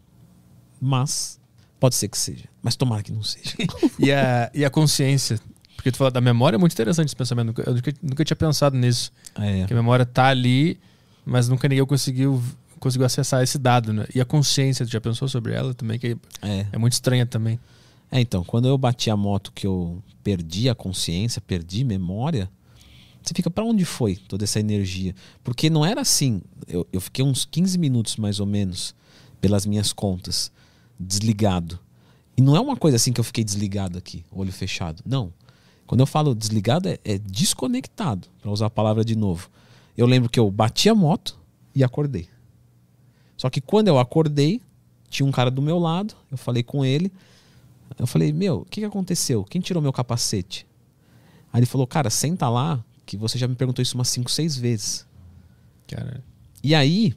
[0.82, 1.40] Mas
[1.80, 3.56] pode ser que seja, mas tomara que não seja.
[4.00, 5.40] e, a, e a consciência
[5.86, 7.62] porque tu falou da memória é muito interessante esse pensamento.
[7.64, 9.12] Eu nunca, nunca tinha pensado nisso.
[9.36, 9.66] É.
[9.66, 10.80] Que a memória tá ali,
[11.24, 12.42] mas nunca ninguém conseguiu,
[12.80, 14.08] conseguiu acessar esse dado, né?
[14.16, 16.00] E a consciência, tu já pensou sobre ela também?
[16.00, 16.66] Que É.
[16.72, 17.60] é muito estranha também.
[18.12, 22.50] É, então, quando eu bati a moto que eu perdi a consciência, perdi memória,
[23.26, 25.16] você fica, pra onde foi toda essa energia?
[25.44, 26.42] Porque não era assim.
[26.68, 28.94] Eu, eu fiquei uns 15 minutos, mais ou menos,
[29.42, 30.52] pelas minhas contas,
[31.00, 31.80] desligado.
[32.38, 35.02] E não é uma coisa assim que eu fiquei desligado aqui, olho fechado.
[35.06, 35.34] Não.
[35.88, 39.50] Quando eu falo desligado, é, é desconectado, para usar a palavra de novo.
[39.98, 41.38] Eu lembro que eu bati a moto
[41.74, 42.28] e acordei.
[43.38, 44.62] Só que quando eu acordei,
[45.10, 47.12] tinha um cara do meu lado, eu falei com ele.
[47.98, 49.44] Eu falei, meu, o que, que aconteceu?
[49.44, 50.66] Quem tirou meu capacete?
[51.54, 54.56] Aí ele falou, cara, senta lá, que você já me perguntou isso umas 5, 6
[54.58, 55.06] vezes.
[55.88, 56.24] Cara,
[56.64, 57.14] E aí,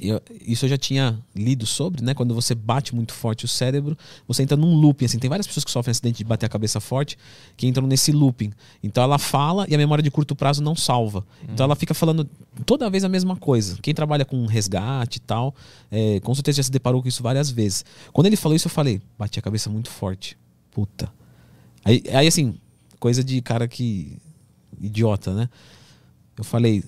[0.00, 2.14] eu- isso eu já tinha lido sobre, né?
[2.14, 5.04] Quando você bate muito forte o cérebro, você entra num looping.
[5.04, 7.18] Assim, tem várias pessoas que sofrem acidente de bater a cabeça forte
[7.54, 8.50] que entram nesse looping.
[8.82, 11.22] Então ela fala e a memória de curto prazo não salva.
[11.46, 12.26] Então ela fica falando
[12.64, 13.76] toda vez a mesma coisa.
[13.82, 15.54] Quem trabalha com resgate e tal,
[15.90, 17.84] é, com certeza já se deparou com isso várias vezes.
[18.10, 20.34] Quando ele falou isso, eu falei, bati a cabeça muito forte.
[20.70, 21.12] Puta.
[21.84, 22.54] Aí, aí assim,
[22.98, 24.16] coisa de cara que.
[24.80, 25.48] Idiota, né?
[26.36, 26.82] Eu falei,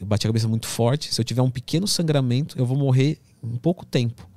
[0.00, 1.12] eu bati a cabeça muito forte.
[1.12, 4.28] Se eu tiver um pequeno sangramento, eu vou morrer em pouco tempo.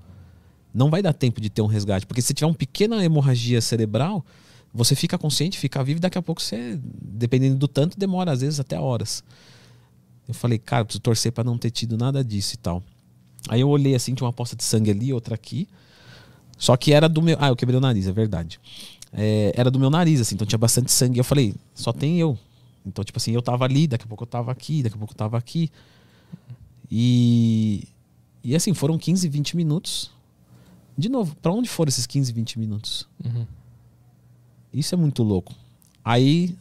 [0.73, 4.25] Não vai dar tempo de ter um resgate, porque se tiver uma pequena hemorragia cerebral,
[4.73, 8.39] você fica consciente, fica vivo, e daqui a pouco você, dependendo do tanto, demora às
[8.39, 9.23] vezes até horas.
[10.27, 12.81] Eu falei, cara, preciso torcer para não ter tido nada disso e tal.
[13.49, 15.67] Aí eu olhei assim, tinha uma poça de sangue ali, outra aqui.
[16.57, 17.35] Só que era do meu.
[17.39, 18.59] Ah, eu quebrei o nariz, é verdade.
[19.11, 21.19] É, era do meu nariz, assim, então tinha bastante sangue.
[21.19, 22.37] Eu falei, só tem eu.
[22.85, 25.13] Então, tipo assim, eu tava ali, daqui a pouco eu tava aqui, daqui a pouco
[25.13, 25.69] eu tava aqui.
[26.89, 27.87] E.
[28.43, 30.11] E assim, foram 15, 20 minutos.
[30.97, 33.07] De novo, pra onde foram esses 15, 20 minutos?
[33.23, 33.45] Uhum.
[34.73, 35.53] Isso é muito louco.
[36.03, 36.55] Aí,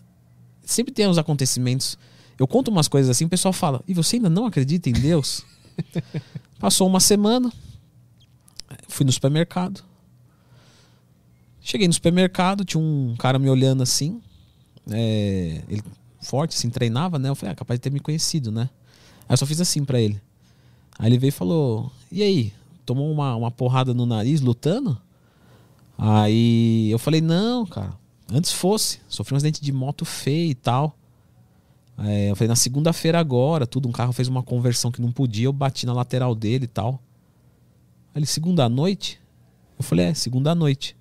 [0.63, 1.99] sempre tem os acontecimentos.
[2.39, 5.45] Eu conto umas coisas assim, o pessoal fala, e você ainda não acredita em Deus?
[6.59, 7.53] Passou uma semana,
[8.89, 9.83] fui no supermercado.
[11.61, 14.21] Cheguei no supermercado, tinha um cara me olhando assim.
[14.91, 15.83] é, ele
[16.21, 17.29] forte, assim, treinava, né?
[17.29, 18.69] Eu falei, ah, capaz de ter me conhecido, né?
[19.29, 20.21] Aí eu só fiz assim pra ele.
[21.01, 22.53] Aí ele veio e falou: E aí?
[22.85, 25.01] Tomou uma, uma porrada no nariz lutando?
[25.97, 27.95] Aí eu falei: Não, cara.
[28.31, 29.01] Antes fosse.
[29.09, 30.95] Sofri um acidente de moto feio e tal.
[31.97, 33.89] É, eu falei: Na segunda-feira agora, tudo.
[33.89, 35.47] Um carro fez uma conversão que não podia.
[35.47, 37.01] Eu bati na lateral dele e tal.
[38.15, 39.19] Aí ele: Segunda noite?
[39.79, 40.95] Eu falei: É, segunda noite.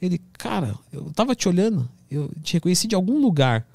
[0.00, 1.86] Ele: Cara, eu tava te olhando.
[2.10, 3.66] Eu te reconheci de algum lugar.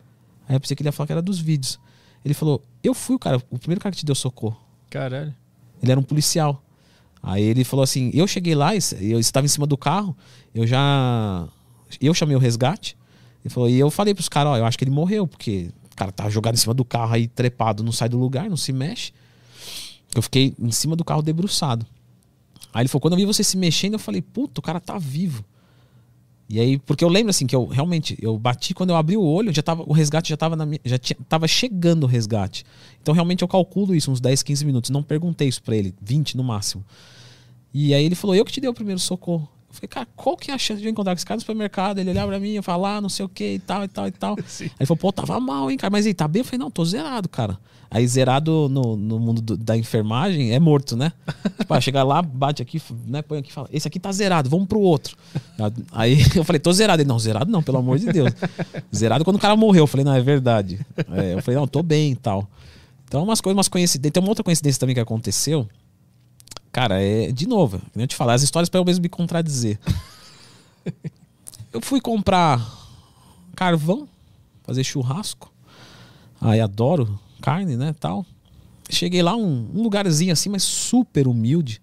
[0.50, 1.80] Aí eu pensei que ele ia falar que era dos vídeos.
[2.26, 4.60] Ele falou: Eu fui o cara, o primeiro cara que te deu socorro.
[4.90, 5.34] Caralho.
[5.82, 6.62] Ele era um policial.
[7.22, 10.18] Aí ele falou assim: Eu cheguei lá, eu estava em cima do carro,
[10.54, 11.48] eu já.
[12.02, 12.98] Eu chamei o resgate.
[13.46, 15.96] Ele falou, e eu falei pros caras: Ó, eu acho que ele morreu, porque o
[15.96, 18.74] cara tava jogado em cima do carro aí, trepado, não sai do lugar, não se
[18.74, 19.14] mexe.
[20.16, 21.86] Eu fiquei em cima do carro debruçado.
[22.74, 24.98] Aí ele falou: Quando eu vi você se mexendo, eu falei: Puta, o cara tá
[24.98, 25.46] vivo.
[26.50, 29.22] E aí, porque eu lembro assim que eu realmente, eu bati quando eu abri o
[29.22, 32.66] olho, já tava, o resgate já tava na minha, já tinha, tava chegando o resgate.
[33.00, 34.90] Então realmente eu calculo isso, uns 10, 15 minutos.
[34.90, 36.84] Não perguntei isso pra ele, 20 no máximo.
[37.72, 39.48] E aí ele falou: Eu que te dei o primeiro socorro.
[39.70, 41.42] Eu falei, cara, qual que é a chance de eu encontrar com esse cara no
[41.42, 42.00] supermercado?
[42.00, 44.12] Ele olhava pra mim, eu falar, não sei o que e tal, e tal, e
[44.12, 44.36] tal.
[44.48, 44.66] Sim.
[44.66, 45.92] Aí ele falou, pô, tava mal, hein, cara.
[45.92, 46.40] Mas aí, tá bem?
[46.42, 47.58] Eu falei, não, tô zerado, cara.
[47.92, 51.12] Aí zerado no, no mundo do- da enfermagem é morto, né?
[51.60, 54.48] tipo, ah, chega lá, bate aqui, né, põe aqui e fala, esse aqui tá zerado,
[54.50, 55.18] vamos pro outro.
[55.92, 57.02] Aí eu falei, tô zerado.
[57.02, 58.32] Ele, não, zerado não, pelo amor de Deus.
[58.96, 59.84] Zerado quando o cara morreu.
[59.84, 60.80] Eu falei, não, é verdade.
[61.12, 62.48] É, eu falei, não, tô bem e tal.
[63.08, 64.14] Então, umas coisas, umas coincidências.
[64.14, 65.68] Tem uma outra coincidência também que aconteceu.
[66.72, 67.32] Cara, é.
[67.32, 69.80] De novo, eu te falar, as histórias para eu mesmo me contradizer.
[71.74, 72.60] eu fui comprar
[73.56, 74.08] carvão,
[74.64, 75.52] fazer churrasco.
[76.40, 78.26] Aí adoro carne, né, tal.
[78.90, 81.80] Cheguei lá, um, um lugarzinho assim, mas super humilde,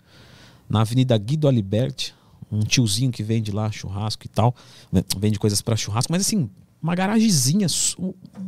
[0.69, 2.15] na Avenida Guido Aliberti.
[2.51, 4.55] Um tiozinho que vende lá churrasco e tal.
[4.93, 6.49] né, Vende coisas para churrasco, mas assim,
[6.81, 7.67] uma garagezinha,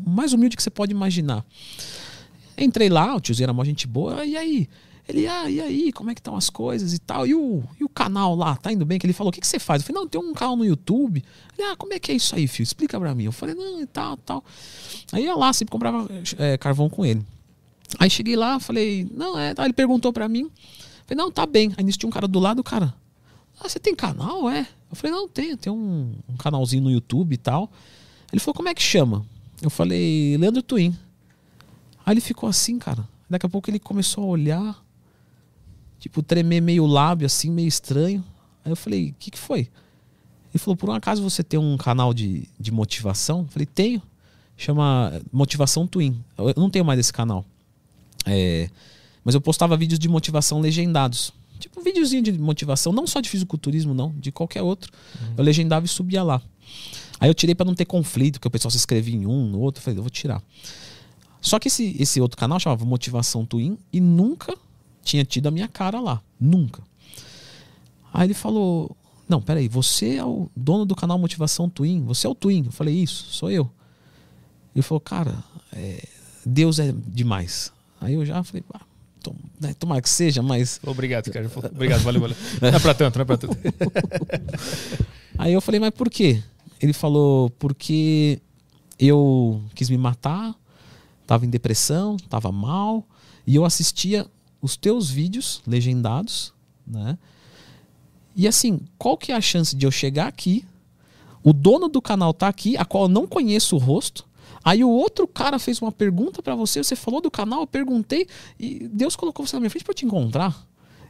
[0.07, 1.45] mais humilde que você pode imaginar.
[2.57, 4.69] Entrei lá, o tiozinho era mó gente boa, e aí?
[5.09, 7.27] Ele, ah, e aí, como é que estão as coisas e tal?
[7.27, 8.99] E o, e o canal lá, tá indo bem?
[8.99, 9.81] Que ele falou, o que, que você faz?
[9.81, 11.25] Eu falei, não, tem um canal no YouTube.
[11.57, 12.65] Ele, ah, como é que é isso aí, filho?
[12.65, 13.25] Explica pra mim.
[13.25, 14.45] Eu falei, não, e tal, tal.
[15.11, 16.07] Aí ia lá, sempre comprava
[16.37, 17.25] é, carvão com ele.
[17.99, 19.55] Aí cheguei lá, falei, não, é.
[19.57, 20.51] Aí ele perguntou pra mim.
[21.07, 21.73] Falei, não, tá bem.
[21.79, 22.95] Aí nisso tinha um cara do lado, cara.
[23.59, 24.51] Ah, você tem canal?
[24.51, 24.69] É.
[24.91, 27.73] Eu falei, não, tem, tem um, um canalzinho no YouTube e tal.
[28.31, 29.25] Ele falou, como é que chama?
[29.63, 30.95] Eu falei, Leandro Twin.
[32.05, 33.09] Aí ele ficou assim, cara.
[33.29, 34.85] Daqui a pouco ele começou a olhar,
[36.09, 38.25] tipo, tremer meio lábio, assim, meio estranho.
[38.65, 39.69] Aí eu falei, o que, que foi?
[40.51, 43.41] Ele falou, por um acaso você tem um canal de, de motivação?
[43.41, 44.03] Eu falei, tenho.
[44.57, 46.19] Chama Motivação Twin.
[46.37, 47.45] Eu não tenho mais esse canal.
[48.27, 48.69] É,
[49.23, 51.33] mas eu postava vídeos de motivação legendados.
[51.61, 54.91] Tipo um videozinho de motivação, não só de fisiculturismo, não, de qualquer outro.
[55.21, 55.35] Uhum.
[55.37, 56.43] Eu legendava e subia lá.
[57.21, 59.61] Aí eu tirei para não ter conflito, porque o pessoal se inscrevia em um, no
[59.61, 59.81] outro.
[59.81, 60.43] Eu falei, eu vou tirar.
[61.41, 64.57] Só que esse, esse outro canal chamava Motivação Twin e nunca
[65.03, 66.23] tinha tido a minha cara lá.
[66.41, 66.83] Nunca.
[68.13, 68.97] Aí ele falou:
[69.29, 72.05] Não, peraí, você é o dono do canal Motivação Twin?
[72.05, 72.65] Você é o Twin?
[72.67, 73.71] Eu falei: Isso, sou eu.
[74.75, 75.43] Ele falou: Cara,
[75.73, 76.07] é,
[76.45, 77.73] Deus é demais.
[78.01, 78.81] Aí eu já falei: ah,
[79.23, 80.81] tom, né, Tomara que seja, mas.
[80.85, 81.51] Obrigado, cara.
[81.73, 82.37] Obrigado, valeu, valeu.
[82.61, 83.59] Não é pra tanto, não é pra tanto.
[85.39, 86.43] Aí eu falei: Mas por quê?
[86.81, 88.41] Ele falou: Porque
[88.99, 90.55] eu quis me matar
[91.29, 93.07] estava em depressão, estava mal,
[93.47, 94.27] e eu assistia
[94.61, 96.53] os teus vídeos legendados,
[96.87, 97.19] né?
[98.35, 100.65] E assim, qual que é a chance de eu chegar aqui,
[101.43, 104.25] o dono do canal tá aqui, a qual eu não conheço o rosto,
[104.65, 108.29] aí o outro cara fez uma pergunta para você, você falou do canal, eu perguntei,
[108.59, 110.67] e Deus colocou você na minha frente para te encontrar.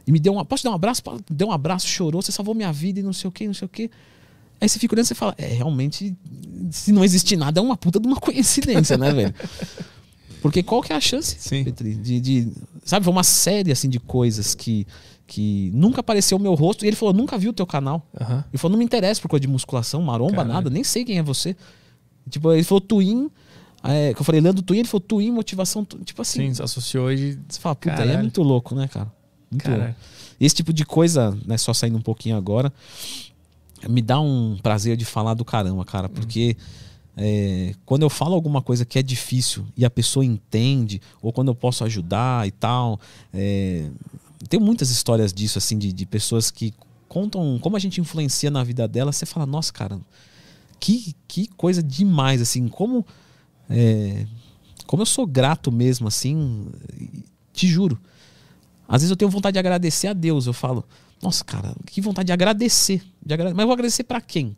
[0.07, 1.03] E me deu um, posso dar um abraço?
[1.29, 3.65] Deu um abraço, chorou, você salvou minha vida e não sei o que, não sei
[3.67, 3.91] o que.
[4.59, 6.15] Aí você fica olhando e fala, é, realmente,
[6.71, 9.35] se não existe nada, é uma puta de uma coincidência, né, velho?
[10.41, 11.63] Porque qual que é a chance, Sim.
[11.63, 12.51] Petri, de, de,
[12.83, 14.87] Sabe, foi uma série assim de coisas que,
[15.27, 16.85] que nunca apareceu o meu rosto.
[16.85, 18.07] E ele falou, nunca viu o teu canal.
[18.19, 18.43] Uhum.
[18.51, 20.53] Ele falou, não me interessa por coisa de musculação, maromba, Caralho.
[20.53, 21.55] nada, nem sei quem é você.
[22.29, 23.29] Tipo, ele falou Twin.
[23.83, 25.85] É, que eu falei, Leandro Twin, ele falou Twin, motivação.
[25.85, 26.53] Tipo assim.
[26.53, 27.39] Sim, associou e.
[27.47, 29.11] Você fala, puta, aí é muito louco, né, cara?
[29.49, 29.83] Muito Caralho.
[29.83, 29.95] louco.
[30.39, 32.71] Esse tipo de coisa, né, só saindo um pouquinho agora,
[33.89, 36.55] me dá um prazer de falar do caramba, cara, porque.
[36.57, 41.33] Uhum é, quando eu falo alguma coisa que é difícil e a pessoa entende, ou
[41.33, 42.99] quando eu posso ajudar e tal.
[43.33, 43.89] É,
[44.47, 46.73] tem muitas histórias disso, assim, de, de pessoas que
[47.07, 49.11] contam como a gente influencia na vida dela.
[49.11, 49.99] Você fala, nossa, cara,
[50.79, 53.05] que, que coisa demais, assim, como.
[53.69, 54.25] É,
[54.87, 56.67] como eu sou grato mesmo, assim,
[57.53, 57.99] te juro.
[58.87, 60.47] Às vezes eu tenho vontade de agradecer a Deus.
[60.47, 60.83] Eu falo,
[61.21, 63.03] nossa, cara, que vontade de agradecer.
[63.23, 63.53] De agrade...
[63.53, 64.57] Mas eu vou agradecer para quem?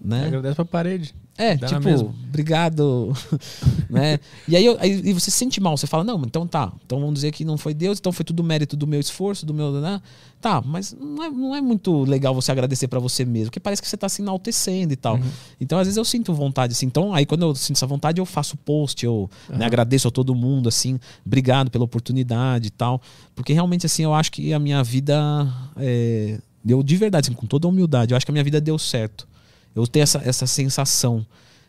[0.00, 0.26] Né?
[0.26, 1.14] Agradece pra parede.
[1.36, 1.88] É, Dá tipo,
[2.28, 3.12] obrigado,
[3.88, 4.18] né?
[4.46, 7.14] E aí, aí e você se sente mal, você fala, não, então tá, então vamos
[7.14, 10.00] dizer que não foi Deus, então foi tudo mérito do meu esforço, do meu, né?
[10.42, 13.80] Tá, mas não é, não é muito legal você agradecer para você mesmo, porque parece
[13.80, 15.16] que você tá se enaltecendo e tal.
[15.16, 15.22] Uhum.
[15.58, 18.26] Então, às vezes eu sinto vontade, assim, então aí quando eu sinto essa vontade, eu
[18.26, 19.56] faço post, eu uhum.
[19.56, 23.00] né, agradeço a todo mundo, assim, obrigado pela oportunidade e tal,
[23.34, 25.48] porque realmente, assim, eu acho que a minha vida,
[25.78, 28.60] é, deu de verdade, assim, com toda a humildade, eu acho que a minha vida
[28.60, 29.31] deu certo.
[29.74, 31.26] Eu tenho essa, essa sensação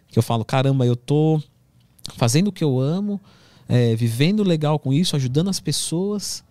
[0.09, 1.41] que eu falo, caramba, eu tô
[2.15, 3.19] fazendo o que eu amo,
[3.67, 6.43] é, vivendo legal com isso, ajudando as pessoas.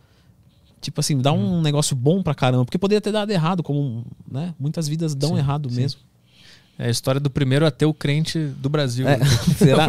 [0.80, 1.62] Tipo assim, dá um hum.
[1.62, 2.64] negócio bom pra caramba.
[2.64, 4.54] Porque poderia ter dado errado, como né?
[4.58, 5.76] muitas vidas dão sim, errado sim.
[5.76, 6.00] mesmo.
[6.78, 9.06] É a história do primeiro ateu crente do Brasil.
[9.06, 9.18] É,
[9.56, 9.88] será?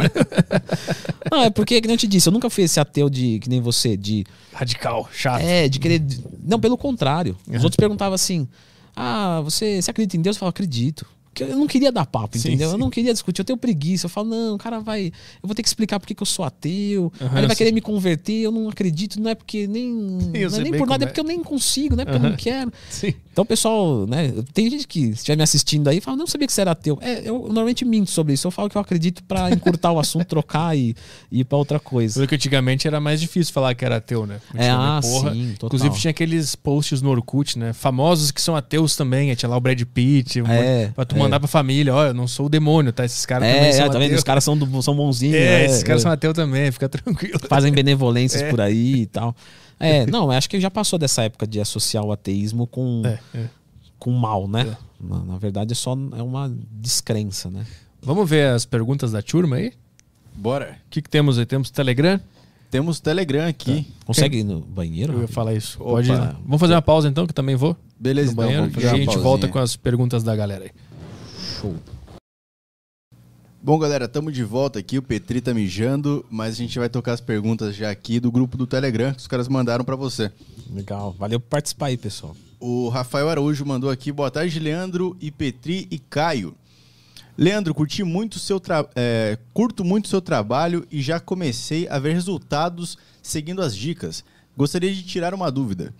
[1.32, 3.48] não, é porque, que nem eu te disse, eu nunca fui esse ateu de, que
[3.48, 4.24] nem você, de.
[4.52, 5.40] Radical, chato.
[5.40, 6.00] É, de querer.
[6.44, 7.36] Não, pelo contrário.
[7.48, 8.46] Os outros perguntavam assim:
[8.94, 10.36] Ah, você, você acredita em Deus?
[10.36, 11.06] Eu falo, acredito
[11.42, 12.68] eu não queria dar papo, sim, entendeu?
[12.68, 12.74] Sim.
[12.74, 14.06] Eu não queria discutir, eu tenho preguiça.
[14.06, 15.06] Eu falo, não, o cara vai.
[15.06, 17.12] Eu vou ter que explicar por que eu sou ateu.
[17.20, 19.90] Uhum, ele vai querer me converter, eu não acredito, não é porque nem.
[19.90, 21.06] não é nem por nada, é.
[21.06, 22.24] é porque eu nem consigo, não é porque uhum.
[22.24, 22.72] eu não quero.
[22.88, 23.14] Sim.
[23.34, 24.32] Então, pessoal, né?
[24.52, 26.96] Tem gente que estiver me assistindo aí fala, não sabia que você era ateu.
[27.00, 28.46] É, eu, eu normalmente minto sobre isso.
[28.46, 30.94] Eu falo que eu acredito para encurtar o assunto, trocar e,
[31.32, 32.20] e ir pra outra coisa.
[32.20, 34.40] Porque antigamente era mais difícil falar que era ateu, né?
[34.54, 35.32] É, ah, porra.
[35.32, 35.66] sim, total.
[35.66, 37.72] Inclusive tinha aqueles posts no Orkut, né?
[37.72, 39.34] Famosos que são ateus também.
[39.34, 40.38] Tinha lá o Brad Pitt.
[40.38, 41.06] É, pra é.
[41.24, 43.04] Mandar pra família, ó, eu não sou o demônio, tá?
[43.04, 44.14] Esses caras é, também são é, tá vendo?
[44.14, 45.36] Os caras são, do, são bonzinhos.
[45.36, 45.64] É, né?
[45.66, 47.38] esses caras são ateus também, fica tranquilo.
[47.48, 48.50] Fazem benevolências é.
[48.50, 49.34] por aí e tal.
[49.78, 53.44] É, não, acho que já passou dessa época de associar o ateísmo com, é, é.
[53.98, 54.76] com mal, né?
[54.80, 55.04] É.
[55.04, 57.66] Na, na, verdade, é só é uma descrença, né?
[58.00, 59.72] Vamos ver as perguntas da turma aí?
[60.34, 60.78] Bora.
[60.86, 61.46] O que, que temos aí?
[61.46, 62.20] Temos Telegram?
[62.70, 63.82] Temos Telegram aqui.
[63.82, 64.06] Tá.
[64.06, 65.12] Consegue ir no banheiro?
[65.12, 65.78] Eu ia falar isso.
[65.78, 66.36] Pode ir.
[66.44, 67.76] Vamos fazer uma pausa então, que também vou.
[67.98, 70.70] Beleza, no banheiro, então, e a gente volta com as perguntas da galera aí.
[71.64, 71.74] Show.
[73.62, 74.98] Bom, galera, estamos de volta aqui.
[74.98, 78.58] O Petri tá mijando, mas a gente vai tocar as perguntas já aqui do grupo
[78.58, 80.30] do Telegram que os caras mandaram para você.
[80.70, 82.36] Legal, valeu por participar aí, pessoal.
[82.60, 86.54] O Rafael Araújo mandou aqui: boa tarde, Leandro, e Petri e Caio.
[87.36, 88.86] Leandro, curti muito seu tra...
[88.94, 94.22] É, curto muito seu trabalho e já comecei a ver resultados seguindo as dicas.
[94.54, 95.94] Gostaria de tirar uma dúvida.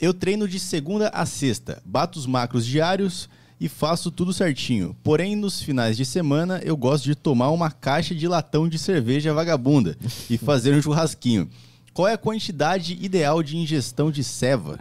[0.00, 4.96] Eu treino de segunda a sexta, bato os macros diários e faço tudo certinho.
[5.02, 9.32] Porém, nos finais de semana, eu gosto de tomar uma caixa de latão de cerveja
[9.32, 9.96] vagabunda
[10.28, 11.48] e fazer um churrasquinho.
[11.92, 14.80] Qual é a quantidade ideal de ingestão de ceva?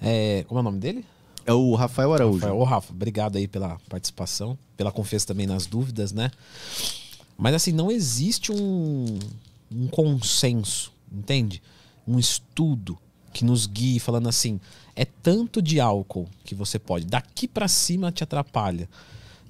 [0.00, 1.04] É, como é o nome dele?
[1.44, 2.38] É o Rafael Araújo.
[2.38, 2.58] Rafael.
[2.58, 6.30] Ô, Rafa, obrigado aí pela participação, pela confiança também nas dúvidas, né?
[7.36, 9.18] Mas assim, não existe um,
[9.70, 11.60] um consenso, entende?
[12.06, 12.96] Um estudo
[13.32, 14.60] que nos guie falando assim,
[14.94, 18.88] é tanto de álcool que você pode, daqui para cima te atrapalha.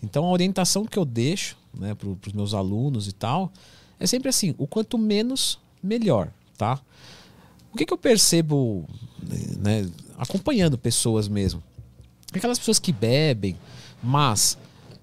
[0.03, 3.53] Então a orientação que eu deixo, né, para os meus alunos e tal,
[3.99, 6.81] é sempre assim, o quanto menos, melhor, tá?
[7.73, 8.85] O que, que eu percebo,
[9.59, 9.89] né,
[10.19, 11.63] acompanhando pessoas mesmo?
[12.33, 13.57] Aquelas pessoas que bebem,
[14.03, 14.59] mas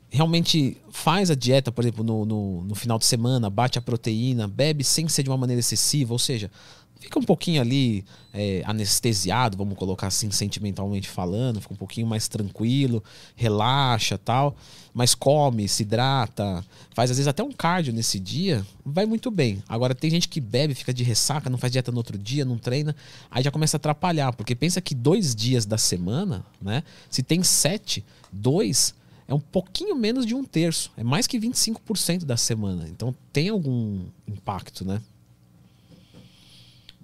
[0.09, 4.47] realmente faz a dieta, por exemplo, no, no, no, final de semana, bate a proteína,
[4.47, 6.51] bebe sem ser de uma maneira excessiva, ou seja,
[6.99, 8.03] fica um pouquinho ali
[8.33, 13.03] é, anestesiado, vamos colocar assim, sentimentalmente falando, fica um pouquinho mais tranquilo,
[13.35, 14.55] relaxa tal,
[14.93, 16.63] mas come, se hidrata,
[16.93, 19.63] faz às vezes até um cardio nesse dia, vai muito bem.
[19.67, 22.57] Agora tem gente que bebe, fica de ressaca, não faz dieta no outro dia, não
[22.57, 22.95] treina,
[23.31, 26.83] aí já começa a atrapalhar, porque pensa que dois dias da semana, né?
[27.09, 28.93] Se tem sete, dois
[29.29, 30.91] é um pouquinho menos de um terço.
[30.97, 32.87] É mais que 25% da semana.
[32.89, 34.99] Então tem algum impacto, né?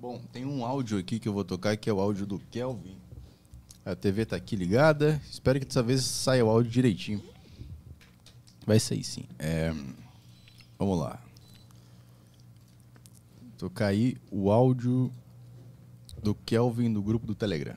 [0.05, 2.95] Bom, tem um áudio aqui que eu vou tocar, que é o áudio do Kelvin.
[3.83, 5.19] A TV tá aqui ligada.
[5.27, 7.23] Espero que dessa vez saia o áudio direitinho.
[8.67, 9.25] Vai sair sim.
[9.39, 9.73] É...
[10.77, 11.19] Vamos lá.
[13.57, 15.11] Tocar aí o áudio
[16.21, 17.75] do Kelvin do grupo do Telegram.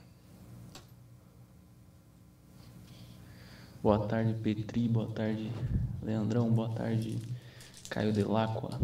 [3.83, 4.87] Boa tarde, Petri.
[4.87, 5.51] Boa tarde,
[6.03, 6.53] Leandrão.
[6.53, 7.19] Boa tarde,
[7.89, 8.79] Caio Delacqua.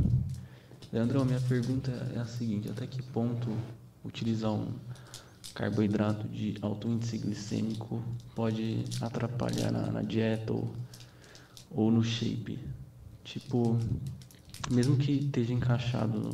[0.94, 3.50] Leandrão, minha pergunta é a seguinte: até que ponto
[4.04, 4.72] utilizar um
[5.52, 8.00] carboidrato de alto índice glicêmico
[8.32, 10.72] pode atrapalhar na, na dieta ou,
[11.72, 12.60] ou no shape?
[13.24, 13.76] Tipo,
[14.70, 16.30] mesmo que esteja encaixado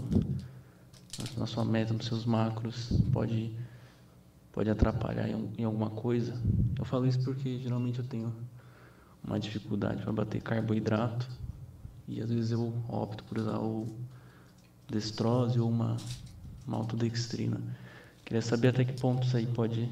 [1.39, 3.57] na sua meta, nos seus macros, pode
[4.53, 6.39] pode atrapalhar em, em, alguma coisa.
[6.79, 8.31] Eu falo isso porque geralmente eu tenho
[9.25, 11.27] uma dificuldade para bater carboidrato
[12.07, 13.89] e às vezes eu opto por usar o
[14.91, 15.97] destrose ou uma
[16.67, 17.61] maltodextrina.
[18.25, 19.89] Queria saber até que ponto isso aí pode,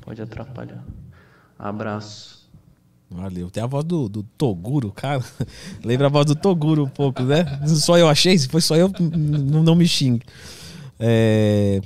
[0.00, 0.84] pode atrapalhar.
[1.58, 2.46] Abraço.
[3.10, 3.50] Valeu.
[3.50, 5.24] Tem a voz do, do Toguro, cara.
[5.84, 7.44] Lembra a voz do Toguro um pouco, né?
[7.66, 10.24] Só eu achei, se foi só eu, não, não me xingue.
[10.98, 11.80] É...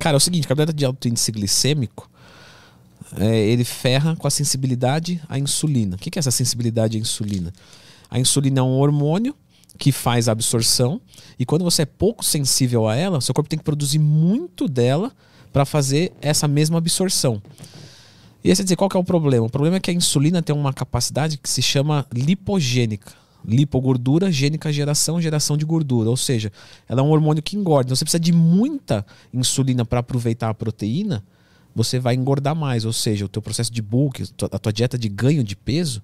[0.00, 2.10] Cara, é o seguinte, carboidrato de alto índice glicêmico,
[3.18, 5.96] é, ele ferra com a sensibilidade à insulina.
[5.96, 7.52] O que é essa sensibilidade à insulina?
[8.10, 9.34] A insulina é um hormônio
[9.76, 11.00] que faz a absorção
[11.38, 15.12] e quando você é pouco sensível a ela, seu corpo tem que produzir muito dela
[15.52, 17.40] para fazer essa mesma absorção.
[18.42, 19.46] E aí você dizer qual que é o problema?
[19.46, 23.12] O problema é que a insulina tem uma capacidade que se chama lipogênica.
[23.44, 26.10] Lipogordura, gênica geração, geração de gordura.
[26.10, 26.52] Ou seja,
[26.88, 27.88] ela é um hormônio que engorda.
[27.88, 31.24] Então você precisa de muita insulina para aproveitar a proteína,
[31.74, 32.84] você vai engordar mais.
[32.84, 34.22] Ou seja, o teu processo de bulk,
[34.52, 36.02] a tua dieta de ganho de peso,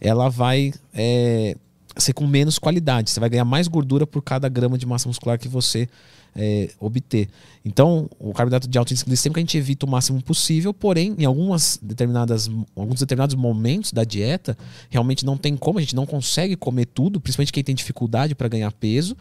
[0.00, 1.56] ela vai é,
[1.96, 3.10] ser com menos qualidade.
[3.10, 5.88] Você vai ganhar mais gordura por cada grama de massa muscular que você
[6.36, 7.28] é, obter.
[7.64, 11.24] Então, o carboidrato de alto índice glicêmico a gente evita o máximo possível, porém, em
[11.24, 14.56] algumas determinadas, alguns determinados momentos da dieta,
[14.90, 18.48] realmente não tem como, a gente não consegue comer tudo, principalmente quem tem dificuldade para
[18.48, 19.16] ganhar peso.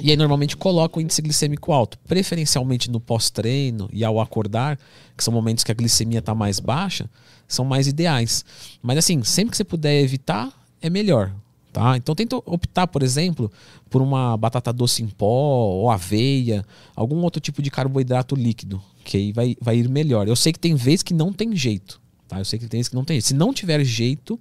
[0.00, 4.78] E aí normalmente coloca o índice glicêmico alto, preferencialmente no pós-treino e ao acordar,
[5.16, 7.10] que são momentos que a glicemia está mais baixa,
[7.46, 8.42] são mais ideais.
[8.80, 11.32] Mas assim, sempre que você puder evitar, é melhor.
[11.72, 11.96] Tá?
[11.96, 13.50] Então tenta optar, por exemplo,
[13.88, 16.62] por uma batata doce em pó ou aveia,
[16.94, 20.28] algum outro tipo de carboidrato líquido, que aí vai, vai ir melhor.
[20.28, 22.38] Eu sei que tem vezes que não tem jeito, tá?
[22.38, 23.28] Eu sei que tem vezes que não tem jeito.
[23.28, 24.38] Se não tiver jeito,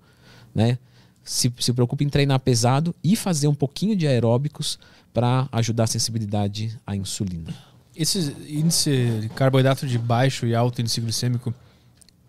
[0.53, 0.77] né,
[1.24, 4.77] se, se preocupe em treinar pesado e fazer um pouquinho de aeróbicos
[5.14, 7.53] para ajudar a sensibilidade à insulina.
[7.95, 11.53] Esse índice de carboidrato de baixo e alto índice glicêmico,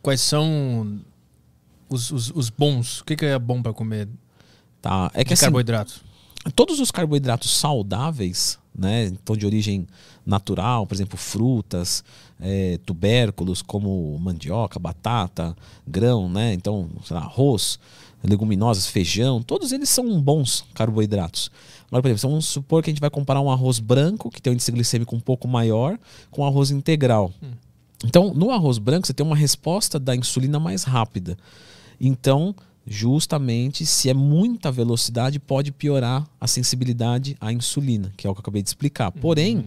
[0.01, 1.01] quais são
[1.89, 3.01] os, os, os bons?
[3.01, 4.09] O que, que é bom para comer
[4.83, 5.11] Tá?
[5.15, 6.03] É que de assim, carboidratos.
[6.57, 9.87] Todos os carboidratos saudáveis, né, então de origem
[10.27, 12.03] natural, por exemplo, frutas,
[12.41, 17.79] é, tubérculos como mandioca, batata, grão, né, então lá, arroz,
[18.25, 21.49] leguminosas, feijão, todos eles são bons carboidratos.
[21.87, 24.53] Agora, por exemplo, vamos supor que a gente vai comparar um arroz branco, que tem
[24.53, 25.99] um índice glicêmico um pouco maior,
[26.31, 27.31] com um arroz integral.
[27.43, 27.51] Hum.
[28.05, 31.37] Então, no arroz branco, você tem uma resposta da insulina mais rápida.
[32.01, 32.55] Então,
[32.87, 38.39] justamente se é muita velocidade pode piorar a sensibilidade à insulina, que é o que
[38.39, 39.13] eu acabei de explicar.
[39.15, 39.21] Uhum.
[39.21, 39.65] Porém,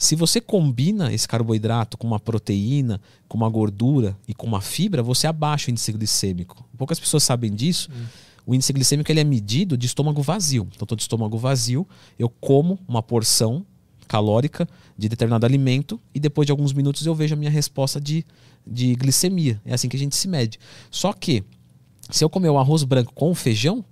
[0.00, 5.02] Se você combina esse carboidrato com uma proteína, com uma gordura e com uma fibra,
[5.02, 6.64] você abaixa o índice glicêmico.
[6.78, 7.90] Poucas pessoas sabem disso.
[7.92, 8.04] Hum.
[8.46, 10.68] O índice glicêmico ele é medido de estômago vazio.
[10.70, 11.84] Então, estou de estômago vazio,
[12.16, 13.66] eu como uma porção
[14.06, 18.24] calórica de determinado alimento e depois de alguns minutos eu vejo a minha resposta de,
[18.64, 19.60] de glicemia.
[19.66, 20.60] É assim que a gente se mede.
[20.92, 21.42] Só que
[22.10, 23.84] se eu comer o arroz branco com o feijão,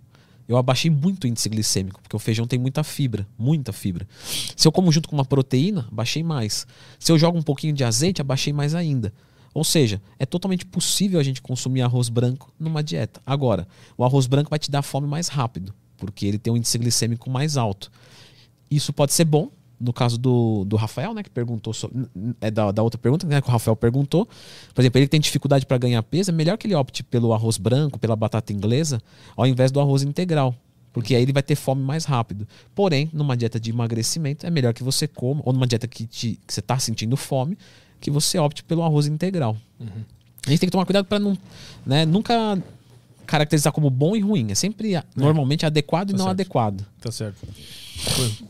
[0.48, 4.06] eu abaixei muito o índice glicêmico, porque o feijão tem muita fibra, muita fibra.
[4.56, 6.66] Se eu como junto com uma proteína, baixei mais.
[6.98, 9.12] Se eu jogo um pouquinho de azeite, abaixei mais ainda.
[9.52, 13.20] Ou seja, é totalmente possível a gente consumir arroz branco numa dieta.
[13.26, 16.78] Agora, o arroz branco vai te dar fome mais rápido, porque ele tem um índice
[16.78, 17.90] glicêmico mais alto.
[18.70, 22.06] Isso pode ser bom, no caso do, do Rafael, né, que perguntou sobre,
[22.40, 24.26] é da, da outra pergunta, né, que o Rafael perguntou.
[24.74, 27.32] Por exemplo, ele que tem dificuldade para ganhar peso, é melhor que ele opte pelo
[27.32, 29.00] arroz branco, pela batata inglesa,
[29.36, 30.54] ao invés do arroz integral.
[30.92, 32.48] Porque aí ele vai ter fome mais rápido.
[32.74, 36.40] Porém, numa dieta de emagrecimento, é melhor que você coma, ou numa dieta que, te,
[36.46, 37.58] que você está sentindo fome,
[38.00, 39.56] que você opte pelo arroz integral.
[39.78, 39.88] Uhum.
[40.46, 41.36] A gente tem que tomar cuidado para não,
[41.84, 42.56] né, nunca
[43.26, 44.50] caracterizar como bom e ruim.
[44.50, 45.02] É sempre é.
[45.14, 46.40] normalmente adequado tá e não certo.
[46.40, 46.86] adequado.
[47.00, 47.46] Tá certo.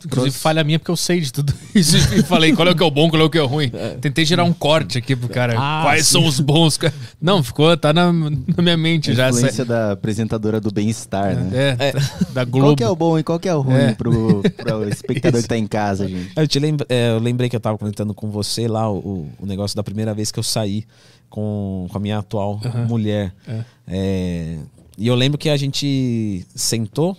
[0.04, 2.82] Inclusive, falha minha porque eu sei de tudo isso e falei qual é o que
[2.82, 3.70] é o bom, qual é o que é o ruim.
[3.72, 3.90] É.
[4.00, 5.54] Tentei gerar um corte aqui pro cara.
[5.56, 6.12] Ah, Quais sim.
[6.12, 6.78] são os bons?
[7.20, 9.30] Não, ficou, tá na, na minha mente a já.
[9.30, 11.76] influência da apresentadora do bem-estar, né?
[11.78, 11.92] É, é,
[12.32, 12.68] da Globo.
[12.68, 13.94] Qual que é o bom e qual que é o ruim é.
[13.94, 16.32] pro, pro espectador que tá em casa, gente?
[16.36, 19.46] Eu, te lembra, é, eu lembrei que eu tava comentando com você lá o, o
[19.46, 20.84] negócio da primeira vez que eu saí
[21.28, 22.86] com, com a minha atual uhum.
[22.86, 23.34] mulher.
[23.46, 23.64] É.
[23.86, 24.58] é.
[24.96, 27.16] e eu lembro que a gente sentou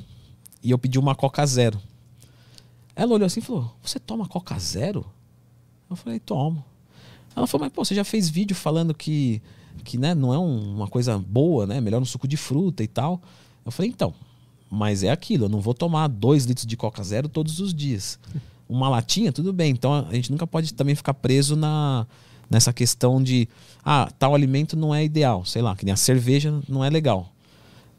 [0.63, 1.79] e eu pedi uma Coca Zero.
[2.95, 5.05] Ela olhou assim e falou: Você toma Coca Zero?
[5.89, 6.63] Eu falei: Tomo.
[7.35, 9.41] Ela falou: Mas pô, você já fez vídeo falando que,
[9.83, 11.79] que né, não é um, uma coisa boa, né?
[11.79, 13.21] Melhor um suco de fruta e tal.
[13.65, 14.13] Eu falei: Então,
[14.69, 18.19] mas é aquilo, eu não vou tomar dois litros de Coca Zero todos os dias.
[18.67, 19.71] Uma latinha, tudo bem.
[19.71, 22.05] Então a gente nunca pode também ficar preso na,
[22.49, 23.47] nessa questão de
[23.83, 27.31] ah, tal alimento não é ideal, sei lá, que nem a cerveja não é legal.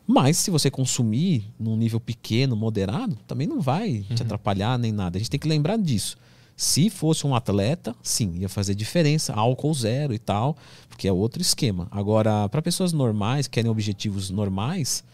[0.07, 4.27] Mas se você consumir num nível pequeno, moderado, também não vai te uhum.
[4.27, 5.18] atrapalhar nem nada.
[5.18, 6.17] A gente tem que lembrar disso.
[6.57, 10.57] Se fosse um atleta, sim, ia fazer diferença, álcool zero e tal,
[10.89, 11.86] porque é outro esquema.
[11.91, 15.05] Agora, para pessoas normais, que querem objetivos normais,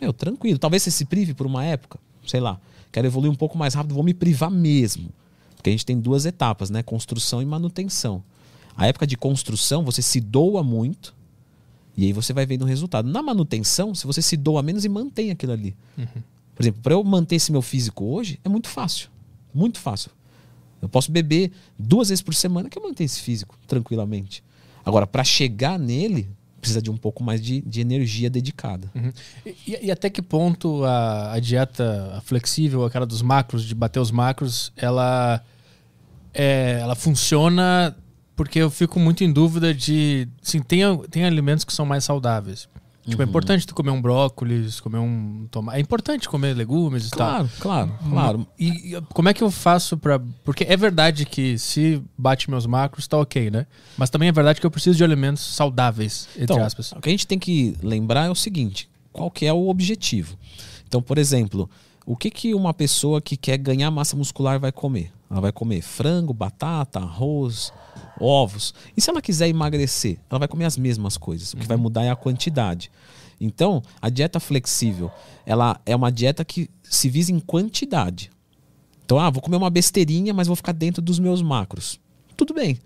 [0.00, 0.58] meu, tranquilo.
[0.58, 2.58] Talvez você se prive por uma época, sei lá,
[2.90, 5.10] quero evoluir um pouco mais rápido, vou me privar mesmo.
[5.54, 6.82] Porque a gente tem duas etapas, né?
[6.82, 8.24] Construção e manutenção.
[8.76, 11.14] A época de construção, você se doa muito,
[11.96, 13.08] e aí você vai vendo o resultado.
[13.08, 15.76] Na manutenção, se você se doa menos e mantém aquilo ali.
[15.98, 16.22] Uhum.
[16.54, 19.08] Por exemplo, para eu manter esse meu físico hoje, é muito fácil.
[19.52, 20.10] Muito fácil.
[20.80, 24.42] Eu posso beber duas vezes por semana que eu mantenho esse físico tranquilamente.
[24.84, 26.28] Agora, para chegar nele,
[26.60, 28.90] precisa de um pouco mais de, de energia dedicada.
[28.94, 29.12] Uhum.
[29.44, 34.10] E, e, até que ponto a, a, dieta flexível, aquela dos macros, de bater os
[34.10, 35.42] macros, ela,
[36.32, 37.96] é, ela funciona
[38.40, 40.26] porque eu fico muito em dúvida de.
[40.42, 42.70] Assim, tem, tem alimentos que são mais saudáveis.
[43.06, 43.20] Tipo, é uhum.
[43.20, 45.76] é importante tu comer um brócolis, comer um tomate.
[45.76, 47.48] É importante comer legumes e claro, tal.
[47.60, 48.46] Claro, claro, claro.
[48.58, 52.64] E, e, como é que eu faço para Porque é verdade que se bate meus
[52.64, 53.66] macros, tá ok, né?
[53.98, 56.92] Mas também é verdade que eu preciso de alimentos saudáveis, entre então, aspas.
[56.92, 60.38] O que a gente tem que lembrar é o seguinte: qual que é o objetivo?
[60.88, 61.68] Então, por exemplo,
[62.06, 65.12] o que, que uma pessoa que quer ganhar massa muscular vai comer?
[65.30, 67.70] Ela vai comer frango, batata, arroz,
[68.20, 68.74] ovos.
[68.96, 71.54] E se ela quiser emagrecer, ela vai comer as mesmas coisas.
[71.54, 71.84] O que vai uhum.
[71.84, 72.90] mudar é a quantidade.
[73.40, 75.10] Então, a dieta flexível,
[75.46, 78.30] ela é uma dieta que se visa em quantidade.
[79.04, 81.98] Então, ah, vou comer uma besteirinha, mas vou ficar dentro dos meus macros.
[82.36, 82.78] Tudo bem.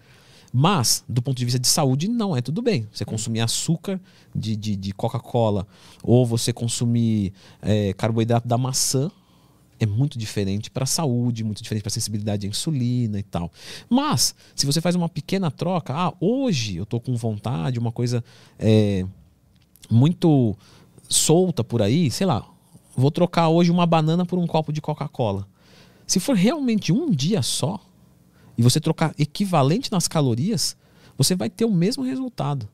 [0.53, 2.87] Mas, do ponto de vista de saúde, não é tudo bem.
[2.93, 4.01] Você consumir açúcar
[4.33, 5.67] de, de, de Coca-Cola
[6.01, 9.11] ou você consumir é, carboidrato da maçã
[9.79, 13.51] é muito diferente para a saúde, muito diferente para a sensibilidade à insulina e tal.
[13.89, 18.25] Mas, se você faz uma pequena troca, ah, hoje eu estou com vontade, uma coisa
[18.59, 19.05] é,
[19.91, 20.57] muito
[21.09, 22.47] solta por aí, sei lá,
[22.97, 25.47] vou trocar hoje uma banana por um copo de Coca-Cola.
[26.07, 27.81] Se for realmente um dia só,
[28.57, 30.77] e você trocar equivalente nas calorias,
[31.17, 32.69] você vai ter o mesmo resultado.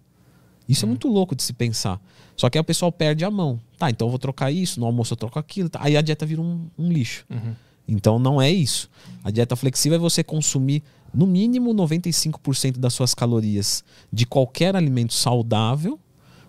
[0.69, 0.91] Isso é uhum.
[0.91, 2.01] muito louco de se pensar.
[2.41, 3.61] Só que aí o pessoal perde a mão.
[3.77, 5.69] Tá, então eu vou trocar isso, no almoço eu troco aquilo.
[5.69, 5.79] Tá.
[5.83, 7.27] Aí a dieta vira um, um lixo.
[7.29, 7.55] Uhum.
[7.87, 8.89] Então não é isso.
[9.23, 15.13] A dieta flexível é você consumir no mínimo 95% das suas calorias de qualquer alimento
[15.13, 16.01] saudável,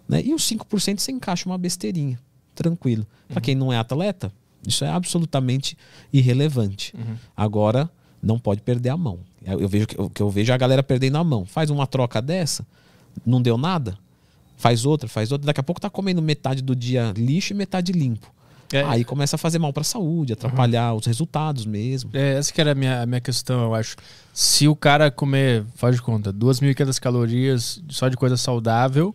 [0.07, 0.21] né?
[0.23, 2.17] E os 5% você encaixa uma besteirinha.
[2.55, 3.01] Tranquilo.
[3.27, 3.33] Uhum.
[3.33, 4.31] Para quem não é atleta,
[4.65, 5.77] isso é absolutamente
[6.13, 6.93] irrelevante.
[6.95, 7.17] Uhum.
[7.35, 7.91] Agora,
[8.23, 9.19] não pode perder a mão.
[9.45, 11.43] Eu vejo que eu, que eu vejo a galera perdendo a mão.
[11.43, 12.65] Faz uma troca dessa,
[13.25, 13.97] não deu nada
[14.61, 15.47] faz outra, faz outra.
[15.47, 18.31] Daqui a pouco tá comendo metade do dia lixo e metade limpo.
[18.71, 18.83] É.
[18.83, 22.11] Aí começa a fazer mal para a saúde, atrapalhar os resultados mesmo.
[22.13, 23.97] É, essa que era a minha, a minha questão, eu acho.
[24.33, 29.13] Se o cara comer, faz de conta, 2.500 calorias só de coisa saudável,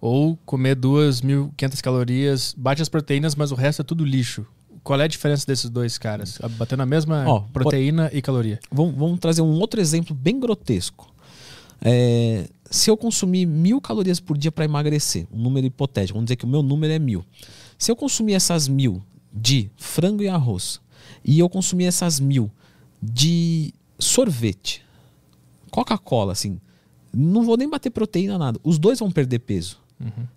[0.00, 4.46] ou comer 2.500 calorias, bate as proteínas, mas o resto é tudo lixo.
[4.84, 6.38] Qual é a diferença desses dois caras?
[6.58, 8.60] Batendo a mesma Ó, proteína e caloria.
[8.70, 11.12] Vamos, vamos trazer um outro exemplo bem grotesco.
[11.80, 16.36] É, se eu consumir mil calorias por dia para emagrecer, um número hipotético, vamos dizer
[16.36, 17.22] que o meu número é mil.
[17.78, 20.80] Se eu consumir essas mil de frango e arroz
[21.22, 22.50] e eu consumir essas mil
[23.00, 24.82] de sorvete,
[25.70, 26.58] Coca-Cola, assim,
[27.12, 28.58] não vou nem bater proteína nada.
[28.64, 29.78] Os dois vão perder peso.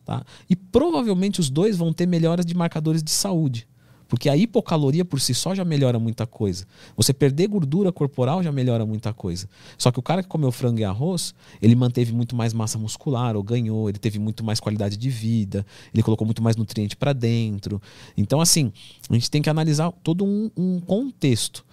[0.04, 0.24] Tá?
[0.50, 3.66] E provavelmente os dois vão ter melhoras de marcadores de saúde.
[4.08, 6.66] Porque a hipocaloria por si só já melhora muita coisa.
[6.95, 9.50] Você perder gordura corporal já melhora muita coisa.
[9.77, 13.35] Só que o cara que comeu frango e arroz, ele manteve muito mais massa muscular,
[13.35, 17.14] ou ganhou, ele teve muito mais qualidade de vida, ele colocou muito mais nutriente para
[17.14, 17.82] dentro.
[18.16, 18.72] Então, assim,
[19.09, 21.66] a gente tem que analisar todo um, um contexto.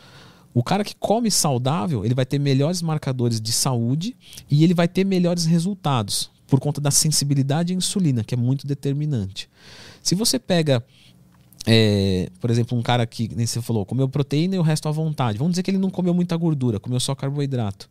[0.54, 4.14] O cara que come saudável, ele vai ter melhores marcadores de saúde
[4.50, 8.66] e ele vai ter melhores resultados por conta da sensibilidade à insulina, que é muito
[8.66, 9.48] determinante.
[10.02, 10.84] Se você pega
[11.66, 14.92] é, por exemplo, um cara que, nem você falou, comeu proteína e o resto à
[14.92, 15.38] vontade.
[15.38, 17.88] Vamos dizer que ele não comeu muita gordura, comeu só carboidrato.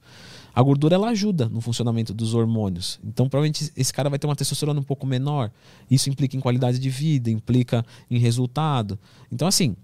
[0.53, 2.99] A gordura ela ajuda no funcionamento dos hormônios.
[3.03, 5.49] Então, provavelmente esse cara vai ter uma testosterona um pouco menor.
[5.89, 8.99] Isso implica em qualidade de vida, implica em resultado.
[9.31, 9.77] Então, assim,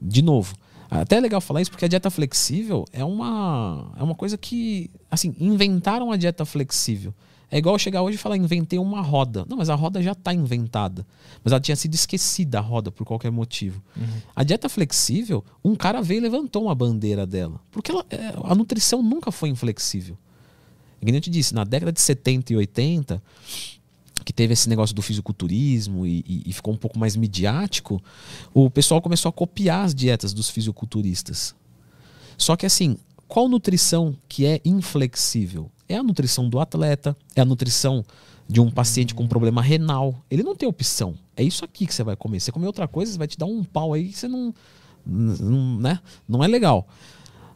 [0.00, 0.54] de novo,
[0.90, 4.90] até é legal falar isso porque a dieta flexível é uma, é uma coisa que,
[5.10, 7.14] assim, inventaram a dieta flexível.
[7.50, 9.44] É igual chegar hoje e falar, inventei uma roda.
[9.48, 11.04] Não, mas a roda já está inventada.
[11.42, 13.82] Mas ela tinha sido esquecida, a roda, por qualquer motivo.
[13.96, 14.04] Uhum.
[14.36, 17.60] A dieta flexível, um cara veio e levantou uma bandeira dela.
[17.72, 20.16] Porque ela, é, a nutrição nunca foi inflexível.
[21.02, 23.22] E como eu te disse, na década de 70 e 80,
[24.24, 28.00] que teve esse negócio do fisiculturismo e, e, e ficou um pouco mais midiático,
[28.54, 31.54] o pessoal começou a copiar as dietas dos fisiculturistas.
[32.38, 32.96] Só que assim,
[33.26, 35.70] qual nutrição que é inflexível?
[35.90, 38.04] É a nutrição do atleta, é a nutrição
[38.48, 40.14] de um paciente com problema renal.
[40.30, 41.14] Ele não tem opção.
[41.36, 42.40] É isso aqui que você vai comer.
[42.40, 44.54] Você comer outra coisa, vai te dar um pau aí que você não,
[45.04, 46.00] não, né?
[46.28, 46.86] não é legal.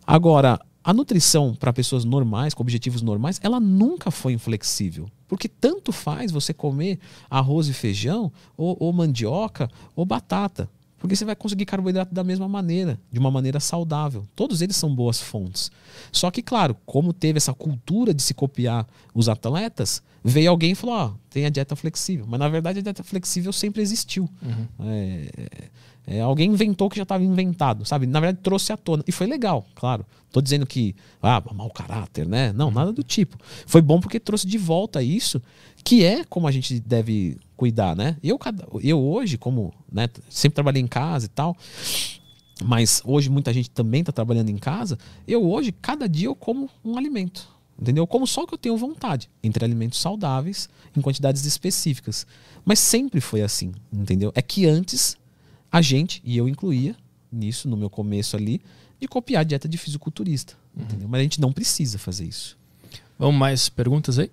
[0.07, 5.09] Agora, a nutrição para pessoas normais, com objetivos normais, ela nunca foi inflexível.
[5.27, 6.99] Porque tanto faz você comer
[7.31, 10.69] arroz e feijão, ou, ou mandioca, ou batata.
[11.05, 14.27] Porque você vai conseguir carboidrato da mesma maneira, de uma maneira saudável.
[14.35, 15.71] Todos eles são boas fontes.
[16.11, 20.75] Só que, claro, como teve essa cultura de se copiar os atletas, veio alguém e
[20.75, 22.25] falou: Ó, oh, tem a dieta flexível.
[22.27, 24.27] Mas na verdade a dieta flexível sempre existiu.
[24.43, 24.67] Uhum.
[24.81, 25.29] É,
[26.07, 28.07] é, alguém inventou que já estava inventado, sabe?
[28.07, 29.05] Na verdade, trouxe à tona.
[29.07, 30.07] E foi legal, claro.
[30.33, 32.51] Tô dizendo que, ah, mau caráter, né?
[32.55, 33.37] Não, nada do tipo.
[33.67, 35.41] Foi bom porque trouxe de volta isso,
[35.85, 38.17] que é como a gente deve cuidar, né?
[38.23, 38.39] Eu,
[38.83, 41.57] eu hoje, como né, sempre trabalhei em casa e tal,
[42.63, 46.71] mas hoje muita gente também está trabalhando em casa, eu hoje, cada dia, eu como
[46.85, 47.53] um alimento.
[47.81, 48.03] Entendeu?
[48.03, 52.25] Eu como só o que eu tenho vontade, entre alimentos saudáveis, em quantidades específicas.
[52.65, 54.33] Mas sempre foi assim, entendeu?
[54.35, 55.17] É que antes
[55.71, 56.95] a gente, e eu incluía
[57.33, 58.61] nisso no meu começo ali,
[59.01, 60.55] de copiar a dieta de fisiculturista.
[60.77, 61.09] Uhum.
[61.09, 62.57] Mas a gente não precisa fazer isso.
[63.19, 64.31] Vamos mais perguntas aí?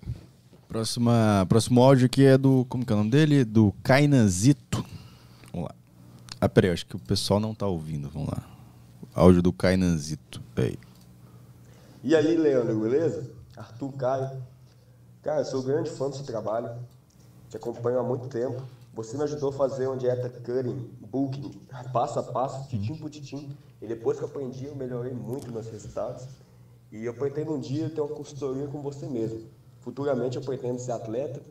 [0.72, 2.66] Próxima, próximo áudio aqui é do.
[2.69, 3.43] Como que é o nome dele?
[3.43, 4.85] Do Kainazito.
[5.51, 5.75] Vamos lá.
[6.40, 8.09] Ah, peraí, acho que o pessoal não tá ouvindo.
[8.09, 8.41] Vamos lá.
[9.14, 10.41] Áudio do Kainazito.
[10.56, 10.80] Aí.
[12.01, 13.30] E aí, Leandro, beleza?
[13.58, 14.41] Arthur Caio.
[15.22, 16.69] Cara, eu sou grande fã do seu trabalho.
[17.50, 18.64] Te acompanho há muito tempo.
[18.93, 21.51] Você me ajudou a fazer uma dieta cutting, booking,
[21.91, 23.58] passo a passo, titim por titim.
[23.82, 26.25] E depois que eu aprendi, eu melhorei muito meus resultados.
[26.93, 29.50] E eu pretendo um dia ter uma consultoria com você mesmo.
[29.82, 31.42] Futuramente eu pretendo ser atleta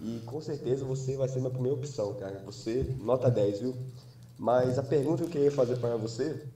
[0.00, 2.42] e com certeza você vai ser minha primeira opção, cara.
[2.46, 3.76] Você, nota 10, viu?
[4.38, 6.46] Mas a pergunta que eu queria fazer para você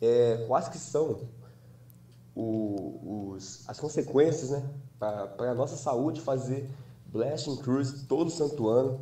[0.00, 1.20] é quais que são
[2.34, 4.62] o, os, as consequências né,
[4.98, 6.68] para a nossa saúde fazer
[7.06, 9.00] Blasting Cruise todo santo ano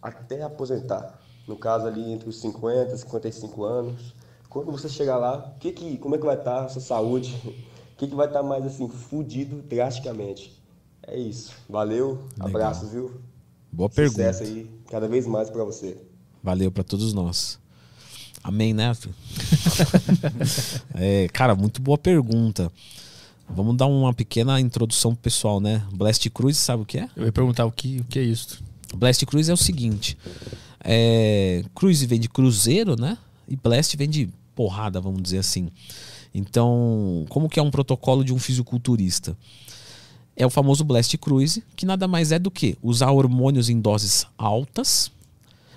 [0.00, 1.18] até aposentar.
[1.48, 4.14] No caso ali entre os 50 e 55 anos.
[4.48, 7.34] Quando você chegar lá, que que, como é que vai estar a sua saúde?
[7.44, 10.59] O que, que vai estar mais assim, fudido drasticamente?
[11.10, 11.52] É isso.
[11.68, 12.48] Valeu, Legal.
[12.48, 13.20] abraços, viu?
[13.72, 14.32] Boa Sucesso pergunta.
[14.32, 15.96] Sucesso aí, cada vez mais para você.
[16.42, 17.58] Valeu para todos nós.
[18.42, 18.92] Amém, né?
[20.94, 22.72] é, cara, muito boa pergunta.
[23.48, 25.84] Vamos dar uma pequena introdução pro pessoal, né?
[25.92, 27.10] Blast Cruise, sabe o que é?
[27.16, 28.62] Eu ia perguntar o que, o que é isso.
[28.94, 30.16] Blast Cruise é o seguinte:
[30.82, 33.18] é, cruise vem de cruzeiro, né?
[33.48, 35.68] E Blast vem de porrada, vamos dizer assim.
[36.32, 39.36] Então, como que é um protocolo de um fisiculturista?
[40.40, 44.26] É o famoso Blast Cruise, que nada mais é do que usar hormônios em doses
[44.38, 45.12] altas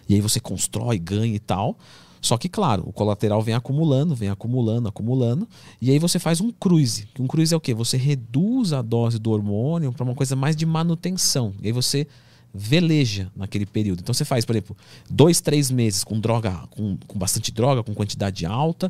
[0.07, 1.77] E aí você constrói, ganha e tal.
[2.21, 5.45] Só que, claro, o colateral vem acumulando, vem acumulando, acumulando.
[5.81, 7.09] E aí você faz um cruise.
[7.19, 7.73] Um cruise é o quê?
[7.73, 11.53] Você reduz a dose do hormônio para uma coisa mais de manutenção.
[11.61, 12.07] E aí você
[12.53, 13.99] veleja naquele período.
[13.99, 14.77] Então você faz, por exemplo,
[15.09, 18.89] dois, três meses com droga, com, com bastante droga, com quantidade alta,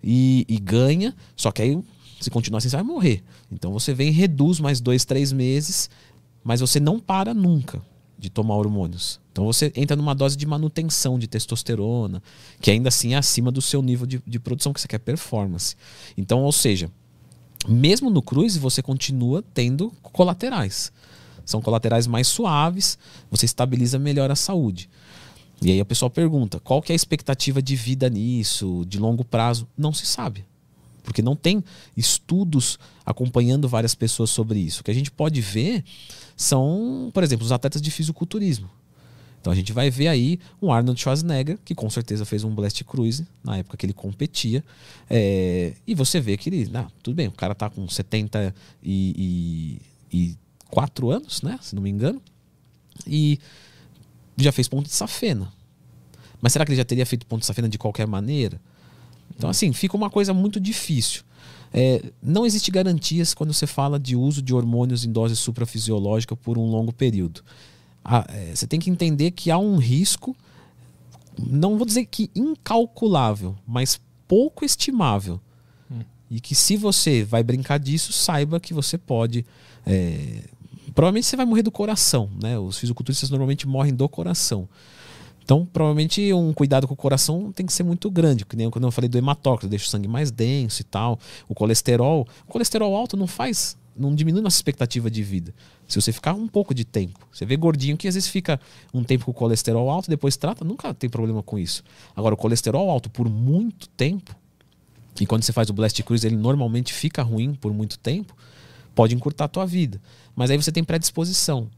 [0.00, 1.12] e, e ganha.
[1.34, 1.82] Só que aí,
[2.20, 3.22] se continuar assim, você vai morrer.
[3.50, 5.88] Então você vem reduz mais dois, três meses,
[6.42, 7.80] mas você não para nunca
[8.18, 9.20] de tomar hormônios.
[9.30, 12.20] Então você entra numa dose de manutenção de testosterona,
[12.60, 15.76] que ainda assim é acima do seu nível de, de produção que você quer performance.
[16.16, 16.90] Então, ou seja,
[17.68, 20.92] mesmo no cruise você continua tendo colaterais.
[21.44, 22.98] São colaterais mais suaves,
[23.30, 24.90] você estabiliza melhor a saúde.
[25.62, 29.24] E aí a pessoa pergunta: qual que é a expectativa de vida nisso, de longo
[29.24, 29.66] prazo?
[29.76, 30.44] Não se sabe.
[31.08, 31.64] Porque não tem
[31.96, 34.82] estudos acompanhando várias pessoas sobre isso.
[34.82, 35.82] O que a gente pode ver
[36.36, 38.68] são, por exemplo, os atletas de fisiculturismo.
[39.40, 42.84] Então a gente vai ver aí um Arnold Schwarzenegger, que com certeza fez um Blast
[42.84, 44.62] Cruise na época que ele competia.
[45.08, 46.68] É, e você vê que ele.
[46.68, 49.80] Não, tudo bem, o cara tá com 74 e,
[50.12, 51.58] e, e anos, né?
[51.62, 52.20] Se não me engano.
[53.06, 53.40] E
[54.36, 55.50] já fez ponto de safena.
[56.38, 58.60] Mas será que ele já teria feito ponto de safena de qualquer maneira?
[59.38, 61.22] Então, assim, fica uma coisa muito difícil.
[61.72, 66.58] É, não existe garantias quando você fala de uso de hormônios em dose suprafisiológica por
[66.58, 67.42] um longo período.
[68.04, 70.34] Ah, é, você tem que entender que há um risco,
[71.38, 75.40] não vou dizer que incalculável, mas pouco estimável.
[75.90, 76.00] Hum.
[76.28, 79.46] E que se você vai brincar disso, saiba que você pode.
[79.86, 80.42] É,
[80.94, 82.58] provavelmente você vai morrer do coração, né?
[82.58, 84.68] Os fisiculturistas normalmente morrem do coração.
[85.48, 88.84] Então, provavelmente um cuidado com o coração tem que ser muito grande, que nem quando
[88.84, 91.18] eu falei do hematócrito, deixa o sangue mais denso e tal.
[91.48, 95.54] O colesterol, o colesterol alto não faz, não diminui nossa expectativa de vida.
[95.86, 98.60] Se você ficar um pouco de tempo, você vê gordinho que às vezes fica
[98.92, 101.82] um tempo com o colesterol alto, depois trata, nunca tem problema com isso.
[102.14, 104.36] Agora, o colesterol alto por muito tempo,
[105.18, 108.36] e quando você faz o blast cruise, ele normalmente fica ruim por muito tempo,
[108.94, 109.98] pode encurtar a tua vida.
[110.36, 111.70] Mas aí você tem predisposição.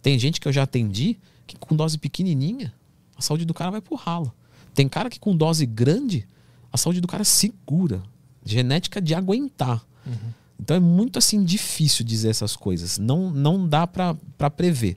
[0.00, 2.72] Tem gente que eu já atendi que com dose pequenininha
[3.20, 4.32] a saúde do cara vai pro ralo.
[4.74, 6.26] Tem cara que com dose grande,
[6.72, 8.02] a saúde do cara segura.
[8.42, 9.84] Genética de aguentar.
[10.06, 10.32] Uhum.
[10.58, 12.98] Então é muito assim difícil dizer essas coisas.
[12.98, 14.16] Não, não dá para
[14.56, 14.96] prever.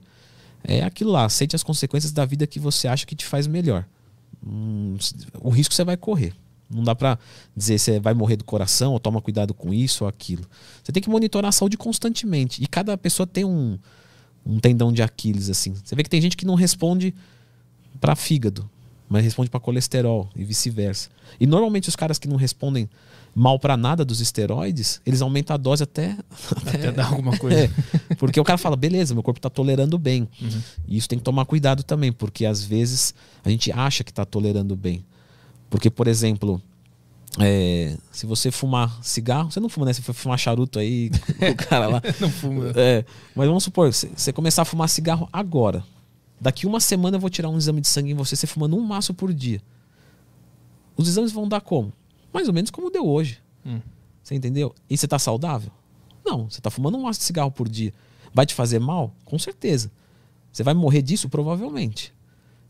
[0.62, 3.86] É aquilo lá, aceite as consequências da vida que você acha que te faz melhor.
[4.42, 4.96] Hum,
[5.40, 6.32] o risco você vai correr.
[6.70, 7.18] Não dá para
[7.54, 10.46] dizer se você vai morrer do coração ou toma cuidado com isso ou aquilo.
[10.82, 12.64] Você tem que monitorar a saúde constantemente.
[12.64, 13.78] E cada pessoa tem um,
[14.46, 15.74] um tendão de Aquiles assim.
[15.74, 17.14] Você vê que tem gente que não responde
[18.00, 18.68] para fígado,
[19.08, 21.10] mas responde para colesterol e vice-versa.
[21.38, 22.88] E normalmente os caras que não respondem
[23.34, 26.16] mal para nada dos esteroides, eles aumentam a dose até
[26.56, 27.64] até, até dar alguma coisa.
[27.64, 30.28] É, porque o cara fala, beleza, meu corpo está tolerando bem.
[30.40, 30.62] Uhum.
[30.86, 33.14] E isso tem que tomar cuidado também, porque às vezes
[33.44, 35.04] a gente acha que está tolerando bem.
[35.68, 36.62] Porque, por exemplo,
[37.40, 39.92] é, se você fumar cigarro, você não fuma, né?
[39.92, 41.10] Você foi fumar charuto aí,
[41.50, 42.02] o cara lá.
[42.20, 42.72] não fuma.
[42.76, 45.82] É, mas vamos supor, você começar a fumar cigarro agora.
[46.44, 48.80] Daqui uma semana eu vou tirar um exame de sangue em você, você fumando um
[48.82, 49.62] maço por dia.
[50.94, 51.90] Os exames vão dar como?
[52.34, 53.40] Mais ou menos como deu hoje.
[53.64, 53.80] Hum.
[54.22, 54.74] Você entendeu?
[54.90, 55.72] E você tá saudável?
[56.22, 57.94] Não, você tá fumando um maço de cigarro por dia.
[58.34, 59.16] Vai te fazer mal?
[59.24, 59.90] Com certeza.
[60.52, 61.30] Você vai morrer disso?
[61.30, 62.12] Provavelmente.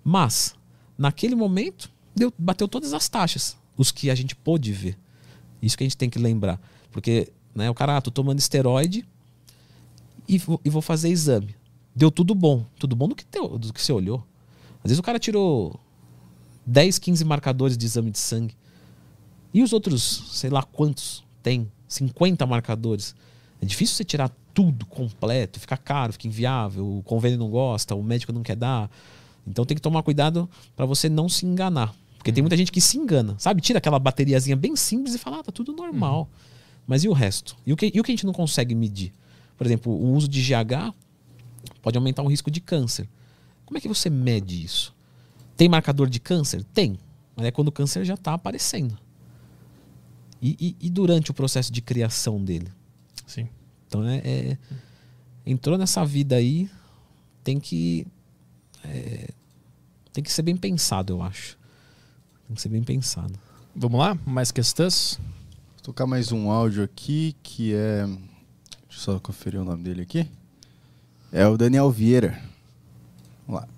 [0.04, 0.54] Mas,
[0.96, 3.56] naquele momento, deu, bateu todas as taxas.
[3.76, 4.96] Os que a gente pôde ver.
[5.60, 6.60] Isso que a gente tem que lembrar.
[6.92, 9.04] Porque né, o cara, ah, tô tomando esteroide
[10.28, 11.56] e, e vou fazer exame
[11.94, 12.64] deu tudo bom.
[12.78, 14.24] Tudo bom do que, teu, do que você olhou.
[14.78, 15.78] Às vezes o cara tirou
[16.66, 18.54] 10, 15 marcadores de exame de sangue.
[19.52, 21.70] E os outros, sei lá quantos tem?
[21.88, 23.14] 50 marcadores.
[23.60, 28.02] É difícil você tirar tudo completo, fica caro, fica inviável, o convênio não gosta, o
[28.02, 28.90] médico não quer dar.
[29.46, 31.94] Então tem que tomar cuidado para você não se enganar.
[32.16, 32.34] Porque uhum.
[32.34, 33.60] tem muita gente que se engana, sabe?
[33.60, 36.20] Tira aquela bateriazinha bem simples e fala, ah, tá tudo normal.
[36.20, 36.26] Uhum.
[36.86, 37.56] Mas e o resto?
[37.66, 39.12] E o, que, e o que a gente não consegue medir?
[39.56, 40.94] Por exemplo, o uso de GH
[41.84, 43.06] pode aumentar o risco de câncer.
[43.66, 44.94] Como é que você mede isso?
[45.54, 46.64] Tem marcador de câncer?
[46.64, 46.98] Tem.
[47.36, 48.98] Mas é quando o câncer já está aparecendo.
[50.40, 52.72] E, e, e, durante o processo de criação dele?
[53.26, 53.50] Sim.
[53.86, 54.58] Então, é, é
[55.44, 56.70] entrou nessa vida aí,
[57.42, 58.06] tem que.
[58.82, 59.28] É,
[60.10, 61.58] tem que ser bem pensado, eu acho.
[62.46, 63.38] Tem que ser bem pensado.
[63.76, 64.16] Vamos lá?
[64.26, 65.20] Mais questões?
[65.74, 68.06] Vou tocar mais um áudio aqui que é.
[68.06, 70.26] Deixa eu só conferir o nome dele aqui.
[71.36, 72.40] É o Daniel Vieira.
[73.44, 73.68] Vamos lá.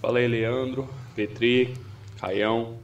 [0.00, 1.76] Fala aí, Leandro, Petri,
[2.18, 2.76] Caião.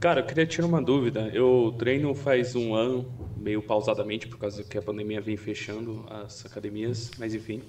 [0.00, 1.28] Cara, eu queria tirar uma dúvida.
[1.34, 3.04] Eu treino faz um ano,
[3.36, 7.60] meio pausadamente, por causa que a pandemia vem fechando as academias, mas enfim.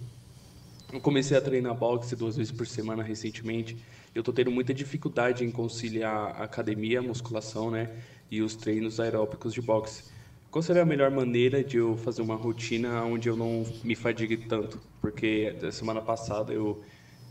[0.94, 3.76] Eu comecei a treinar boxe duas vezes por semana recentemente.
[4.16, 7.90] Eu tô tendo muita dificuldade em conciliar a academia, a musculação, né?
[8.32, 10.06] E os treinos aeróbicos de boxe.
[10.50, 14.38] Qual seria a melhor maneira de eu fazer uma rotina onde eu não me fadigue
[14.38, 14.80] tanto?
[15.02, 16.82] Porque da semana passada eu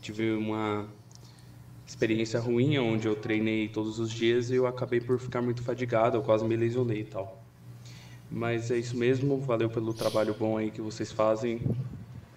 [0.02, 0.86] tive uma
[1.86, 6.16] experiência ruim, onde eu treinei todos os dias e eu acabei por ficar muito fadigado,
[6.16, 7.42] eu quase me lesionei e tal.
[8.30, 11.60] Mas é isso mesmo, valeu pelo trabalho bom aí que vocês fazem.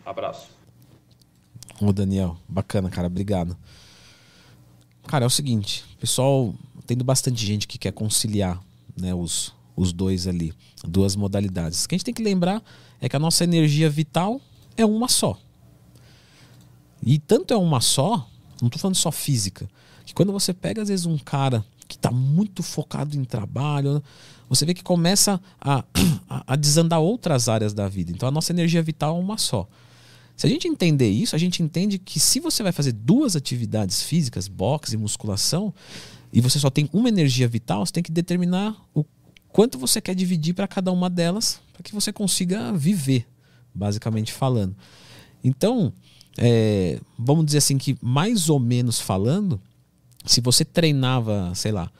[0.05, 0.49] Abraço.
[1.81, 3.57] Ô Daniel, bacana, cara, obrigado.
[5.07, 6.53] Cara, é o seguinte, pessoal,
[6.85, 8.61] tendo bastante gente que quer conciliar,
[8.95, 11.85] né, os, os dois ali, duas modalidades.
[11.85, 12.61] O que a gente tem que lembrar
[12.99, 14.41] é que a nossa energia vital
[14.75, 15.39] é uma só.
[17.01, 18.29] E tanto é uma só,
[18.61, 19.69] não estou falando só física,
[20.05, 24.03] que quando você pega às vezes um cara que está muito focado em trabalho,
[24.49, 25.83] você vê que começa a,
[26.27, 28.11] a, desandar outras áreas da vida.
[28.11, 29.65] Então a nossa energia vital é uma só.
[30.35, 34.03] Se a gente entender isso, a gente entende que se você vai fazer duas atividades
[34.03, 35.73] físicas, boxe e musculação,
[36.31, 39.03] e você só tem uma energia vital, você tem que determinar o
[39.51, 43.27] quanto você quer dividir para cada uma delas, para que você consiga viver,
[43.73, 44.75] basicamente falando.
[45.43, 45.93] Então,
[46.37, 49.59] é, vamos dizer assim que mais ou menos falando,
[50.25, 51.91] se você treinava, sei lá,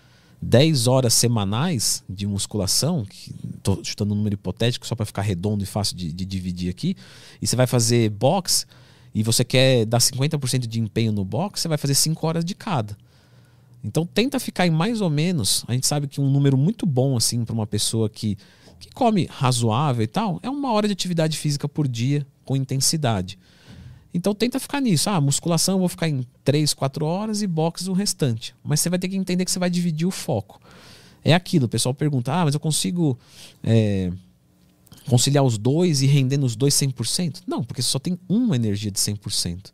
[0.42, 3.06] 10 horas semanais de musculação,
[3.58, 6.96] estou chutando um número hipotético só para ficar redondo e fácil de, de, dividir aqui,
[7.42, 8.66] e você vai fazer box
[9.14, 12.56] e você quer dar 50% de empenho no box, você vai fazer 5 horas de
[12.56, 12.96] cada.
[13.84, 17.16] Então tenta ficar em mais ou menos, a gente sabe que um número muito bom
[17.16, 18.38] assim para uma pessoa que,
[18.80, 23.40] que come razoável e tal, é uma hora de atividade física por dia com intensidade.
[24.14, 25.10] Então tenta ficar nisso.
[25.10, 28.56] Ah, musculação eu vou ficar em 3, 4 horas e boxe o restante.
[28.64, 30.60] Mas você vai ter que entender que você vai dividir o foco.
[31.24, 33.18] É aquilo, o pessoal pergunta: ah, mas eu consigo
[33.64, 34.12] é,
[35.08, 37.44] conciliar os dois e render nos dois 100%?
[37.46, 39.72] Não, porque você só tem uma energia de 100%.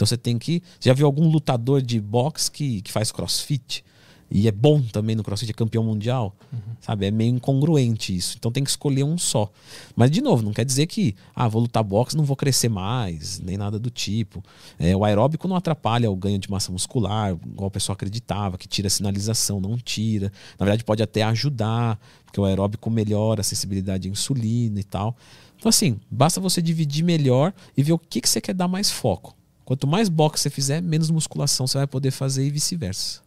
[0.00, 0.62] Então você tem que.
[0.80, 3.84] Já viu algum lutador de boxe que, que faz crossfit?
[4.30, 6.58] e é bom também no CrossFit, é campeão mundial, uhum.
[6.80, 7.04] sabe?
[7.04, 8.36] É meio incongruente isso.
[8.38, 9.50] Então tem que escolher um só.
[9.96, 13.40] Mas, de novo, não quer dizer que, ah, vou lutar boxe, não vou crescer mais,
[13.40, 14.40] nem nada do tipo.
[14.78, 18.68] É, o aeróbico não atrapalha o ganho de massa muscular, igual o pessoal acreditava, que
[18.68, 20.30] tira a sinalização, não tira.
[20.56, 25.16] Na verdade, pode até ajudar, porque o aeróbico melhora a sensibilidade à insulina e tal.
[25.58, 28.92] Então, assim, basta você dividir melhor e ver o que, que você quer dar mais
[28.92, 29.39] foco.
[29.70, 33.20] Quanto mais boxe você fizer, menos musculação você vai poder fazer e vice-versa.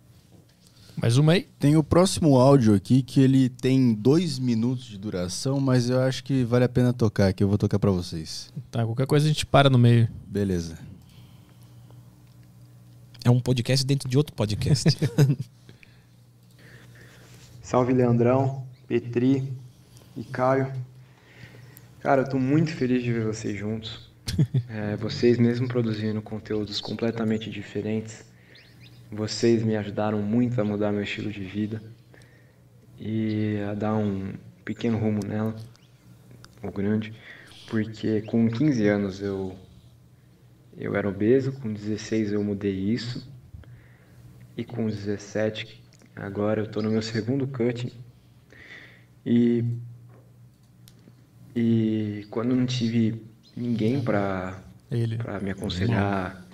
[0.97, 1.47] Mais uma aí?
[1.57, 6.22] Tem o próximo áudio aqui que ele tem dois minutos de duração, mas eu acho
[6.22, 7.45] que vale a pena tocar aqui.
[7.45, 8.51] Eu vou tocar para vocês.
[8.69, 10.09] Tá, qualquer coisa a gente para no meio.
[10.27, 10.77] Beleza.
[13.23, 14.89] É um podcast dentro de outro podcast.
[17.63, 19.49] Salve Leandrão, Petri
[20.17, 20.73] e Caio.
[22.01, 24.11] Cara, eu tô muito feliz de ver vocês juntos.
[24.69, 28.25] É, vocês mesmo produzindo conteúdos completamente diferentes
[29.13, 31.81] vocês me ajudaram muito a mudar meu estilo de vida
[32.99, 34.33] e a dar um
[34.65, 35.55] pequeno rumo nela,
[36.61, 37.13] ou grande,
[37.69, 39.55] porque com 15 anos eu
[40.75, 43.31] eu era obeso, com 16 eu mudei isso
[44.57, 45.83] e com 17
[46.15, 47.91] agora eu estou no meu segundo cutting
[49.23, 49.63] e
[51.55, 53.21] e quando não tive
[53.56, 54.61] ninguém para
[55.17, 56.45] para me aconselhar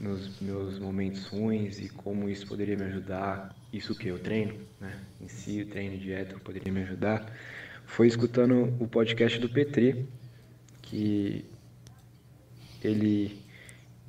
[0.00, 4.98] nos meus momentos ruins e como isso poderia me ajudar, isso que eu treino, né?
[5.20, 7.30] Em si, o treino dieta poderia me ajudar,
[7.84, 10.08] foi escutando o podcast do Petri,
[10.82, 11.44] que
[12.82, 13.38] ele,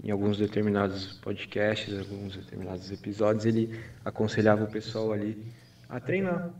[0.03, 5.45] em alguns determinados podcasts, alguns determinados episódios, ele aconselhava o pessoal ali
[5.89, 6.51] a treinar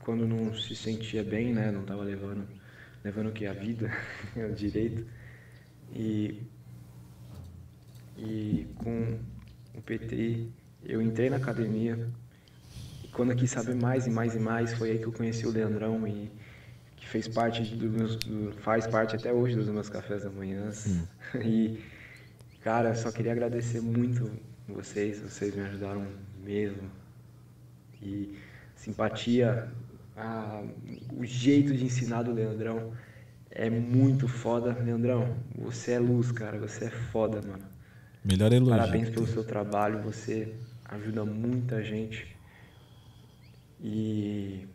[0.00, 1.72] quando não se sentia bem, né?
[1.72, 2.46] Não estava levando,
[3.06, 3.88] levando o que a vida,
[4.36, 5.06] o direito.
[5.94, 6.42] E
[8.18, 9.18] e com
[9.74, 10.48] o PT
[10.84, 12.08] eu entrei na academia.
[13.04, 15.46] E quando eu quis saber mais e mais e mais, foi aí que eu conheci
[15.46, 16.32] o Leandrão e
[16.96, 20.70] que fez parte do meus, do, faz parte até hoje dos meus cafés da manhã.
[20.86, 21.06] Hum.
[21.44, 21.80] E
[22.60, 24.32] cara, só queria agradecer muito
[24.66, 26.08] vocês, vocês me ajudaram
[26.42, 26.90] mesmo.
[28.02, 28.36] E
[28.74, 29.70] simpatia,
[30.16, 30.62] a,
[31.12, 32.92] o jeito de ensinar do Leandrão
[33.50, 34.72] é muito foda.
[34.72, 37.64] Leandrão, você é luz, cara, você é foda, mano.
[38.24, 38.76] Melhor elogio.
[38.76, 40.54] Parabéns pelo seu trabalho, você
[40.84, 42.34] ajuda muita gente.
[43.80, 44.66] E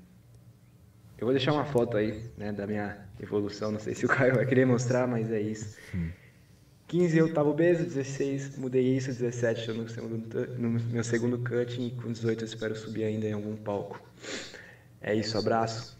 [1.18, 3.72] eu vou deixar uma foto aí, né, da minha evolução.
[3.72, 5.78] Não sei se o Caio vai querer mostrar, mas é isso.
[5.94, 6.10] Hum.
[6.88, 11.88] 15 eu estava obeso, 16 mudei isso, 17 estou no, segundo, no meu segundo cutting
[11.88, 14.02] e com 18 eu espero subir ainda em algum palco.
[15.02, 15.98] É isso, abraço.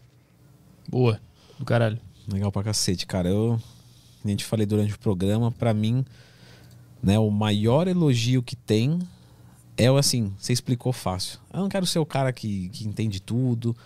[0.88, 1.20] Boa,
[1.58, 1.98] do caralho.
[2.32, 3.28] Legal pra cacete, cara.
[3.28, 3.60] Eu
[4.24, 6.04] a gente falei durante o programa, para mim,
[7.02, 9.00] né, o maior elogio que tem
[9.76, 11.40] é o assim, você explicou fácil.
[11.52, 13.76] Eu não quero ser o cara que, que entende tudo.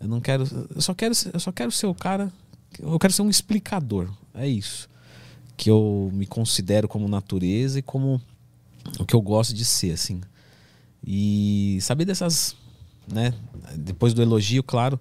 [0.00, 2.32] Eu não quero, eu só quero, eu só quero ser o cara,
[2.80, 4.10] eu quero ser um explicador.
[4.34, 4.88] É isso
[5.56, 8.22] que eu me considero como natureza e como
[8.98, 10.20] o que eu gosto de ser, assim.
[11.04, 12.56] E saber dessas,
[13.12, 13.34] né?
[13.76, 15.00] Depois do elogio, claro,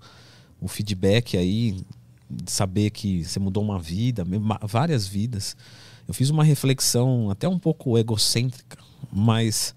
[0.60, 1.80] o feedback aí,
[2.45, 4.26] saber que você mudou uma vida,
[4.64, 5.56] várias vidas.
[6.08, 8.77] Eu fiz uma reflexão até um pouco egocêntrica,
[9.11, 9.76] mas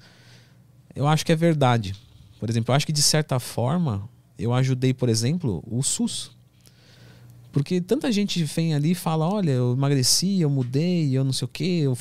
[0.94, 1.94] eu acho que é verdade.
[2.39, 6.31] Por exemplo, eu acho que de certa forma eu ajudei, por exemplo, o SUS.
[7.52, 11.47] Porque tanta gente vem ali e fala: olha, eu emagreci, eu mudei, eu não sei
[11.47, 11.99] o quê, eu,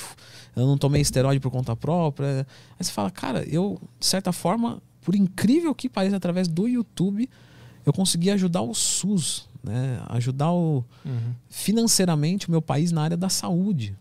[0.56, 2.46] eu não tomei esteroide por conta própria.
[2.80, 7.30] Aí você fala: cara, eu, de certa forma, por incrível que pareça, através do YouTube,
[7.86, 10.02] eu consegui ajudar o SUS, né?
[10.10, 11.34] ajudar o, uhum.
[11.50, 13.96] financeiramente o meu país na área da saúde.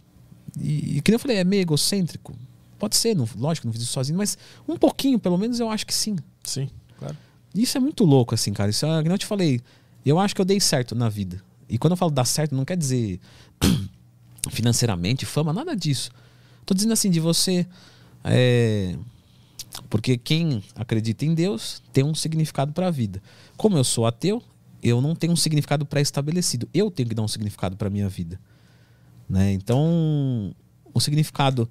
[0.60, 2.35] E, e que eu falei, é meio egocêntrico.
[2.78, 5.86] Pode ser, não, lógico, não fiz isso sozinho, mas um pouquinho, pelo menos, eu acho
[5.86, 6.17] que sim.
[6.44, 6.68] Sim,
[6.99, 7.17] claro.
[7.55, 8.70] Isso é muito louco, assim, cara.
[8.70, 9.60] Isso é, como eu te falei,
[10.05, 11.43] eu acho que eu dei certo na vida.
[11.68, 13.20] E quando eu falo dar certo, não quer dizer
[14.51, 16.10] financeiramente, fama, nada disso.
[16.65, 17.67] Tô dizendo assim, de você.
[18.25, 18.97] É...
[19.89, 23.23] Porque quem acredita em Deus tem um significado para a vida.
[23.57, 24.42] Como eu sou ateu,
[24.82, 26.68] eu não tenho um significado pré-estabelecido.
[26.73, 28.40] Eu tenho que dar um significado para minha vida.
[29.28, 29.52] Né?
[29.52, 30.55] Então,
[30.92, 31.68] o significado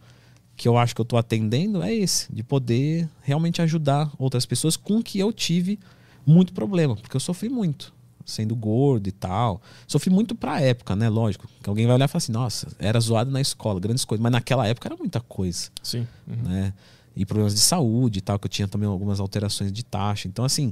[0.56, 4.76] que eu acho que eu estou atendendo é esse, de poder realmente ajudar outras pessoas
[4.76, 5.80] com que eu tive
[6.26, 7.94] muito problema, porque eu sofri muito,
[8.26, 9.62] sendo gordo e tal.
[9.88, 11.08] Sofri muito pra época, né?
[11.10, 11.48] Lógico.
[11.62, 14.22] Que alguém vai olhar e falar assim, nossa, era zoado na escola, grandes coisas.
[14.22, 15.70] Mas naquela época era muita coisa.
[15.82, 16.08] Sim.
[16.28, 16.36] Uhum.
[16.44, 16.74] Né?
[17.18, 20.28] E problemas de saúde e tal, que eu tinha também algumas alterações de taxa.
[20.28, 20.72] Então, assim,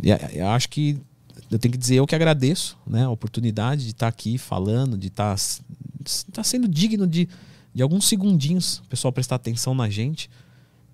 [0.00, 0.96] eu acho que
[1.50, 5.08] eu tenho que dizer eu que agradeço né, a oportunidade de estar aqui falando, de
[5.08, 5.34] estar,
[6.04, 7.28] estar sendo digno de,
[7.74, 10.30] de alguns segundinhos o pessoal prestar atenção na gente.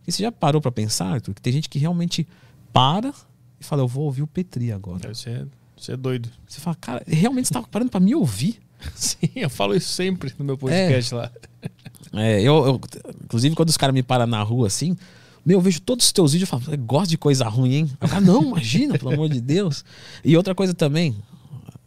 [0.07, 2.27] E você já parou para pensar, Arthur, que tem gente que realmente
[2.73, 3.13] para
[3.61, 5.13] e fala, eu vou ouvir o Petri agora.
[5.13, 6.31] Você é, você é doido.
[6.47, 8.61] Você fala, cara, realmente você estava parando para me ouvir?
[8.95, 11.17] Sim, eu falo isso sempre no meu podcast é.
[11.17, 11.33] lá.
[12.17, 12.81] É, eu, eu,
[13.25, 14.97] inclusive, quando os caras me param na rua assim,
[15.45, 17.91] meu, eu vejo todos os teus vídeos e falo, você gosta de coisa ruim, hein?
[18.01, 19.85] Eu falo, não, imagina, pelo amor de Deus.
[20.25, 21.17] E outra coisa também,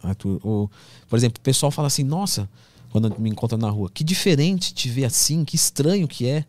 [0.02, 0.70] Arthur, o,
[1.08, 2.48] por exemplo, o pessoal fala assim, nossa,
[2.90, 6.44] quando me encontra na rua, que diferente te ver assim, que estranho que é.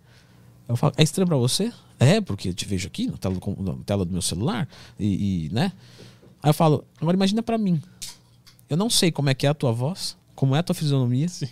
[0.68, 1.72] Eu falo, é estranho para você?
[2.00, 4.68] É, porque eu te vejo aqui na tela do, na tela do meu celular
[5.00, 5.72] e, e, né?
[6.42, 7.82] Aí eu falo, agora imagina para mim.
[8.70, 11.28] Eu não sei como é que é a tua voz, como é a tua fisionomia.
[11.28, 11.48] Sim.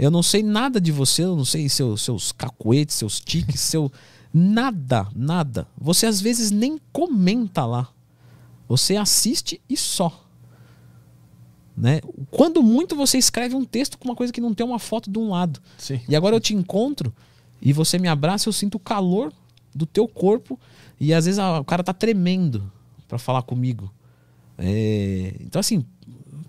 [0.00, 3.90] Eu não sei nada de você, eu não sei seus, seus cacuetes, seus tiques, seu
[4.32, 5.66] Nada, nada.
[5.76, 7.88] Você às vezes nem comenta lá.
[8.68, 10.24] Você assiste e só.
[11.76, 12.00] Né?
[12.30, 15.18] Quando muito você escreve um texto com uma coisa que não tem uma foto de
[15.18, 15.60] um lado.
[15.76, 16.00] Sim.
[16.08, 17.12] E agora eu te encontro
[17.60, 19.32] e você me abraça, eu sinto o calor
[19.74, 20.58] do teu corpo
[21.00, 22.70] e às vezes a, o cara tá tremendo
[23.08, 23.92] para falar comigo.
[24.56, 25.84] É, então assim,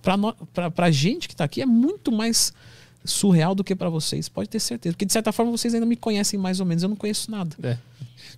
[0.01, 0.17] para
[0.53, 2.53] pra, pra gente que tá aqui é muito mais
[3.03, 4.93] surreal do que para vocês, pode ter certeza.
[4.93, 7.55] Porque de certa forma vocês ainda me conhecem mais ou menos, eu não conheço nada.
[7.63, 7.77] É.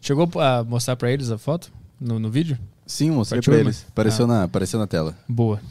[0.02, 2.58] Chegou a mostrar para eles a foto no, no vídeo?
[2.86, 3.86] Sim, mostrei para eles.
[3.88, 4.28] Apareceu, ah.
[4.28, 5.18] na, apareceu na tela.
[5.28, 5.62] Boa.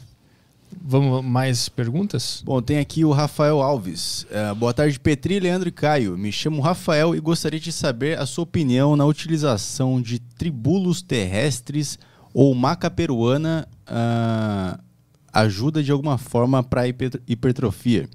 [0.80, 2.42] Vamos mais perguntas?
[2.44, 4.24] Bom, tem aqui o Rafael Alves.
[4.24, 6.16] Uh, boa tarde, Petri, Leandro e Caio.
[6.16, 11.98] Me chamo Rafael e gostaria de saber a sua opinião na utilização de tribulos terrestres
[12.32, 14.82] ou maca peruana uh,
[15.30, 18.08] ajuda de alguma forma para hipertrofia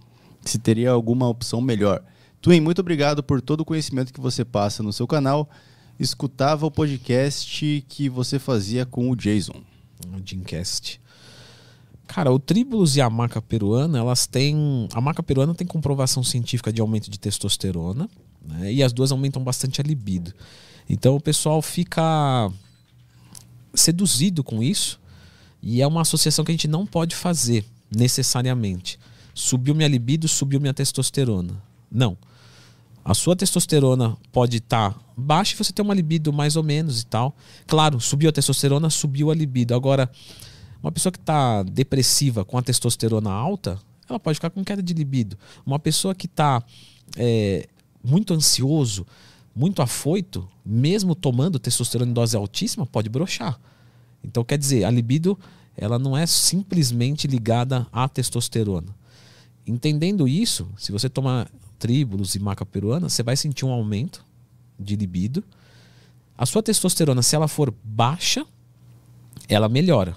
[0.48, 2.04] se teria alguma opção melhor.
[2.42, 5.50] Twin, muito obrigado por todo o conhecimento que você passa no seu canal.
[6.00, 9.62] Escutava o podcast que você fazia com o Jason.
[10.14, 11.02] O Jimcast.
[12.08, 14.88] Cara, o Tribulus e a maca peruana, elas têm.
[14.94, 18.10] A maca peruana tem comprovação científica de aumento de testosterona,
[18.42, 18.72] né?
[18.72, 20.34] E as duas aumentam bastante a libido.
[20.88, 22.50] Então o pessoal fica
[23.74, 25.00] seduzido com isso.
[25.62, 29.00] E é uma associação que a gente não pode fazer necessariamente
[29.38, 31.62] subiu minha libido, subiu minha testosterona.
[31.92, 32.18] Não.
[33.06, 37.02] A sua testosterona pode estar tá baixa e você tem uma libido mais ou menos
[37.02, 37.36] e tal.
[37.68, 39.76] Claro, subiu a testosterona, subiu a libido.
[39.76, 40.10] Agora,
[40.82, 44.94] uma pessoa que está depressiva com a testosterona alta, ela pode ficar com queda de
[44.94, 45.38] libido.
[45.66, 46.64] Uma pessoa que está
[47.16, 47.68] é,
[48.04, 49.06] muito ansioso,
[49.56, 53.60] muito afoito, mesmo tomando testosterona em dose altíssima, pode brochar.
[54.24, 55.38] Então, quer dizer, a libido
[55.78, 58.98] ela não é simplesmente ligada à testosterona.
[59.68, 64.26] Entendendo isso, se você tomar tríbulos e maca peruana, você vai sentir um aumento
[64.80, 65.44] de libido.
[66.38, 68.46] A sua testosterona, se ela for baixa,
[69.50, 70.16] ela melhora.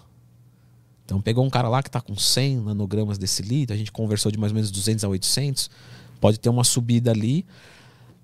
[1.05, 4.31] Então pegou um cara lá que está com 100 nanogramas desse litro, a gente conversou
[4.31, 5.69] de mais ou menos 200 a 800,
[6.21, 7.45] pode ter uma subida ali.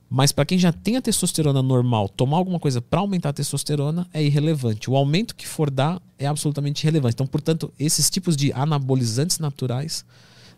[0.09, 4.07] Mas para quem já tem a testosterona normal, tomar alguma coisa para aumentar a testosterona
[4.15, 4.89] é irrelevante.
[4.89, 7.15] O aumento que for dar é absolutamente irrelevante.
[7.15, 10.05] Então, portanto, esses tipos de anabolizantes naturais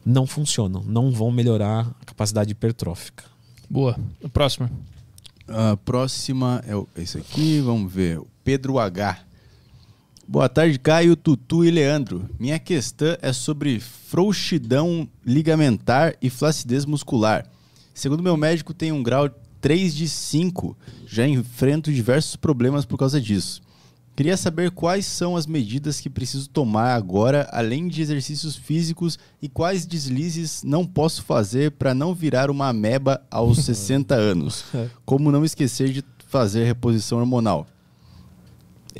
[0.05, 3.25] não funcionam, não vão melhorar a capacidade hipertrófica.
[3.69, 3.99] Boa.
[4.25, 4.71] A próxima.
[5.47, 8.21] A próxima é esse aqui, vamos ver.
[8.45, 9.21] Pedro H.
[10.27, 12.29] Boa tarde, Caio, Tutu e Leandro.
[12.39, 17.47] Minha questão é sobre frouxidão ligamentar e flacidez muscular.
[17.95, 20.77] Segundo meu médico, tem um grau 3 de 5.
[21.07, 23.63] Já enfrento diversos problemas por causa disso.
[24.19, 29.49] Queria saber quais são as medidas que preciso tomar agora, além de exercícios físicos, e
[29.49, 34.65] quais deslizes não posso fazer para não virar uma ameba aos 60 anos.
[35.05, 37.65] Como não esquecer de fazer reposição hormonal.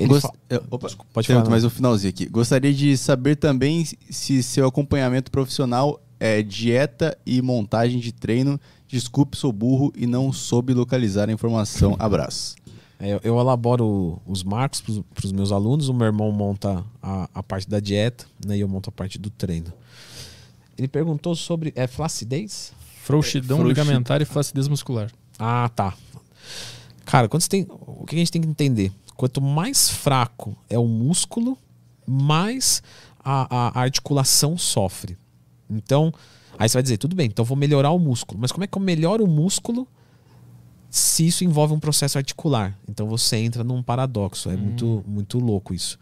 [0.07, 0.23] Gost...
[0.23, 0.33] Fa...
[0.71, 1.51] Opa, pode falar.
[1.51, 2.27] Mais um finalzinho aqui.
[2.27, 8.61] Gostaria de saber também se seu acompanhamento profissional é dieta e montagem de treino.
[8.87, 11.97] Desculpe, sou burro e não soube localizar a informação.
[11.99, 12.55] Abraço.
[13.01, 15.89] É, eu elaboro os marcos para os meus alunos.
[15.89, 19.19] O meu irmão monta a, a parte da dieta né, e eu monto a parte
[19.19, 19.73] do treino.
[20.77, 22.73] Ele perguntou sobre é, flacidez?
[23.03, 25.11] Frouxidão é, ligamentar e flacidez muscular.
[25.39, 25.95] Ah, tá.
[27.05, 28.93] Cara, quando você tem, o que a gente tem que entender?
[29.17, 31.57] Quanto mais fraco é o músculo,
[32.07, 32.83] mais
[33.19, 35.17] a, a articulação sofre.
[35.71, 36.13] Então,
[36.59, 38.41] aí você vai dizer, tudo bem, então vou melhorar o músculo.
[38.41, 39.89] Mas como é que eu melhoro o músculo
[40.91, 42.77] se isso envolve um processo articular?
[42.89, 44.51] Então você entra num paradoxo.
[44.51, 44.59] É hum.
[44.59, 45.99] muito, muito louco isso.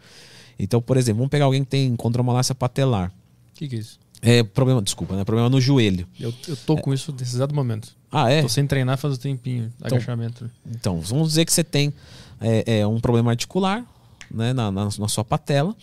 [0.59, 3.11] Então, por exemplo, vamos pegar alguém que tem condromalácia patelar.
[3.51, 3.99] O que, que é isso?
[4.21, 5.23] É problema, desculpa, né?
[5.23, 6.07] Problema no joelho.
[6.19, 6.81] Eu, eu tô é.
[6.81, 7.95] com isso nesse exato momento.
[8.11, 8.41] Ah, é?
[8.41, 10.49] Tô sem treinar faz um tempinho, então, agachamento.
[10.65, 11.93] Então, vamos dizer que você tem
[12.41, 13.85] é, é um problema articular
[14.31, 15.75] né, na, na, na sua patela.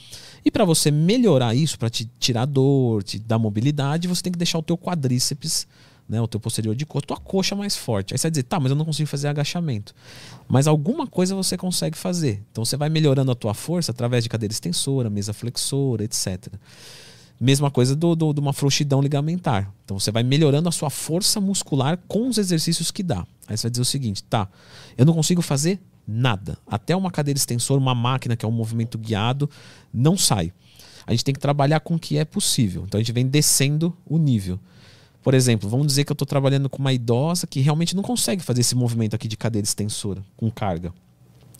[0.44, 4.38] E para você melhorar isso, para te tirar dor, te dar mobilidade, você tem que
[4.38, 5.66] deixar o teu quadríceps,
[6.08, 8.12] né, o teu posterior de coxa, tua coxa mais forte.
[8.12, 9.94] Aí você vai dizer, tá, mas eu não consigo fazer agachamento.
[10.48, 12.42] Mas alguma coisa você consegue fazer.
[12.50, 16.48] Então você vai melhorando a tua força através de cadeira extensora, mesa flexora, etc.
[17.40, 19.72] Mesma coisa do, do, de uma frouxidão ligamentar.
[19.84, 23.26] Então você vai melhorando a sua força muscular com os exercícios que dá.
[23.48, 24.48] Aí você vai dizer o seguinte, tá,
[24.96, 26.58] eu não consigo fazer Nada.
[26.66, 29.48] Até uma cadeira extensora, uma máquina que é um movimento guiado,
[29.92, 30.52] não sai.
[31.06, 32.84] A gente tem que trabalhar com o que é possível.
[32.86, 34.60] Então a gente vem descendo o nível.
[35.24, 38.42] Por exemplo, vamos dizer que eu estou trabalhando com uma idosa que realmente não consegue
[38.42, 40.92] fazer esse movimento aqui de cadeira extensora com carga.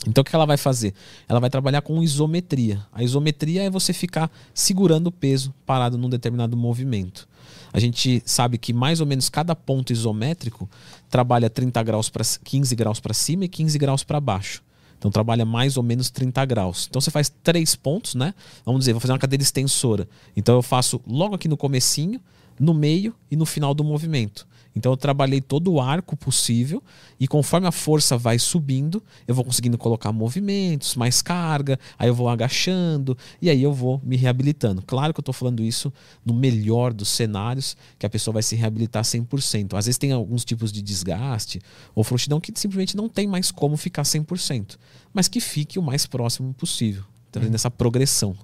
[0.07, 0.93] Então o que ela vai fazer?
[1.27, 2.85] Ela vai trabalhar com isometria.
[2.93, 7.27] A isometria é você ficar segurando o peso parado num determinado movimento.
[7.73, 10.69] A gente sabe que mais ou menos cada ponto isométrico
[11.09, 14.63] trabalha 30 graus para 15 graus para cima e 15 graus para baixo.
[14.99, 16.87] Então trabalha mais ou menos 30 graus.
[16.89, 18.35] Então você faz três pontos, né?
[18.65, 20.07] Vamos dizer, vou fazer uma cadeira extensora.
[20.37, 22.21] Então eu faço logo aqui no comecinho,
[22.59, 24.47] no meio e no final do movimento.
[24.77, 26.83] Então eu trabalhei todo o arco possível
[27.19, 32.15] e conforme a força vai subindo, eu vou conseguindo colocar movimentos, mais carga, aí eu
[32.15, 34.83] vou agachando e aí eu vou me reabilitando.
[34.83, 35.93] Claro que eu estou falando isso
[36.25, 39.75] no melhor dos cenários, que a pessoa vai se reabilitar 100%.
[39.75, 41.61] Às vezes tem alguns tipos de desgaste
[41.95, 44.77] ou frouxidão que simplesmente não tem mais como ficar 100%,
[45.13, 47.55] mas que fique o mais próximo possível, tá vendo?
[47.55, 48.37] Essa progressão.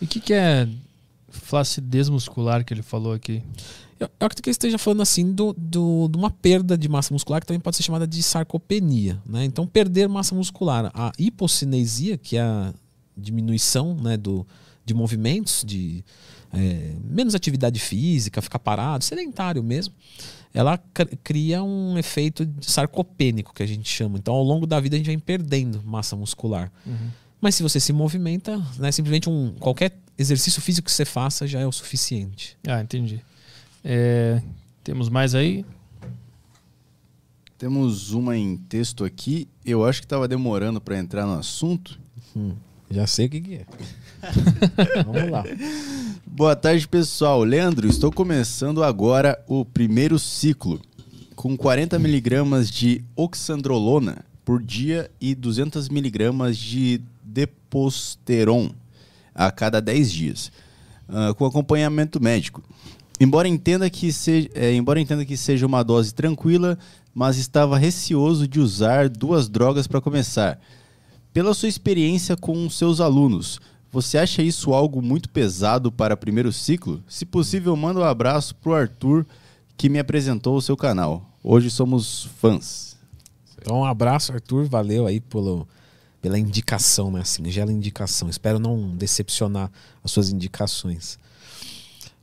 [0.00, 0.68] E o que, que é
[1.28, 3.42] flacidez muscular que ele falou aqui?
[3.98, 7.12] Eu, eu acredito que ele esteja falando assim do, do, de uma perda de massa
[7.12, 9.20] muscular que também pode ser chamada de sarcopenia.
[9.26, 9.44] Né?
[9.44, 10.90] Então, perder massa muscular.
[10.94, 12.72] A hipocinesia, que é a
[13.16, 14.46] diminuição né, do,
[14.84, 16.04] de movimentos, de
[16.52, 19.94] é, menos atividade física, ficar parado, sedentário mesmo,
[20.54, 20.78] ela
[21.22, 24.18] cria um efeito sarcopênico, que a gente chama.
[24.18, 26.72] Então, ao longo da vida, a gente vem perdendo massa muscular.
[26.86, 27.10] Uhum.
[27.40, 31.60] Mas se você se movimenta, né, simplesmente um, qualquer exercício físico que você faça já
[31.60, 32.56] é o suficiente.
[32.66, 33.20] Ah, entendi.
[33.84, 34.42] É,
[34.82, 35.64] temos mais aí?
[37.56, 39.48] Temos uma em texto aqui.
[39.64, 41.98] Eu acho que estava demorando para entrar no assunto.
[42.36, 42.52] Hum,
[42.90, 43.66] já sei o que, que é.
[45.04, 45.44] Vamos lá.
[46.26, 47.42] Boa tarde, pessoal.
[47.44, 50.80] Leandro, estou começando agora o primeiro ciclo
[51.34, 58.70] com 40 miligramas de oxandrolona por dia e 200 miligramas de deposteron
[59.34, 60.52] a cada 10 dias,
[61.08, 62.62] uh, com acompanhamento médico.
[63.20, 66.78] Embora entenda que seja, é, embora entenda que seja uma dose tranquila,
[67.14, 70.60] mas estava receoso de usar duas drogas para começar.
[71.32, 77.02] Pela sua experiência com seus alunos, você acha isso algo muito pesado para primeiro ciclo?
[77.08, 79.26] Se possível, manda um abraço pro Arthur
[79.76, 81.28] que me apresentou o seu canal.
[81.42, 82.96] Hoje somos fãs.
[83.56, 84.66] Então, um abraço, Arthur.
[84.66, 85.66] Valeu aí pelo,
[86.20, 87.24] pela indicação, né?
[87.24, 88.28] Singela indicação.
[88.28, 89.70] Espero não decepcionar
[90.02, 91.18] as suas indicações.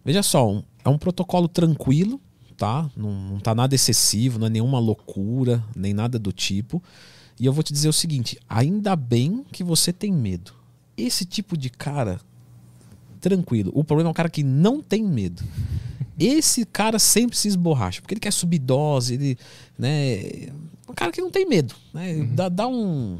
[0.03, 2.19] Veja só, um, é um protocolo tranquilo,
[2.57, 2.89] tá?
[2.95, 6.81] Não, não tá nada excessivo, não é nenhuma loucura, nem nada do tipo.
[7.39, 10.53] E eu vou te dizer o seguinte: ainda bem que você tem medo.
[10.97, 12.19] Esse tipo de cara,
[13.19, 13.71] tranquilo.
[13.73, 15.43] O problema é o cara que não tem medo.
[16.17, 19.37] Esse cara sempre se esborracha, porque ele quer subir dose, ele,
[19.77, 20.49] né?
[20.87, 22.13] Um cara que não tem medo, né?
[22.13, 22.35] Uhum.
[22.35, 23.19] Dá, dá um,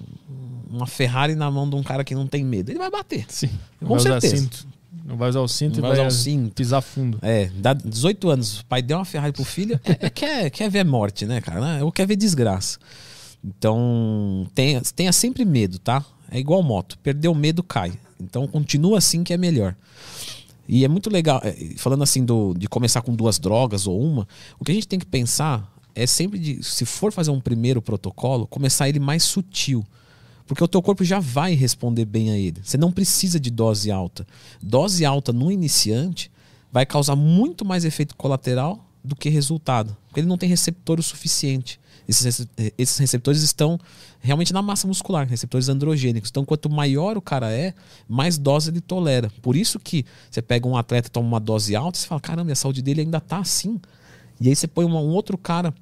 [0.76, 3.26] uma Ferrari na mão de um cara que não tem medo, ele vai bater.
[3.28, 3.50] Sim.
[3.84, 4.50] Com certeza.
[5.06, 6.56] Não vai usar o cinto não e vai, vai usar o cinto.
[6.56, 7.20] pisar fundo.
[7.22, 10.70] É, dá 18 anos, o pai deu uma Ferrari pro filho, é, é, quer, quer
[10.70, 11.84] ver morte, né, cara?
[11.86, 12.80] Ou quer ver desgraça.
[13.44, 16.04] Então, tenha, tenha sempre medo, tá?
[16.32, 16.98] É igual moto.
[17.04, 17.94] Perdeu o medo, cai.
[18.20, 19.76] Então, continua assim que é melhor.
[20.68, 24.28] E é muito legal, é, falando assim do, de começar com duas drogas ou uma,
[24.60, 27.82] o que a gente tem que pensar é sempre de, se for fazer um primeiro
[27.82, 29.86] protocolo, começar ele mais sutil.
[30.48, 32.62] Porque o teu corpo já vai responder bem a ele.
[32.64, 34.28] Você não precisa de dose alta.
[34.62, 36.32] Dose alta no iniciante
[36.72, 39.96] vai causar muito mais efeito colateral do que resultado.
[40.08, 41.80] Porque ele não tem receptor o suficiente.
[42.08, 43.80] Esses, esses receptores estão
[44.20, 46.30] realmente na massa muscular, receptores androgênicos.
[46.30, 47.74] Então, quanto maior o cara é,
[48.08, 49.32] mais dose ele tolera.
[49.42, 52.56] Por isso que você pega um atleta toma uma dose alta, você fala, caramba, a
[52.56, 53.80] saúde dele ainda tá assim.
[54.40, 55.74] E aí você põe um outro cara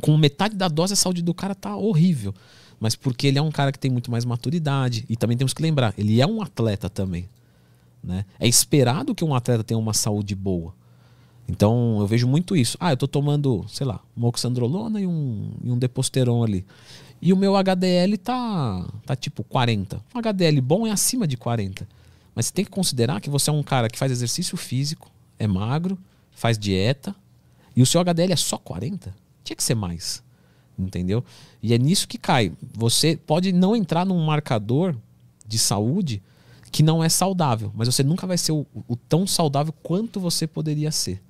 [0.00, 2.34] com metade da dose, a saúde do cara tá horrível.
[2.80, 5.04] Mas porque ele é um cara que tem muito mais maturidade.
[5.08, 7.28] E também temos que lembrar, ele é um atleta também.
[8.02, 8.24] Né?
[8.38, 10.72] É esperado que um atleta tenha uma saúde boa.
[11.48, 12.76] Então eu vejo muito isso.
[12.78, 16.64] Ah, eu tô tomando, sei lá, moxandrolona e um, e um deposteron ali.
[17.20, 20.00] E o meu HDL tá, tá tipo 40.
[20.14, 21.88] Um HDL bom é acima de 40.
[22.34, 25.46] Mas você tem que considerar que você é um cara que faz exercício físico, é
[25.46, 25.98] magro,
[26.30, 27.16] faz dieta,
[27.74, 29.12] e o seu HDL é só 40.
[29.42, 30.22] Tinha que ser mais.
[30.78, 31.24] Entendeu?
[31.62, 32.52] E é nisso que cai.
[32.74, 34.94] Você pode não entrar num marcador
[35.46, 36.22] de saúde
[36.70, 40.46] que não é saudável, mas você nunca vai ser o, o tão saudável quanto você
[40.46, 41.20] poderia ser.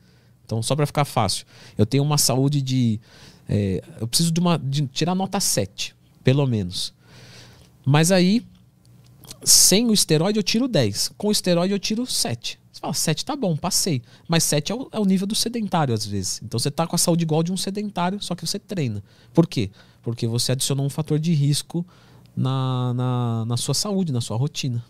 [0.44, 1.46] Então, só para ficar fácil,
[1.76, 3.00] eu tenho uma saúde de.
[3.48, 5.94] É, eu preciso de, uma, de tirar nota 7,
[6.24, 6.92] pelo menos.
[7.84, 8.44] Mas aí,
[9.42, 11.12] sem o esteroide, eu tiro 10.
[11.16, 12.58] Com o esteroide, eu tiro 7.
[12.78, 14.02] Você fala, 7 tá bom, passei.
[14.28, 16.40] Mas 7 é o, é o nível do sedentário, às vezes.
[16.44, 19.02] Então você tá com a saúde igual de um sedentário, só que você treina.
[19.34, 19.70] Por quê?
[20.00, 21.84] Porque você adicionou um fator de risco
[22.36, 24.84] na, na, na sua saúde, na sua rotina.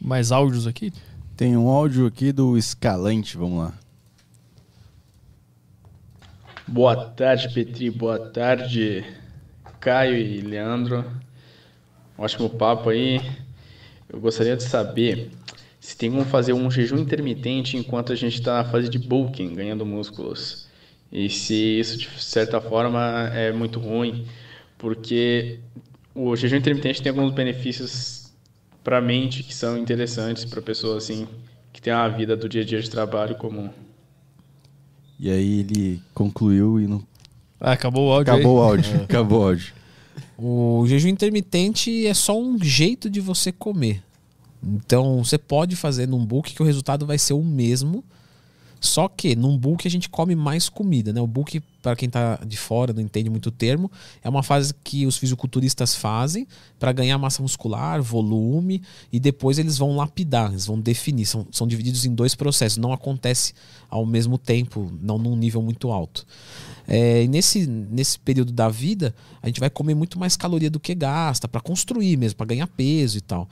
[0.00, 0.92] Mais áudios aqui?
[1.36, 3.74] Tem um áudio aqui do Escalante, vamos lá.
[6.66, 7.88] Boa tarde, Petri.
[7.88, 9.04] Boa tarde,
[9.78, 11.04] Caio e Leandro.
[12.18, 13.20] Ótimo papo aí.
[14.08, 15.30] Eu gostaria de saber
[15.84, 19.52] se tem como fazer um jejum intermitente enquanto a gente está na fase de bulking,
[19.52, 20.66] ganhando músculos.
[21.12, 24.24] E se isso, de certa forma, é muito ruim,
[24.78, 25.58] porque
[26.14, 28.32] o jejum intermitente tem alguns benefícios
[28.82, 31.28] para a mente que são interessantes para pessoas assim
[31.70, 33.68] que tem uma vida do dia a dia de trabalho comum.
[35.20, 37.06] E aí ele concluiu e não.
[37.60, 38.32] Ah, acabou o áudio.
[38.32, 38.58] Acabou aí.
[38.58, 39.02] o áudio.
[39.04, 39.74] Acabou o áudio.
[40.38, 44.02] O jejum intermitente é só um jeito de você comer.
[44.64, 48.04] Então você pode fazer num book que o resultado vai ser o mesmo,
[48.84, 51.18] só que num book a gente come mais comida, né?
[51.18, 53.90] O book, para quem está de fora, não entende muito o termo,
[54.22, 56.46] é uma fase que os fisiculturistas fazem
[56.78, 61.24] para ganhar massa muscular, volume, e depois eles vão lapidar, eles vão definir.
[61.24, 63.54] São, são divididos em dois processos, não acontece
[63.88, 66.26] ao mesmo tempo, não num nível muito alto.
[66.86, 70.94] É, nesse, nesse período da vida, a gente vai comer muito mais caloria do que
[70.94, 73.48] gasta, para construir mesmo, para ganhar peso e tal.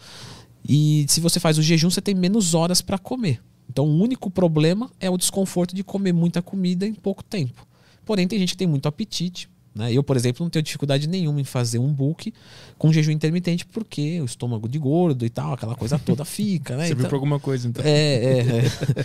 [0.68, 3.40] E se você faz o jejum, você tem menos horas para comer.
[3.68, 7.66] Então, o único problema é o desconforto de comer muita comida em pouco tempo.
[8.04, 9.48] Porém, tem gente que tem muito apetite.
[9.74, 9.92] Né?
[9.92, 12.32] Eu, por exemplo, não tenho dificuldade nenhuma em fazer um book
[12.76, 16.76] com jejum intermitente, porque o estômago de gordo e tal, aquela coisa toda fica.
[16.76, 16.86] Né?
[16.86, 17.82] Você então, viu alguma coisa, então.
[17.84, 18.62] É, é, é.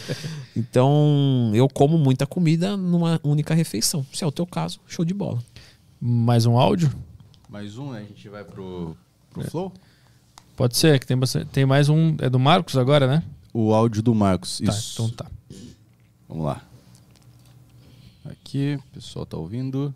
[0.56, 4.06] então, eu como muita comida numa única refeição.
[4.12, 5.42] Se é o teu caso, show de bola.
[6.00, 6.92] Mais um áudio?
[7.50, 8.00] Mais um, né?
[8.00, 8.98] A gente vai pro,
[9.32, 9.46] pro é.
[9.46, 9.72] Flow?
[10.58, 12.18] Pode ser, que tem, bastante, tem mais um.
[12.20, 13.24] É do Marcos agora, né?
[13.60, 14.62] o áudio do Marcos.
[14.64, 14.94] Tá, Isso.
[14.94, 15.26] Então tá.
[16.30, 16.62] Vamos lá.
[18.30, 19.94] Aqui, o pessoal tá ouvindo.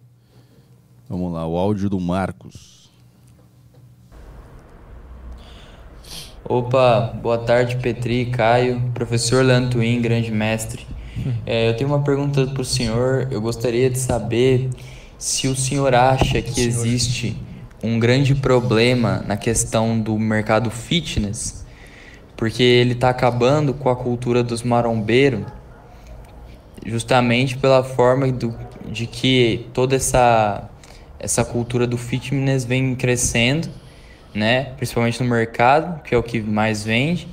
[1.07, 2.89] Vamos lá, o áudio do Marcos.
[6.43, 10.85] Opa, boa tarde Petri, Caio, professor Leandro Twin, grande mestre.
[11.45, 13.27] É, eu tenho uma pergunta para o senhor.
[13.29, 14.71] Eu gostaria de saber
[15.19, 17.37] se o senhor acha que existe
[17.83, 21.61] um grande problema na questão do mercado fitness
[22.41, 25.45] porque ele está acabando com a cultura dos marombeiros,
[26.83, 30.67] justamente pela forma do, de que toda essa,
[31.19, 33.69] essa cultura do fitness vem crescendo,
[34.33, 34.73] né?
[34.75, 37.27] Principalmente no mercado, que é o que mais vende.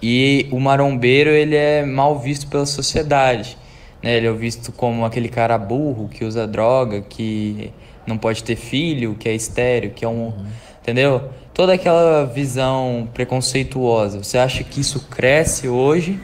[0.00, 3.58] E o marombeiro, ele é mal visto pela sociedade,
[4.00, 4.18] né?
[4.18, 7.72] Ele é visto como aquele cara burro que usa droga, que
[8.06, 10.46] não pode ter filho, que é estéreo, que é um, uhum.
[10.80, 11.30] entendeu?
[11.54, 14.22] Toda aquela visão preconceituosa.
[14.22, 16.18] Você acha que isso cresce hoje?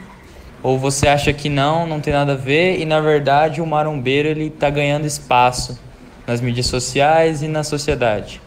[0.61, 4.27] Ou você acha que não, não tem nada a ver e na verdade o marombeiro
[4.27, 5.79] ele tá ganhando espaço
[6.27, 8.41] nas mídias sociais e na sociedade?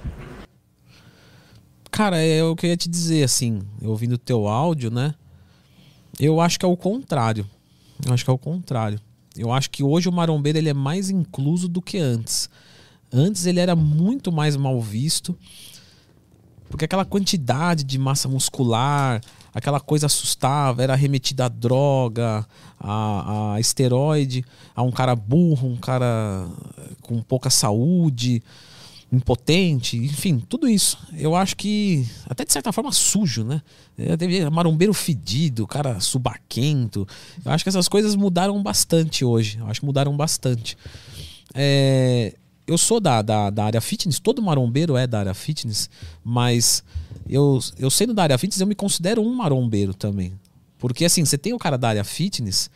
[1.90, 5.14] Cara, é que eu ia te dizer, assim, ouvindo o teu áudio, né?
[6.18, 7.46] Eu acho que é o contrário.
[8.04, 9.00] Eu acho que é o contrário.
[9.36, 12.48] Eu acho que hoje o marombeiro ele é mais incluso do que antes.
[13.12, 15.36] Antes ele era muito mais mal visto,
[16.70, 19.20] porque aquela quantidade de massa muscular,
[19.54, 22.46] aquela coisa assustava, era remetida a droga,
[22.80, 26.48] a, a esteroide, a um cara burro, um cara
[27.02, 28.42] com pouca saúde
[29.12, 30.96] impotente, enfim, tudo isso.
[31.12, 33.60] Eu acho que, até de certa forma, sujo, né?
[34.18, 37.06] Teve marombeiro fedido, cara subaquento.
[37.44, 39.58] Eu acho que essas coisas mudaram bastante hoje.
[39.58, 40.78] Eu acho que mudaram bastante.
[41.54, 42.34] É,
[42.66, 45.90] eu sou da, da, da, área fitness, todo marombeiro é da área fitness,
[46.24, 46.84] mas
[47.28, 50.32] eu, eu sendo da área fitness, eu me considero um marombeiro também.
[50.78, 52.70] Porque assim, você tem o cara da área fitness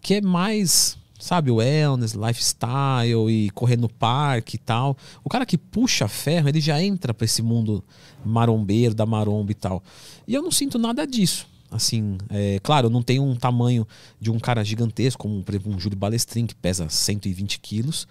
[0.00, 4.96] que é mais sabe, wellness, lifestyle e correr no parque e tal.
[5.22, 7.84] O cara que puxa ferro, ele já entra para esse mundo
[8.24, 9.82] marombeiro, da maromba e tal.
[10.26, 11.46] E eu não sinto nada disso.
[11.70, 13.86] Assim, é, claro, eu não tenho um tamanho
[14.20, 18.08] de um cara gigantesco, como por exemplo um Júlio Balestrin, que pesa 120 quilos,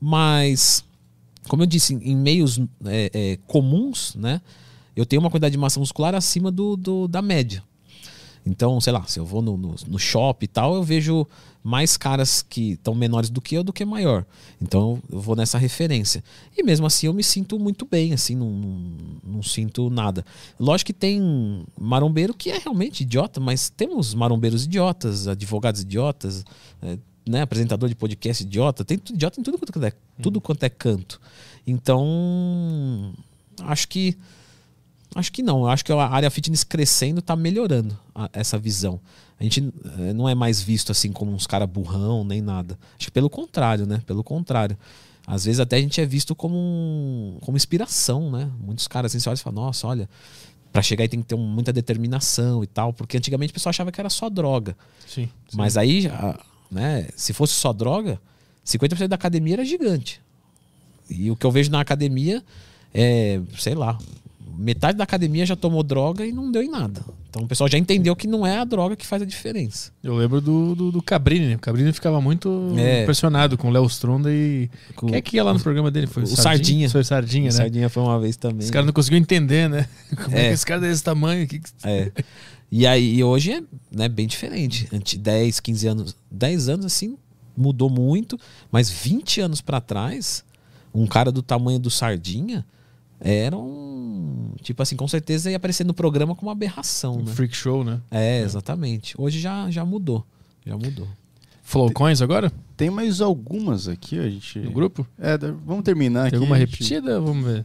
[0.00, 0.84] mas,
[1.48, 4.40] como eu disse, em meios é, é, comuns, né,
[4.94, 7.62] eu tenho uma quantidade de massa muscular acima do, do da média.
[8.46, 11.26] Então, sei lá, se eu vou no, no, no shopping e tal, eu vejo
[11.66, 14.24] mais caras que estão menores do que eu do que maior.
[14.62, 16.22] Então eu vou nessa referência.
[16.56, 20.24] E mesmo assim eu me sinto muito bem, assim, não, não, não sinto nada.
[20.60, 26.44] Lógico que tem marombeiro que é realmente idiota, mas temos marombeiros idiotas, advogados idiotas,
[26.80, 30.68] é, né, apresentador de podcast idiota, tem idiota em tudo quanto é, tudo quanto é
[30.68, 31.20] canto.
[31.66, 33.12] Então,
[33.62, 34.16] acho que
[35.16, 35.66] Acho que não.
[35.66, 39.00] Acho que a área fitness crescendo está melhorando a, essa visão.
[39.40, 42.78] A gente é, não é mais visto assim como uns caras burrão, nem nada.
[42.98, 44.02] Acho que pelo contrário, né?
[44.06, 44.76] Pelo contrário.
[45.26, 48.50] Às vezes até a gente é visto como, um, como inspiração, né?
[48.60, 50.08] Muitos caras assim, você olha e fala, nossa, olha,
[50.70, 53.90] para chegar aí tem que ter muita determinação e tal, porque antigamente o pessoal achava
[53.90, 54.76] que era só droga.
[55.06, 55.30] Sim.
[55.48, 55.56] sim.
[55.56, 56.10] Mas aí,
[56.70, 58.20] né, se fosse só droga,
[58.64, 60.20] 50% da academia era gigante.
[61.08, 62.42] E o que eu vejo na academia
[62.92, 63.98] é, sei lá,
[64.56, 67.02] metade da academia já tomou droga e não deu em nada.
[67.28, 69.92] Então o pessoal já entendeu que não é a droga que faz a diferença.
[70.02, 71.54] Eu lembro do, do, do Cabrini, né?
[71.56, 73.02] O Cabrini ficava muito é.
[73.02, 74.70] impressionado com o Léo Stronda e.
[74.94, 75.08] Com...
[75.08, 76.06] Quem é que ia lá no programa dele?
[76.06, 76.88] Foi o, o Sardinha.
[76.88, 77.48] Foi o Sardinha, né?
[77.50, 78.64] O Sardinha foi uma vez também.
[78.64, 79.86] Os caras não conseguiam entender, né?
[80.24, 81.46] Como é, é que esse cara é desse tamanho?
[81.46, 81.60] Que...
[81.84, 82.10] É.
[82.70, 84.88] E aí hoje é né, bem diferente.
[84.92, 86.16] Antes 10, 15 anos.
[86.30, 87.16] 10 anos assim,
[87.56, 88.38] mudou muito,
[88.70, 90.44] mas 20 anos para trás,
[90.92, 92.64] um cara do tamanho do Sardinha
[93.20, 94.52] era um.
[94.62, 97.16] Tipo assim, com certeza ia aparecer no programa como uma aberração.
[97.18, 97.32] Um né?
[97.32, 98.00] freak show, né?
[98.10, 99.14] É, exatamente.
[99.18, 100.24] Hoje já, já mudou.
[100.64, 101.08] Já mudou.
[101.62, 102.52] Flowcoins agora?
[102.76, 104.58] Tem mais algumas aqui, a gente.
[104.60, 105.06] No grupo?
[105.18, 106.36] É, vamos terminar tem aqui.
[106.36, 107.20] alguma repetida?
[107.20, 107.64] Vamos ver.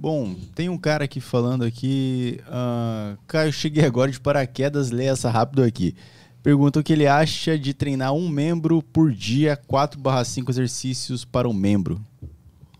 [0.00, 2.40] Bom, tem um cara aqui falando aqui.
[2.46, 5.94] Uh, Caio, cheguei agora de paraquedas, lê essa rápido aqui.
[6.42, 11.52] Pergunta o que ele acha de treinar um membro por dia, 4/5 exercícios para um
[11.52, 12.00] membro.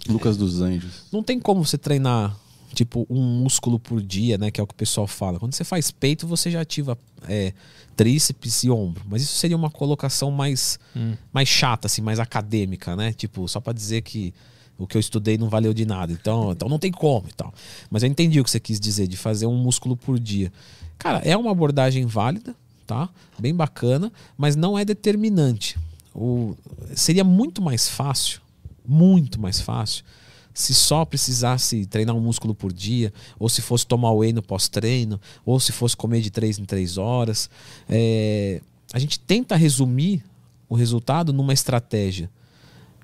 [0.08, 1.04] Lucas dos Anjos.
[1.12, 2.34] Não tem como você treinar
[2.72, 4.50] tipo um músculo por dia, né?
[4.50, 5.38] Que é o que o pessoal fala.
[5.38, 6.96] Quando você faz peito, você já ativa
[7.28, 7.52] é,
[7.94, 9.04] tríceps e ombro.
[9.06, 11.12] Mas isso seria uma colocação mais, hum.
[11.30, 13.12] mais chata, assim, mais acadêmica, né?
[13.12, 14.32] Tipo, só para dizer que
[14.80, 16.12] o que eu estudei não valeu de nada.
[16.12, 17.54] Então, então não tem como e tal.
[17.88, 20.52] Mas eu entendi o que você quis dizer, de fazer um músculo por dia.
[20.98, 23.08] Cara, é uma abordagem válida, tá?
[23.38, 25.78] Bem bacana, mas não é determinante.
[26.12, 26.56] O,
[26.94, 28.40] seria muito mais fácil
[28.90, 30.04] muito mais fácil
[30.52, 35.18] se só precisasse treinar um músculo por dia, ou se fosse tomar whey no pós-treino,
[35.46, 37.48] ou se fosse comer de três em três horas.
[37.88, 38.60] É,
[38.92, 40.24] a gente tenta resumir
[40.68, 42.28] o resultado numa estratégia.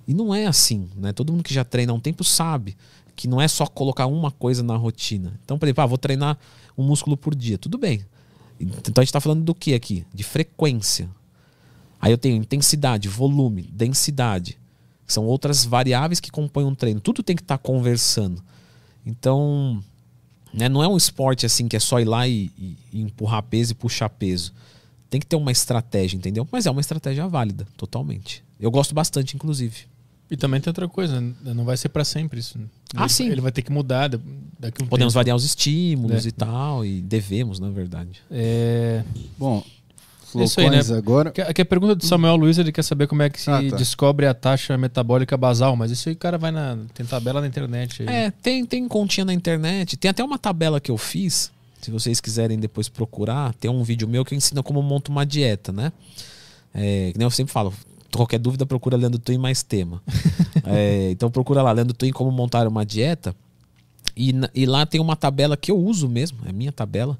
[0.06, 1.12] E não é assim, né?
[1.12, 2.76] Todo mundo que já treina há um tempo sabe
[3.16, 5.40] que não é só colocar uma coisa na rotina.
[5.42, 6.38] Então, por exemplo, ah, vou treinar
[6.76, 7.56] um músculo por dia.
[7.56, 8.04] Tudo bem.
[8.60, 10.04] Então a gente está falando do que aqui?
[10.14, 11.08] De frequência.
[12.00, 14.58] Aí eu tenho intensidade, volume, densidade.
[15.06, 17.00] São outras variáveis que compõem um treino.
[17.00, 18.42] Tudo tem que estar tá conversando.
[19.04, 19.82] Então,
[20.52, 23.42] né, não é um esporte assim que é só ir lá e, e, e, empurrar
[23.42, 24.52] peso e puxar peso.
[25.08, 26.46] Tem que ter uma estratégia, entendeu?
[26.50, 28.44] Mas é uma estratégia válida, totalmente.
[28.58, 29.86] Eu gosto bastante, inclusive.
[30.30, 32.58] E também tem outra coisa, não vai ser para sempre isso.
[32.96, 33.28] Ah, sim.
[33.30, 34.10] Ele vai ter que mudar.
[34.14, 35.20] Um Podemos tempo.
[35.20, 36.28] variar os estímulos é.
[36.28, 38.20] e tal, e devemos, na verdade.
[38.28, 39.04] É...
[39.38, 39.62] Bom,
[40.34, 40.80] é isso aí, né?
[40.96, 41.30] agora.
[41.30, 43.76] Aqui a pergunta do Samuel Luiz, ele quer saber como é que se ah, tá.
[43.76, 46.76] descobre a taxa metabólica basal, mas isso aí o cara vai na.
[46.92, 48.02] Tem tabela na internet.
[48.02, 48.08] Aí.
[48.08, 49.96] É, tem, tem continha na internet.
[49.96, 51.52] Tem até uma tabela que eu fiz.
[51.80, 55.70] Se vocês quiserem depois procurar, tem um vídeo meu que ensina como monta uma dieta,
[55.70, 55.92] né?
[56.74, 57.72] É, que nem eu sempre falo,
[58.14, 60.02] qualquer dúvida, procura Leandro Twin mais tema.
[60.64, 63.34] é, então procura lá, Leandro Twin como montar uma dieta.
[64.16, 67.18] E, e lá tem uma tabela que eu uso mesmo, é minha tabela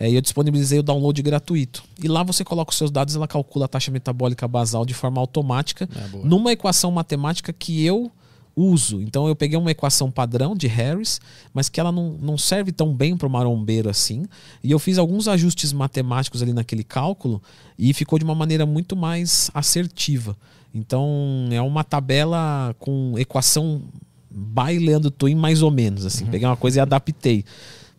[0.00, 1.84] é, e eu disponibilizei o download gratuito.
[2.02, 4.94] E lá você coloca os seus dados e ela calcula a taxa metabólica basal de
[4.94, 8.10] forma automática é, numa equação matemática que eu
[8.54, 9.00] uso.
[9.00, 11.20] Então eu peguei uma equação padrão de Harris,
[11.52, 14.24] mas que ela não, não serve tão bem para o marombeiro assim.
[14.62, 17.42] E eu fiz alguns ajustes matemáticos ali naquele cálculo
[17.78, 20.36] e ficou de uma maneira muito mais assertiva.
[20.74, 23.82] Então é uma tabela com equação
[24.30, 26.04] by Leandro Twin mais ou menos.
[26.04, 26.24] assim.
[26.24, 26.30] Uhum.
[26.30, 27.44] Peguei uma coisa e adaptei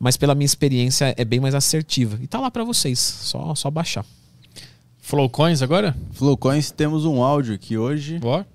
[0.02, 2.18] mas pela minha experiência é bem mais assertiva.
[2.24, 4.04] E tá lá para vocês, só só baixar.
[5.00, 5.96] Flowcoins agora?
[6.14, 8.18] Flowcoins, temos um áudio aqui hoje.
[8.18, 8.48] Boa.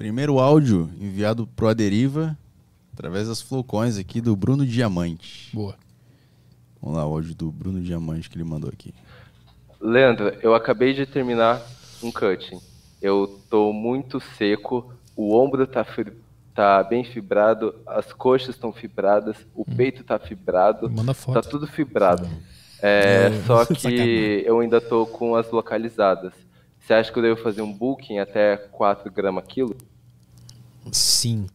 [0.00, 2.34] Primeiro áudio enviado pro Aderiva
[2.94, 5.50] através das Flowcoins aqui do Bruno Diamante.
[5.52, 5.74] Boa.
[6.80, 8.94] Vamos lá, o áudio do Bruno Diamante que ele mandou aqui.
[9.78, 11.60] Leandro, eu acabei de terminar
[12.02, 12.58] um cutting.
[13.02, 15.86] Eu tô muito seco, o ombro tá
[16.54, 19.76] tá bem fibrado, as coxas estão fibradas, o hum.
[19.76, 21.34] peito tá fibrado, Manda foto.
[21.34, 22.26] tá tudo fibrado.
[22.80, 26.32] É, é, só que eu ainda tô com as localizadas.
[26.78, 29.76] Você acha que eu devo fazer um booking até 4 gramas quilo?
[30.92, 31.46] Sim.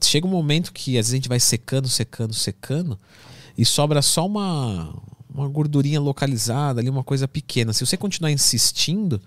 [0.00, 2.98] Chega um momento que às vezes a gente vai secando, secando, secando
[3.56, 4.94] e sobra só uma,
[5.32, 7.72] uma gordurinha localizada ali, uma coisa pequena.
[7.72, 9.20] Se você continuar insistindo,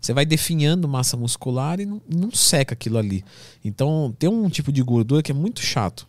[0.00, 3.24] você vai definhando massa muscular e não, não seca aquilo ali.
[3.64, 6.06] Então tem um tipo de gordura que é muito chato.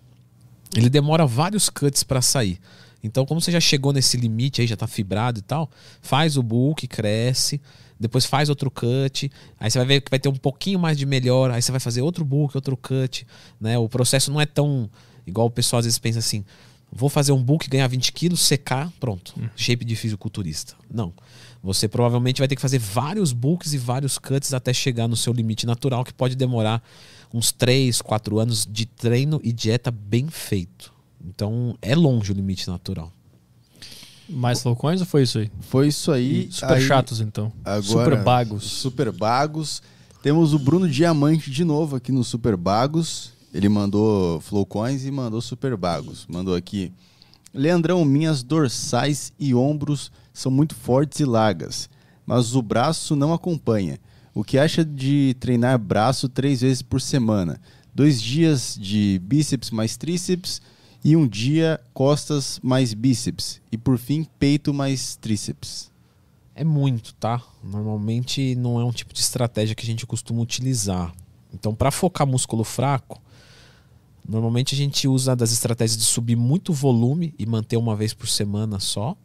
[0.75, 2.59] Ele demora vários cuts para sair.
[3.03, 5.69] Então, como você já chegou nesse limite aí, já tá fibrado e tal,
[6.01, 7.61] faz o bulk, cresce,
[7.99, 11.05] depois faz outro cut, aí você vai ver que vai ter um pouquinho mais de
[11.05, 13.27] melhor, aí você vai fazer outro bulk, outro cut,
[13.59, 13.77] né?
[13.77, 14.89] O processo não é tão
[15.27, 16.43] igual o pessoal às vezes pensa assim,
[16.91, 19.47] vou fazer um bulk, ganhar 20 quilos, secar, pronto, hum.
[19.55, 20.75] shape de fisiculturista.
[20.91, 21.13] Não.
[21.61, 25.33] Você provavelmente vai ter que fazer vários bulks e vários cuts até chegar no seu
[25.33, 26.81] limite natural, que pode demorar
[27.33, 30.93] uns 3, 4 anos de treino e dieta bem feito.
[31.23, 33.11] Então é longe o limite natural.
[34.29, 35.51] Mais flowcoins ou foi isso aí?
[35.61, 36.47] Foi isso aí.
[36.47, 37.51] E super aí, chatos, então.
[37.65, 38.63] Agora, super bagos.
[38.63, 39.81] Super bagos.
[40.21, 43.31] Temos o Bruno Diamante de novo aqui no Super Bagos.
[43.53, 46.27] Ele mandou flowcoins e mandou super bagos.
[46.29, 46.91] Mandou aqui.
[47.53, 51.89] Leandrão, minhas dorsais e ombros são muito fortes e largas,
[52.25, 53.99] mas o braço não acompanha.
[54.35, 57.59] O que acha de treinar braço três vezes por semana?
[57.93, 60.61] Dois dias de bíceps mais tríceps
[61.03, 63.61] e um dia costas mais bíceps.
[63.71, 65.89] E por fim, peito mais tríceps.
[66.53, 67.41] É muito, tá?
[67.63, 71.13] Normalmente não é um tipo de estratégia que a gente costuma utilizar.
[71.53, 73.21] Então, para focar músculo fraco,
[74.27, 78.27] normalmente a gente usa das estratégias de subir muito volume e manter uma vez por
[78.27, 79.15] semana só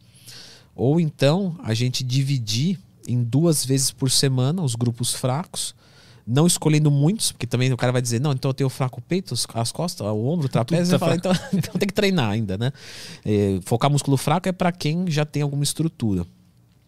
[0.75, 5.73] ou então a gente dividir em duas vezes por semana os grupos fracos,
[6.25, 9.35] não escolhendo muitos, porque também o cara vai dizer, não, então eu tenho fraco peito,
[9.53, 12.71] as costas, o ombro, o trapézio, tá fala, então, então tem que treinar ainda, né?
[13.23, 16.25] É, focar músculo fraco é para quem já tem alguma estrutura,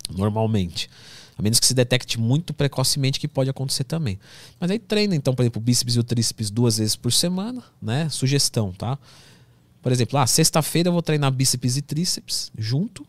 [0.10, 0.90] normalmente.
[1.38, 4.20] A menos que se detecte muito precocemente, que pode acontecer também.
[4.60, 7.64] Mas aí treina, então, por exemplo, o bíceps e o tríceps duas vezes por semana,
[7.80, 8.10] né?
[8.10, 8.98] Sugestão, tá?
[9.84, 13.06] Por exemplo, ah, sexta-feira eu vou treinar bíceps e tríceps junto,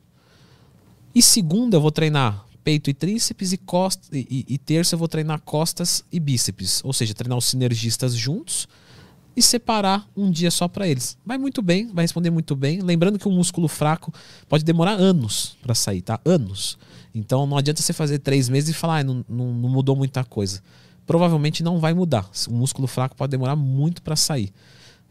[1.14, 5.08] e segunda eu vou treinar peito e tríceps e, costa, e, e, terça eu vou
[5.08, 6.82] treinar costas e bíceps.
[6.84, 8.68] Ou seja, treinar os sinergistas juntos
[9.34, 11.16] e separar um dia só para eles.
[11.24, 12.82] Vai muito bem, vai responder muito bem.
[12.82, 14.12] Lembrando que um músculo fraco
[14.46, 16.20] pode demorar anos para sair, tá?
[16.26, 16.76] Anos.
[17.14, 20.22] Então não adianta você fazer três meses e falar, ah, não, não, não mudou muita
[20.22, 20.62] coisa.
[21.06, 22.28] Provavelmente não vai mudar.
[22.48, 24.52] O músculo fraco pode demorar muito para sair.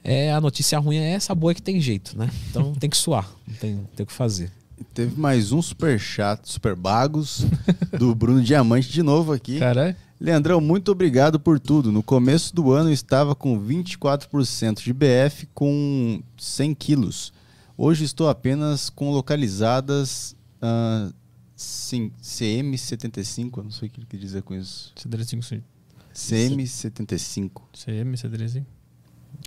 [0.04, 2.30] É, a notícia ruim é essa boa que tem jeito, né?
[2.52, 4.52] Então tem que suar, não tem, tem o que fazer.
[4.94, 7.46] Teve mais um super chato, super bagos,
[7.98, 9.60] do Bruno Diamante de novo aqui.
[9.60, 9.96] Caralho.
[10.20, 11.92] Leandrão, muito obrigado por tudo.
[11.92, 17.34] No começo do ano eu estava com 24% de BF com 100 quilos.
[17.78, 21.14] Hoje estou apenas com localizadas uh,
[21.56, 24.94] sim, CM75, não sei o que ele quer dizer com isso.
[24.96, 25.62] CM75.
[26.16, 27.52] CM75.
[27.76, 28.66] CM75.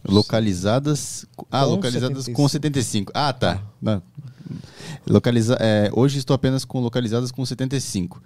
[0.04, 1.26] Localizadas.
[1.50, 2.36] Ah, com localizadas 75.
[2.36, 3.12] com 75.
[3.14, 3.62] Ah, tá.
[3.84, 4.00] Ah.
[5.06, 8.22] Localiza, é, hoje estou apenas com localizadas com 75.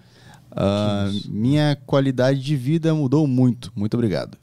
[0.52, 3.72] Uh, minha qualidade de vida mudou muito.
[3.74, 4.38] Muito obrigado.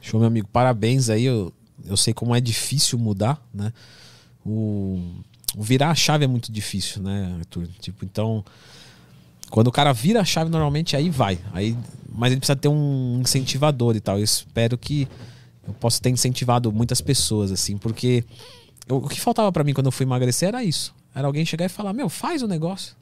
[0.00, 0.48] Show, meu amigo.
[0.52, 1.24] Parabéns aí.
[1.24, 1.52] Eu,
[1.84, 3.72] eu sei como é difícil mudar, né?
[4.46, 4.98] o,
[5.56, 7.68] o virar a chave é muito difícil, né, Arthur?
[7.80, 8.44] Tipo, então,
[9.50, 11.38] quando o cara vira a chave, normalmente aí vai.
[11.52, 11.76] Aí,
[12.08, 14.18] mas ele precisa ter um incentivador e tal.
[14.18, 15.08] Eu espero que
[15.66, 18.24] eu possa ter incentivado muitas pessoas, assim, porque
[18.86, 20.94] eu, o que faltava para mim quando eu fui emagrecer era isso.
[21.16, 22.94] Era alguém chegar e falar, meu, faz o negócio.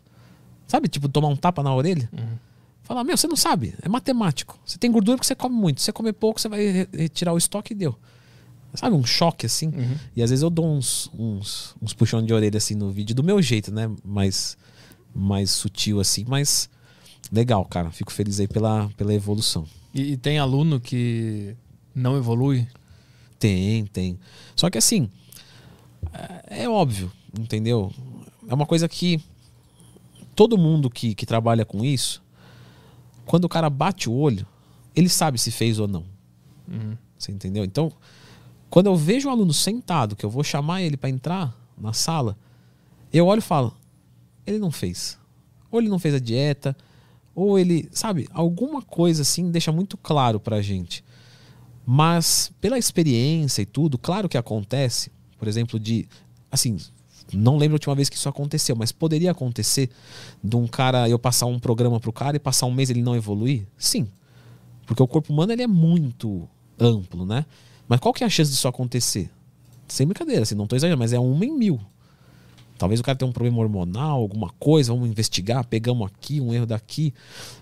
[0.69, 2.09] Sabe, tipo, tomar um tapa na orelha.
[2.13, 2.39] Uhum.
[2.85, 4.57] Falar, meu, você não sabe, é matemático.
[4.65, 5.81] Você tem gordura porque você come muito.
[5.81, 7.99] Se você comer pouco, você vai retirar o estoque e deu.
[8.73, 9.67] Sabe, um choque assim.
[9.69, 9.97] Uhum.
[10.15, 13.25] E às vezes eu dou uns, uns, uns puxões de orelha assim no vídeo, do
[13.25, 13.91] meu jeito, né?
[14.05, 14.57] Mais,
[15.13, 16.71] mais sutil assim, mas
[17.33, 17.91] legal, cara.
[17.91, 19.67] Fico feliz aí pela, pela evolução.
[19.93, 21.57] E, e tem aluno que
[21.93, 22.67] não evolui?
[23.41, 24.19] Tem, tem.
[24.55, 25.09] Só que assim,
[26.13, 27.93] é, é óbvio, entendeu?
[28.49, 29.21] É uma coisa que
[30.35, 32.23] todo mundo que, que trabalha com isso,
[33.25, 34.47] quando o cara bate o olho,
[34.95, 36.05] ele sabe se fez ou não.
[36.69, 36.97] Uhum.
[37.19, 37.65] Você entendeu?
[37.65, 37.93] Então,
[38.69, 42.37] quando eu vejo o aluno sentado, que eu vou chamar ele para entrar na sala,
[43.13, 43.75] eu olho e falo:
[44.47, 45.19] ele não fez.
[45.71, 46.77] Ou ele não fez a dieta,
[47.35, 51.05] ou ele, sabe, alguma coisa assim deixa muito claro pra gente.
[51.85, 56.09] Mas pela experiência e tudo, claro que acontece, por exemplo, de
[56.51, 56.79] assim,
[57.33, 59.91] não lembro a última vez que isso aconteceu, mas poderia acontecer
[60.43, 63.17] de um cara eu passar um programa pro cara e passar um mês ele não
[63.17, 63.67] evoluir?
[63.79, 64.07] Sim.
[64.87, 67.47] Porque o corpo humano ele é muito amplo, né?
[67.89, 69.31] Mas qual que é a chance disso acontecer?
[69.89, 71.81] Sem brincadeira, assim, não estou exagerando, mas é uma em mil.
[72.77, 76.67] Talvez o cara tenha um problema hormonal, alguma coisa, vamos investigar, pegamos aqui, um erro
[76.67, 77.15] daqui.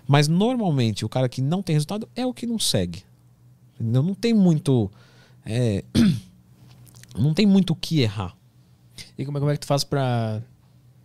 [0.07, 3.03] Mas normalmente o cara que não tem resultado é o que não segue.
[3.79, 4.89] Não tem muito.
[5.45, 5.83] É,
[7.17, 8.35] não tem muito o que errar.
[9.17, 10.41] E como é, como é que tu faz pra.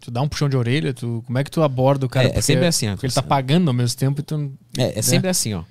[0.01, 0.95] Tu dá um puxão de orelha?
[0.95, 2.29] Tu, como é que tu aborda o cara?
[2.29, 2.89] É, é sempre assim.
[2.91, 4.53] Porque ele tá pagando ao mesmo tempo e tu.
[4.77, 5.03] É, é né?
[5.03, 5.65] sempre assim, ó.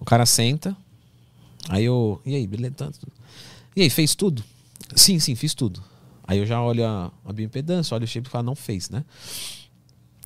[0.00, 0.74] O cara senta,
[1.68, 2.20] Aí eu.
[2.24, 2.74] E aí, beleza?
[2.74, 2.90] Tá
[3.76, 4.42] e aí, fez tudo?
[4.94, 5.82] Sim, sim, fiz tudo.
[6.26, 9.04] Aí eu já olho a, a bioimpedância, olho o shape e falo, não fez, né?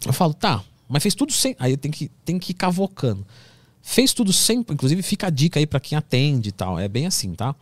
[0.05, 1.57] Eu falo, tá, mas fez tudo sem.
[1.59, 3.27] Aí tem que, tem que ir cavocando.
[3.87, 4.61] Fez tudo sem.
[4.61, 6.79] Inclusive, fica a dica aí para quem atende e tal.
[6.79, 7.55] É bem assim, tá?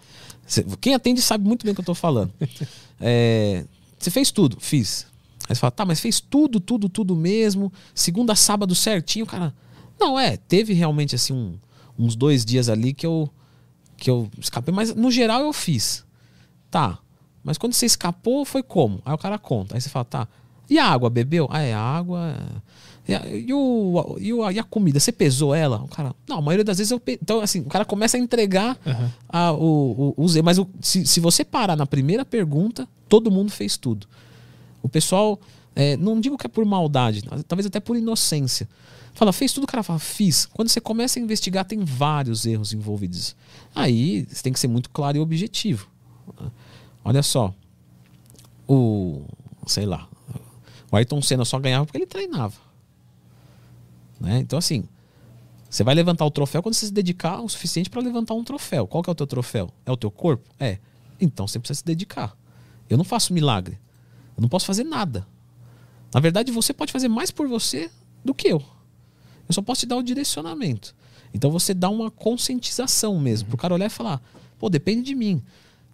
[0.81, 2.33] Quem atende sabe muito bem o que eu tô falando.
[3.05, 3.65] É,
[3.99, 4.59] você fez tudo?
[4.61, 5.09] Fiz.
[5.49, 7.73] Aí você fala, tá, mas fez tudo, tudo, tudo mesmo.
[7.93, 9.53] Segunda, sábado certinho, cara.
[9.99, 11.59] Não, é, teve realmente assim um,
[11.99, 13.29] uns dois dias ali que eu
[13.97, 16.05] que eu escapei, mas no geral eu fiz.
[16.71, 16.97] Tá.
[17.43, 19.03] Mas quando você escapou, foi como?
[19.05, 19.75] Aí o cara conta.
[19.75, 20.29] Aí você fala, tá.
[20.71, 21.49] E a água, bebeu?
[21.51, 22.37] Ah, é água.
[23.07, 23.21] E, a,
[23.55, 25.83] o, e, o, e a comida, você pesou ela?
[25.83, 27.01] O cara, não, a maioria das vezes eu.
[27.01, 27.19] Pe...
[27.21, 29.11] Então, assim, o cara começa a entregar uhum.
[29.29, 33.51] a, o, o, o Mas o, se, se você parar na primeira pergunta, todo mundo
[33.51, 34.07] fez tudo.
[34.83, 35.41] O pessoal,
[35.75, 38.69] é, não digo que é por maldade, talvez até por inocência.
[39.15, 40.47] Fala, fez tudo, o cara fala, fiz.
[40.47, 43.37] Quando você começa a investigar, tem vários erros envolvidos.
[43.75, 45.89] Aí você tem que ser muito claro e objetivo.
[47.05, 47.53] Olha só.
[48.67, 49.23] O.
[49.67, 50.09] Sei lá.
[50.91, 52.55] O Ayrton Senna só ganhava porque ele treinava.
[54.23, 54.39] Né?
[54.39, 54.85] Então, assim.
[55.69, 58.87] Você vai levantar o troféu quando você se dedicar o suficiente para levantar um troféu.
[58.87, 59.73] Qual que é o teu troféu?
[59.87, 60.47] É o teu corpo?
[60.61, 60.79] É.
[61.19, 62.37] Então você precisa se dedicar.
[62.91, 63.79] Eu não faço milagre.
[64.37, 65.27] Eu não posso fazer nada.
[66.13, 67.91] Na verdade, você pode fazer mais por você
[68.23, 68.63] do que eu.
[69.49, 70.95] Eu só posso te dar o direcionamento.
[71.33, 74.21] Então você dá uma conscientização mesmo, pro cara olhar e falar,
[74.59, 75.43] pô, depende de mim.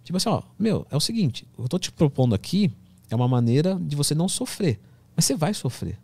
[0.03, 2.69] Tipo assim, ó, meu, é o seguinte, eu tô te propondo aqui
[3.09, 4.79] é uma maneira de você não sofrer.
[5.15, 5.97] Mas você vai sofrer.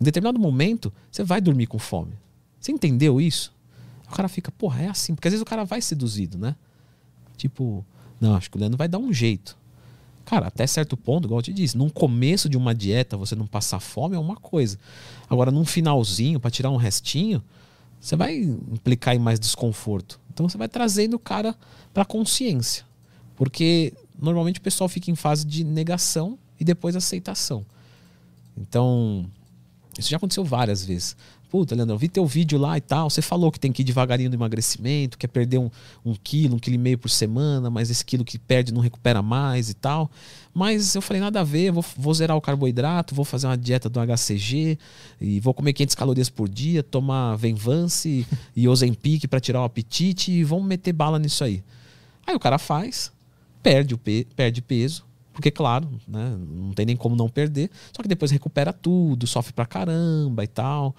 [0.00, 2.12] Em determinado momento, você vai dormir com fome.
[2.60, 3.54] Você entendeu isso?
[4.08, 5.14] O cara fica, porra, é assim.
[5.14, 6.54] Porque às vezes o cara vai seduzido, né?
[7.36, 7.84] Tipo,
[8.20, 9.56] não, acho que o Leandro vai dar um jeito.
[10.24, 13.46] Cara, até certo ponto, igual eu te disse, num começo de uma dieta você não
[13.46, 14.78] passar fome é uma coisa.
[15.30, 17.42] Agora, num finalzinho, para tirar um restinho,
[18.00, 20.20] você vai implicar em mais desconforto.
[20.32, 21.54] Então você vai trazendo o cara
[21.94, 22.84] para consciência.
[23.36, 27.64] Porque normalmente o pessoal fica em fase de negação e depois aceitação.
[28.56, 29.30] Então,
[29.98, 31.16] isso já aconteceu várias vezes.
[31.48, 33.08] Puta, Leandro, eu vi teu vídeo lá e tal.
[33.08, 35.70] Você falou que tem que ir devagarinho no emagrecimento, quer perder um,
[36.04, 39.22] um quilo, um quilo e meio por semana, mas esse quilo que perde não recupera
[39.22, 40.10] mais e tal.
[40.52, 43.88] Mas eu falei, nada a ver, vou, vou zerar o carboidrato, vou fazer uma dieta
[43.88, 44.76] do HCG
[45.20, 50.32] e vou comer 500 calorias por dia, tomar Venvance e Ozempic para tirar o apetite
[50.32, 51.62] e vamos meter bala nisso aí.
[52.26, 53.12] Aí o cara faz,
[53.62, 55.05] perde, o pe perde peso,
[55.36, 57.70] porque, claro, né, não tem nem como não perder.
[57.94, 60.96] Só que depois recupera tudo, sofre pra caramba e tal.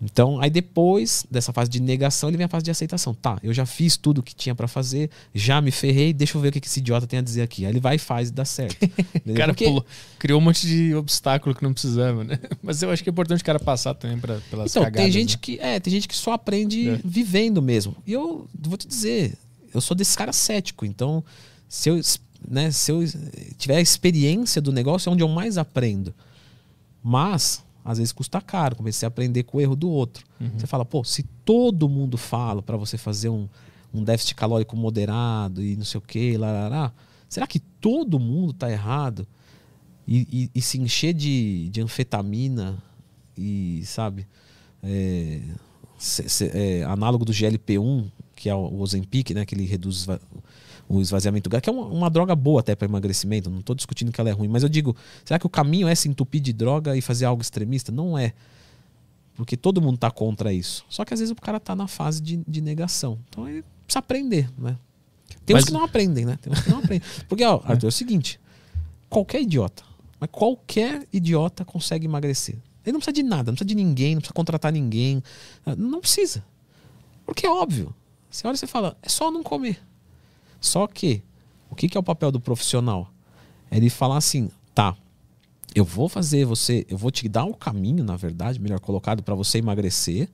[0.00, 3.12] Então, aí depois dessa fase de negação, ele vem a fase de aceitação.
[3.12, 6.40] Tá, eu já fiz tudo o que tinha para fazer, já me ferrei, deixa eu
[6.40, 7.64] ver o que esse idiota tem a dizer aqui.
[7.66, 8.76] Aí ele vai e faz e dá certo.
[9.26, 9.64] o cara Porque...
[9.64, 9.84] pulou,
[10.20, 12.38] criou um monte de obstáculo que não precisava, né?
[12.62, 15.02] Mas eu acho que é importante o cara passar também pra, pelas então, cagadas.
[15.02, 15.38] Tem gente, né?
[15.42, 17.00] que, é, tem gente que só aprende é.
[17.04, 17.96] vivendo mesmo.
[18.06, 19.36] E eu vou te dizer,
[19.74, 20.86] eu sou desse cara cético.
[20.86, 21.24] Então,
[21.68, 22.00] se eu
[22.48, 23.00] né, se eu
[23.56, 26.14] tiver a experiência do negócio, é onde eu mais aprendo.
[27.02, 28.76] Mas, às vezes custa caro.
[28.76, 30.24] Comecei a aprender com o erro do outro.
[30.40, 30.50] Uhum.
[30.56, 33.48] Você fala, pô, se todo mundo fala para você fazer um,
[33.92, 36.92] um déficit calórico moderado e não sei o que, lá,
[37.28, 39.26] será que todo mundo tá errado?
[40.06, 42.82] E, e, e se encher de, de anfetamina
[43.36, 44.26] e, sabe,
[44.82, 45.40] é,
[45.96, 50.06] se, se, é, análogo do GLP-1, que é o Ozempic, né, que ele reduz
[50.96, 54.12] o esvaziamento gástrico, que é uma, uma, droga boa até para emagrecimento, não estou discutindo
[54.12, 56.52] que ela é ruim, mas eu digo, será que o caminho é se entupir de
[56.52, 57.90] droga e fazer algo extremista?
[57.90, 58.32] Não é.
[59.34, 60.84] Porque todo mundo está contra isso.
[60.88, 63.18] Só que às vezes o cara está na fase de, de, negação.
[63.28, 64.76] Então ele precisa aprender, né?
[65.46, 65.64] Tem mas...
[65.64, 66.38] uns que não aprendem, né?
[66.40, 67.08] Tem uns que não aprendem.
[67.26, 68.38] Porque, ó, Arthur, é o seguinte:
[69.08, 69.82] qualquer idiota,
[70.20, 72.56] mas qualquer idiota consegue emagrecer.
[72.84, 75.22] Ele não precisa de nada, não precisa de ninguém, não precisa contratar ninguém.
[75.78, 76.44] Não precisa.
[77.24, 77.94] Porque é óbvio.
[78.28, 79.80] Você olha e você fala, é só não comer.
[80.62, 81.22] Só que,
[81.68, 83.12] o que, que é o papel do profissional?
[83.70, 84.96] É ele falar assim, tá,
[85.74, 89.34] eu vou fazer você, eu vou te dar o caminho, na verdade, melhor colocado, para
[89.34, 90.28] você emagrecer,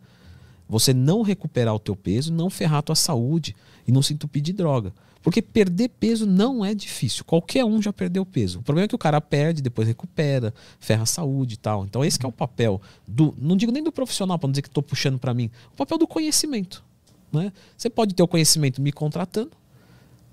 [0.68, 4.42] você não recuperar o teu peso, não ferrar a tua saúde e não se entupir
[4.42, 4.92] de droga.
[5.22, 7.24] Porque perder peso não é difícil.
[7.24, 8.60] Qualquer um já perdeu peso.
[8.60, 11.84] O problema é que o cara perde, depois recupera, ferra a saúde e tal.
[11.84, 14.68] Então esse é o papel do, não digo nem do profissional para não dizer que
[14.68, 16.84] estou puxando para mim, o papel do conhecimento.
[17.32, 17.52] Né?
[17.76, 19.50] Você pode ter o conhecimento me contratando,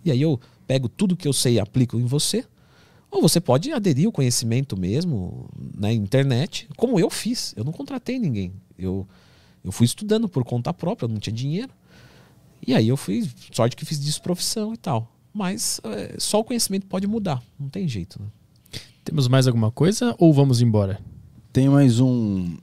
[0.06, 2.46] e aí eu pego tudo que eu sei e aplico em você.
[3.10, 7.54] Ou você pode aderir ao conhecimento mesmo na internet, como eu fiz.
[7.58, 8.54] Eu não contratei ninguém.
[8.78, 9.08] Eu,
[9.64, 11.72] eu fui estudando por conta própria, eu não tinha dinheiro.
[12.66, 15.12] E aí eu fui, sorte que fiz disso profissão e tal.
[15.34, 18.22] Mas é, só o conhecimento pode mudar, não tem jeito.
[18.22, 18.28] Né?
[19.04, 21.00] Temos mais alguma coisa ou vamos embora?
[21.54, 22.58] Tem mais um.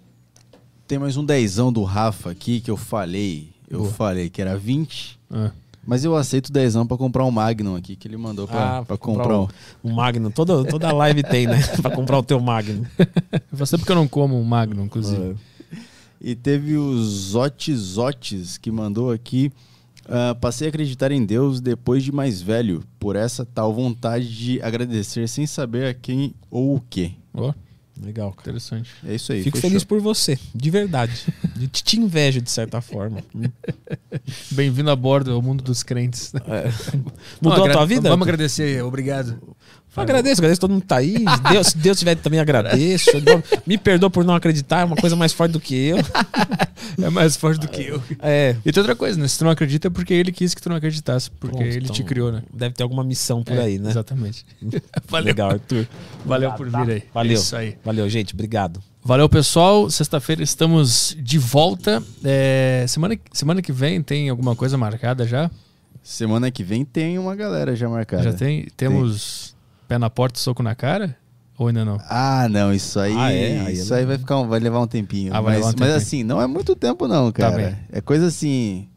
[0.86, 3.50] Tem mais um dezão do Rafa aqui que eu falei.
[3.70, 3.92] Eu Boa.
[3.92, 5.18] falei que era 20.
[5.30, 5.50] Ah.
[5.84, 8.96] Mas eu aceito dezão pra comprar um Magnum aqui, que ele mandou pra, ah, pra
[8.96, 10.30] comprar, comprar um, um Magnum.
[10.30, 11.60] Toda, toda live tem, né?
[11.82, 12.84] pra comprar o teu Magnum.
[13.50, 15.36] Você porque eu não como um Magnum, inclusive.
[15.72, 15.78] É.
[16.20, 19.50] E teve o Zotes Zotes que mandou aqui.
[20.04, 24.62] Uh, passei a acreditar em Deus depois de mais velho, por essa tal vontade de
[24.62, 27.16] agradecer sem saber a quem ou o que.
[27.32, 27.52] Oh.
[28.04, 28.50] Legal, cara.
[28.50, 28.90] Interessante.
[29.06, 29.42] É isso aí.
[29.42, 29.70] Fico fechou.
[29.70, 31.26] feliz por você, de verdade.
[31.56, 33.22] De te invejo, de certa forma.
[34.50, 36.32] Bem-vindo a bordo ao mundo dos crentes.
[36.34, 36.70] É.
[37.40, 38.08] Mudou a tua vida?
[38.08, 39.40] Vamos agradecer, obrigado.
[39.94, 41.24] Agradeço, agradeço todo mundo que tá aí.
[41.50, 43.10] Deus, se Deus tiver também agradeço.
[43.66, 45.98] Me perdoa por não acreditar, é uma coisa mais forte do que eu.
[47.00, 48.02] É mais forte do que eu.
[48.20, 48.56] É.
[48.64, 49.28] E tem outra coisa, né?
[49.28, 51.84] Se tu não acredita é porque ele quis que tu não acreditasse, porque Pronto, ele
[51.84, 52.42] então, te criou, né?
[52.52, 53.90] Deve ter alguma missão por é, aí, né?
[53.90, 54.44] Exatamente.
[55.08, 55.26] Valeu.
[55.26, 55.86] Legal, Arthur.
[56.24, 57.02] Valeu por vir aí.
[57.12, 57.32] Valeu.
[57.32, 57.76] É isso aí.
[57.84, 58.34] Valeu, gente.
[58.34, 58.82] Obrigado.
[59.04, 59.90] Valeu, pessoal.
[59.90, 62.02] Sexta-feira estamos de volta.
[62.24, 65.50] É, semana, semana que vem tem alguma coisa marcada já?
[66.02, 68.24] Semana que vem tem uma galera já marcada.
[68.24, 68.66] Já tem?
[68.76, 69.46] Temos.
[69.46, 69.51] Tem.
[69.92, 71.14] Pé na porta e soco na cara?
[71.58, 72.00] Ou ainda não?
[72.08, 73.14] Ah, não, isso aí.
[73.14, 73.60] Ah, é?
[73.60, 75.34] aí isso aí vai, ficar um, vai levar um tempinho.
[75.34, 75.86] Ah, mas, um tempinho.
[75.86, 77.72] mas assim, não é muito tempo, não, tá cara.
[77.72, 78.88] Tá é coisa assim.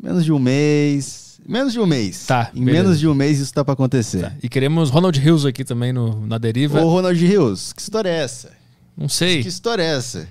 [0.00, 1.40] Menos de um mês.
[1.44, 2.24] Menos de um mês.
[2.24, 2.52] Tá.
[2.54, 2.82] Em beleza.
[2.84, 4.20] menos de um mês isso tá pra acontecer.
[4.20, 4.32] Tá.
[4.40, 6.80] E queremos Ronald Hills aqui também no, na deriva.
[6.80, 8.52] Ô, Ronald Hills, que história é essa?
[8.96, 9.42] Não sei.
[9.42, 10.28] Que história é essa?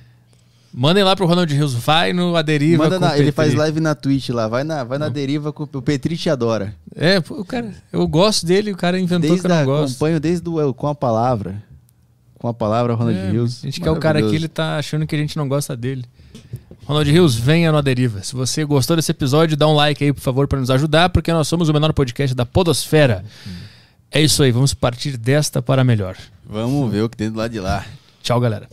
[0.74, 3.96] Mandem lá pro Ronald Rios, vai no A Deriva Manda na, Ele faz live na
[3.96, 6.76] Twitch lá, vai na, vai na Deriva com o Petri te adora.
[6.96, 9.92] É, o cara, eu gosto dele, o cara inventou desde que eu não gosto.
[9.92, 11.64] acompanho desde o com a palavra.
[12.38, 13.60] Com a palavra Ronald é, Rios.
[13.64, 16.06] A gente quer o cara aqui, ele tá achando que a gente não gosta dele.
[16.86, 18.24] Ronald Rios, venha no A Deriva.
[18.24, 21.34] Se você gostou desse episódio, dá um like aí, por favor, para nos ajudar, porque
[21.34, 23.26] nós somos o menor podcast da Podosfera.
[24.12, 26.16] É isso aí, vamos partir desta para melhor.
[26.44, 27.86] Vamos ver o que tem do lado de lá.
[28.24, 28.68] Tchau, galera.